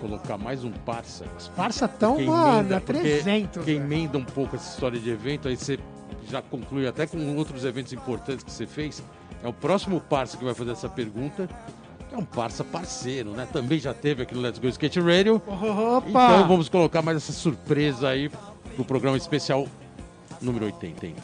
Colocar 0.00 0.36
mais 0.36 0.64
um 0.64 0.72
parça. 0.72 1.24
Parça 1.56 1.86
tão, 1.86 2.14
Porque 2.14 2.26
mano, 2.28 2.58
emenda- 2.60 2.76
a 2.78 2.80
porque- 2.80 3.00
300. 3.00 3.56
Porque 3.58 3.74
velho. 3.74 3.84
emenda 3.84 4.18
um 4.18 4.24
pouco 4.24 4.56
essa 4.56 4.68
história 4.74 4.98
de 4.98 5.08
evento, 5.10 5.46
aí 5.46 5.56
você 5.56 5.78
já 6.28 6.42
conclui 6.42 6.88
até 6.88 7.06
com 7.06 7.36
outros 7.36 7.64
eventos 7.64 7.92
importantes 7.92 8.42
que 8.44 8.50
você 8.50 8.66
fez. 8.66 9.00
É 9.44 9.48
o 9.48 9.52
próximo 9.52 10.00
parça 10.00 10.36
que 10.36 10.44
vai 10.44 10.54
fazer 10.54 10.72
essa 10.72 10.88
pergunta. 10.88 11.48
Que 12.12 12.14
É 12.14 12.18
um 12.18 12.24
parça 12.24 12.62
parceiro, 12.62 13.30
né? 13.30 13.48
Também 13.50 13.78
já 13.78 13.94
teve 13.94 14.22
aqui 14.22 14.34
no 14.34 14.40
Let's 14.40 14.58
Go 14.58 14.68
Skate 14.68 15.00
Radio. 15.00 15.36
Opa! 15.46 16.08
Então 16.08 16.48
vamos 16.48 16.68
colocar 16.68 17.00
mais 17.02 17.16
essa 17.16 17.32
surpresa 17.32 18.08
aí 18.08 18.30
pro 18.74 18.84
programa 18.84 19.16
especial 19.16 19.66
número 20.40 20.66
80. 20.66 21.06
hein? 21.06 21.14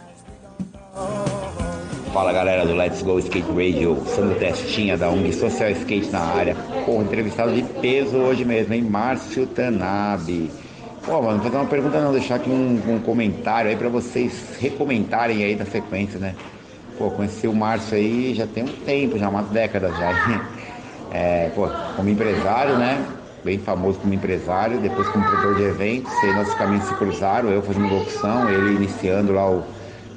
Fala 2.13 2.33
galera 2.33 2.65
do 2.67 2.75
Let's 2.75 3.03
Go 3.03 3.19
Skate 3.19 3.49
Radio, 3.51 4.03
Sandro 4.07 4.39
Testinha 4.39 4.97
da 4.97 5.11
ONG 5.11 5.33
Social 5.33 5.71
Skate 5.71 6.11
na 6.11 6.21
área. 6.21 6.57
Pô, 6.87 7.03
entrevistado 7.03 7.53
de 7.53 7.63
peso 7.63 8.17
hoje 8.17 8.45
mesmo, 8.45 8.73
hein? 8.73 8.83
Márcio 8.83 9.47
Tanabe. 9.47 10.51
Pô, 11.05 11.23
mano, 11.23 11.37
vou 11.39 11.45
fazer 11.45 11.57
uma 11.57 11.67
pergunta 11.67 12.01
não, 12.01 12.13
deixar 12.13 12.37
aqui 12.37 12.51
um, 12.51 12.95
um 12.95 13.01
comentário 13.01 13.71
aí 13.71 13.77
pra 13.77 13.89
vocês 13.89 14.57
recomentarem 14.59 15.45
aí 15.45 15.55
da 15.55 15.65
sequência, 15.65 16.19
né? 16.19 16.35
Pô, 16.97 17.11
conheci 17.11 17.47
o 17.47 17.55
Márcio 17.55 17.97
aí 17.97 18.35
já 18.35 18.47
tem 18.47 18.65
um 18.65 18.67
tempo, 18.67 19.19
já 19.19 19.29
umas 19.29 19.49
décadas 19.49 19.97
já. 19.97 20.58
É, 21.11 21.51
pô, 21.51 21.71
como 21.95 22.09
empresário, 22.11 22.77
né? 22.77 23.17
Bem 23.43 23.59
famoso 23.59 24.01
como 24.01 24.13
empresário, 24.15 24.81
depois 24.81 25.09
como 25.09 25.25
produtor 25.25 25.55
de 25.55 25.63
eventos, 25.63 26.23
aí 26.23 26.33
nossos 26.33 26.55
caminhos 26.55 26.85
se 26.85 26.95
cruzaram, 26.95 27.51
eu 27.51 27.63
fazendo 27.63 27.89
locução, 27.89 28.49
ele 28.51 28.75
iniciando 28.75 29.33
lá 29.33 29.51
o, 29.51 29.71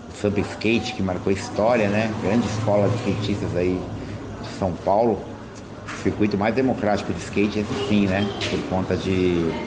o 0.08 0.12
Sampa 0.12 0.40
Skate, 0.42 0.94
que 0.94 1.02
marcou 1.04 1.32
história, 1.32 1.90
né? 1.90 2.14
Grande 2.14 2.48
escola 2.48 2.90
de 2.90 2.98
skatistas 2.98 3.56
aí 3.56 3.94
de 4.40 4.50
São 4.50 4.76
Paulo. 4.76 5.38
Circuito 5.86 6.38
mais 6.38 6.56
democrático 6.56 7.14
de 7.14 7.20
skate, 7.20 7.60
esse 7.60 7.76
sim, 7.76 8.08
né? 8.08 8.40
Por 8.50 8.64
conta 8.66 8.98
de 8.98 9.64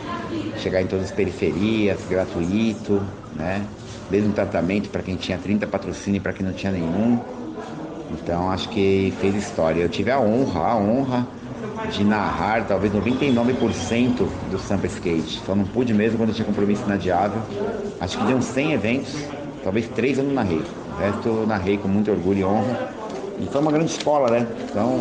chegar 0.55 0.83
em 0.83 0.89
todas 0.89 1.07
as 1.07 1.13
periferias, 1.13 2.07
gratuito, 2.07 3.19
né? 3.31 3.77
Um 4.11 4.33
tratamento 4.33 4.91
para 4.91 5.03
quem 5.03 5.17
tinha 5.17 5.39
30 5.41 5.67
patrocínio 5.67 6.19
e 6.19 6.21
para 6.23 6.33
quem 6.33 6.47
não 6.47 6.55
tinha 6.55 6.73
nenhum. 6.73 7.27
Então 8.23 8.51
acho 8.51 8.69
que 8.69 9.13
fez 9.21 9.35
história. 9.35 9.83
Eu 9.83 9.89
tive 9.89 10.11
a 10.11 10.21
honra, 10.21 10.61
a 10.61 10.77
honra 10.77 11.27
de 11.91 12.05
narrar 12.05 12.65
talvez 12.67 12.93
99% 12.93 14.27
do 14.51 14.59
Sampa 14.59 14.87
Skate. 14.87 15.41
Só 15.45 15.55
não 15.55 15.65
pude 15.65 15.93
mesmo 15.93 16.19
quando 16.19 16.31
eu 16.31 16.35
tinha 16.35 16.47
compromisso 16.47 16.83
inadiável. 16.85 17.41
Acho 18.01 18.19
que 18.19 18.25
de 18.25 18.35
uns 18.35 18.45
100 18.47 18.73
eventos, 18.73 19.15
talvez 19.63 19.89
três 19.89 20.19
eu 20.19 20.25
não 20.25 20.33
narrei. 20.33 20.63
O 20.95 21.01
resto 21.01 21.29
eu 21.29 21.47
narrei 21.47 21.77
com 21.77 21.89
muito 21.89 22.11
orgulho 22.11 22.41
e 22.41 22.45
honra. 22.45 22.79
E 23.41 23.47
foi 23.47 23.61
uma 23.61 23.73
grande 23.73 23.91
escola, 23.91 24.31
né? 24.31 24.47
Então 24.71 25.01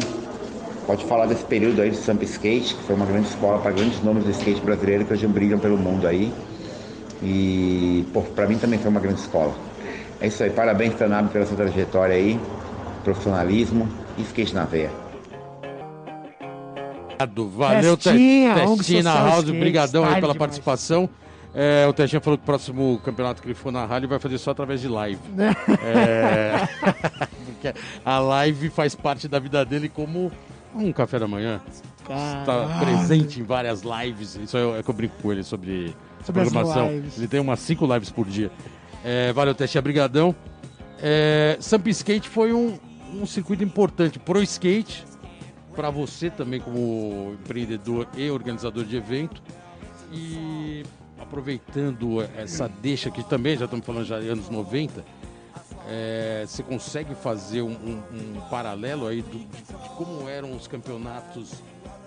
pode 0.86 1.06
falar 1.06 1.28
desse 1.28 1.46
período 1.46 1.82
aí 1.82 1.92
do 1.92 1.96
Sampa 1.96 2.24
Skate, 2.26 2.76
que 2.76 2.84
foi 2.84 2.96
uma 2.96 3.06
grande 3.06 3.28
escola 3.28 3.60
para 3.60 3.72
grandes 3.72 4.04
nomes 4.04 4.24
do 4.24 4.32
skate 4.32 4.60
brasileiro 4.62 5.06
que 5.06 5.14
hoje 5.14 5.26
brilham 5.28 5.60
pelo 5.60 5.78
mundo 5.78 6.08
aí. 6.08 6.34
E, 7.22 8.06
pô, 8.14 8.22
pra 8.22 8.46
mim 8.48 8.58
também 8.58 8.78
foi 8.78 8.92
uma 8.92 9.00
grande 9.00 9.22
escola. 9.22 9.54
É 10.20 10.28
isso 10.28 10.44
aí, 10.44 10.50
parabéns, 10.50 10.94
Tanabe, 10.96 11.30
pela 11.30 11.46
sua 11.46 11.56
trajetória 11.56 12.16
aí, 12.16 12.40
profissionalismo 13.04 13.88
e 14.18 14.22
skate 14.22 14.54
na 14.54 14.66
veia. 14.66 14.92
Obrigado, 17.14 17.50
Valeu, 17.50 17.98
Te- 17.98 18.04
Testinha, 18.10 18.56
na 18.56 18.68
Social 18.68 19.16
House, 19.28 19.44
Skate, 19.44 19.60
brigadão 19.60 20.04
aí 20.04 20.10
pela 20.10 20.20
demais. 20.34 20.38
participação. 20.38 21.10
É, 21.56 21.86
o 21.88 21.94
Testinha 21.94 22.20
falou 22.20 22.38
que 22.38 22.44
o 22.44 22.46
próximo 22.46 23.00
campeonato 23.06 23.42
que 23.42 23.48
ele 23.48 23.54
for 23.54 23.72
narrar, 23.72 23.98
ele 23.98 24.08
vai 24.08 24.18
fazer 24.20 24.38
só 24.40 24.52
através 24.52 24.82
de 24.82 24.88
live. 24.88 25.22
Né? 25.36 25.56
É, 25.84 26.68
porque 27.46 27.74
a 28.04 28.20
live 28.20 28.70
faz 28.70 28.96
parte 28.96 29.28
da 29.28 29.38
vida 29.40 29.64
dele 29.64 29.88
como 29.88 30.32
um 30.76 30.92
café 30.92 31.20
da 31.20 31.28
manhã. 31.28 31.62
Está 32.02 32.80
presente 32.80 33.40
em 33.40 33.44
várias 33.44 33.84
lives. 33.84 34.36
Isso 34.36 34.58
é, 34.58 34.80
é 34.80 34.84
que 34.84 34.90
eu 34.90 34.94
brinco 34.94 35.16
com 35.22 35.32
ele 35.32 35.44
sobre, 35.44 35.96
Sobre 36.26 36.42
programação. 36.42 36.88
Ele 36.90 37.28
tem 37.28 37.40
umas 37.40 37.60
cinco 37.60 37.86
lives 37.86 38.10
por 38.10 38.26
dia. 38.26 38.52
É, 39.06 39.32
valeu, 39.32 39.54
Testinha, 39.54 39.82
brigadão. 39.82 40.36
É, 41.00 41.58
Samp 41.60 41.88
Skate 41.88 42.28
foi 42.30 42.52
um, 42.52 42.78
um 43.14 43.26
circuito 43.26 43.64
importante 43.64 44.20
pro 44.20 44.42
skate, 44.42 45.06
para 45.76 45.90
você 45.90 46.30
também 46.30 46.60
como 46.60 47.36
empreendedor 47.40 48.08
e 48.16 48.30
organizador 48.30 48.86
de 48.86 48.96
evento. 48.96 49.42
E 50.12 50.84
aproveitando 51.20 52.22
essa 52.38 52.68
deixa 52.68 53.10
que 53.10 53.24
também 53.24 53.58
já 53.58 53.66
estamos 53.66 53.86
falando 53.86 54.06
já 54.06 54.20
de 54.20 54.30
anos 54.30 54.50
90, 54.50 55.04
é, 55.90 56.46
você 56.48 56.62
consegue 56.64 57.16
fazer 57.16 57.62
um, 57.62 57.72
um- 57.72 58.02
um 58.38 58.42
paralelo 58.50 59.08
aí 59.08 59.22
do- 59.22 59.40
de, 59.40 59.46
de 59.46 59.90
como 59.98 60.30
eram 60.30 60.56
os 60.56 60.68
campeonatos 60.68 61.54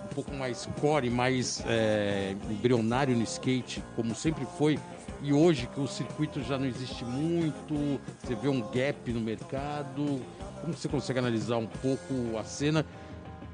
um 0.05 0.15
pouco 0.15 0.33
mais 0.35 0.67
core, 0.81 1.11
mais 1.11 1.63
é, 1.67 2.35
embrionário 2.49 3.15
no 3.17 3.23
skate, 3.25 3.83
como 3.97 4.15
sempre 4.15 4.47
foi, 4.57 4.79
e 5.23 5.33
hoje 5.33 5.67
que 5.75 5.81
o 5.81 5.87
circuito 5.89 6.41
já 6.43 6.57
não 6.57 6.67
existe 6.67 7.05
muito, 7.05 8.01
você 8.23 8.35
vê 8.35 8.49
um 8.49 8.61
gap 8.71 9.13
no 9.13 9.21
mercado, 9.21 10.21
como 10.67 10.77
você 10.77 10.89
consegue 10.89 11.19
analisar 11.21 11.57
um 11.59 11.67
pouco 11.67 12.37
a 12.39 12.43
cena 12.43 12.85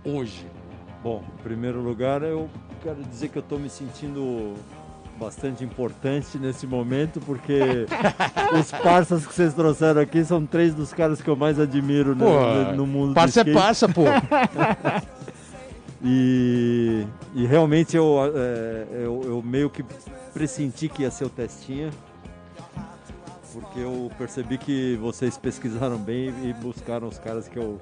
hoje? 0.03 0.47
Bom, 1.03 1.23
em 1.39 1.43
primeiro 1.43 1.81
lugar, 1.81 2.23
eu 2.23 2.49
quero 2.83 3.03
dizer 3.05 3.29
que 3.29 3.37
eu 3.37 3.41
estou 3.43 3.59
me 3.59 3.69
sentindo 3.69 4.55
bastante 5.21 5.63
importante 5.63 6.39
nesse 6.39 6.67
momento, 6.67 7.21
porque 7.21 7.87
os 8.59 8.71
parças 8.73 9.27
que 9.27 9.35
vocês 9.35 9.53
trouxeram 9.53 10.01
aqui 10.01 10.25
são 10.25 10.47
três 10.47 10.75
dos 10.75 10.93
caras 10.93 11.21
que 11.21 11.29
eu 11.29 11.37
mais 11.37 11.61
admiro 11.61 12.15
no, 12.17 12.25
no- 12.25 12.73
no 12.77 12.87
mundo 12.87 13.15
passa 13.15 13.45
do 13.45 13.51
é 13.51 13.53
skate. 13.53 13.67
passa, 13.67 13.89
pô. 13.89 14.03
E, 16.05 17.07
e 17.33 17.47
realmente 17.47 17.97
eu, 17.97 18.17
é, 18.35 18.87
eu, 19.05 19.21
eu 19.25 19.41
meio 19.41 19.71
que 19.71 19.85
pressenti 20.35 20.89
que 20.89 21.03
ia 21.03 21.11
ser 21.13 21.27
o 21.27 21.29
Testinha, 21.31 21.91
porque 23.53 23.79
eu 23.81 24.11
percebi 24.19 24.59
que 24.59 24.97
vocês 25.01 25.37
pesquisaram 25.37 25.99
bem 25.99 26.33
e 26.45 26.53
buscaram 26.53 27.09
os 27.09 27.19
caras 27.19 27.49
que 27.49 27.57
eu 27.59 27.81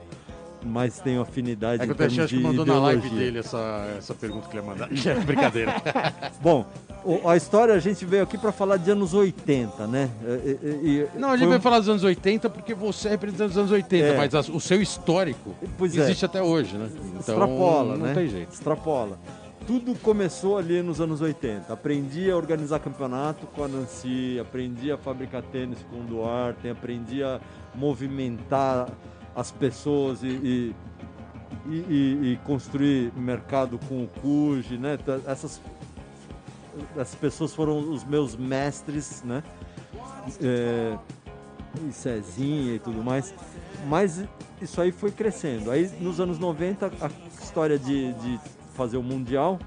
mais 0.65 0.99
tenho 1.01 1.23
afinidade 1.23 1.83
É 1.83 1.87
que 1.87 1.93
o 1.93 2.27
que 2.29 2.39
mandou 2.39 2.67
na 2.67 2.79
live 2.81 2.99
ideologia. 2.99 3.25
dele 3.27 3.39
essa, 3.39 3.95
essa 3.97 4.15
pergunta 4.15 4.47
que 4.49 4.57
ele 4.59 4.63
ia 4.63 4.71
mandar. 4.71 4.89
Brincadeira. 5.25 5.73
Bom, 6.43 6.67
o- 7.03 7.27
a 7.27 7.35
história 7.35 7.73
a 7.75 7.79
gente 7.79 8.05
veio 8.05 8.23
aqui 8.23 8.37
para 8.37 8.53
falar 8.53 8.77
de 8.77 8.91
anos 8.91 9.15
80, 9.15 9.87
né? 9.87 10.11
E- 10.23 10.49
e- 10.63 11.09
e- 11.15 11.19
Não, 11.19 11.31
ele 11.31 11.39
foi 11.39 11.49
vai 11.49 11.59
um- 11.59 11.61
falar 11.63 11.79
dos 11.79 11.89
anos 11.89 12.05
80 12.05 12.51
porque 12.51 12.75
você 12.75 13.09
é 13.09 13.13
representante 13.13 13.49
dos 13.49 13.57
anos 13.59 13.71
80, 13.71 14.07
É. 14.07 14.17
mas 14.19 14.35
as- 14.35 14.51
o 14.51 14.61
seu 14.61 14.83
histórico 14.83 15.55
Pois 15.79 15.97
é. 15.97 16.03
existe 16.03 16.27
até 16.27 16.43
hoje, 16.43 16.77
né? 16.77 16.91
Então 16.95 17.21
extrapola, 17.21 17.97
não 17.97 18.07
né? 18.09 18.13
tem 18.15 18.29
jeito. 18.29 18.53
Extrapola. 18.53 19.19
Tudo 19.71 19.95
começou 20.01 20.59
ali 20.59 20.83
nos 20.83 21.01
anos 21.01 21.21
80. 21.21 21.73
Aprendi 21.73 22.29
a 22.29 22.37
organizar 22.37 22.81
campeonato 22.81 23.47
com 23.47 23.63
a 23.63 23.69
Nancy, 23.69 24.37
aprendi 24.41 24.91
a 24.91 24.99
fabricar 24.99 25.45
tênis 25.45 25.79
com 25.89 26.01
o 26.01 26.03
Duarte, 26.03 26.69
aprendi 26.69 27.23
a 27.23 27.41
movimentar 27.73 28.89
as 29.33 29.53
pessoas 29.53 30.25
e, 30.25 30.27
e, 30.27 30.75
e- 31.69 32.33
e- 32.33 32.41
construir 32.45 33.13
mercado 33.17 33.79
com 33.89 34.03
o 34.03 34.09
Cuji, 34.09 34.77
né? 34.77 34.99
Essas, 35.25 35.63
essas 36.97 37.15
pessoas 37.15 37.55
foram 37.55 37.79
os 37.93 38.03
meus 38.03 38.35
mestres, 38.35 39.23
né? 39.23 39.41
É, 40.43 40.99
e 41.89 41.93
Cezinha 41.93 42.75
e 42.75 42.79
tudo 42.81 43.05
mais. 43.05 43.33
Mas 43.87 44.25
isso 44.61 44.81
aí 44.81 44.91
foi 44.91 45.13
crescendo. 45.13 45.71
Aí 45.71 45.89
nos 46.01 46.19
anos 46.19 46.41
90 46.41 46.87
a 47.01 47.09
história 47.41 47.79
de, 47.79 48.13
de 48.15 48.41
fazer 48.71 48.97
o 48.97 49.03
Mundial 49.03 49.59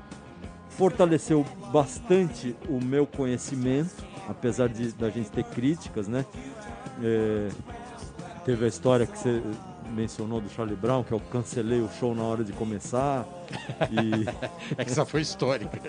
fortaleceu 0.69 1.45
bastante 1.71 2.55
o 2.67 2.83
meu 2.83 3.05
conhecimento, 3.05 4.03
apesar 4.27 4.69
de 4.69 4.91
da 4.93 5.09
gente 5.09 5.29
ter 5.29 5.43
críticas, 5.43 6.07
né? 6.07 6.25
É, 7.01 7.49
teve 8.45 8.65
a 8.65 8.67
história 8.67 9.05
que 9.05 9.17
você 9.17 9.41
mencionou 9.93 10.41
do 10.41 10.49
Charlie 10.49 10.75
Brown, 10.75 11.03
que 11.03 11.11
eu 11.11 11.19
cancelei 11.19 11.79
o 11.79 11.89
show 11.99 12.15
na 12.15 12.23
hora 12.23 12.43
de 12.43 12.51
começar. 12.53 13.25
E 13.91 14.25
É 14.77 14.83
que 14.83 14.91
essa 14.91 15.05
foi 15.05 15.21
histórica. 15.21 15.79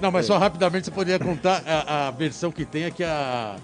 Não, 0.00 0.10
mas 0.10 0.26
só 0.26 0.38
rapidamente 0.38 0.86
você 0.86 0.90
poderia 0.90 1.24
contar 1.24 1.62
a, 1.66 2.08
a 2.08 2.10
versão 2.10 2.52
que 2.52 2.64
tem 2.64 2.84
é 2.84 3.04
a, 3.04 3.56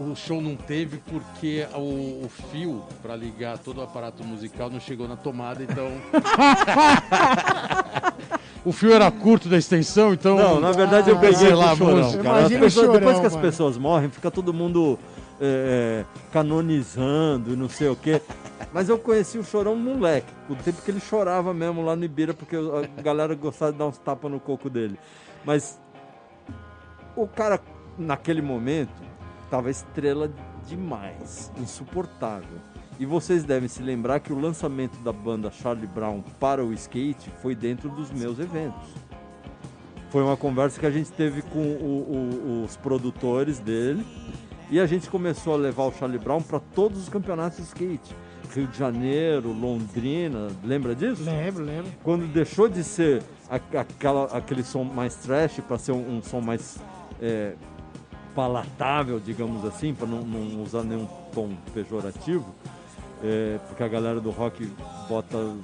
o 0.00 0.16
show 0.16 0.40
não 0.40 0.56
teve 0.56 0.96
porque 1.10 1.66
o, 1.74 2.24
o 2.24 2.30
fio 2.50 2.82
para 3.02 3.14
ligar 3.14 3.58
todo 3.58 3.78
o 3.78 3.82
aparato 3.82 4.24
musical 4.24 4.70
não 4.70 4.80
chegou 4.80 5.06
na 5.06 5.16
tomada, 5.16 5.62
então. 5.62 5.90
o 8.64 8.72
fio 8.72 8.92
era 8.92 9.10
curto 9.10 9.48
da 9.48 9.56
extensão, 9.58 10.12
então. 10.14 10.36
Não, 10.36 10.60
na 10.60 10.72
verdade 10.72 11.10
eu 11.10 11.16
Ah, 11.16 11.20
peguei 11.20 11.36
sei 11.36 11.54
lá, 11.54 11.74
chorão, 11.76 11.96
música. 11.98 12.22
cara. 12.22 12.36
As 12.36 12.40
Imagina 12.50 12.60
o 12.60 12.64
pessoas- 12.64 12.86
depois 12.86 13.02
chorão, 13.02 13.20
que 13.20 13.26
as 13.26 13.32
mano. 13.34 13.44
pessoas 13.46 13.78
morrem, 13.78 14.10
fica 14.10 14.30
todo 14.30 14.52
mundo 14.54 14.98
é, 15.40 16.04
canonizando 16.32 17.52
e 17.52 17.56
não 17.56 17.68
sei 17.68 17.88
o 17.88 17.96
quê. 17.96 18.20
Mas 18.72 18.88
eu 18.88 18.98
conheci 18.98 19.38
o 19.38 19.44
Chorão 19.44 19.74
moleque, 19.74 20.32
o 20.48 20.54
tempo 20.54 20.80
que 20.82 20.90
ele 20.90 21.00
chorava 21.00 21.52
mesmo 21.52 21.84
lá 21.84 21.96
no 21.96 22.04
Ibira, 22.04 22.32
porque 22.34 22.56
a 22.56 23.02
galera 23.02 23.34
gostava 23.34 23.72
de 23.72 23.78
dar 23.78 23.86
uns 23.86 23.98
tapas 23.98 24.30
no 24.30 24.38
coco 24.38 24.68
dele. 24.70 24.98
Mas 25.44 25.80
o 27.16 27.26
cara, 27.26 27.58
naquele 27.98 28.42
momento, 28.42 28.92
tava 29.50 29.70
estrela 29.70 30.30
demais, 30.66 31.50
insuportável. 31.58 32.58
E 32.98 33.04
vocês 33.04 33.44
devem 33.44 33.68
se 33.68 33.82
lembrar 33.82 34.20
que 34.20 34.32
o 34.32 34.38
lançamento 34.38 34.96
da 35.02 35.12
banda 35.12 35.50
Charlie 35.50 35.86
Brown 35.86 36.22
para 36.38 36.64
o 36.64 36.72
skate 36.72 37.30
foi 37.42 37.54
dentro 37.54 37.88
dos 37.88 38.10
meus 38.10 38.38
eventos. 38.38 38.88
Foi 40.10 40.22
uma 40.22 40.36
conversa 40.36 40.78
que 40.78 40.86
a 40.86 40.90
gente 40.90 41.10
teve 41.12 41.42
com 41.42 41.58
o, 41.58 42.62
o, 42.62 42.64
os 42.64 42.76
produtores 42.76 43.58
dele 43.58 44.04
e 44.70 44.78
a 44.78 44.86
gente 44.86 45.08
começou 45.08 45.54
a 45.54 45.56
levar 45.56 45.84
o 45.84 45.92
Charlie 45.92 46.18
Brown 46.18 46.42
para 46.42 46.60
todos 46.60 47.00
os 47.00 47.08
campeonatos 47.08 47.58
de 47.58 47.64
skate. 47.64 48.14
Rio 48.54 48.66
de 48.66 48.76
Janeiro, 48.76 49.52
Londrina, 49.52 50.48
lembra 50.64 50.94
disso? 50.94 51.22
Lembro, 51.22 51.64
lembro. 51.64 51.90
Quando 52.02 52.26
deixou 52.26 52.68
de 52.68 52.82
ser 52.82 53.22
aquela, 53.48 54.24
aquele 54.36 54.62
som 54.62 54.84
mais 54.84 55.14
trash 55.14 55.60
para 55.66 55.78
ser 55.78 55.92
um, 55.92 56.18
um 56.18 56.22
som 56.22 56.40
mais 56.40 56.78
é, 57.20 57.54
palatável, 58.34 59.20
digamos 59.20 59.64
assim, 59.64 59.94
para 59.94 60.06
não, 60.06 60.22
não 60.22 60.62
usar 60.62 60.82
nenhum 60.82 61.06
tom 61.32 61.50
pejorativo, 61.72 62.54
é, 63.22 63.58
porque 63.68 63.82
a 63.82 63.88
galera 63.88 64.20
do 64.20 64.30
rock 64.30 64.66
bota 65.08 65.36
um, 65.36 65.60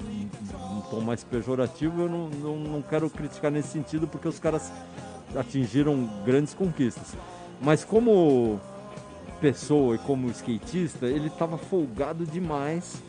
um 0.73 0.81
tom 0.91 1.01
mais 1.01 1.25
pejorativo, 1.25 2.03
eu 2.03 2.09
não, 2.09 2.29
não, 2.29 2.57
não 2.59 2.83
quero 2.83 3.09
criticar 3.09 3.51
nesse 3.51 3.69
sentido, 3.69 4.07
porque 4.07 4.29
os 4.29 4.39
caras 4.39 4.73
atingiram 5.35 6.09
grandes 6.25 6.55
conquistas. 6.55 7.15
Mas 7.61 7.85
como 7.85 8.61
pessoa 9.41 9.95
e 9.95 9.99
como 9.99 10.31
skatista, 10.31 11.07
ele 11.07 11.29
estava 11.29 11.57
folgado 11.57 12.27
demais 12.27 13.03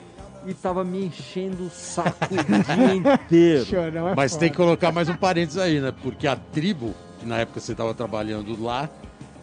e 0.46 0.52
estava 0.52 0.84
me 0.84 1.06
enchendo 1.06 1.66
o 1.66 1.70
saco 1.70 2.26
o 2.32 2.38
dia 2.76 2.96
inteiro. 2.96 3.66
Chorão 3.66 4.10
é 4.10 4.16
Mas 4.16 4.32
foda. 4.32 4.40
tem 4.40 4.50
que 4.50 4.56
colocar 4.56 4.92
mais 4.92 5.10
um 5.10 5.16
parênteses 5.16 5.58
aí, 5.58 5.80
né? 5.80 5.94
Porque 6.04 6.28
a 6.28 6.36
tribo, 6.36 6.94
que 7.20 7.26
na 7.26 7.40
época 7.40 7.60
você 7.60 7.74
estava 7.74 7.94
trabalhando 7.94 8.62
lá, 8.62 8.90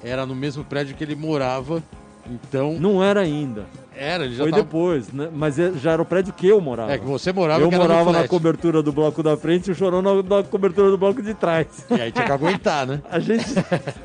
era 0.04 0.24
no 0.26 0.34
mesmo 0.34 0.64
prédio 0.64 0.94
que 0.94 1.02
ele 1.02 1.16
morava. 1.16 1.82
Então, 2.26 2.72
Não 2.80 3.04
era 3.04 3.20
ainda. 3.20 3.66
era, 3.94 4.24
ele 4.24 4.34
já 4.34 4.44
Foi 4.44 4.50
tava... 4.50 4.62
depois, 4.62 5.12
né? 5.12 5.28
Mas 5.30 5.58
é- 5.58 5.72
já 5.74 5.92
era 5.92 6.00
o 6.00 6.06
prédio 6.06 6.32
que 6.32 6.46
eu 6.48 6.58
morava. 6.58 6.90
É 6.92 6.96
que 6.98 7.04
você 7.04 7.32
morava 7.34 7.62
eu 7.62 7.70
morava 7.70 8.12
na 8.12 8.26
cobertura 8.26 8.82
do 8.82 8.90
bloco 8.92 9.22
da 9.22 9.36
frente 9.36 9.68
e 9.68 9.72
o 9.72 9.74
Chorão 9.74 10.00
na, 10.00 10.22
na 10.22 10.42
cobertura 10.42 10.90
do 10.90 10.96
bloco 10.96 11.20
de 11.22 11.34
trás. 11.34 11.66
E 11.90 12.00
aí 12.00 12.10
tinha 12.10 12.24
que 12.24 12.32
aguentar, 12.32 12.86
né? 12.86 13.02
A 13.10 13.18
gente, 13.18 13.44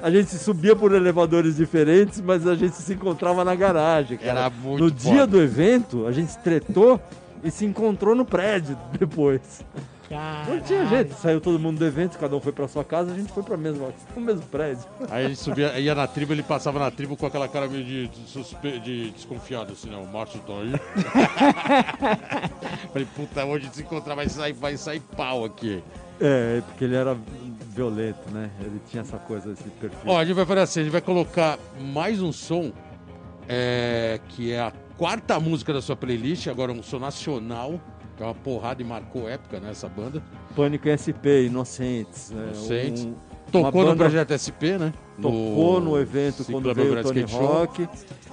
a 0.03 0.11
gente 0.11 0.35
subia 0.35 0.75
por 0.75 0.93
elevadores 0.93 1.55
diferentes, 1.55 2.19
mas 2.19 2.45
a 2.45 2.55
gente 2.55 2.75
se 2.75 2.91
encontrava 2.93 3.45
na 3.45 3.55
garagem. 3.55 4.17
cara. 4.17 4.29
Era 4.31 4.49
muito 4.49 4.83
No 4.83 4.89
foda. 4.89 5.11
dia 5.15 5.25
do 5.25 5.41
evento, 5.41 6.05
a 6.05 6.11
gente 6.11 6.37
tretou 6.39 6.99
e 7.41 7.49
se 7.49 7.63
encontrou 7.65 8.13
no 8.15 8.25
prédio 8.25 8.77
depois. 8.99 9.63
Não 10.47 10.59
tinha 10.61 10.85
jeito, 10.87 11.13
saiu 11.15 11.39
todo 11.39 11.59
mundo 11.59 11.77
do 11.77 11.85
evento, 11.85 12.17
cada 12.17 12.35
um 12.35 12.39
foi 12.41 12.51
pra 12.51 12.67
sua 12.67 12.83
casa, 12.83 13.11
a 13.11 13.15
gente 13.15 13.31
foi 13.31 13.43
pra 13.43 13.55
mesma, 13.55 13.93
pro 14.11 14.19
mesmo 14.21 14.41
prédio. 14.47 14.83
Aí 15.09 15.25
a 15.25 15.29
gente 15.29 15.39
subia, 15.39 15.77
ia 15.79 15.93
na 15.93 16.07
tribo, 16.07 16.33
ele 16.33 16.41
passava 16.41 16.79
na 16.79 16.89
tribo 16.89 17.15
com 17.15 17.25
aquela 17.27 17.47
cara 17.47 17.67
meio 17.67 17.83
de, 17.83 18.07
de, 18.07 18.27
suspe- 18.29 18.79
de 18.79 19.11
desconfiado, 19.11 19.73
assim, 19.73 19.89
né? 19.89 19.97
O 19.97 20.07
Márcio 20.11 20.39
tá 20.41 20.53
aí. 20.53 20.73
Falei, 22.91 23.07
puta, 23.15 23.45
hoje 23.45 23.69
se 23.71 23.81
encontrar 23.81 24.15
vai 24.15 24.27
sair, 24.27 24.53
vai 24.53 24.77
sair 24.77 24.99
pau 25.15 25.45
aqui. 25.45 25.83
É, 26.19 26.61
porque 26.65 26.83
ele 26.83 26.95
era 26.95 27.15
violento, 27.73 28.29
né? 28.31 28.49
Ele 28.59 28.81
tinha 28.89 29.01
essa 29.01 29.17
coisa, 29.17 29.51
esse 29.51 29.63
perfil. 29.63 29.99
Ó, 30.05 30.17
a 30.17 30.25
gente 30.25 30.35
vai 30.35 30.45
fazer 30.45 30.61
assim, 30.61 30.79
a 30.81 30.83
gente 30.83 30.91
vai 30.91 31.01
colocar 31.01 31.57
mais 31.79 32.21
um 32.21 32.31
som, 32.31 32.71
é, 33.47 34.19
que 34.29 34.51
é 34.51 34.59
a 34.59 34.73
quarta 34.97 35.39
música 35.39 35.71
da 35.71 35.81
sua 35.81 35.95
playlist, 35.95 36.47
agora 36.47 36.71
um 36.73 36.83
som 36.83 36.99
nacional, 36.99 37.79
que 38.19 38.23
é 38.23 38.25
uma 38.25 38.35
porrada 38.35 38.81
e 38.81 38.85
marcou 38.85 39.29
época 39.29 39.61
nessa 39.61 39.87
banda. 39.87 40.21
Pânico 40.53 40.89
SP, 40.91 41.45
Inocentes. 41.47 42.31
né? 42.31 42.47
Inocentes. 42.51 43.05
Um- 43.05 43.15
Tocou 43.51 43.85
no 43.85 43.95
Projeto 43.95 44.31
SP, 44.37 44.77
né? 44.77 44.93
Tocou 45.21 45.81
no 45.81 45.99
evento 45.99 46.43
Ciclo 46.43 46.61
quando 46.61 46.73
veio 46.75 46.97
o 46.99 47.03
Tony. 47.03 47.21
Rock. 47.23 47.87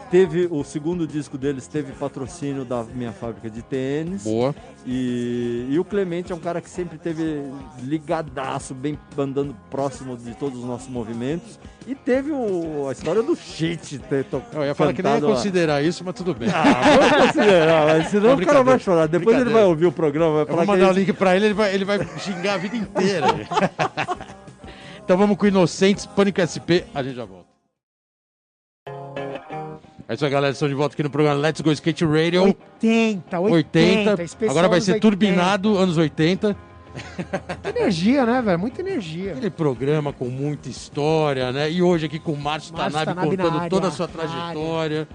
Teve 0.09 0.47
o 0.49 0.63
segundo 0.63 1.05
disco 1.05 1.37
deles 1.37 1.67
teve 1.67 1.91
patrocínio 1.93 2.65
da 2.65 2.85
minha 2.85 3.11
fábrica 3.11 3.51
de 3.51 3.61
tênis. 3.61 4.23
Boa. 4.23 4.55
E, 4.87 5.67
e 5.69 5.79
o 5.81 5.85
Clemente 5.85 6.31
é 6.31 6.35
um 6.35 6.39
cara 6.39 6.61
que 6.61 6.71
sempre 6.71 6.97
teve 6.97 7.43
ligadaço, 7.83 8.73
bem 8.73 8.97
andando 9.19 9.53
próximo 9.69 10.17
de 10.17 10.33
todos 10.37 10.61
os 10.61 10.65
nossos 10.65 10.89
movimentos. 10.89 11.59
E 11.89 11.95
teve 11.97 12.31
o- 12.31 12.87
a 12.89 12.93
história 12.93 13.21
do 13.21 13.35
shit 13.35 13.99
ter 13.99 14.25
tocado. 14.27 14.57
Eu 14.59 14.65
ia 14.67 14.75
falar 14.77 14.93
que 14.93 15.03
nem 15.03 15.15
ia 15.15 15.21
considerar 15.21 15.83
isso, 15.83 16.05
mas 16.05 16.15
tudo 16.15 16.33
bem. 16.35 16.49
Ah, 16.55 16.63
vamos 17.11 17.27
considerar, 17.27 17.87
mas 17.87 18.07
senão 18.09 18.31
É 18.31 18.35
o 18.35 18.47
cara 18.47 18.63
vai 18.63 18.79
chorar. 18.79 19.09
Depois 19.09 19.41
ele 19.41 19.51
vai 19.51 19.65
ouvir 19.65 19.87
o 19.87 19.93
programa, 19.93 20.45
vai 20.45 20.55
Eu 20.55 20.57
vou 20.57 20.67
mandar 20.67 20.87
a 20.87 20.91
o 20.91 20.95
gente- 20.95 21.07
link 21.09 21.13
pra 21.17 21.35
ele, 21.35 21.47
ele 21.47 21.55
vai, 21.55 21.75
ele 21.75 21.85
vai 21.85 21.99
xingar 22.21 22.55
a 22.55 22.59
vida 22.59 22.77
inteira. 22.77 23.27
então 25.07 25.17
vamos 25.17 25.37
com 25.37 25.47
Inocentes, 25.47 26.05
Pânico 26.05 26.41
SP, 26.43 26.83
a 26.93 27.01
gente 27.01 27.15
já 27.15 27.25
volta. 27.25 27.47
É 30.09 30.15
isso 30.15 30.25
aí, 30.25 30.31
galera. 30.31 30.53
Estamos 30.53 30.71
de 30.71 30.77
volta 30.77 30.95
aqui 30.95 31.03
no 31.03 31.11
programa 31.11 31.41
Let's 31.41 31.61
Go 31.61 31.71
Skate 31.73 32.05
Radio 32.05 32.43
80, 32.43 33.41
80. 33.41 33.41
80. 33.41 34.23
especial 34.25 34.51
Agora 34.51 34.69
vai 34.69 34.81
ser 34.81 34.93
80. 34.95 35.01
turbinado, 35.01 35.79
anos 35.79 35.97
80. 35.97 36.57
Muita 37.65 37.79
energia, 37.79 38.25
né, 38.27 38.43
velho? 38.43 38.59
Muita 38.59 38.81
energia. 38.83 39.33
Aquele 39.33 39.51
programa 39.51 40.13
com 40.13 40.27
muita 40.27 40.69
história, 40.69 41.53
né? 41.53 41.71
E 41.71 41.83
hoje 41.83 42.07
aqui 42.07 42.19
com 42.19 42.33
o 42.33 42.37
Márcio 42.37 42.73
Márcio 42.75 42.93
Tanabe 42.93 43.07
Tanabe 43.15 43.37
na 43.37 43.43
contando 43.45 43.59
área, 43.59 43.71
toda 43.71 43.89
a 43.89 43.91
sua 43.91 44.09
trajetória, 44.09 45.07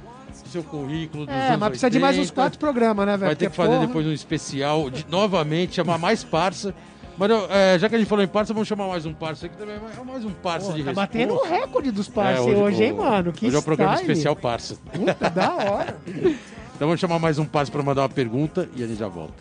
seu 0.52 0.64
currículo 0.64 1.26
dos 1.26 1.34
É, 1.36 1.58
mas 1.58 1.70
precisa 1.70 1.90
de 1.90 2.00
mais 2.00 2.16
uns 2.18 2.30
80. 2.30 2.34
quatro 2.36 2.60
programas, 2.60 3.06
né, 3.06 3.12
velho? 3.18 3.28
Vai 3.28 3.36
ter 3.36 3.50
que 3.50 3.56
fazer 3.56 3.74
porra, 3.76 3.88
depois 3.88 4.06
um 4.06 4.12
especial, 4.12 4.90
de- 4.90 5.06
novamente, 5.10 5.76
chamar 5.76 5.98
mais 5.98 6.24
parça. 6.24 6.74
Mas 7.18 7.30
é, 7.50 7.78
já 7.78 7.88
que 7.90 7.96
a 7.96 7.98
gente 8.00 8.08
falou 8.08 8.24
em 8.24 8.28
parça, 8.28 8.54
vamos 8.54 8.68
chamar 8.68 8.88
mais 8.88 9.06
um 9.06 9.14
parça 9.14 9.46
aqui 9.46 9.56
também. 9.58 9.76
É 9.76 10.04
mais 10.04 10.26
um 10.26 10.32
parça 10.32 10.68
pô, 10.68 10.74
de 10.74 10.84
tá 10.84 10.90
resposta. 10.90 11.08
batendo 11.14 11.34
o 11.36 11.44
recorde 11.44 11.92
dos 11.92 12.08
É, 12.08 12.12
parceiros 12.12 12.60
hoje, 12.62 12.84
hein, 12.84 12.94
mano? 12.94 13.32
Que 13.32 13.46
hoje 13.48 13.56
é 13.56 13.60
o 13.60 13.64
programa 13.64 13.94
style. 13.96 14.12
especial 14.12 14.36
parça. 14.36 14.78
Puta, 14.92 15.30
da 15.30 15.56
hora. 15.56 15.98
Então 16.74 16.88
vamos 16.88 17.00
chamar 17.00 17.20
mais 17.20 17.38
um 17.38 17.46
parça 17.46 17.72
para 17.72 17.84
mandar 17.84 18.02
uma 18.02 18.10
pergunta 18.10 18.68
e 18.76 18.84
a 18.84 18.88
gente 18.88 18.98
já 18.98 19.08
volta. 19.08 19.36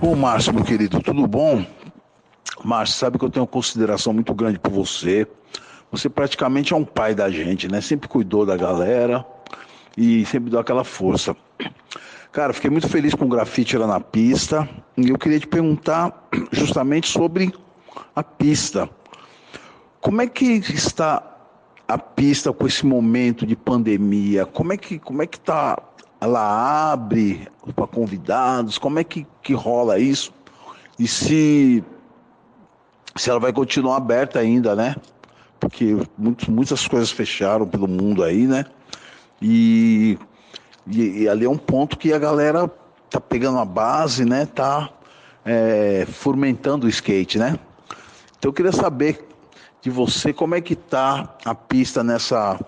Ô 0.00 0.14
Márcio, 0.14 0.54
meu 0.54 0.64
querido, 0.64 0.98
tudo 1.02 1.26
bom? 1.26 1.62
Márcio, 2.64 2.96
sabe 2.96 3.18
que 3.18 3.24
eu 3.26 3.28
tenho 3.28 3.42
uma 3.42 3.46
consideração 3.46 4.14
muito 4.14 4.32
grande 4.32 4.58
por 4.58 4.72
você. 4.72 5.26
Você 5.92 6.08
praticamente 6.08 6.72
é 6.72 6.76
um 6.76 6.86
pai 6.86 7.14
da 7.14 7.28
gente, 7.30 7.68
né? 7.68 7.82
Sempre 7.82 8.08
cuidou 8.08 8.46
da 8.46 8.56
galera 8.56 9.26
e 9.94 10.24
sempre 10.24 10.48
deu 10.48 10.58
aquela 10.58 10.84
força. 10.84 11.36
Cara, 12.36 12.52
fiquei 12.52 12.68
muito 12.68 12.86
feliz 12.86 13.14
com 13.14 13.24
o 13.24 13.28
grafite 13.28 13.78
lá 13.78 13.86
na 13.86 13.98
pista 13.98 14.68
e 14.94 15.08
eu 15.08 15.16
queria 15.16 15.40
te 15.40 15.46
perguntar 15.46 16.28
justamente 16.52 17.08
sobre 17.08 17.50
a 18.14 18.22
pista. 18.22 18.90
Como 20.02 20.20
é 20.20 20.26
que 20.26 20.44
está 20.44 21.22
a 21.88 21.96
pista 21.96 22.52
com 22.52 22.66
esse 22.66 22.84
momento 22.84 23.46
de 23.46 23.56
pandemia? 23.56 24.44
Como 24.44 24.70
é 24.70 24.76
que 24.76 24.98
como 24.98 25.22
é 25.22 25.26
que 25.26 25.40
tá? 25.40 25.78
Ela 26.20 26.92
abre 26.92 27.48
para 27.74 27.86
convidados? 27.86 28.76
Como 28.76 28.98
é 28.98 29.04
que, 29.04 29.26
que 29.42 29.54
rola 29.54 29.98
isso? 29.98 30.30
E 30.98 31.08
se 31.08 31.82
se 33.16 33.30
ela 33.30 33.40
vai 33.40 33.50
continuar 33.50 33.96
aberta 33.96 34.40
ainda, 34.40 34.76
né? 34.76 34.94
Porque 35.58 35.96
muito, 36.18 36.52
muitas 36.52 36.86
coisas 36.86 37.10
fecharam 37.10 37.66
pelo 37.66 37.88
mundo 37.88 38.22
aí, 38.22 38.46
né? 38.46 38.66
E, 39.40 40.18
e, 40.86 41.22
e 41.22 41.28
ali 41.28 41.44
é 41.44 41.50
um 41.50 41.58
ponto 41.58 41.98
que 41.98 42.12
a 42.12 42.18
galera 42.18 42.70
tá 43.10 43.20
pegando 43.20 43.58
a 43.58 43.64
base, 43.64 44.24
né? 44.24 44.46
Tá 44.46 44.90
é, 45.44 46.06
fomentando 46.06 46.86
o 46.86 46.88
skate, 46.88 47.38
né? 47.38 47.58
Então 48.38 48.50
eu 48.50 48.52
queria 48.52 48.72
saber 48.72 49.26
de 49.80 49.90
você 49.90 50.32
como 50.32 50.54
é 50.54 50.60
que 50.60 50.74
tá 50.74 51.36
a 51.44 51.54
pista 51.54 52.02
nessa 52.02 52.58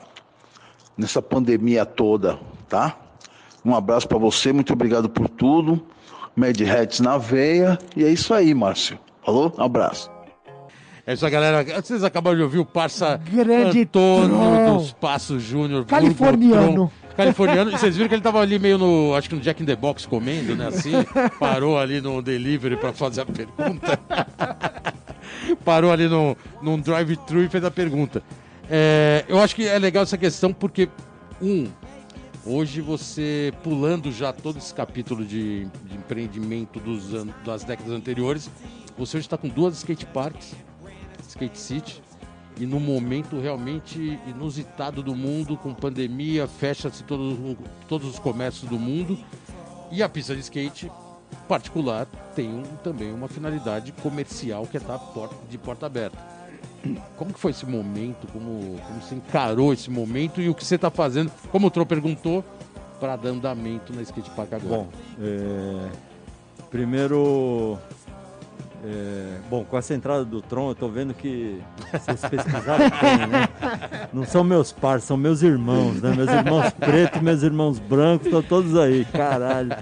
nessa 0.97 1.23
pandemia 1.23 1.87
toda, 1.87 2.39
tá? 2.69 2.97
Um 3.65 3.75
abraço 3.75 4.09
para 4.09 4.19
você, 4.19 4.53
muito 4.53 4.73
obrigado 4.73 5.09
por 5.09 5.29
tudo. 5.29 5.81
Mad 6.35 6.61
Hats 6.61 7.01
na 7.01 7.19
veia 7.19 7.79
e 7.97 8.05
é 8.05 8.09
isso 8.09 8.33
aí, 8.35 8.55
Márcio. 8.55 8.99
Falou? 9.25 9.53
Um 9.59 9.63
abraço. 9.63 10.18
É 11.09 11.13
aí, 11.13 11.31
galera. 11.31 11.65
Vocês 11.81 12.05
acabaram 12.05 12.37
de 12.37 12.43
ouvir 12.43 12.59
o 12.59 12.67
parça 12.67 13.19
Grande 13.33 13.81
Antônio 13.81 14.29
Tron. 14.29 14.77
dos 14.77 14.93
Passos 14.93 15.43
Júnior. 15.43 15.87
Californiano. 15.87 16.93
Californiano. 17.17 17.71
E 17.71 17.79
vocês 17.79 17.97
viram 17.97 18.11
que 18.11 18.15
ele 18.15 18.21
tava 18.21 18.41
ali 18.41 18.59
meio 18.59 18.77
no, 18.77 19.15
acho 19.15 19.27
que 19.27 19.35
no 19.35 19.41
Jack 19.41 19.63
in 19.63 19.65
the 19.65 19.75
Box 19.75 20.05
comendo, 20.05 20.55
né? 20.55 20.67
Assim, 20.67 20.93
parou 21.41 21.79
ali 21.79 22.03
no 22.03 22.21
delivery 22.21 22.77
para 22.77 22.93
fazer 22.93 23.23
a 23.23 23.25
pergunta. 23.25 23.99
parou 25.65 25.91
ali 25.91 26.09
no, 26.09 26.37
num 26.61 26.79
drive-thru 26.79 27.43
e 27.43 27.49
fez 27.49 27.65
a 27.65 27.71
pergunta. 27.71 28.23
É, 28.69 29.25
eu 29.29 29.41
acho 29.41 29.57
que 29.57 29.67
é 29.67 29.79
legal 29.79 30.03
essa 30.03 30.19
questão 30.19 30.53
porque, 30.53 30.91
um, 31.41 31.69
hoje 32.45 32.83
você, 32.83 33.51
pulando 33.63 34.13
já 34.13 34.31
todo 34.31 34.59
esse 34.59 34.75
capítulo 34.75 35.25
de, 35.25 35.65
de 35.87 35.97
empreendimento 35.97 36.79
dos 36.79 37.15
anos, 37.15 37.35
das 37.47 37.65
décadas 37.65 37.95
anteriores, 37.95 38.51
você 38.99 39.17
hoje 39.17 39.27
está 39.27 39.39
com 39.39 39.49
duas 39.49 39.75
skate 39.79 40.05
parks, 40.05 40.55
skate 41.39 41.59
city, 41.59 42.03
e 42.59 42.67
no 42.67 42.81
momento 42.81 43.41
realmente 43.41 44.19
inusitado 44.27 45.03
do 45.03 45.15
mundo, 45.15 45.57
com 45.57 45.73
pandemia, 45.73 46.49
fecha-se 46.49 47.05
todos, 47.05 47.57
todos 47.89 48.09
os 48.09 48.19
comércios 48.19 48.69
do 48.69 48.79
mundo 48.79 49.17
e 49.93 50.03
a 50.03 50.09
pista 50.09 50.35
de 50.35 50.41
skate 50.41 50.91
particular 51.47 52.07
tem 52.35 52.49
um, 52.49 52.63
também 52.83 53.13
uma 53.13 53.29
finalidade 53.29 53.93
comercial 53.93 54.67
que 54.67 54.77
é 54.77 54.81
estar 54.81 54.99
porta, 54.99 55.37
de 55.49 55.57
porta 55.57 55.87
aberta. 55.87 56.19
Como 57.17 57.33
que 57.33 57.39
foi 57.39 57.53
esse 57.53 57.67
momento? 57.67 58.27
Como, 58.33 58.79
como 58.81 59.01
você 59.01 59.15
encarou 59.15 59.73
esse 59.73 59.91
momento 59.91 60.41
e 60.41 60.49
o 60.49 60.55
que 60.55 60.65
você 60.65 60.75
está 60.75 60.91
fazendo, 60.91 61.31
como 61.51 61.69
o 61.69 61.71
Tro 61.71 61.87
perguntou, 61.87 62.45
para 62.99 63.17
dar 63.17 63.31
andamento 63.31 63.93
na 63.93 64.03
Skate 64.03 64.31
Park 64.31 64.53
agora? 64.55 64.83
Bom, 64.83 64.89
é, 65.21 65.91
primeiro, 66.71 67.79
é, 68.85 69.39
bom, 69.51 69.65
com 69.65 69.77
essa 69.77 69.95
entrada 69.95 70.25
do 70.25 70.41
Tron, 70.41 70.71
eu 70.71 70.75
tô 70.75 70.89
vendo 70.89 71.13
que 71.13 71.61
vocês 71.93 72.21
pesquisaram 72.21 72.91
bem, 73.01 73.27
né? 73.27 73.49
Não 74.13 74.25
são 74.25 74.45
meus 74.45 74.73
pais, 74.73 75.05
são 75.05 75.17
meus 75.17 75.43
irmãos, 75.43 76.01
né? 76.01 76.15
Meus 76.15 76.31
irmãos 76.31 76.71
pretos, 76.73 77.21
meus 77.21 77.43
irmãos 77.43 77.79
brancos, 77.79 78.27
estão 78.27 78.43
todos 78.43 78.77
aí, 78.77 79.05
caralho. 79.07 79.77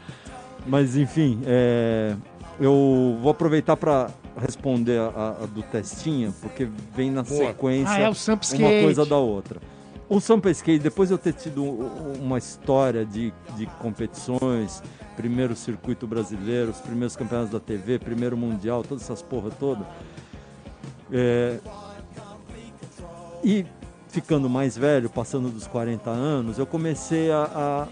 Mas 0.66 0.96
enfim, 0.96 1.40
é, 1.44 2.16
eu 2.58 3.18
vou 3.20 3.30
aproveitar 3.30 3.76
para 3.76 4.10
responder 4.40 4.98
a, 4.98 5.36
a 5.42 5.46
do 5.46 5.62
testinha, 5.62 6.32
porque 6.40 6.68
vem 6.94 7.10
na 7.10 7.22
Boa. 7.22 7.48
sequência 7.48 7.94
Ah, 7.94 8.00
é 8.00 8.08
uma 8.08 8.82
coisa 8.82 9.04
da 9.04 9.16
outra. 9.16 9.60
O 10.08 10.20
Sampa 10.20 10.50
Skate, 10.50 10.78
depois 10.78 11.08
de 11.08 11.14
eu 11.14 11.18
ter 11.18 11.32
tido 11.32 11.64
uma 11.64 12.38
história 12.38 13.04
de, 13.04 13.34
de 13.56 13.66
competições, 13.80 14.82
primeiro 15.16 15.56
circuito 15.56 16.06
brasileiro, 16.06 16.70
os 16.70 16.80
primeiros 16.80 17.16
campeonatos 17.16 17.50
da 17.50 17.60
TV, 17.60 17.98
primeiro 17.98 18.36
mundial, 18.36 18.84
todas 18.84 19.04
essas 19.04 19.22
porra 19.22 19.50
toda, 19.50 19.86
é, 21.10 21.58
e 23.42 23.64
ficando 24.08 24.48
mais 24.48 24.76
velho, 24.76 25.08
passando 25.08 25.48
dos 25.48 25.66
40 25.66 26.10
anos, 26.10 26.58
eu 26.58 26.66
comecei 26.66 27.30
a, 27.30 27.44
a 27.54 27.88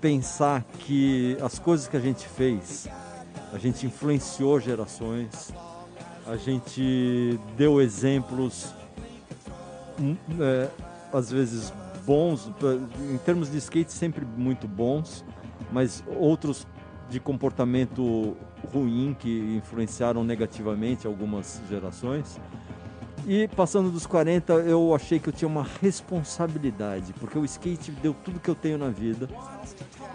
pensar 0.00 0.64
que 0.80 1.36
as 1.42 1.58
coisas 1.58 1.86
que 1.86 1.96
a 1.96 2.00
gente 2.00 2.26
fez, 2.26 2.88
a 3.52 3.58
gente 3.58 3.86
influenciou 3.86 4.58
gerações, 4.58 5.52
a 6.26 6.36
gente 6.36 7.38
deu 7.56 7.80
exemplos, 7.80 8.74
hum, 10.00 10.16
é, 10.40 10.68
às 11.12 11.30
vezes 11.30 11.72
bons, 12.04 12.50
em 13.12 13.18
termos 13.18 13.50
de 13.50 13.58
skate 13.58 13.92
sempre 13.92 14.24
muito 14.24 14.66
bons, 14.66 15.24
mas 15.72 16.04
outros 16.18 16.66
de 17.08 17.18
comportamento 17.18 18.36
ruim 18.72 19.16
que 19.18 19.56
influenciaram 19.56 20.22
negativamente 20.22 21.06
algumas 21.06 21.60
gerações. 21.68 22.40
E 23.26 23.48
passando 23.48 23.90
dos 23.90 24.06
40, 24.06 24.52
eu 24.54 24.94
achei 24.94 25.18
que 25.18 25.28
eu 25.28 25.32
tinha 25.32 25.48
uma 25.48 25.66
responsabilidade, 25.82 27.12
porque 27.14 27.38
o 27.38 27.44
skate 27.44 27.90
deu 27.90 28.14
tudo 28.24 28.40
que 28.40 28.48
eu 28.48 28.54
tenho 28.54 28.78
na 28.78 28.88
vida. 28.88 29.28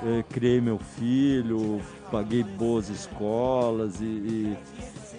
Eh, 0.03 0.23
criei 0.30 0.60
meu 0.60 0.80
filho, 0.80 1.82
paguei 2.11 2.44
boas 2.44 2.90
escolas 2.90 4.02
e, 4.02 4.06
e, 4.06 4.57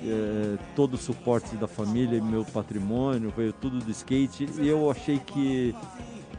eh, 0.02 0.58
todo 0.74 0.94
o 0.94 0.98
suporte 0.98 1.56
da 1.56 1.68
família 1.68 2.22
meu 2.22 2.44
patrimônio 2.44 3.32
veio 3.36 3.52
tudo 3.52 3.78
do 3.78 3.90
skate. 3.90 4.48
E 4.58 4.68
eu 4.68 4.90
achei 4.90 5.18
que 5.18 5.74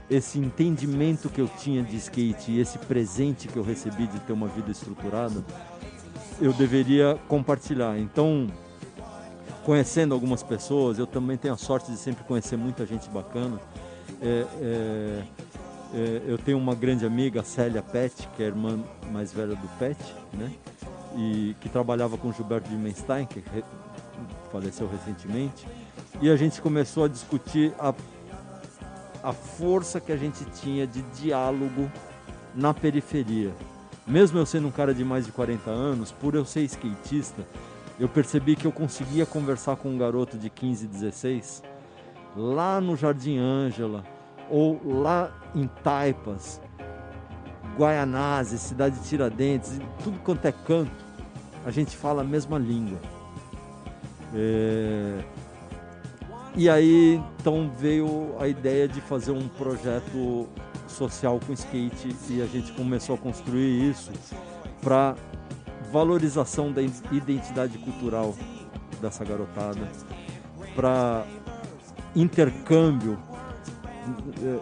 esse 0.10 0.40
entendimento 0.40 1.30
que 1.30 1.42
eu 1.42 1.50
tinha 1.60 1.84
de 1.84 1.96
skate 1.98 2.52
e 2.52 2.60
esse 2.60 2.78
presente 2.78 3.48
que 3.48 3.58
eu 3.58 3.64
recebi 3.64 4.08
de 4.08 4.20
ter 4.22 4.34
uma 4.34 4.48
vida 4.48 4.72
estruturada, 4.72 5.44
eu 6.40 6.54
deveria 6.54 7.20
compartilhar. 7.28 7.98
Então, 8.00 8.48
conhecendo 9.66 10.14
algumas 10.14 10.42
pessoas, 10.44 10.98
eu 10.98 11.06
também 11.06 11.36
tenho 11.36 11.54
a 11.54 11.58
sorte 11.58 11.92
de 11.92 11.98
sempre 11.98 12.24
conhecer 12.24 12.56
muita 12.58 12.86
gente 12.86 13.10
bacana. 13.10 13.60
É, 14.22 14.46
é, 14.62 15.24
é, 15.94 16.22
eu 16.26 16.38
tenho 16.38 16.58
uma 16.58 16.74
grande 16.74 17.06
amiga, 17.06 17.44
Célia 17.44 17.82
Pet, 17.82 18.28
que 18.36 18.44
é 18.44 18.46
a 18.46 18.50
irmã 18.50 18.80
mais 19.12 19.34
velha 19.34 19.56
do 19.56 19.68
Pet, 19.78 19.98
né? 20.34 20.52
E 21.18 21.56
que 21.60 21.68
trabalhava 21.68 22.18
com 22.18 22.32
Gilberto 22.32 22.70
Dimenstein, 22.70 23.26
que 23.26 23.40
re- 23.40 23.64
faleceu 24.52 24.88
recentemente. 24.88 25.68
E 26.22 26.30
a 26.30 26.36
gente 26.36 26.62
começou 26.62 27.04
a 27.04 27.08
discutir 27.08 27.74
a, 27.80 27.94
a 29.24 29.34
força 29.34 30.00
que 30.00 30.12
a 30.12 30.18
gente 30.18 30.46
tinha 30.46 30.86
de 30.86 31.02
diálogo 31.02 31.92
na 32.56 32.74
periferia. 32.74 33.54
Mesmo 34.06 34.40
eu 34.40 34.46
sendo 34.46 34.68
um 34.68 34.72
cara 34.72 34.94
de 34.94 35.04
mais 35.04 35.26
de 35.26 35.32
40 35.32 35.70
anos, 35.70 36.12
por 36.12 36.34
eu 36.34 36.46
ser 36.46 36.62
skatista, 36.62 37.46
eu 38.00 38.08
percebi 38.08 38.56
que 38.56 38.66
eu 38.66 38.72
conseguia 38.72 39.26
conversar 39.26 39.76
com 39.76 39.90
um 39.90 39.98
garoto 39.98 40.38
de 40.38 40.50
15, 40.50 40.88
16 40.88 41.64
lá 42.36 42.80
no 42.80 42.96
Jardim 42.96 43.38
Ângela 43.38 44.04
ou 44.50 44.80
lá 45.02 45.32
em 45.54 45.68
Taipas, 45.68 46.62
Guaianazes, 47.78 48.62
cidade 48.62 49.00
de 49.00 49.08
Tiradentes, 49.08 49.80
tudo 50.04 50.20
quanto 50.20 50.46
é 50.46 50.52
canto, 50.52 51.06
a 51.66 51.72
gente 51.72 51.98
fala 51.98 52.22
a 52.22 52.26
mesma 52.26 52.58
língua. 52.58 53.00
É, 54.34 55.24
E 56.58 56.68
aí 56.68 57.22
então 57.40 57.72
veio 57.78 58.36
a 58.40 58.48
ideia 58.48 58.88
de 58.88 59.00
fazer 59.00 59.32
um 59.32 59.48
projeto 59.48 60.50
social 60.88 61.40
com 61.46 61.54
skate 61.54 62.16
e 62.32 62.42
a 62.42 62.48
gente 62.48 62.72
começou 62.72 63.14
a 63.14 63.18
construir 63.18 63.92
isso 63.92 64.12
para 64.82 65.16
valorização 65.92 66.72
da 66.72 66.82
identidade 66.82 67.78
cultural 67.78 68.36
dessa 69.00 69.24
garotada, 69.24 69.88
para 70.76 71.26
intercâmbio 72.16 73.20
eh, 74.42 74.60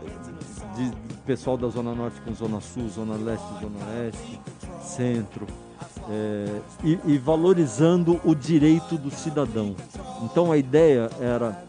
de 0.76 0.91
pessoal 1.26 1.57
da 1.57 1.69
Zona 1.69 1.95
Norte 1.95 2.19
com 2.22 2.34
Zona 2.34 2.59
Sul, 2.59 2.89
Zona 2.89 3.15
Leste, 3.15 3.47
Zona 3.61 3.85
Oeste, 3.85 4.39
Centro, 4.81 5.47
eh, 6.09 6.61
e, 6.84 6.99
e 7.05 7.17
valorizando 7.17 8.19
o 8.23 8.35
direito 8.35 8.97
do 8.97 9.09
cidadão. 9.09 9.76
Então 10.23 10.51
a 10.51 10.57
ideia 10.57 11.09
era. 11.19 11.63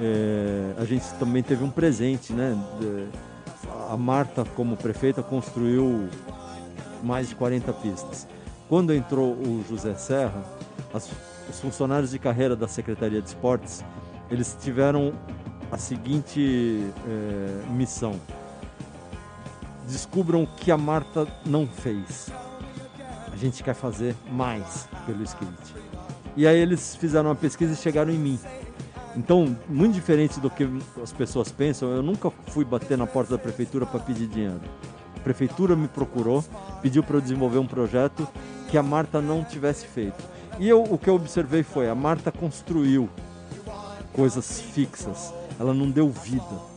Eh, 0.00 0.74
a 0.78 0.84
gente 0.84 1.04
também 1.18 1.42
teve 1.42 1.62
um 1.62 1.70
presente, 1.70 2.32
né? 2.32 2.56
a 3.90 3.96
Marta, 3.96 4.44
como 4.56 4.76
prefeita, 4.76 5.22
construiu 5.22 6.08
mais 7.02 7.28
de 7.28 7.34
40 7.34 7.72
pistas. 7.74 8.26
Quando 8.68 8.92
entrou 8.94 9.32
o 9.34 9.64
José 9.68 9.94
Serra, 9.94 10.42
as- 10.94 11.10
os 11.48 11.60
funcionários 11.60 12.10
de 12.12 12.18
carreira 12.18 12.54
da 12.54 12.68
Secretaria 12.68 13.20
de 13.20 13.28
Esportes, 13.28 13.84
eles 14.30 14.56
tiveram 14.60 15.12
a 15.72 15.76
seguinte 15.76 16.84
eh, 17.06 17.62
missão. 17.70 18.14
Descubram 19.88 20.44
o 20.44 20.46
que 20.46 20.70
a 20.70 20.78
Marta 20.78 21.26
não 21.44 21.66
fez. 21.66 22.30
A 23.32 23.36
gente 23.36 23.62
quer 23.62 23.74
fazer 23.74 24.14
mais 24.30 24.88
pelo 25.06 25.22
skate. 25.24 25.74
E 26.36 26.46
aí 26.46 26.58
eles 26.58 26.94
fizeram 26.94 27.30
uma 27.30 27.34
pesquisa 27.36 27.72
e 27.72 27.76
chegaram 27.76 28.12
em 28.12 28.18
mim. 28.18 28.38
Então, 29.16 29.56
muito 29.68 29.94
diferente 29.94 30.38
do 30.38 30.48
que 30.48 30.68
as 31.02 31.12
pessoas 31.12 31.50
pensam, 31.50 31.90
eu 31.90 32.02
nunca 32.02 32.30
fui 32.48 32.64
bater 32.64 32.96
na 32.96 33.06
porta 33.06 33.32
da 33.32 33.38
prefeitura 33.38 33.84
para 33.84 33.98
pedir 34.00 34.26
dinheiro. 34.26 34.60
A 35.16 35.20
prefeitura 35.20 35.74
me 35.74 35.88
procurou, 35.88 36.44
pediu 36.80 37.02
para 37.02 37.16
eu 37.16 37.20
desenvolver 37.20 37.58
um 37.58 37.66
projeto 37.66 38.26
que 38.70 38.78
a 38.78 38.82
Marta 38.82 39.20
não 39.20 39.42
tivesse 39.44 39.86
feito. 39.86 40.22
E 40.58 40.68
eu, 40.68 40.82
o 40.82 40.96
que 40.96 41.10
eu 41.10 41.14
observei 41.14 41.62
foi, 41.62 41.88
a 41.88 41.94
Marta 41.94 42.30
construiu 42.30 43.08
coisas 44.12 44.60
fixas, 44.60 45.32
ela 45.58 45.74
não 45.74 45.90
deu 45.90 46.08
vida. 46.08 46.70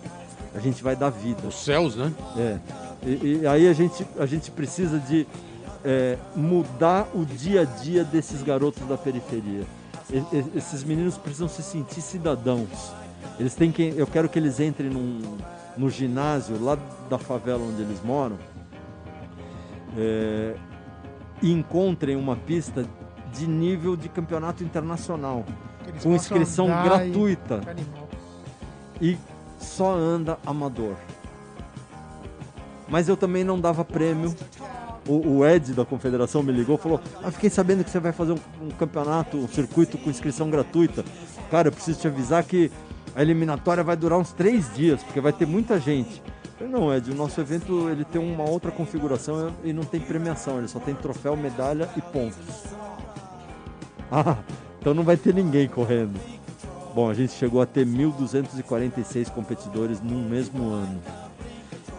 A 0.55 0.59
gente 0.59 0.83
vai 0.83 0.95
dar 0.95 1.09
vida. 1.09 1.47
Os 1.47 1.63
céus, 1.63 1.95
né? 1.95 2.11
É. 2.37 2.59
E, 3.05 3.39
e 3.41 3.47
aí 3.47 3.67
a 3.67 3.73
gente, 3.73 4.05
a 4.17 4.25
gente 4.25 4.51
precisa 4.51 4.99
de 4.99 5.27
é, 5.83 6.17
mudar 6.35 7.07
o 7.13 7.25
dia 7.25 7.61
a 7.61 7.65
dia 7.65 8.03
desses 8.03 8.41
garotos 8.41 8.87
da 8.87 8.97
periferia. 8.97 9.63
E- 10.09 10.17
e- 10.35 10.57
esses 10.57 10.83
meninos 10.83 11.17
precisam 11.17 11.47
se 11.47 11.63
sentir 11.63 12.01
cidadãos. 12.01 12.91
Eles 13.39 13.55
têm 13.55 13.71
que, 13.71 13.93
eu 13.95 14.05
quero 14.05 14.27
que 14.29 14.37
eles 14.37 14.59
entrem 14.59 14.89
num, 14.89 15.37
no 15.77 15.89
ginásio 15.89 16.61
lá 16.61 16.77
da 17.09 17.17
favela 17.17 17.63
onde 17.63 17.81
eles 17.81 18.01
moram 18.03 18.37
é, 19.97 20.55
e 21.41 21.51
encontrem 21.51 22.15
uma 22.15 22.35
pista 22.35 22.85
de 23.33 23.47
nível 23.47 23.95
de 23.95 24.09
campeonato 24.09 24.63
internacional 24.63 25.43
com 26.01 26.13
inscrição 26.13 26.67
e- 26.67 26.83
gratuita 26.83 27.55
animal. 27.69 28.09
e 29.01 29.17
só 29.59 29.95
anda 29.95 30.37
amador. 30.45 30.95
Mas 32.87 33.07
eu 33.09 33.17
também 33.17 33.43
não 33.43 33.59
dava 33.59 33.83
prêmio. 33.83 34.35
O, 35.07 35.37
o 35.37 35.45
Ed 35.45 35.73
da 35.73 35.83
confederação 35.83 36.41
me 36.41 36.51
ligou 36.51 36.75
e 36.75 36.77
falou: 36.77 37.01
Ah, 37.21 37.31
fiquei 37.31 37.49
sabendo 37.49 37.83
que 37.83 37.89
você 37.89 37.99
vai 37.99 38.11
fazer 38.11 38.33
um, 38.33 38.65
um 38.65 38.69
campeonato, 38.69 39.37
um 39.37 39.47
circuito 39.47 39.97
com 39.97 40.09
inscrição 40.09 40.49
gratuita. 40.49 41.03
Cara, 41.51 41.67
eu 41.67 41.71
preciso 41.71 41.99
te 41.99 42.07
avisar 42.07 42.43
que 42.43 42.71
a 43.15 43.21
eliminatória 43.21 43.83
vai 43.83 43.95
durar 43.95 44.17
uns 44.17 44.31
três 44.31 44.73
dias, 44.73 45.03
porque 45.03 45.19
vai 45.19 45.33
ter 45.33 45.45
muita 45.45 45.79
gente. 45.79 46.21
Falei, 46.57 46.71
não, 46.71 46.93
Ed, 46.93 47.11
o 47.11 47.15
nosso 47.15 47.39
evento 47.41 47.89
ele 47.89 48.05
tem 48.05 48.21
uma 48.21 48.49
outra 48.49 48.71
configuração 48.71 49.53
e 49.63 49.73
não 49.73 49.83
tem 49.83 49.99
premiação, 49.99 50.57
ele 50.59 50.67
só 50.67 50.79
tem 50.79 50.95
troféu, 50.95 51.35
medalha 51.35 51.89
e 51.95 52.01
pontos. 52.01 52.37
Ah, 54.15 54.37
então 54.79 54.93
não 54.93 55.01
vai 55.01 55.17
ter 55.17 55.33
ninguém 55.33 55.67
correndo. 55.67 56.19
Bom, 56.93 57.09
a 57.09 57.15
gente 57.15 57.33
chegou 57.33 57.59
a 57.63 57.65
ter 57.65 57.83
1.246 57.83 59.31
competidores 59.31 59.99
num 59.99 60.29
mesmo 60.29 60.71
ano. 60.71 61.01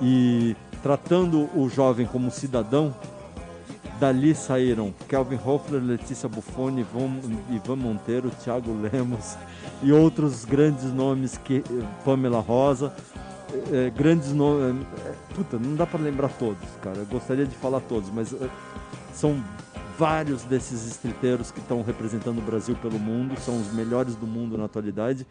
E 0.00 0.54
tratando 0.84 1.48
o 1.58 1.66
jovem 1.66 2.06
como 2.06 2.30
cidadão, 2.30 2.94
dali 3.98 4.34
saíram 4.34 4.92
Kelvin 5.08 5.40
Hoffler, 5.42 5.82
Letícia 5.82 6.28
Buffoni, 6.28 6.82
Ivan, 6.82 7.76
Monteiro, 7.76 8.30
Thiago 8.30 8.70
Lemos 8.70 9.34
e 9.82 9.90
outros 9.90 10.44
grandes 10.44 10.92
nomes 10.92 11.38
que 11.38 11.64
Pamela 12.04 12.38
Rosa, 12.38 12.94
é, 13.72 13.88
grandes 13.88 14.34
nomes. 14.34 14.86
É, 15.06 15.34
puta, 15.34 15.58
não 15.58 15.74
dá 15.74 15.86
para 15.86 16.00
lembrar 16.00 16.28
todos, 16.28 16.68
cara. 16.82 16.98
Eu 16.98 17.06
gostaria 17.06 17.46
de 17.46 17.56
falar 17.56 17.80
todos, 17.80 18.10
mas 18.10 18.34
é, 18.34 18.50
são 19.10 19.42
vários 19.98 20.42
desses 20.42 20.86
estriteiros 20.86 21.50
que 21.50 21.60
estão 21.60 21.80
representando 21.80 22.40
o 22.40 22.42
Brasil 22.42 22.76
pelo 22.76 22.98
mundo, 22.98 23.40
são 23.40 23.58
os 23.58 23.72
melhores 23.72 24.16
do 24.16 24.26
mundo 24.26 24.58
na 24.58 24.66
atualidade. 24.66 25.26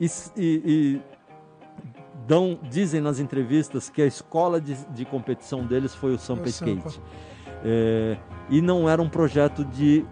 E, 0.00 0.06
e, 0.36 0.62
e 0.64 1.00
dão, 2.26 2.58
dizem 2.70 3.00
nas 3.00 3.18
entrevistas 3.18 3.88
que 3.88 4.02
a 4.02 4.06
escola 4.06 4.60
de, 4.60 4.74
de 4.90 5.04
competição 5.04 5.64
deles 5.64 5.94
foi 5.94 6.14
o 6.14 6.18
Sampa 6.18 6.48
Skate. 6.48 7.00
É, 7.64 8.16
e 8.50 8.60
não 8.60 8.88
era 8.88 9.00
um 9.00 9.08
projeto 9.08 9.64
de 9.64 10.04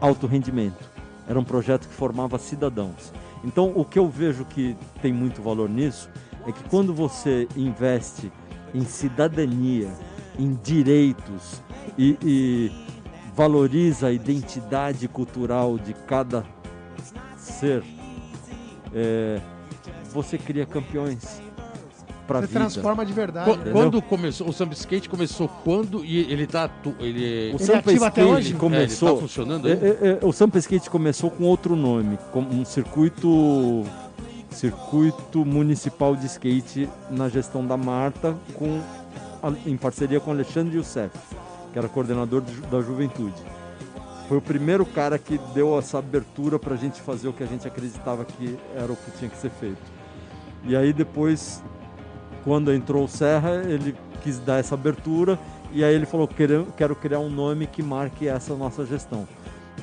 alto 0.00 0.26
rendimento, 0.26 0.84
era 1.26 1.38
um 1.38 1.44
projeto 1.44 1.88
que 1.88 1.94
formava 1.94 2.38
cidadãos. 2.38 3.12
Então, 3.44 3.72
o 3.74 3.84
que 3.84 3.98
eu 3.98 4.08
vejo 4.08 4.44
que 4.44 4.76
tem 5.00 5.12
muito 5.12 5.40
valor 5.40 5.68
nisso 5.68 6.10
é 6.46 6.52
que 6.52 6.62
quando 6.64 6.92
você 6.92 7.48
investe 7.56 8.30
em 8.74 8.84
cidadania, 8.84 9.90
em 10.38 10.54
direitos 10.62 11.62
e, 11.96 12.18
e 12.22 12.72
valoriza 13.34 14.08
a 14.08 14.12
identidade 14.12 15.06
cultural 15.08 15.78
de 15.78 15.94
cada 15.94 16.44
ser, 17.36 17.82
é, 18.92 19.40
você 20.12 20.36
cria 20.36 20.66
campeões 20.66 21.37
para 22.28 22.40
vida. 22.46 22.52
transforma 22.60 23.04
de 23.04 23.12
verdade. 23.12 23.50
Qu- 23.50 23.70
Quando 23.72 24.00
começou, 24.02 24.48
o 24.48 24.52
Samba 24.52 24.74
Skate 24.74 25.08
começou 25.08 25.48
quando 25.64 26.04
e 26.04 26.18
ele 26.30 26.46
tá, 26.46 26.70
ele, 27.00 27.50
O 27.52 27.56
Ele 27.56 27.58
Sampa 27.58 27.90
ativa 27.90 28.06
até 28.06 28.20
Skate 28.22 28.38
hoje? 28.38 28.54
começou. 28.54 29.08
É, 29.08 29.10
ele 29.12 29.16
tá 29.16 29.26
funcionando 29.26 29.68
É, 29.68 29.72
é, 29.72 30.18
é, 30.22 30.26
o 30.26 30.32
Sampa 30.32 30.58
Skate 30.58 30.88
começou 30.90 31.30
com 31.30 31.44
outro 31.44 31.74
nome, 31.74 32.18
com 32.32 32.40
um 32.40 32.64
circuito 32.64 33.84
circuito 34.50 35.44
municipal 35.44 36.16
de 36.16 36.26
skate 36.26 36.88
na 37.10 37.28
gestão 37.28 37.64
da 37.66 37.76
Marta, 37.76 38.34
com, 38.54 38.80
em 39.66 39.76
parceria 39.76 40.18
com 40.20 40.30
Alexandre 40.30 40.76
Youssef, 40.76 41.10
que 41.72 41.78
era 41.78 41.88
coordenador 41.88 42.40
de 42.42 42.52
da 42.62 42.80
juventude. 42.80 43.34
Foi 44.28 44.38
o 44.38 44.42
primeiro 44.42 44.84
cara 44.84 45.18
que 45.18 45.38
deu 45.54 45.78
essa 45.78 45.98
abertura 45.98 46.58
para 46.58 46.74
a 46.74 46.76
gente 46.76 47.00
fazer 47.00 47.28
o 47.28 47.32
que 47.32 47.42
a 47.42 47.46
gente 47.46 47.66
acreditava 47.66 48.24
que 48.24 48.58
era 48.76 48.92
o 48.92 48.96
que 48.96 49.10
tinha 49.18 49.30
que 49.30 49.36
ser 49.38 49.50
feito. 49.50 49.80
E 50.64 50.74
aí 50.76 50.92
depois, 50.92 51.62
quando 52.44 52.72
entrou 52.72 53.04
o 53.04 53.08
Serra, 53.08 53.62
ele 53.66 53.94
quis 54.22 54.38
dar 54.38 54.58
essa 54.58 54.74
abertura 54.74 55.38
e 55.72 55.84
aí 55.84 55.94
ele 55.94 56.06
falou, 56.06 56.26
"Quero- 56.26 56.66
criar 56.96 57.18
um 57.20 57.30
nome 57.30 57.66
que 57.66 57.82
marque 57.82 58.26
essa 58.28 58.54
nossa 58.54 58.84
gestão. 58.86 59.26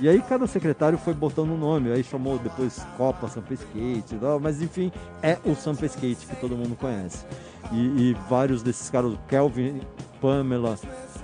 E 0.02 0.10
aí 0.10 0.22
cada 0.22 0.46
secretário 0.46 0.98
foi 0.98 1.14
botando 1.14 1.52
um 1.52 1.58
nome, 1.58 1.90
aí 1.92 2.04
chamou 2.04 2.38
depois 2.38 2.86
Copa 2.98 3.30
Sampa 3.30 3.54
Skate, 3.54 4.16
mas 4.42 4.62
enfim, 4.62 4.92
é 5.24 5.38
o 5.46 5.56
Sampa 5.56 5.86
Skate 5.86 6.26
que 6.28 6.36
todo 6.36 6.56
mundo 6.58 6.76
conhece. 6.76 7.26
E, 7.72 7.78
e 8.12 8.18
vários 8.30 8.62
desses 8.62 8.90
caras, 8.90 9.14
Kelvin, 9.30 9.80
Pamela, 10.20 10.78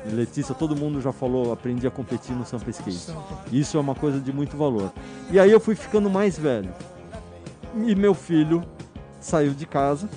Letícia, 0.06 0.56
todo 0.56 0.74
mundo 0.76 1.02
já 1.02 1.12
falou, 1.12 1.52
aprendi 1.52 1.86
a 1.86 1.92
competir 1.92 2.34
no 2.34 2.46
Sampa 2.46 2.70
Skate. 2.70 3.14
Isso 3.52 3.76
é 3.78 3.80
uma 3.80 3.94
coisa 3.94 4.20
de 4.22 4.32
muito 4.32 4.56
valor. 4.56 4.92
E 5.30 5.38
aí 5.40 5.52
eu 5.52 5.60
fui 5.60 5.76
ficando 5.76 6.10
mais 6.10 6.40
velho. 6.40 6.70
E 7.86 7.94
meu 7.94 8.14
filho 8.14 8.64
saiu 9.20 9.54
de 9.54 9.66
casa, 9.66 10.10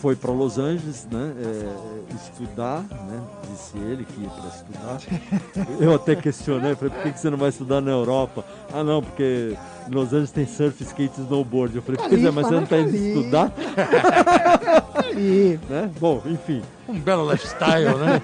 foi 0.00 0.14
para 0.16 0.30
Los 0.30 0.58
Angeles, 0.58 1.06
né, 1.10 1.32
é, 1.38 2.14
estudar, 2.14 2.82
né, 2.82 3.20
disse 3.50 3.76
ele 3.78 4.04
que 4.04 4.20
ia 4.20 4.30
para 4.30 4.48
estudar. 4.48 5.66
Eu 5.80 5.94
até 5.94 6.14
questionei, 6.14 6.74
falei, 6.74 6.94
por 6.94 7.12
que 7.12 7.18
você 7.18 7.28
não 7.30 7.38
vai 7.38 7.48
estudar 7.48 7.80
na 7.80 7.90
Europa? 7.90 8.44
Ah, 8.72 8.82
não, 8.84 9.02
porque 9.02 9.56
em 9.88 9.94
Los 9.94 10.08
Angeles 10.08 10.30
tem 10.30 10.46
surf, 10.46 10.82
skate 10.82 11.20
e 11.20 11.22
snowboard. 11.24 11.74
Eu 11.76 11.82
falei, 11.82 12.00
pois 12.08 12.24
é, 12.24 12.30
mas 12.30 12.46
você 12.46 12.54
não 12.54 12.62
está 12.62 12.78
indo 12.78 12.94
estudar? 12.96 13.52
Aí. 15.14 15.58
Né? 15.68 15.90
Bom, 16.00 16.22
enfim. 16.26 16.62
Um 16.88 16.98
belo 16.98 17.30
lifestyle, 17.30 17.96
né? 17.98 18.22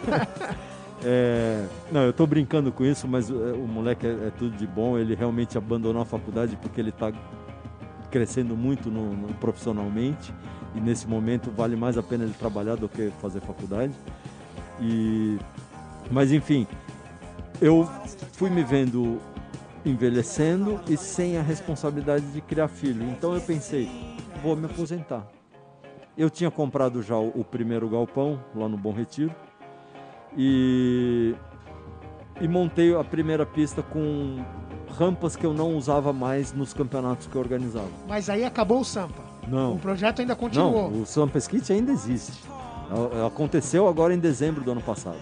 É, 1.07 1.67
não, 1.93 2.01
eu 2.01 2.15
tô 2.15 2.27
brincando 2.27 2.73
com 2.73 2.83
isso, 2.83 3.07
mas 3.07 3.29
é, 3.29 3.35
o 3.35 3.69
moleque 3.69 4.07
é, 4.07 4.09
é 4.09 4.33
tudo 4.39 4.57
de 4.57 4.67
bom. 4.67 4.97
Ele 4.97 5.15
realmente 5.15 5.59
abandonou 5.59 6.01
a 6.01 6.05
faculdade 6.07 6.57
porque 6.57 6.81
ele 6.81 6.91
tá 6.91 7.13
crescendo 8.11 8.57
muito 8.57 8.91
no, 8.91 9.13
no- 9.13 9.35
profissionalmente 9.35 10.33
e 10.75 10.81
nesse 10.81 11.07
momento 11.07 11.51
vale 11.51 11.77
mais 11.77 11.97
a 11.97 12.03
pena 12.03 12.25
ele 12.25 12.35
trabalhar 12.35 12.77
do 12.77 12.89
que 12.89 13.11
fazer 13.21 13.41
faculdade. 13.41 13.93
E, 14.81 15.39
mas 16.11 16.33
enfim, 16.33 16.67
eu 17.61 17.89
fui 18.33 18.51
me 18.51 18.63
vendo 18.65 19.21
envelhecendo 19.85 20.81
e 20.89 20.97
sem 20.97 21.37
a 21.37 21.43
responsabilidade 21.43 22.25
de 22.33 22.41
criar 22.41 22.69
filho. 22.69 23.05
Então 23.11 23.35
eu 23.35 23.41
pensei, 23.41 23.89
vou 24.43 24.57
me 24.57 24.67
aposentar. 24.67 25.27
Eu 26.17 26.31
tinha 26.31 26.51
comprado 26.51 27.03
já 27.03 27.19
o, 27.19 27.45
primeiro 27.45 27.89
galpão 27.89 28.41
lá 28.55 28.69
no 28.69 28.77
Bom 28.77 28.93
Retiro 28.93 29.35
e, 30.37 31.35
e 32.41 32.49
montei 32.49 32.95
a 32.95 33.03
primeira 33.03 33.45
pista 33.45 33.83
com 33.83 34.45
rampas 34.97 35.35
que 35.35 35.45
eu 35.45 35.53
não 35.53 35.77
usava 35.77 36.13
mais 36.13 36.53
nos 36.53 36.73
campeonatos 36.73 37.27
que 37.27 37.35
eu 37.35 37.41
organizava. 37.41 37.91
Mas 38.09 38.31
aí 38.31 38.45
acabou 38.45 38.81
o 38.81 38.85
Sampa. 38.85 39.34
Não, 39.49 39.75
O 39.75 39.79
projeto 39.79 40.21
ainda 40.21 40.35
continuou. 40.35 40.91
não, 40.91 41.03
o 41.03 41.07
Sampa 41.07 41.39
Skate 41.39 41.73
ainda 41.73 41.93
existe. 41.93 42.33
A- 42.91 43.27
Aconteceu 43.27 43.89
agora 43.89 44.15
em 44.15 44.19
dezembro 44.19 44.62
do 44.62 44.71
ano 44.73 44.81
passado. 44.81 45.16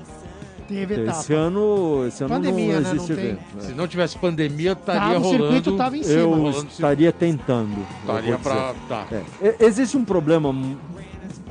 Teve 0.68 0.94
etapa. 1.02 1.18
Esse 1.20 1.34
ano, 1.34 2.04
esse 2.06 2.22
ano 2.24 2.34
Pandemia, 2.34 2.74
não 2.74 2.80
né? 2.82 2.88
existe 2.94 3.10
Não 3.10 3.16
tem. 3.16 3.24
evento. 3.26 3.40
né? 3.56 3.60
Se 3.62 3.72
não 3.74 3.86
tivesse 3.88 4.18
pandemia, 4.18 4.72
estaria 4.72 5.00
Tava, 5.00 5.18
o 5.18 5.22
rolando. 5.22 5.42
circuito 5.44 5.76
tava 5.76 5.96
em 5.98 6.02
cima. 6.02 6.18
Eu 6.20 6.30
rolando 6.30 6.66
estaria 6.70 7.12
tentando. 7.12 7.86
Estaria 8.00 8.38
pra. 8.38 8.74
Tá. 8.88 9.06
É, 9.42 9.56
Existe 9.66 9.96
um 9.96 10.04
problema 10.04 10.52
mu- 10.52 10.78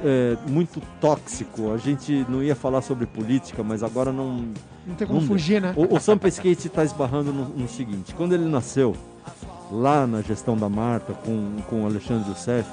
é, 0.03 0.38
muito 0.48 0.81
tóxico. 0.99 1.72
A 1.72 1.77
gente 1.77 2.26
não 2.30 2.41
ia 2.41 2.56
falar 2.56 2.81
sobre 2.81 3.06
política, 3.06 3.61
mas 3.64 3.84
agora 3.84 4.11
não. 4.11 4.45
Não 4.88 4.95
tem 4.98 5.06
como 5.06 5.19
Não 5.19 5.27
fugir, 5.27 5.61
né? 5.61 5.73
O, 5.76 5.95
o 5.95 5.99
Sampa 5.99 6.27
Skate 6.27 6.68
está 6.68 6.84
esbarrando 6.84 7.31
no, 7.31 7.45
no 7.49 7.68
seguinte: 7.68 8.15
quando 8.15 8.34
ele 8.34 8.45
nasceu, 8.45 8.95
lá 9.72 10.06
na 10.06 10.22
gestão 10.22 10.57
da 10.57 10.68
Marta, 10.68 11.14
com, 11.14 11.61
com 11.69 11.84
o 11.84 11.85
Alexandre 11.85 12.30
Youssef, 12.30 12.69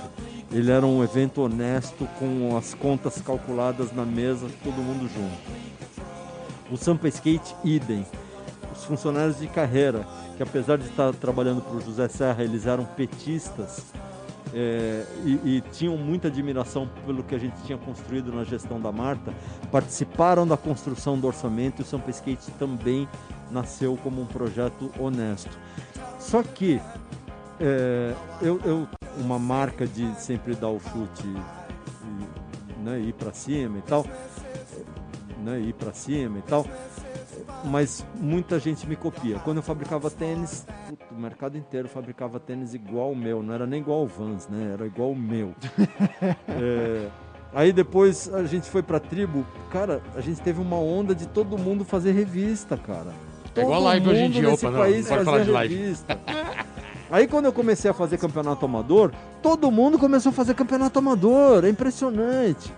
ele 0.51 0.70
era 0.70 0.85
um 0.85 1.03
evento 1.05 1.43
honesto, 1.43 2.09
com 2.19 2.57
as 2.57 2.75
contas 2.75 3.20
calculadas 3.20 3.93
na 3.93 4.05
mesa, 4.05 4.49
todo 4.65 4.77
mundo 4.77 5.09
junto. 5.09 5.69
O 6.70 6.77
Sampa 6.77 7.07
Skate, 7.09 7.55
idem. 7.65 8.05
Os 8.75 8.85
funcionários 8.85 9.39
de 9.39 9.47
carreira, 9.47 10.07
que 10.37 10.43
apesar 10.43 10.79
de 10.79 10.89
estar 10.89 11.15
trabalhando 11.15 11.62
para 11.62 11.77
o 11.77 11.81
José 11.81 12.09
Serra, 12.09 12.43
eles 12.43 12.66
eram 12.66 12.85
petistas 12.85 13.85
é, 14.55 15.05
e, 15.25 15.57
e 15.57 15.61
tinham 15.73 15.97
muita 15.97 16.29
admiração 16.29 16.89
pelo 17.05 17.23
que 17.23 17.35
a 17.35 17.39
gente 17.39 17.55
tinha 17.65 17.77
construído 17.77 18.33
na 18.33 18.45
gestão 18.45 18.81
da 18.81 18.91
Marta, 18.91 19.33
participaram 19.70 20.47
da 20.47 20.57
construção 20.57 21.19
do 21.19 21.27
orçamento 21.27 21.81
e 21.81 21.83
o 21.83 21.87
Sampa 21.87 22.11
Skate 22.11 22.51
também 22.53 23.09
nasceu 23.51 23.99
como 24.03 24.23
um 24.23 24.27
projeto 24.27 24.91
honesto. 24.99 25.59
Só 26.29 26.43
que 26.43 26.79
é, 27.59 28.15
eu, 28.43 28.61
eu- 28.63 28.87
uma 29.19 29.39
marca 29.39 29.87
de 29.87 30.15
sempre 30.21 30.55
dar 30.55 30.69
o 30.69 30.79
chute 30.79 31.27
e 31.27 32.85
né, 32.85 33.01
ir 33.01 33.15
para 33.15 33.33
cima 33.33 33.79
e 33.79 33.81
tal, 33.81 34.05
né, 35.43 35.59
ir 35.59 35.73
para 35.73 35.95
cima 35.95 36.39
e 36.39 36.43
tal, 36.43 36.67
mas 37.65 38.05
muita 38.15 38.59
gente 38.61 38.87
me 38.87 38.95
copia. 38.95 39.39
Quando 39.39 39.57
eu 39.57 39.63
fabricava 39.63 40.11
tênis, 40.11 40.67
puto, 40.87 41.03
o 41.11 41.19
mercado 41.19 41.57
inteiro 41.57 41.89
fabricava 41.89 42.39
tênis 42.39 42.75
igual 42.75 43.13
o 43.13 43.17
meu, 43.17 43.43
não 43.43 43.55
era 43.55 43.67
nem 43.67 43.81
igual 43.81 44.03
o 44.03 44.07
Vans, 44.07 44.47
né? 44.49 44.73
Era 44.75 44.85
igual 44.87 45.13
o 45.13 45.17
meu. 45.17 45.55
É, 46.61 47.09
aí 47.55 47.73
depois 47.73 48.33
a 48.35 48.45
gente 48.45 48.69
foi 48.69 48.83
pra 48.83 49.01
tribo, 49.01 49.47
cara, 49.71 50.03
a 50.15 50.21
gente 50.21 50.43
teve 50.43 50.61
uma 50.61 50.77
onda 50.77 51.15
de 51.15 51.27
todo 51.27 51.57
mundo 51.57 51.85
fazer 51.87 52.13
revista, 52.13 52.77
cara. 52.77 53.13
É 53.57 53.61
igual 53.61 53.75
a 53.75 53.77
Todo 53.77 53.85
live 53.85 54.09
hoje 54.11 54.20
em 54.23 54.31
dia, 54.31 54.51
opa, 54.53 54.70
não, 54.70 54.79
país 54.79 55.09
não 55.11 55.16
pode 55.16 55.25
fazia 55.25 55.25
falar 55.25 55.45
de 55.45 55.51
live. 55.51 55.75
revista. 55.77 56.20
Aí 57.11 57.27
quando 57.27 57.47
eu 57.47 57.53
comecei 57.53 57.91
a 57.91 57.95
fazer 57.95 58.19
campeonato 58.19 58.65
amador, 58.66 59.12
todo 59.43 59.70
mundo 59.70 59.99
começou 59.99 60.29
a 60.31 60.33
fazer 60.33 60.55
campeonato 60.55 60.99
amador, 60.99 61.65
é 61.65 61.69
impressionante. 61.70 62.70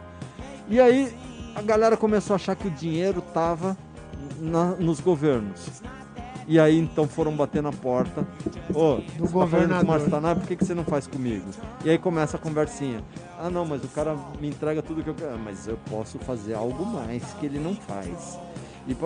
E 0.68 0.78
aí 0.80 1.12
a 1.56 1.60
galera 1.62 1.96
começou 1.96 2.34
a 2.34 2.36
achar 2.36 2.54
que 2.54 2.68
o 2.68 2.70
dinheiro 2.70 3.20
tava 3.34 3.76
na- 4.40 4.76
nos 4.76 5.00
governos. 5.00 5.82
E 6.46 6.60
aí 6.60 6.78
então 6.78 7.08
foram 7.08 7.32
bater 7.34 7.60
na 7.60 7.72
porta. 7.72 8.24
Ô, 8.72 8.96
você 8.96 9.02
tá 9.02 9.02
fazendo 9.02 9.18
com 9.18 9.24
o 9.24 9.28
governador. 9.30 9.84
Márcio 9.84 10.10
Tanabe, 10.10 10.40
por 10.40 10.46
que, 10.48 10.54
que 10.56 10.64
você 10.64 10.74
não 10.74 10.84
faz 10.84 11.08
comigo? 11.08 11.46
E 11.84 11.90
aí 11.90 11.98
começa 11.98 12.36
a 12.36 12.40
conversinha. 12.40 13.02
Ah 13.36 13.50
não, 13.50 13.64
mas 13.66 13.82
o 13.82 13.88
cara 13.88 14.16
me 14.40 14.48
entrega 14.48 14.80
tudo 14.80 15.02
que 15.02 15.10
eu 15.10 15.14
quero. 15.14 15.34
Ah, 15.34 15.38
Mas 15.44 15.66
eu 15.66 15.76
posso 15.90 16.18
fazer 16.20 16.54
algo 16.54 16.86
mais 16.86 17.24
que 17.40 17.46
ele 17.46 17.58
não 17.58 17.74
faz. 17.74 18.38
E, 18.86 18.96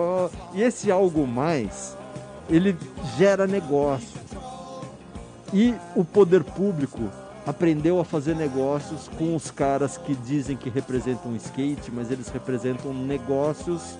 e 0.53 0.61
esse 0.61 0.91
algo 0.91 1.27
mais, 1.27 1.95
ele 2.49 2.77
gera 3.17 3.45
negócio. 3.45 4.19
E 5.53 5.73
o 5.95 6.03
poder 6.03 6.43
público 6.43 7.09
aprendeu 7.45 7.99
a 7.99 8.05
fazer 8.05 8.35
negócios 8.35 9.07
com 9.17 9.35
os 9.35 9.51
caras 9.51 9.97
que 9.97 10.15
dizem 10.15 10.57
que 10.57 10.69
representam 10.69 11.35
skate, 11.35 11.91
mas 11.91 12.11
eles 12.11 12.29
representam 12.29 12.93
negócios 12.93 13.97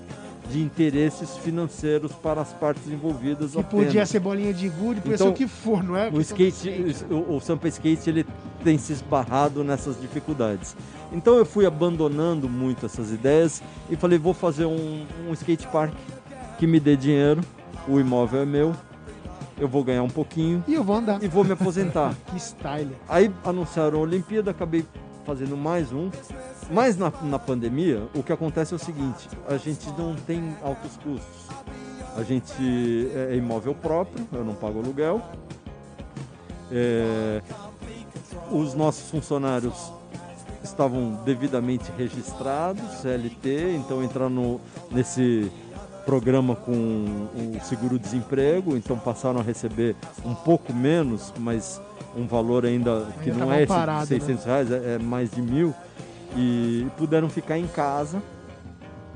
de 0.50 0.62
interesses 0.62 1.36
financeiros 1.38 2.12
para 2.14 2.42
as 2.42 2.54
partes 2.54 2.88
envolvidas. 2.88 3.52
Que 3.54 3.60
apenas. 3.60 3.86
podia 3.88 4.06
ser 4.06 4.20
bolinha 4.20 4.54
de 4.54 4.70
gude, 4.70 5.02
podia 5.02 5.16
Então, 5.16 5.28
ser 5.28 5.34
o 5.34 5.36
que 5.36 5.48
for, 5.48 5.84
não 5.84 5.98
é? 5.98 6.10
O 6.10 6.22
skate, 6.22 6.70
o, 7.10 7.36
o 7.36 7.40
Sampa 7.40 7.68
Skate, 7.68 8.10
ele 8.10 8.26
tem 8.64 8.78
se 8.78 8.94
esbarrado 8.94 9.64
nessas 9.64 10.00
dificuldades. 10.00 10.76
Então 11.12 11.36
eu 11.36 11.46
fui 11.46 11.66
abandonando 11.66 12.48
muito 12.50 12.86
essas 12.86 13.12
ideias 13.12 13.62
e 13.90 13.96
falei, 13.96 14.18
vou 14.18 14.34
fazer 14.34 14.66
um, 14.66 15.06
um 15.28 15.34
skate 15.34 15.68
park 15.68 15.94
que 16.58 16.66
me 16.68 16.80
dê 16.80 16.96
dinheiro, 16.96 17.42
o 17.88 18.00
imóvel 18.00 18.42
é 18.42 18.46
meu, 18.46 18.76
eu 19.60 19.68
vou 19.68 19.84
ganhar 19.84 20.04
um 20.04 20.10
pouquinho 20.10 20.64
E 20.68 20.74
eu 20.74 20.84
vou 20.84 20.96
andar. 20.98 21.24
e 21.24 21.28
vou 21.28 21.44
me 21.44 21.52
aposentar. 21.54 22.14
Que 22.28 22.38
style. 22.38 22.92
Aí 23.08 23.32
anunciaram 23.44 24.00
a 24.00 24.02
Olimpíada, 24.02 24.52
acabei 24.52 24.86
fazendo 25.26 25.56
mais 25.56 25.92
um. 25.94 26.10
Mas 26.72 26.98
na, 26.98 27.12
na 27.24 27.40
pandemia, 27.40 28.04
o 28.14 28.24
que 28.24 28.34
acontece 28.34 28.74
é 28.74 28.76
o 28.76 28.80
seguinte: 28.80 29.28
a 29.48 29.58
gente 29.58 29.88
não 29.98 30.16
tem 30.16 30.56
altos 30.64 30.98
custos. 30.98 31.46
A 32.18 32.24
gente 32.24 33.12
é 33.14 33.34
é 33.34 33.36
imóvel 33.36 33.76
próprio, 33.76 34.26
eu 34.32 34.44
não 34.44 34.56
pago 34.56 34.80
aluguel. 34.80 35.22
É, 36.72 37.42
os 38.52 38.74
nossos 38.74 39.10
funcionários 39.10 39.92
estavam 40.64 41.22
devidamente 41.24 41.92
registrados, 41.98 42.84
CLT, 43.02 43.76
então 43.76 44.04
entrar 44.04 44.30
no, 44.30 44.60
nesse 44.92 45.52
programa 46.06 46.56
com 46.56 46.72
o 46.72 47.60
seguro-desemprego, 47.64 48.76
então 48.78 48.98
passaram 48.98 49.40
a 49.40 49.44
receber 49.44 49.96
um 50.24 50.36
pouco 50.36 50.74
menos, 50.74 51.34
mas 51.40 51.82
um 52.16 52.28
valor 52.28 52.66
ainda 52.66 53.08
que 53.24 53.32
Ainda 53.32 53.46
não 53.46 53.54
é 53.54 53.66
parado, 53.66 54.08
de 54.08 54.20
600 54.20 54.46
reais, 54.46 54.72
é, 54.72 54.96
é 54.96 55.00
mais 55.00 55.32
de 55.32 55.42
mil, 55.42 55.74
e 56.36 56.88
puderam 56.98 57.30
ficar 57.30 57.58
em 57.58 57.68
casa 57.68 58.22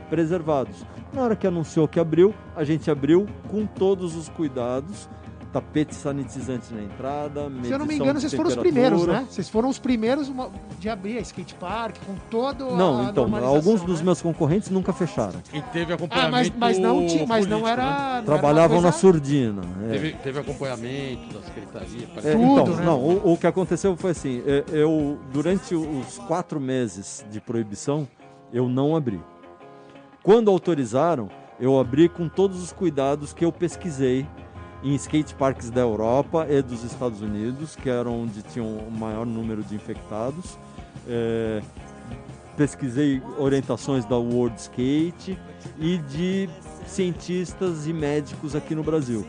preservados. 0.10 0.86
Na 1.14 1.24
hora 1.24 1.36
que 1.36 1.46
anunciou 1.46 1.88
que 1.88 2.00
abriu, 2.00 2.34
a 2.56 2.64
gente 2.64 2.90
abriu 2.90 3.28
com 3.50 3.66
todos 3.66 4.16
os 4.16 4.30
cuidados, 4.30 5.10
tapete 5.52 5.96
sanitizante 5.96 6.72
na 6.74 6.84
entrada, 6.84 7.50
Se 7.64 7.72
eu 7.72 7.80
não 7.80 7.86
me 7.86 7.96
engano, 7.96 8.20
vocês 8.20 8.34
foram 8.34 8.50
os 8.50 8.56
primeiros, 8.56 9.08
né? 9.08 9.26
Vocês 9.30 9.50
foram 9.50 9.70
os 9.70 9.80
primeiros 9.80 10.32
de 10.80 10.88
abrir 10.90 11.18
a 11.18 11.22
skate 11.22 11.56
park 11.56 11.96
com 12.06 12.16
todo 12.30 12.70
a 12.70 12.76
Não, 12.76 13.10
então, 13.10 13.36
alguns 13.46 13.82
dos 13.82 14.00
né? 14.00 14.06
meus 14.06 14.22
concorrentes 14.22 14.70
nunca 14.70 14.94
fecharam. 14.94 15.42
E 15.52 15.62
teve 15.62 15.92
Ah, 15.92 15.96
acompanhamento 15.96 16.32
mas, 16.58 16.78
mas 16.78 16.78
não, 16.78 17.08
tinha, 17.08 17.26
mas 17.26 17.48
não 17.48 17.62
político, 17.62 17.68
era. 17.82 17.84
né? 17.84 17.90
não 17.90 18.08
era 18.08 18.14
uma 18.20 18.24
Trabalhavam 18.24 18.78
coisa- 18.78 18.86
na 18.88 18.92
surdina. 18.92 19.62
é. 19.86 19.92
Teve, 19.92 20.14
teve 20.14 20.40
acompanhamento 20.40 21.34
da 21.34 21.42
secretaria. 21.42 22.04
É, 22.04 22.08
parece- 22.14 22.32
Tudo, 22.38 22.62
então, 22.62 22.76
né? 22.76 22.86
não, 22.86 23.00
o, 23.00 23.34
o 23.34 23.38
que 23.38 23.48
aconteceu 23.48 23.98
foi 23.98 24.12
assim, 24.12 24.44
é, 24.46 24.64
eu, 24.72 25.18
durante 25.34 25.74
os 25.74 26.20
quatro 26.28 26.60
meses 26.60 27.26
de 27.32 27.42
proibição, 27.42 28.08
eu 28.54 28.70
não 28.70 28.96
abri. 28.96 29.20
Quando 30.22 30.52
autorizaram, 30.52 31.30
eu 31.60 31.80
abri 31.80 32.08
com 32.08 32.30
todos 32.30 32.62
os 32.62 32.72
cuidados 32.72 33.34
que 33.34 33.44
eu 33.44 33.52
pesquisei 33.52 34.28
em 34.84 34.96
skate 34.96 35.36
parks 35.36 35.70
da 35.70 35.82
Europa 35.82 36.48
e 36.50 36.62
dos 36.62 36.84
Estados 36.84 37.22
Unidos, 37.22 37.76
que 37.76 37.90
eram 37.90 38.22
onde 38.24 38.42
tinham 38.44 38.78
o 38.78 38.92
maior 38.92 39.26
número 39.26 39.64
de 39.64 39.76
infectados. 39.76 40.58
É, 41.08 41.62
pesquisei 42.56 43.22
orientações 43.38 44.06
da 44.06 44.18
World 44.18 44.60
Skate 44.60 45.38
e 45.80 45.98
de 45.98 46.50
cientistas 46.86 47.88
e 47.88 47.94
médicos 47.94 48.56
aqui 48.56 48.76
no 48.76 48.84
Brasil. 48.84 49.26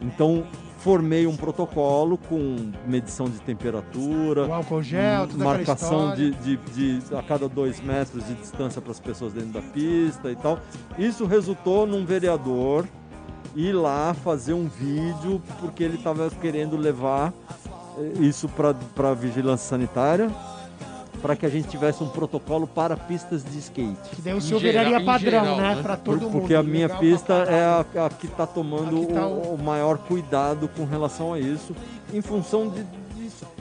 Então, 0.00 0.44
formei 0.78 1.26
um 1.26 1.34
protocolo 1.34 2.18
com 2.18 2.72
medição 2.86 3.26
de 3.26 3.40
temperatura, 3.40 4.46
O 4.46 4.52
álcool 4.52 4.82
gel, 4.82 5.26
marcação 5.36 6.14
de, 6.14 6.32
de, 6.32 6.56
de 6.56 7.16
a 7.16 7.22
cada 7.22 7.48
dois 7.48 7.80
metros 7.80 8.26
de 8.26 8.34
distância 8.34 8.82
para 8.82 8.90
as 8.90 9.00
pessoas 9.00 9.32
dentro 9.32 9.52
da 9.52 9.62
pista 9.62 10.30
e 10.30 10.36
tal. 10.36 10.58
Isso 10.98 11.24
resultou 11.24 11.86
num 11.86 12.04
vereador 12.04 12.86
ir 13.54 13.72
lá 13.72 14.14
fazer 14.14 14.52
um 14.54 14.66
vídeo 14.68 15.40
porque 15.60 15.82
ele 15.84 15.96
estava 15.96 16.30
querendo 16.40 16.76
levar 16.76 17.32
eh, 17.98 18.12
isso 18.20 18.48
para 18.48 19.10
a 19.10 19.14
vigilância 19.14 19.68
sanitária 19.68 20.30
para 21.22 21.34
que 21.34 21.46
a 21.46 21.48
gente 21.48 21.68
tivesse 21.68 22.02
um 22.04 22.08
protocolo 22.08 22.66
para 22.66 22.98
pistas 22.98 23.42
de 23.42 23.58
skate. 23.58 23.96
Que 24.14 24.20
daí 24.20 24.34
o 24.34 24.42
seu 24.42 24.58
viraria 24.58 25.02
padrão, 25.02 25.42
geral, 25.42 25.56
né? 25.56 25.74
né? 25.76 25.82
Por- 25.82 25.96
todo 26.18 26.20
mundo. 26.20 26.32
porque 26.32 26.54
a 26.54 26.62
minha 26.62 26.86
Legal 26.86 27.00
pista 27.00 27.32
é 27.48 27.64
a, 27.64 28.04
a 28.04 28.10
que 28.10 28.26
está 28.26 28.46
tomando 28.46 29.04
Aqui 29.04 29.12
tá 29.14 29.26
o- 29.26 29.54
o 29.54 29.58
maior 29.62 29.96
cuidado 29.96 30.68
com 30.76 30.84
relação 30.84 31.32
a 31.32 31.38
isso, 31.40 31.74
em 32.12 32.20
função 32.20 32.68
de, 32.68 32.84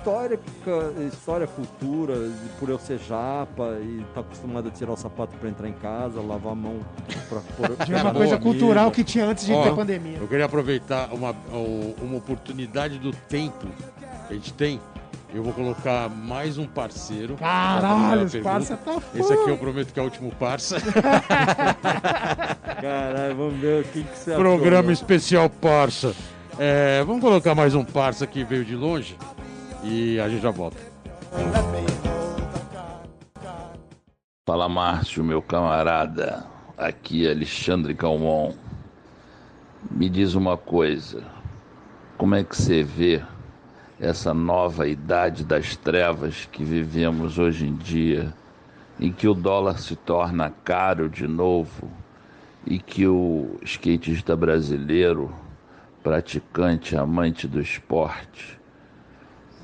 de 0.04 1.08
história, 1.08 1.48
cultura, 1.48 2.30
por 2.60 2.70
eu 2.70 2.78
ser 2.78 3.00
japa 3.00 3.78
e 3.82 4.02
estar 4.02 4.20
acostumado 4.20 4.68
a 4.68 4.72
tirar 4.72 4.92
o 4.92 4.98
sapato 4.98 5.34
para 5.38 5.48
entrar 5.50 5.70
em 5.70 5.74
casa, 5.74 6.20
lavar 6.20 6.52
a 6.52 6.56
mão 6.56 6.80
para 7.30 7.40
pôr. 7.40 7.78
É 7.94 8.02
uma 8.02 8.14
coisa 8.14 8.36
amigo. 8.36 8.52
cultural 8.52 8.92
que 8.92 9.04
tinha 9.04 9.26
antes 9.26 9.46
de 9.46 9.54
Ó, 9.54 9.64
ter 9.64 9.74
pandemia. 9.74 10.18
Eu 10.18 10.28
queria 10.28 10.46
aproveitar 10.46 11.14
uma, 11.14 11.34
uma 12.02 12.18
oportunidade 12.18 13.00
do 13.00 13.12
tempo 13.12 13.66
que 14.28 14.34
a 14.34 14.34
gente 14.34 14.54
tem. 14.54 14.82
Eu 15.34 15.42
vou 15.42 15.54
colocar 15.54 16.10
mais 16.10 16.58
um 16.58 16.68
parceiro. 16.68 17.36
Caralho, 17.38 18.30
pergunta. 18.30 18.54
parça 18.54 18.78
tá 18.78 18.94
foda. 18.94 19.06
Esse 19.16 19.34
aqui 19.34 19.50
eu 19.50 19.58
prometo 19.58 19.92
que 19.94 20.00
é 20.00 20.02
o 20.02 20.06
último 20.06 20.32
parça. 20.36 20.78
Caralho, 22.82 23.36
vamos 23.36 23.60
ver 23.60 23.82
o 23.82 23.88
que, 23.88 24.04
que 24.04 24.18
você 24.20 24.36
Programa 24.36 24.78
achou, 24.80 24.88
né? 24.88 24.94
especial 24.94 25.50
parça. 25.50 26.14
É, 26.60 27.04
vamos 27.04 27.22
colocar 27.22 27.56
mais 27.56 27.74
um 27.74 27.84
parça 27.84 28.28
que 28.28 28.44
veio 28.44 28.64
de 28.64 28.76
longe 28.76 29.18
e 29.84 30.20
a 30.20 30.30
gente 30.30 30.42
já 30.42 30.52
volta. 30.52 30.78
Fala 34.46 34.70
Márcio, 34.70 35.24
meu 35.24 35.42
camarada. 35.42 36.46
Aqui 36.78 37.28
é 37.28 37.32
Alexandre 37.32 37.94
Calmon. 37.94 38.54
Me 39.92 40.10
diz 40.10 40.36
uma 40.36 40.58
coisa. 40.58 41.24
Como 42.18 42.36
é 42.36 42.44
que 42.44 42.56
você 42.56 42.84
vê 42.84 43.22
essa 44.00 44.34
nova 44.34 44.88
idade 44.88 45.44
das 45.44 45.76
trevas 45.76 46.48
que 46.52 46.64
vivemos 46.64 47.38
hoje 47.38 47.68
em 47.68 47.76
dia, 47.76 48.34
em 49.00 49.12
que 49.12 49.28
o 49.28 49.34
dólar 49.34 49.80
se 49.80 49.96
torna 49.96 50.50
caro 50.50 51.10
de 51.10 51.28
novo 51.28 51.90
e 52.66 52.80
que 52.80 53.08
o 53.08 53.58
skatista 53.64 54.36
brasileiro, 54.36 55.34
praticante, 56.02 56.96
amante 56.96 57.48
do 57.48 57.62
esporte, 57.62 58.60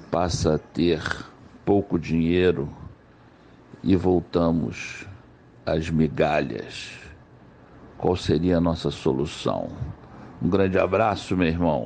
passa 0.10 0.56
a 0.56 0.58
ter 0.58 1.02
pouco 1.66 2.00
dinheiro 2.00 2.70
e 3.84 3.96
voltamos 3.96 5.06
às 5.66 5.90
migalhas. 5.90 6.92
Qual 7.98 8.16
seria 8.16 8.58
a 8.58 8.62
nossa 8.62 8.90
solução? 8.90 9.70
Um 10.42 10.50
grande 10.50 10.80
abraço, 10.80 11.36
meu 11.36 11.48
irmão. 11.48 11.84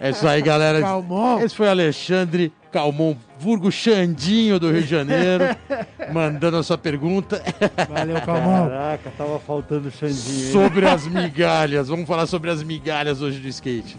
É 0.00 0.10
isso 0.10 0.26
aí, 0.26 0.40
galera. 0.40 0.80
Calmon. 0.80 1.40
Esse 1.40 1.54
foi 1.54 1.68
Alexandre 1.68 2.52
Calmon, 2.72 3.16
vulgo 3.38 3.70
Xandinho 3.70 4.58
do 4.58 4.70
Rio 4.70 4.82
de 4.82 4.88
Janeiro, 4.88 5.44
mandando 6.12 6.56
a 6.56 6.62
sua 6.62 6.78
pergunta 6.78 7.42
Valeu, 7.88 8.20
Calmon. 8.22 8.68
Caraca, 8.68 9.12
tava 9.18 9.38
faltando 9.40 9.88
o 9.88 9.90
Xandinho. 9.90 10.46
hein? 10.46 10.52
sobre 10.52 10.88
as 10.88 11.06
migalhas. 11.06 11.88
Vamos 11.88 12.06
falar 12.06 12.26
sobre 12.26 12.50
as 12.50 12.62
migalhas 12.62 13.20
hoje 13.20 13.40
do 13.40 13.48
skate. 13.48 13.98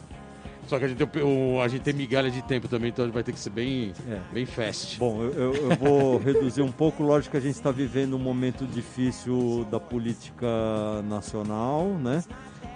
Só 0.68 0.80
que 0.80 0.86
a 0.86 0.88
gente 0.88 1.06
tem, 1.06 1.22
o- 1.24 1.62
a 1.62 1.68
gente 1.68 1.82
tem 1.84 1.94
migalha 1.94 2.32
de 2.32 2.42
tempo 2.42 2.68
também, 2.68 2.90
então 2.90 3.10
vai 3.12 3.24
ter 3.24 3.32
que 3.34 3.40
ser 3.40 3.52
bem, 3.52 3.94
É. 4.10 4.20
bem 4.34 4.46
fast. 4.46 4.98
Bom, 4.98 5.22
eu, 5.22 5.54
eu- 5.54 5.76
vou 5.78 6.18
reduzir 6.20 6.62
um 6.62 6.72
pouco. 6.72 7.04
Lógico 7.04 7.32
que 7.32 7.38
a 7.38 7.42
gente 7.42 7.56
está 7.56 7.72
vivendo 7.72 8.16
um 8.16 8.20
momento 8.20 8.66
difícil 8.66 9.66
da 9.70 9.80
política 9.80 10.48
nacional, 11.08 11.88
né? 12.02 12.24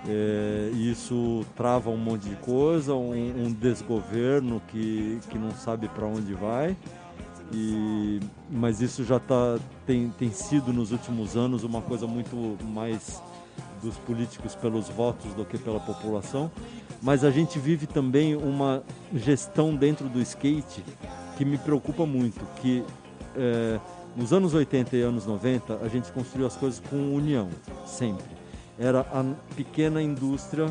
É, 0.07 0.69
isso 0.75 1.45
trava 1.55 1.89
um 1.89 1.97
monte 1.97 2.29
de 2.29 2.35
coisa, 2.37 2.93
um, 2.93 3.11
um 3.13 3.51
desgoverno 3.51 4.61
que, 4.69 5.19
que 5.29 5.37
não 5.37 5.51
sabe 5.51 5.87
para 5.89 6.05
onde 6.05 6.33
vai. 6.33 6.75
E, 7.51 8.19
mas 8.49 8.79
isso 8.79 9.03
já 9.03 9.19
tá, 9.19 9.57
tem, 9.85 10.09
tem 10.17 10.31
sido 10.31 10.71
nos 10.71 10.91
últimos 10.91 11.35
anos 11.35 11.63
uma 11.63 11.81
coisa 11.81 12.05
muito 12.05 12.35
mais 12.63 13.21
dos 13.81 13.97
políticos 13.97 14.55
pelos 14.55 14.89
votos 14.89 15.33
do 15.33 15.45
que 15.45 15.57
pela 15.57 15.79
população. 15.79 16.51
Mas 17.01 17.23
a 17.23 17.31
gente 17.31 17.57
vive 17.59 17.87
também 17.87 18.35
uma 18.35 18.83
gestão 19.13 19.75
dentro 19.75 20.09
do 20.09 20.21
skate 20.21 20.83
que 21.37 21.45
me 21.45 21.57
preocupa 21.57 22.05
muito, 22.05 22.45
que 22.57 22.83
é, 23.35 23.79
nos 24.15 24.33
anos 24.33 24.53
80 24.53 24.97
e 24.97 25.01
anos 25.01 25.25
90 25.25 25.79
a 25.81 25.87
gente 25.87 26.11
construiu 26.11 26.45
as 26.45 26.55
coisas 26.55 26.81
com 26.89 27.15
união, 27.15 27.49
sempre. 27.85 28.25
Era 28.77 29.01
a 29.01 29.23
pequena 29.55 30.01
indústria 30.01 30.67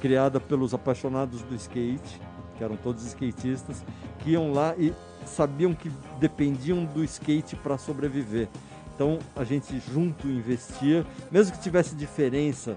criada 0.00 0.38
pelos 0.38 0.74
apaixonados 0.74 1.42
do 1.42 1.54
skate, 1.54 2.20
que 2.56 2.62
eram 2.62 2.76
todos 2.76 3.04
skatistas, 3.06 3.84
que 4.20 4.30
iam 4.30 4.52
lá 4.52 4.74
e 4.76 4.92
sabiam 5.26 5.74
que 5.74 5.90
dependiam 6.20 6.84
do 6.84 7.02
skate 7.02 7.56
para 7.56 7.78
sobreviver. 7.78 8.48
Então 8.94 9.18
a 9.34 9.44
gente 9.44 9.80
junto 9.92 10.28
investia, 10.28 11.04
mesmo 11.30 11.56
que 11.56 11.62
tivesse 11.62 11.94
diferença 11.94 12.76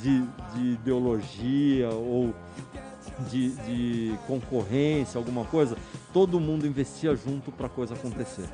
de, 0.00 0.22
de 0.54 0.72
ideologia 0.72 1.88
ou 1.90 2.34
de, 3.30 3.50
de 3.50 4.18
concorrência, 4.26 5.18
alguma 5.18 5.44
coisa, 5.44 5.76
todo 6.12 6.38
mundo 6.38 6.66
investia 6.66 7.14
junto 7.16 7.50
para 7.50 7.66
a 7.66 7.70
coisa 7.70 7.94
acontecer. 7.94 8.48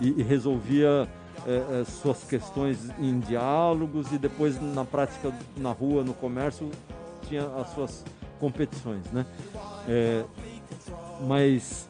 E, 0.00 0.20
e 0.20 0.22
resolvia 0.22 1.08
é, 1.46 1.80
é, 1.80 1.84
suas 1.84 2.22
questões 2.24 2.78
em 2.98 3.18
diálogos 3.20 4.12
e 4.12 4.18
depois 4.18 4.60
na 4.60 4.84
prática, 4.84 5.32
na 5.56 5.72
rua, 5.72 6.02
no 6.02 6.14
comércio, 6.14 6.70
tinha 7.28 7.46
as 7.56 7.68
suas 7.74 8.04
competições, 8.38 9.04
né? 9.12 9.26
É, 9.88 10.24
mas 11.26 11.88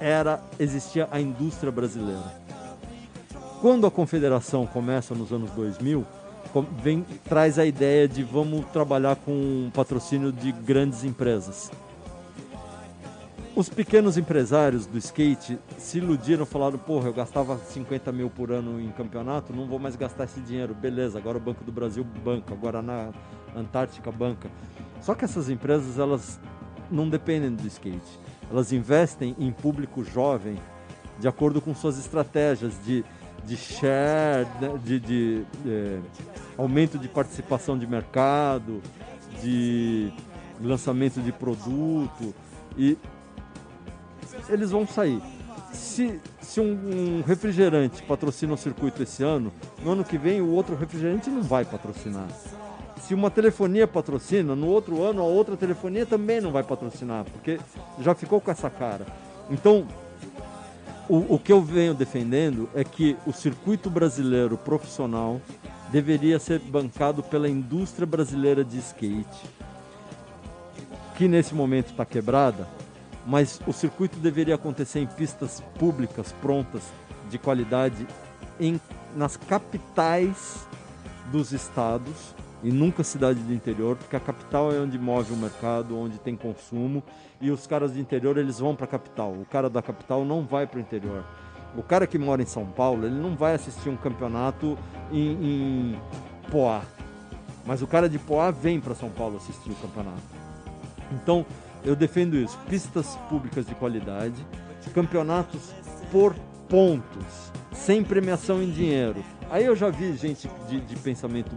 era 0.00 0.42
existia 0.58 1.08
a 1.10 1.20
indústria 1.20 1.72
brasileira. 1.72 2.46
Quando 3.66 3.84
a 3.84 3.90
confederação 3.90 4.64
começa 4.64 5.12
nos 5.12 5.32
anos 5.32 5.50
2000, 5.50 6.06
vem, 6.80 7.04
traz 7.28 7.58
a 7.58 7.66
ideia 7.66 8.06
de 8.06 8.22
vamos 8.22 8.64
trabalhar 8.66 9.16
com 9.16 9.68
patrocínio 9.74 10.30
de 10.30 10.52
grandes 10.52 11.02
empresas. 11.02 11.72
Os 13.56 13.68
pequenos 13.68 14.16
empresários 14.16 14.86
do 14.86 14.96
skate 14.98 15.58
se 15.78 15.98
iludiram, 15.98 16.46
falaram: 16.46 16.78
porra, 16.78 17.08
eu 17.08 17.12
gastava 17.12 17.58
50 17.58 18.12
mil 18.12 18.30
por 18.30 18.52
ano 18.52 18.80
em 18.80 18.88
campeonato, 18.92 19.52
não 19.52 19.66
vou 19.66 19.80
mais 19.80 19.96
gastar 19.96 20.26
esse 20.26 20.38
dinheiro. 20.38 20.72
Beleza, 20.72 21.18
agora 21.18 21.36
o 21.36 21.40
Banco 21.40 21.64
do 21.64 21.72
Brasil 21.72 22.06
banca, 22.24 22.54
agora 22.54 22.80
na 22.80 23.10
Antártica 23.56 24.12
banca. 24.12 24.48
Só 25.00 25.12
que 25.12 25.24
essas 25.24 25.50
empresas, 25.50 25.98
elas 25.98 26.38
não 26.88 27.08
dependem 27.08 27.52
do 27.52 27.66
skate. 27.66 28.20
Elas 28.48 28.72
investem 28.72 29.34
em 29.40 29.50
público 29.50 30.04
jovem 30.04 30.56
de 31.18 31.26
acordo 31.26 31.60
com 31.60 31.74
suas 31.74 31.98
estratégias 31.98 32.74
de, 32.84 33.04
de 33.46 33.56
share, 33.56 34.46
né, 34.60 34.78
de, 34.84 35.00
de, 35.00 35.44
de 35.44 35.70
é, 35.70 35.98
aumento 36.58 36.98
de 36.98 37.08
participação 37.08 37.78
de 37.78 37.86
mercado, 37.86 38.82
de 39.42 40.12
lançamento 40.60 41.20
de 41.20 41.30
produto. 41.32 42.34
E 42.76 42.98
eles 44.48 44.70
vão 44.70 44.86
sair. 44.86 45.22
Se, 45.72 46.20
se 46.40 46.60
um, 46.60 46.72
um, 46.72 47.22
refrigerante 47.26 48.02
patrocina 48.02 48.54
o 48.54 48.56
circuito 48.56 49.02
esse 49.02 49.22
ano, 49.22 49.52
no 49.82 49.92
ano 49.92 50.04
que 50.04 50.18
vem 50.18 50.40
o 50.40 50.50
outro 50.50 50.74
refrigerante 50.74 51.30
não 51.30 51.42
vai 51.42 51.64
patrocinar. 51.64 52.26
Se 53.00 53.14
uma 53.14 53.30
telefonia 53.30 53.86
patrocina, 53.86 54.56
no 54.56 54.66
outro 54.66 55.02
ano 55.02 55.22
a 55.22 55.24
outra 55.24 55.56
telefonia 55.56 56.04
também 56.04 56.40
não 56.40 56.50
vai 56.50 56.62
patrocinar, 56.62 57.24
porque 57.24 57.60
já 58.00 58.14
ficou 58.14 58.40
com 58.40 58.50
essa 58.50 58.68
cara. 58.68 59.06
Então, 59.50 59.86
o, 61.08 61.34
o 61.34 61.38
que 61.38 61.52
eu 61.52 61.62
venho 61.62 61.94
defendendo 61.94 62.68
é 62.74 62.84
que 62.84 63.16
o 63.26 63.32
circuito 63.32 63.88
brasileiro 63.88 64.56
profissional 64.56 65.40
deveria 65.90 66.38
ser 66.38 66.58
bancado 66.58 67.22
pela 67.22 67.48
indústria 67.48 68.06
brasileira 68.06 68.64
de 68.64 68.78
skate, 68.78 69.48
que 71.16 71.28
nesse 71.28 71.54
momento 71.54 71.90
está 71.90 72.04
quebrada, 72.04 72.68
mas 73.24 73.60
o 73.66 73.72
circuito 73.72 74.18
deveria 74.18 74.56
acontecer 74.56 75.00
em 75.00 75.06
pistas 75.06 75.62
públicas 75.78 76.32
prontas 76.40 76.82
de 77.30 77.38
qualidade 77.38 78.06
em, 78.58 78.80
nas 79.14 79.36
capitais 79.36 80.66
dos 81.30 81.52
estados 81.52 82.35
e 82.66 82.72
nunca 82.72 83.04
cidade 83.04 83.38
do 83.38 83.54
interior, 83.54 83.94
porque 83.94 84.16
a 84.16 84.18
capital 84.20 84.72
é 84.72 84.80
onde 84.80 84.98
move 84.98 85.32
o 85.32 85.36
mercado, 85.36 85.96
onde 85.96 86.18
tem 86.18 86.34
consumo 86.34 87.00
e 87.40 87.48
os 87.48 87.64
caras 87.64 87.92
do 87.92 88.00
interior 88.00 88.36
eles 88.36 88.58
vão 88.58 88.74
para 88.74 88.86
a 88.86 88.88
capital. 88.88 89.30
O 89.30 89.46
cara 89.46 89.70
da 89.70 89.80
capital 89.80 90.24
não 90.24 90.44
vai 90.44 90.66
para 90.66 90.78
o 90.78 90.80
interior. 90.80 91.22
O 91.76 91.82
cara 91.84 92.08
que 92.08 92.18
mora 92.18 92.42
em 92.42 92.46
São 92.46 92.66
Paulo 92.66 93.06
ele 93.06 93.14
não 93.14 93.36
vai 93.36 93.54
assistir 93.54 93.88
um 93.88 93.96
campeonato 93.96 94.76
em, 95.12 95.92
em 95.92 96.00
Poá, 96.50 96.82
mas 97.64 97.82
o 97.82 97.86
cara 97.86 98.08
de 98.08 98.18
Poá 98.18 98.50
vem 98.50 98.80
para 98.80 98.96
São 98.96 99.10
Paulo 99.10 99.36
assistir 99.36 99.70
o 99.70 99.76
campeonato. 99.76 100.22
Então 101.12 101.46
eu 101.84 101.94
defendo 101.94 102.34
isso. 102.34 102.58
Pistas 102.68 103.14
públicas 103.28 103.64
de 103.64 103.76
qualidade, 103.76 104.44
campeonatos 104.92 105.72
por 106.10 106.34
pontos, 106.68 107.52
sem 107.72 108.02
premiação 108.02 108.60
em 108.60 108.70
dinheiro. 108.72 109.22
Aí 109.50 109.64
eu 109.64 109.76
já 109.76 109.90
vi 109.90 110.16
gente 110.16 110.50
de, 110.68 110.80
de, 110.80 110.96
pensamento 110.96 111.50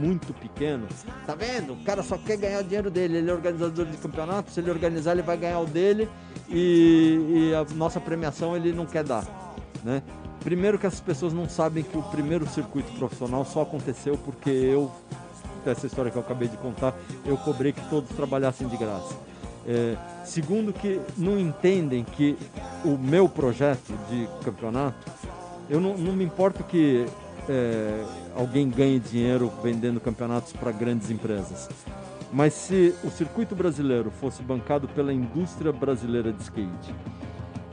muito 0.00 0.32
pequeno. 0.32 0.86
Tá 1.26 1.34
vendo? 1.34 1.74
O 1.74 1.84
cara 1.84 2.02
só 2.02 2.16
quer 2.16 2.38
ganhar 2.38 2.60
o 2.60 2.64
dinheiro 2.64 2.90
dele. 2.90 3.18
Ele 3.18 3.30
é 3.30 3.32
organizador 3.32 3.84
de 3.84 3.96
campeonato. 3.98 4.50
Se 4.50 4.60
ele 4.60 4.70
organizar, 4.70 5.12
ele 5.12 5.22
vai 5.22 5.36
ganhar 5.36 5.60
o 5.60 5.66
dele. 5.66 6.08
E, 6.48 7.50
e 7.50 7.54
a 7.54 7.64
nossa 7.74 8.00
premiação 8.00 8.56
ele 8.56 8.72
não 8.72 8.86
quer 8.86 9.04
dar. 9.04 9.24
Né? 9.84 10.02
Primeiro 10.40 10.78
que 10.78 10.86
essas 10.86 11.00
pessoas 11.00 11.32
não 11.32 11.48
sabem 11.48 11.82
que 11.82 11.98
o 11.98 12.02
primeiro 12.02 12.48
circuito 12.48 12.90
profissional 12.92 13.44
só 13.44 13.62
aconteceu 13.62 14.16
porque 14.16 14.48
eu, 14.48 14.90
essa 15.66 15.86
história 15.86 16.10
que 16.10 16.16
eu 16.16 16.22
acabei 16.22 16.48
de 16.48 16.56
contar, 16.56 16.94
eu 17.24 17.36
cobrei 17.36 17.72
que 17.72 17.80
todos 17.90 18.08
trabalhassem 18.16 18.66
de 18.68 18.76
graça. 18.76 19.14
É, 19.66 19.96
segundo, 20.24 20.72
que 20.72 21.00
não 21.18 21.38
entendem 21.38 22.04
que 22.04 22.38
o 22.84 22.96
meu 22.96 23.28
projeto 23.28 23.92
de 24.08 24.28
campeonato, 24.44 24.96
eu 25.68 25.80
não, 25.80 25.98
não 25.98 26.12
me 26.12 26.24
importo 26.24 26.62
que 26.62 27.04
é, 27.48 28.04
alguém 28.34 28.68
ganhe 28.68 28.98
dinheiro 28.98 29.52
vendendo 29.62 30.00
campeonatos 30.00 30.52
para 30.52 30.72
grandes 30.72 31.10
empresas. 31.10 31.68
Mas 32.32 32.54
se 32.54 32.94
o 33.04 33.10
circuito 33.10 33.54
brasileiro 33.54 34.10
fosse 34.10 34.42
bancado 34.42 34.88
pela 34.88 35.12
indústria 35.12 35.72
brasileira 35.72 36.32
de 36.32 36.42
skate 36.42 36.94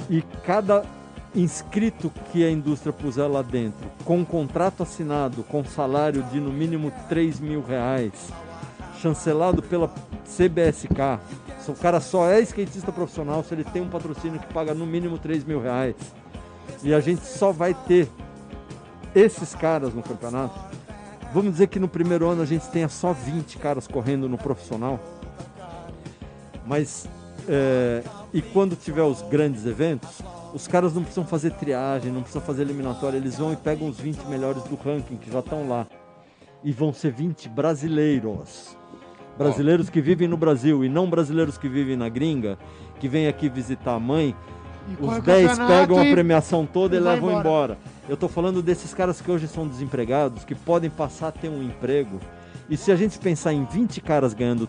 e 0.09 0.21
cada 0.45 0.83
inscrito 1.35 2.11
que 2.31 2.43
a 2.45 2.51
indústria 2.51 2.93
puser 2.93 3.27
lá 3.27 3.41
dentro, 3.41 3.89
com 4.05 4.19
um 4.19 4.25
contrato 4.25 4.83
assinado, 4.83 5.43
com 5.43 5.65
salário 5.65 6.21
de 6.23 6.39
no 6.39 6.51
mínimo 6.51 6.91
3 7.09 7.39
mil 7.39 7.63
reais, 7.63 8.29
chancelado 9.01 9.61
pela 9.61 9.91
CBSK, 10.25 11.19
o 11.67 11.73
cara 11.73 11.99
só 11.99 12.29
é 12.29 12.41
skatista 12.41 12.91
profissional 12.91 13.43
se 13.43 13.53
ele 13.53 13.63
tem 13.63 13.81
um 13.81 13.89
patrocínio 13.89 14.39
que 14.39 14.53
paga 14.53 14.73
no 14.73 14.85
mínimo 14.85 15.17
3 15.17 15.43
mil 15.45 15.61
reais. 15.61 15.95
E 16.83 16.93
a 16.93 16.99
gente 16.99 17.25
só 17.25 17.51
vai 17.51 17.73
ter 17.73 18.09
esses 19.15 19.53
caras 19.55 19.93
no 19.93 20.01
campeonato. 20.01 20.59
Vamos 21.33 21.53
dizer 21.53 21.67
que 21.67 21.79
no 21.79 21.87
primeiro 21.87 22.27
ano 22.27 22.41
a 22.41 22.45
gente 22.45 22.67
tenha 22.67 22.87
só 22.87 23.11
20 23.11 23.57
caras 23.57 23.87
correndo 23.87 24.29
no 24.29 24.37
profissional. 24.37 24.99
Mas, 26.65 27.07
é, 27.47 28.03
e 28.33 28.41
quando 28.41 28.75
tiver 28.75 29.03
os 29.03 29.21
grandes 29.23 29.65
eventos, 29.65 30.21
os 30.53 30.67
caras 30.67 30.93
não 30.93 31.01
precisam 31.01 31.25
fazer 31.25 31.51
triagem, 31.51 32.11
não 32.11 32.21
precisam 32.21 32.41
fazer 32.41 32.61
eliminatória, 32.61 33.17
eles 33.17 33.37
vão 33.37 33.51
e 33.51 33.55
pegam 33.55 33.87
os 33.87 33.99
20 33.99 34.25
melhores 34.27 34.63
do 34.63 34.75
ranking 34.75 35.17
que 35.17 35.31
já 35.31 35.39
estão 35.39 35.67
lá. 35.67 35.87
E 36.63 36.71
vão 36.71 36.93
ser 36.93 37.11
20 37.11 37.49
brasileiros 37.49 38.77
brasileiros 39.37 39.89
que 39.89 39.99
vivem 39.99 40.27
no 40.27 40.37
Brasil 40.37 40.85
e 40.85 40.89
não 40.89 41.09
brasileiros 41.09 41.57
que 41.57 41.67
vivem 41.67 41.97
na 41.97 42.07
gringa, 42.07 42.57
que 42.99 43.07
vêm 43.07 43.27
aqui 43.27 43.49
visitar 43.49 43.95
a 43.95 43.99
mãe, 43.99 44.35
e 44.87 45.03
os 45.03 45.23
10 45.23 45.59
pegam 45.59 45.99
a 45.99 46.05
premiação 46.05 46.65
toda 46.65 46.95
e, 46.95 46.99
e 46.99 47.01
levam 47.01 47.31
embora. 47.31 47.39
embora. 47.39 47.77
Eu 48.07 48.15
estou 48.15 48.27
falando 48.27 48.61
desses 48.61 48.93
caras 48.93 49.21
que 49.21 49.31
hoje 49.31 49.47
são 49.47 49.67
desempregados, 49.67 50.43
que 50.43 50.53
podem 50.53 50.89
passar 50.89 51.29
a 51.29 51.31
ter 51.31 51.47
um 51.47 51.63
emprego. 51.63 52.19
E 52.69 52.75
se 52.75 52.91
a 52.91 52.95
gente 52.95 53.17
pensar 53.17 53.53
em 53.53 53.63
20 53.63 54.01
caras 54.01 54.33
ganhando 54.33 54.67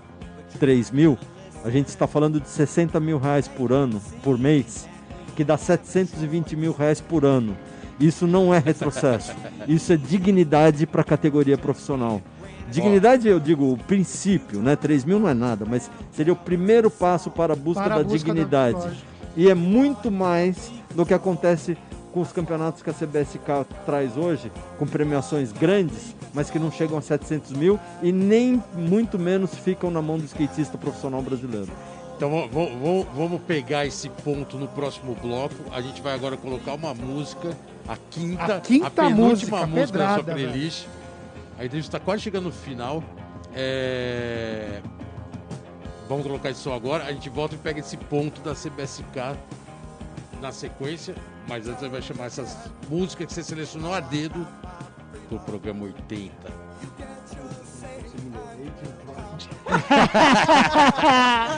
3 0.60 0.92
mil, 0.92 1.18
a 1.64 1.70
gente 1.70 1.88
está 1.88 2.06
falando 2.06 2.40
de 2.40 2.48
60 2.48 3.00
mil 3.00 3.18
reais 3.18 3.48
por 3.48 3.72
ano, 3.72 4.00
por 4.22 4.38
mês, 4.38 4.88
que 5.34 5.42
dá 5.42 5.56
720 5.56 6.54
mil 6.54 6.72
reais 6.72 7.00
por 7.00 7.24
ano. 7.24 7.56
Isso 7.98 8.26
não 8.26 8.54
é 8.54 8.58
retrocesso. 8.58 9.34
Isso 9.66 9.92
é 9.92 9.96
dignidade 9.96 10.86
para 10.86 11.00
a 11.00 11.04
categoria 11.04 11.58
profissional. 11.58 12.22
Dignidade, 12.70 13.28
eu 13.28 13.40
digo, 13.40 13.72
o 13.72 13.76
princípio, 13.76 14.60
né? 14.60 14.76
3 14.76 15.04
mil 15.04 15.18
não 15.18 15.28
é 15.28 15.34
nada, 15.34 15.66
mas 15.68 15.90
seria 16.12 16.32
o 16.32 16.36
primeiro 16.36 16.90
passo 16.90 17.30
para 17.30 17.52
a 17.52 17.56
busca 17.56 17.82
para 17.82 17.94
a 17.94 17.98
da 17.98 18.04
busca 18.04 18.18
dignidade. 18.18 18.78
Da... 18.78 18.92
E 19.36 19.48
é 19.50 19.54
muito 19.54 20.10
mais 20.10 20.72
do 20.94 21.04
que 21.04 21.12
acontece 21.12 21.76
com 22.14 22.20
os 22.20 22.30
campeonatos 22.30 22.80
que 22.80 22.88
a 22.88 22.94
CBSK 22.94 23.66
traz 23.84 24.16
hoje, 24.16 24.50
com 24.78 24.86
premiações 24.86 25.50
grandes, 25.50 26.14
mas 26.32 26.48
que 26.48 26.60
não 26.60 26.70
chegam 26.70 26.96
a 26.96 27.02
700 27.02 27.50
mil 27.52 27.78
e 28.00 28.12
nem 28.12 28.62
muito 28.72 29.18
menos 29.18 29.52
ficam 29.54 29.90
na 29.90 30.00
mão 30.00 30.16
do 30.16 30.24
skatista 30.24 30.78
profissional 30.78 31.20
brasileiro. 31.20 31.68
Então 32.16 32.30
vamos, 32.52 33.06
vamos 33.12 33.42
pegar 33.42 33.84
esse 33.84 34.08
ponto 34.08 34.56
no 34.56 34.68
próximo 34.68 35.16
bloco. 35.20 35.56
A 35.72 35.80
gente 35.80 36.00
vai 36.00 36.14
agora 36.14 36.36
colocar 36.36 36.74
uma 36.74 36.94
música, 36.94 37.50
a 37.88 37.96
quinta, 38.10 38.56
a, 38.56 38.60
quinta 38.60 38.86
a 38.86 38.90
penúltima 38.90 39.66
música, 39.66 39.66
música 39.66 39.98
pedrada, 39.98 40.22
da 40.22 40.32
sua 40.32 40.34
playlist. 40.34 40.84
Velho 40.84 41.04
a 41.58 41.64
entrevista 41.64 41.96
está 41.96 42.00
quase 42.00 42.22
chegando 42.22 42.44
no 42.44 42.52
final. 42.52 43.02
É... 43.54 44.80
Vamos 46.08 46.26
colocar 46.26 46.50
esse 46.50 46.60
som 46.60 46.74
agora. 46.74 47.04
A 47.04 47.12
gente 47.12 47.28
volta 47.28 47.54
e 47.54 47.58
pega 47.58 47.80
esse 47.80 47.96
ponto 47.96 48.40
da 48.40 48.54
CBSK 48.54 49.36
na 50.40 50.52
sequência. 50.52 51.14
Mas 51.48 51.68
antes 51.68 51.88
vai 51.88 52.02
chamar 52.02 52.26
essas 52.26 52.56
músicas 52.88 53.26
que 53.26 53.34
você 53.34 53.42
selecionou 53.42 53.92
a 53.94 54.00
dedo 54.00 54.46
do 55.30 55.38
programa 55.40 55.84
80. 55.84 56.32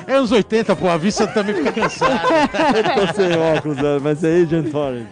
é 0.07 0.13
anos 0.15 0.33
80, 0.33 0.77
pô, 0.77 0.89
a 0.89 0.97
vista 0.97 1.27
também 1.27 1.55
fica 1.55 1.73
cansada. 1.73 2.23
Eu 2.99 3.07
tô 3.07 3.15
sem 3.15 3.37
óculos, 3.37 3.77
né? 3.77 3.99
mas 4.03 4.25
é 4.25 4.37
Agent 4.37 4.75
Orange. 4.75 5.09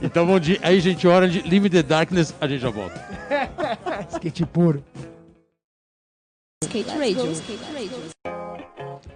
Então 0.00 0.26
bom 0.26 0.38
dia, 0.38 0.58
aí 0.62 0.78
gente, 0.80 1.06
Orange, 1.08 1.42
the 1.70 1.82
Darkness, 1.82 2.34
a 2.40 2.46
gente 2.46 2.60
já 2.60 2.70
volta. 2.70 3.02
Skate 4.12 4.44
puro. 4.46 4.84
Skate 6.62 6.90
Radio. 6.98 7.32
Skate 7.32 7.64
Radio. 7.72 8.55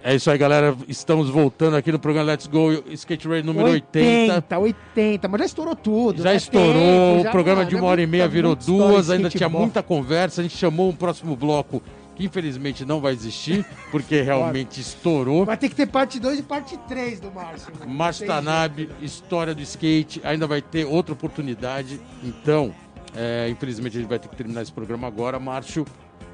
É 0.03 0.15
isso 0.15 0.29
aí, 0.31 0.37
galera. 0.37 0.75
Estamos 0.87 1.29
voltando 1.29 1.75
aqui 1.75 1.91
no 1.91 1.99
programa 1.99 2.31
Let's 2.31 2.47
Go 2.47 2.71
Skate 2.91 3.27
Radio 3.27 3.45
número 3.45 3.69
80. 3.69 4.33
80, 4.35 4.59
80, 4.59 5.27
mas 5.27 5.39
já 5.39 5.45
estourou 5.45 5.75
tudo. 5.75 6.23
Já 6.23 6.29
né? 6.31 6.35
estourou, 6.35 6.73
Tempo, 6.73 7.19
o 7.19 7.23
já, 7.23 7.31
programa 7.31 7.59
mano, 7.59 7.69
de 7.69 7.75
uma 7.75 7.85
hora 7.87 8.01
e 8.01 8.07
meia 8.07 8.27
virou 8.27 8.55
duas, 8.55 9.09
ainda 9.09 9.29
tinha 9.29 9.49
muita 9.49 9.83
conversa. 9.83 10.41
A 10.41 10.43
gente 10.43 10.57
chamou 10.57 10.89
um 10.89 10.95
próximo 10.95 11.35
bloco 11.35 11.81
que 12.15 12.25
infelizmente 12.25 12.85
não 12.85 12.99
vai 12.99 13.13
existir, 13.13 13.65
porque 13.89 14.21
realmente 14.21 14.81
estourou. 14.81 15.45
Vai 15.45 15.57
ter 15.57 15.69
que 15.69 15.75
ter 15.75 15.87
parte 15.87 16.19
2 16.19 16.39
e 16.39 16.43
parte 16.43 16.77
3 16.87 17.19
do 17.19 17.31
Márcio. 17.31 17.73
né? 17.79 17.85
Márcio 17.87 18.27
Tanabe, 18.27 18.89
história 19.01 19.55
do 19.55 19.61
skate, 19.61 20.21
ainda 20.23 20.45
vai 20.45 20.61
ter 20.61 20.85
outra 20.85 21.13
oportunidade. 21.13 21.99
Então, 22.23 22.73
é, 23.15 23.47
infelizmente 23.49 23.97
a 23.97 24.01
gente 24.01 24.09
vai 24.09 24.19
ter 24.19 24.27
que 24.27 24.35
terminar 24.35 24.61
esse 24.61 24.71
programa 24.71 25.07
agora, 25.07 25.39
Márcio 25.39 25.85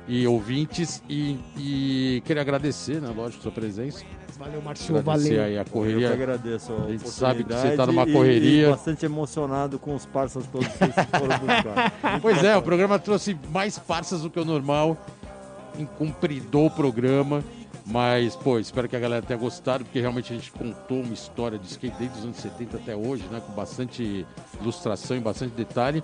e 0.07 0.25
ouvintes. 0.27 1.01
E, 1.09 1.37
e 1.57 2.21
queria 2.25 2.41
agradecer, 2.41 3.01
né, 3.01 3.11
lógico, 3.15 3.43
sua 3.43 3.51
presença. 3.51 4.03
Valeu, 4.37 4.61
Márcio, 4.61 4.95
Agradecer 4.95 5.29
valeu. 5.29 5.43
aí 5.45 5.55
a 5.57 5.61
Eu 5.61 5.65
que 5.65 5.71
correria. 5.71 6.13
agradeço 6.13 6.71
a, 6.71 6.85
A 6.85 6.91
gente 6.91 7.09
sabe 7.09 7.43
que 7.43 7.49
você 7.49 7.55
oportunidade 7.55 7.75
tá 7.77 7.85
numa 7.87 8.03
e- 8.07 8.13
correria. 8.13 8.67
E, 8.67 8.69
bastante 8.69 9.05
emocionado 9.05 9.79
com 9.79 9.95
os 9.95 10.05
parceiros 10.05 10.47
todos 10.51 10.67
que 10.67 10.77
foram 11.19 11.39
buscar. 11.39 11.93
Pois 12.21 12.43
é, 12.43 12.55
o 12.55 12.61
programa 12.61 12.99
trouxe 12.99 13.35
mais 13.51 13.79
farsas 13.79 14.21
do 14.21 14.29
que 14.29 14.39
o 14.39 14.45
normal, 14.45 14.95
incumpridou 15.79 16.67
o 16.67 16.71
programa, 16.71 17.43
mas, 17.85 18.35
pô, 18.35 18.59
espero 18.59 18.87
que 18.87 18.95
a 18.95 18.99
galera 18.99 19.25
tenha 19.25 19.39
gostado, 19.39 19.85
porque 19.85 19.99
realmente 19.99 20.31
a 20.33 20.35
gente 20.35 20.51
contou 20.51 21.01
uma 21.01 21.13
história 21.13 21.57
de 21.57 21.65
skate 21.67 21.95
desde 21.97 22.19
os 22.19 22.23
anos 22.25 22.37
70 22.37 22.77
até 22.77 22.95
hoje, 22.95 23.23
né, 23.31 23.41
com 23.45 23.53
bastante 23.53 24.25
ilustração 24.61 25.17
e 25.17 25.19
bastante 25.19 25.53
detalhe. 25.55 26.03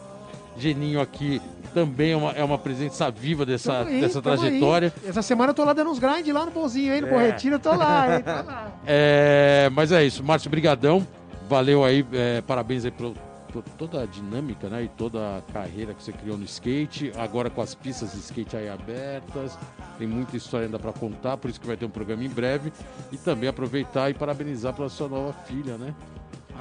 Geninho 0.58 1.02
aqui 1.02 1.42
também 1.74 2.12
é 2.12 2.16
uma, 2.16 2.32
é 2.32 2.44
uma 2.44 2.58
presença 2.58 3.10
viva 3.10 3.46
dessa, 3.46 3.80
aí, 3.80 4.00
dessa 4.00 4.22
trajetória. 4.22 4.94
aí. 5.04 5.10
Essa 5.10 5.22
semana 5.22 5.50
eu 5.50 5.54
tô 5.54 5.66
lá 5.66 5.74
dando 5.74 5.90
uns 5.90 6.00
grind 6.00 6.28
lá 6.28 6.46
no 6.46 6.52
bolzinho 6.52 6.94
aí, 6.94 7.02
no 7.02 7.08
Borretino, 7.08 7.56
eu 7.56 7.60
tô 7.60 7.74
lá, 7.74 8.16
hein, 8.16 8.24
tô 8.24 8.32
lá. 8.32 8.72
É, 8.86 9.70
mas 9.74 9.92
é 9.92 10.06
isso, 10.06 10.24
Márcio, 10.24 10.50
brigadão. 10.50 11.06
Valeu 11.50 11.84
aí, 11.84 12.06
é, 12.14 12.42
parabéns 12.42 12.86
aí 12.86 12.92
por, 12.92 13.14
por 13.52 13.64
toda 13.78 14.02
a 14.02 14.06
dinâmica, 14.06 14.68
né? 14.68 14.84
E 14.84 14.88
toda 14.88 15.38
a 15.38 15.42
carreira 15.54 15.94
que 15.94 16.04
você 16.04 16.12
criou 16.12 16.38
no 16.38 16.44
skate. 16.46 17.12
Agora 17.18 17.50
com 17.50 17.62
as 17.62 17.76
pistas 17.76 18.14
de 18.14 18.20
skate 18.20 18.56
aí 18.58 18.70
abertas. 18.70 19.58
Tem 19.98 20.08
muita 20.08 20.36
história 20.38 20.66
ainda 20.66 20.80
para 20.80 20.92
contar, 20.92 21.38
por 21.38 21.50
isso 21.50 21.60
que 21.60 21.68
vai 21.68 21.78
ter 21.78 21.86
um 21.86 21.90
programa 21.90 22.24
em 22.24 22.30
breve. 22.30 22.72
E 23.12 23.18
também 23.18 23.50
aproveitar 23.50 24.10
e 24.10 24.14
parabenizar 24.14 24.74
pela 24.74 24.90
sua 24.90 25.08
nova 25.08 25.34
filha, 25.46 25.78
né? 25.78 25.94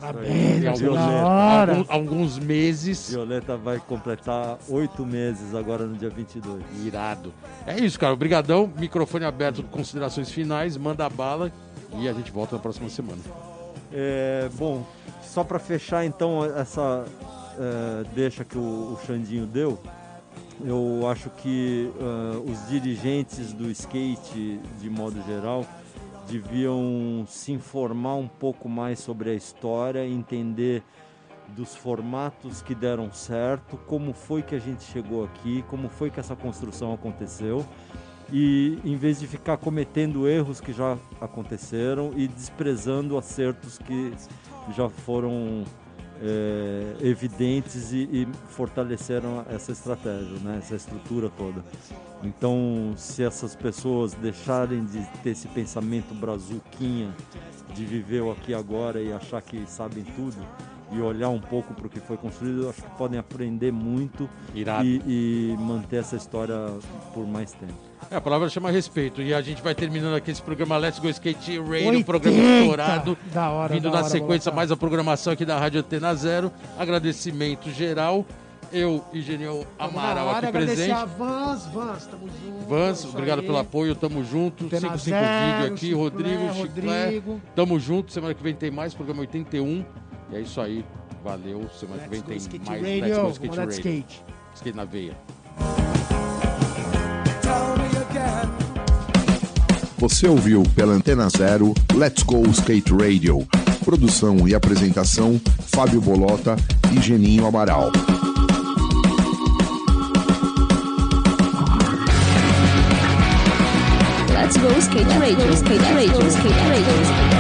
Parabéns, 0.01 0.65
Márcio, 0.65 0.97
alguns, 0.97 1.91
alguns, 1.91 2.39
meses. 2.39 3.11
Violeta 3.11 3.57
vai 3.57 3.79
completar 3.79 4.59
oito 4.69 5.07
meses 5.07 5.55
agora 5.55 5.85
no 5.87 5.97
dia 5.97 6.11
22. 6.11 6.63
Irado. 6.85 7.33
É 7.67 7.79
isso, 7.79 7.99
cara. 7.99 8.13
Obrigadão. 8.13 8.73
Microfone 8.77 9.25
aberto, 9.25 9.63
considerações 9.65 10.31
finais. 10.31 10.77
Manda 10.77 11.07
a 11.07 11.11
bala. 11.11 11.53
E 11.99 12.09
a 12.09 12.13
gente 12.13 12.31
volta 12.33 12.57
na 12.57 12.63
próxima 12.63 12.89
semana. 12.89 13.21
É, 13.93 14.49
bom, 14.55 14.85
só 15.23 15.45
para 15.45 15.59
fechar 15.59 16.05
então 16.05 16.45
essa 16.45 17.05
é, 17.59 18.05
deixa 18.15 18.45
que 18.45 18.57
o, 18.57 18.61
o 18.95 18.99
Xandinho 19.07 19.47
deu, 19.47 19.79
eu 20.65 21.07
acho 21.09 21.29
que 21.31 21.91
é, 22.01 22.51
os 22.51 22.69
dirigentes 22.69 23.53
do 23.53 23.71
skate, 23.71 24.61
de 24.81 24.91
modo 24.91 25.23
geral, 25.27 25.67
deviam 26.27 27.25
se 27.27 27.53
informar 27.53 28.15
um 28.17 28.29
pouco 28.29 28.69
mais 28.69 28.99
sobre 28.99 29.31
a 29.31 29.35
história, 29.35 30.07
entender 30.07 30.83
dos 31.49 31.75
formatos 31.75 32.63
que 32.63 32.75
deram 32.75 33.13
certo, 33.13 33.77
como 33.87 34.13
foi 34.13 34.43
que 34.43 34.55
a 34.55 34.59
gente 34.59 34.85
chegou 34.85 35.25
aqui, 35.25 35.63
como 35.69 35.89
foi 35.89 36.11
que 36.11 36.21
essa 36.21 36.35
construção 36.35 36.93
aconteceu. 36.93 37.65
E 38.33 38.79
em 38.85 38.97
vez 38.97 39.21
de 39.21 39.27
ficar 39.27 39.59
cometendo 39.59 40.27
erros 40.27 40.61
que 40.61 40.73
já 40.73 40.97
aconteceram 41.21 42.13
e 42.17 42.27
desprezando 42.27 43.19
acertos 43.19 43.79
que 43.79 44.15
já 44.75 44.89
foram 44.89 45.65
é, 46.23 46.97
evidentes 47.01 47.93
e, 47.93 48.09
e 48.13 48.29
fortaleceram 48.51 49.45
essa 49.51 49.73
estratégia, 49.73 50.39
né, 50.43 50.59
essa 50.59 50.77
estrutura 50.77 51.29
toda. 51.37 51.65
Então, 52.23 52.95
se 52.97 53.25
essas 53.25 53.57
pessoas 53.57 54.15
deixarem 54.15 54.85
de 54.85 55.05
ter 55.23 55.31
esse 55.31 55.49
pensamento 55.49 56.15
brazuquinha 56.15 57.13
de 57.75 57.85
viver 57.85 58.23
o 58.23 58.31
aqui 58.31 58.55
agora 58.55 59.03
e 59.03 59.13
achar 59.13 59.43
que 59.43 59.67
sabem 59.67 60.05
tudo 60.05 60.37
e 60.93 61.01
olhar 61.01 61.31
um 61.31 61.41
pouco 61.41 61.73
para 61.75 61.87
o 61.87 61.91
que 61.91 62.01
foi 62.01 62.17
construído, 62.17 62.65
eu 62.65 62.71
acho 62.71 62.83
que 62.83 62.91
podem 62.91 63.19
aprender 63.19 63.73
muito 63.73 64.29
e, 64.55 64.63
e 65.07 65.57
manter 65.59 65.97
essa 65.97 66.17
história 66.17 66.55
por 67.15 67.27
mais 67.27 67.53
tempo. 67.53 67.93
É, 68.11 68.17
a 68.17 68.21
palavra 68.21 68.49
chama 68.49 68.71
respeito. 68.71 69.23
E 69.23 69.33
a 69.33 69.41
gente 69.41 69.63
vai 69.63 69.75
terminando 69.75 70.15
aqui 70.15 70.31
esse 70.31 70.43
programa 70.43 70.77
Let's 70.77 70.99
Go 70.99 71.09
Skate 71.09 71.59
Radio, 71.59 71.87
80. 71.89 72.05
programa 72.05 72.39
estourado. 72.39 73.19
Da 73.33 73.51
hora, 73.51 73.75
Vindo 73.75 73.85
da 73.85 73.91
na 73.91 73.99
hora, 73.99 74.09
sequência, 74.09 74.53
mais 74.53 74.71
a 74.71 74.77
programação 74.77 75.33
aqui 75.33 75.45
da 75.45 75.59
Rádio 75.59 75.81
Antena 75.81 76.15
Zero. 76.15 76.53
Agradecimento 76.79 77.71
geral. 77.71 78.27
Eu 78.73 79.05
e 79.13 79.21
na 79.37 79.85
Amaral 79.85 80.31
aqui 80.31 80.47
agradecer 80.47 80.77
presente. 80.77 80.93
a 80.93 81.05
Vans, 81.05 81.67
Vans, 81.67 82.07
tamo 82.07 82.27
junto. 82.27 82.69
Vans, 82.69 83.05
obrigado 83.05 83.41
aí. 83.41 83.47
pelo 83.47 83.59
apoio, 83.59 83.95
tamo 83.95 84.25
junto. 84.25 84.65
Antena 84.65 84.97
55 84.97 85.11
Zero, 85.11 85.45
vídeo 85.45 85.75
aqui, 85.75 85.87
Chiclé, 85.87 86.03
Rodrigo, 86.03 86.55
Chiclé. 86.55 87.05
Rodrigo. 87.05 87.41
Tamo 87.55 87.79
junto, 87.79 88.11
semana 88.11 88.33
que 88.33 88.43
vem 88.43 88.55
tem 88.55 88.71
mais, 88.71 88.95
programa 88.95 89.21
81. 89.21 89.85
E 90.33 90.37
é 90.37 90.41
isso 90.41 90.61
aí, 90.63 90.83
valeu. 91.23 91.69
Semana 91.79 92.03
que 92.05 92.09
vem 92.09 92.21
Let's 92.21 92.29
tem 92.29 92.37
skate 92.39 92.67
mais 92.67 92.83
radio, 92.83 93.27
Let's 93.27 93.39
Go 93.39 93.45
Skate 93.45 93.57
Radio. 93.59 93.73
skate. 93.75 94.25
Skate 94.55 94.77
na 94.77 94.85
veia. 94.87 95.17
Você 99.99 100.27
ouviu 100.27 100.63
pela 100.75 100.95
Antena 100.95 101.29
Zero 101.29 101.75
Let's 101.95 102.23
Go 102.23 102.49
Skate 102.49 102.93
Radio. 102.95 103.47
Produção 103.85 104.49
e 104.49 104.55
apresentação: 104.55 105.39
Fábio 105.67 106.01
Bolota 106.01 106.57
e 106.97 107.01
Geninho 107.01 107.47
Amaral. 107.47 107.93
Let's 114.31 114.57
go 114.57 114.69
skate 114.79 115.19
radio, 115.19 115.53
skate 115.53 115.85
radio, 115.93 116.27
skate 116.27 116.55
radio, 116.59 116.97
skate 116.97 117.29
radio. 117.29 117.32